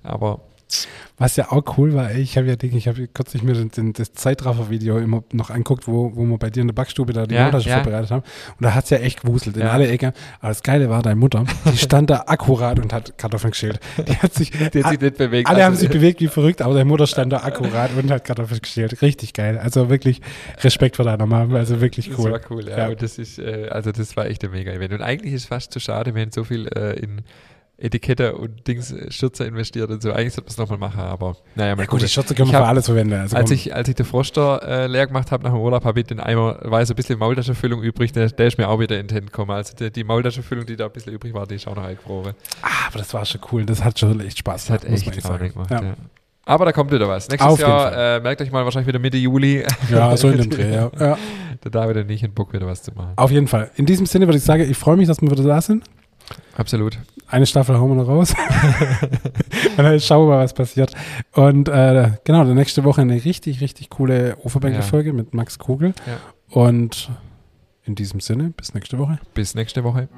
Aber 0.01 0.41
was 1.17 1.36
ja 1.36 1.51
auch 1.51 1.78
cool 1.78 1.93
war, 1.93 2.09
ey, 2.11 2.22
ich 2.22 2.38
habe 2.38 2.47
ja, 2.47 2.55
Ding, 2.55 2.76
ich 2.76 2.88
habe 2.88 3.07
kürzlich 3.07 3.43
mir 3.43 3.53
den, 3.53 3.93
das 3.93 4.13
Zeitraffer-Video 4.13 4.97
immer 4.97 5.24
noch 5.32 5.49
anguckt, 5.51 5.88
wo, 5.88 6.15
wo 6.15 6.24
wir 6.26 6.38
bei 6.38 6.49
dir 6.49 6.61
in 6.61 6.67
der 6.67 6.74
Backstube 6.74 7.13
da 7.13 7.28
die 7.28 7.36
Ja, 7.36 7.43
Maultasche 7.43 7.69
ja. 7.69 7.76
vorbereitet 7.84 8.09
haben. 8.11 8.24
Und 8.57 8.63
da 8.63 8.74
hat 8.74 8.86
es 8.86 8.89
ja 8.89 8.97
echt 8.97 9.22
gewuselt 9.22 9.55
in 9.57 9.63
Ja. 9.63 9.72
alle 9.72 9.88
Ecken. 9.88 10.13
Aber 10.39 10.49
das 10.49 10.63
Geile 10.63 10.89
war, 10.89 11.01
deine 11.03 11.15
Mutter, 11.17 11.43
die 11.72 11.78
stand 11.78 12.09
da 12.09 12.24
akkurat 12.28 12.80
und 12.80 12.91
hat 12.93 13.17
Kartoffeln 13.17 13.51
geschält. 13.51 13.80
Die 14.07 14.15
hat 14.17 14.34
sich, 14.34 14.51
die 14.51 14.84
hat 14.84 14.89
sich 14.91 14.99
nicht 15.01 15.17
bewegt. 15.17 15.47
alle 15.49 15.63
haben 15.63 15.72
Also, 15.74 15.82
sich 15.82 15.89
bewegt 15.89 16.22
wie 16.22 16.28
verrückt, 16.28 16.61
aber 16.61 16.74
deine 16.74 16.86
Mutter 16.86 17.05
stand 17.07 17.32
da 17.34 17.38
akkurat 17.43 17.91
und 17.95 18.09
hat 18.09 18.24
Kartoffeln 18.26 18.61
geschält. 18.61 19.01
Richtig 19.01 19.34
geil. 19.34 19.57
Also 19.59 19.89
wirklich 19.89 20.22
Respekt 20.63 20.95
vor 20.95 21.05
deiner 21.05 21.26
Mama. 21.26 21.55
Also 21.57 21.82
wirklich 21.82 22.09
Das 22.09 22.17
cool. 22.19 22.32
war 22.32 22.41
cool, 22.49 22.67
ja. 22.67 22.78
Ja. 22.78 22.88
Und 22.89 23.01
das 23.01 23.17
ist, 23.19 23.38
äh, 23.38 23.67
also 23.69 23.91
das 23.91 24.15
war 24.17 24.26
echt 24.26 24.43
ein 24.43 24.51
mega 24.51 24.72
Event. 24.72 24.93
Und 24.93 25.01
eigentlich 25.01 25.34
ist 25.34 25.41
es 25.43 25.47
fast 25.47 25.72
zu 25.72 25.80
schade, 25.80 26.15
wenn 26.15 26.32
so 26.32 26.43
viel 26.43 26.67
äh, 26.67 26.99
in 26.99 27.22
Etikette 27.82 28.36
und 28.36 28.67
Dings 28.67 28.91
äh, 28.91 29.11
Schürze 29.11 29.45
investiert 29.45 29.89
und 29.89 30.01
so. 30.01 30.11
Eigentlich 30.11 30.34
sollte 30.34 30.47
man 30.47 30.51
es 30.51 30.57
nochmal 30.57 30.77
machen, 30.77 30.99
aber 31.01 31.36
naja, 31.55 31.75
mal 31.75 31.82
Ja, 31.84 31.86
gut, 31.86 31.88
gucken. 31.91 32.05
die 32.05 32.09
Schürze 32.11 32.36
können 32.36 32.47
Ich 32.47 32.53
wir 32.53 32.59
für 32.59 32.65
alles 32.67 32.86
verwenden. 32.86 33.13
Also 33.13 33.36
Als 33.36 33.49
komm. 33.49 33.55
ich, 33.55 33.75
als 33.75 33.88
ich 33.89 33.95
den 33.95 34.05
Froster 34.05 34.61
äh, 34.67 34.88
leer 34.88 35.07
gemacht 35.07 35.32
habe 35.32 35.43
nach 35.43 35.51
dem 35.51 35.59
Urlaub, 35.61 35.84
habe 35.86 35.99
ich 35.99 36.05
den 36.07 36.19
Eimer, 36.19 36.57
war 36.63 36.86
so 36.86 36.93
ein 36.93 36.95
bisschen 36.95 37.17
Maultaschenfüllung 37.19 37.82
übrig, 37.82 38.11
der, 38.11 38.29
der 38.29 38.47
ist 38.47 38.57
mir 38.57 38.67
auch 38.69 38.79
wieder 38.79 38.99
in 38.99 39.07
den 39.07 39.13
Händen 39.15 39.27
gekommen. 39.32 39.51
Also 39.51 39.75
die, 39.75 39.91
die 39.91 40.03
Maultaschenfüllung, 40.03 40.65
die 40.65 40.75
da 40.75 40.86
ein 40.86 40.91
bisschen 40.91 41.13
übrig 41.13 41.34
war, 41.34 41.47
die 41.47 41.55
ist 41.55 41.67
auch 41.67 41.75
noch 41.75 41.84
eingefroren. 41.84 42.34
ah, 42.61 42.67
aber 42.88 42.99
das 42.99 43.13
war 43.13 43.25
schon 43.25 43.41
cool. 43.51 43.65
Das 43.65 43.84
hat 43.84 43.97
schon 43.99 44.19
echt 44.21 44.38
Spaß 44.38 44.65
Das 44.65 44.69
hat 44.73 44.82
gemacht, 44.84 45.07
echt 45.07 45.21
sagen. 45.23 45.36
Laune 45.39 45.49
gemacht, 45.51 45.71
Ja. 45.71 45.82
ja. 45.82 45.93
Aber 46.43 46.65
da 46.65 46.71
kommt 46.71 46.91
wieder 46.91 47.07
was. 47.07 47.29
Nächstes 47.29 47.51
Auf 47.53 47.59
Jahr, 47.59 48.15
äh, 48.15 48.19
merkt 48.19 48.41
euch 48.41 48.51
mal 48.51 48.63
wahrscheinlich 48.65 48.88
wieder 48.88 48.97
Mitte 48.97 49.15
Juli. 49.17 49.63
Ja, 49.91 50.17
so 50.17 50.27
in 50.27 50.38
dem 50.39 50.49
Dreh, 50.49 50.73
ja. 50.73 50.91
ja. 50.99 51.17
der 51.63 51.71
David 51.71 51.97
und 51.97 52.09
ich 52.09 52.23
in 52.23 52.34
Bock 52.34 52.51
wieder 52.51 52.65
was 52.65 52.82
zu 52.82 52.91
machen. 52.93 53.13
Auf 53.15 53.29
jeden 53.29 53.47
Fall. 53.47 53.69
In 53.75 53.86
diesem 53.86 54.07
Sinne 54.07 54.25
würde 54.27 54.39
ich 54.39 54.43
sagen, 54.43 54.67
ich 54.69 54.75
freue 54.75 54.97
mich, 54.97 55.07
dass 55.07 55.21
wir 55.21 55.29
wieder 55.29 55.43
da 55.43 55.61
sind. 55.61 55.84
Absolut. 56.55 56.97
Eine 57.27 57.45
Staffel 57.45 57.77
hauen 57.77 57.89
wir 57.89 57.95
noch 58.03 58.07
raus. 58.09 58.34
und 59.77 59.77
dann 59.77 59.99
schauen 59.99 60.27
wir 60.27 60.36
mal, 60.36 60.43
was 60.43 60.53
passiert. 60.53 60.93
Und 61.34 61.69
äh, 61.69 62.11
genau, 62.23 62.43
dann 62.43 62.55
nächste 62.55 62.84
Woche 62.84 63.01
eine 63.01 63.23
richtig, 63.23 63.61
richtig 63.61 63.89
coole 63.89 64.38
Oferbänke-Folge 64.43 65.09
Ja. 65.09 65.15
mit 65.15 65.34
Max 65.34 65.57
Kugel. 65.59 65.93
Ja. 66.05 66.17
Und 66.49 67.09
in 67.84 67.95
diesem 67.95 68.19
Sinne, 68.19 68.53
bis 68.55 68.73
nächste 68.73 68.97
Woche. 68.97 69.19
Bis 69.34 69.55
nächste 69.55 69.84
Woche. 69.84 70.09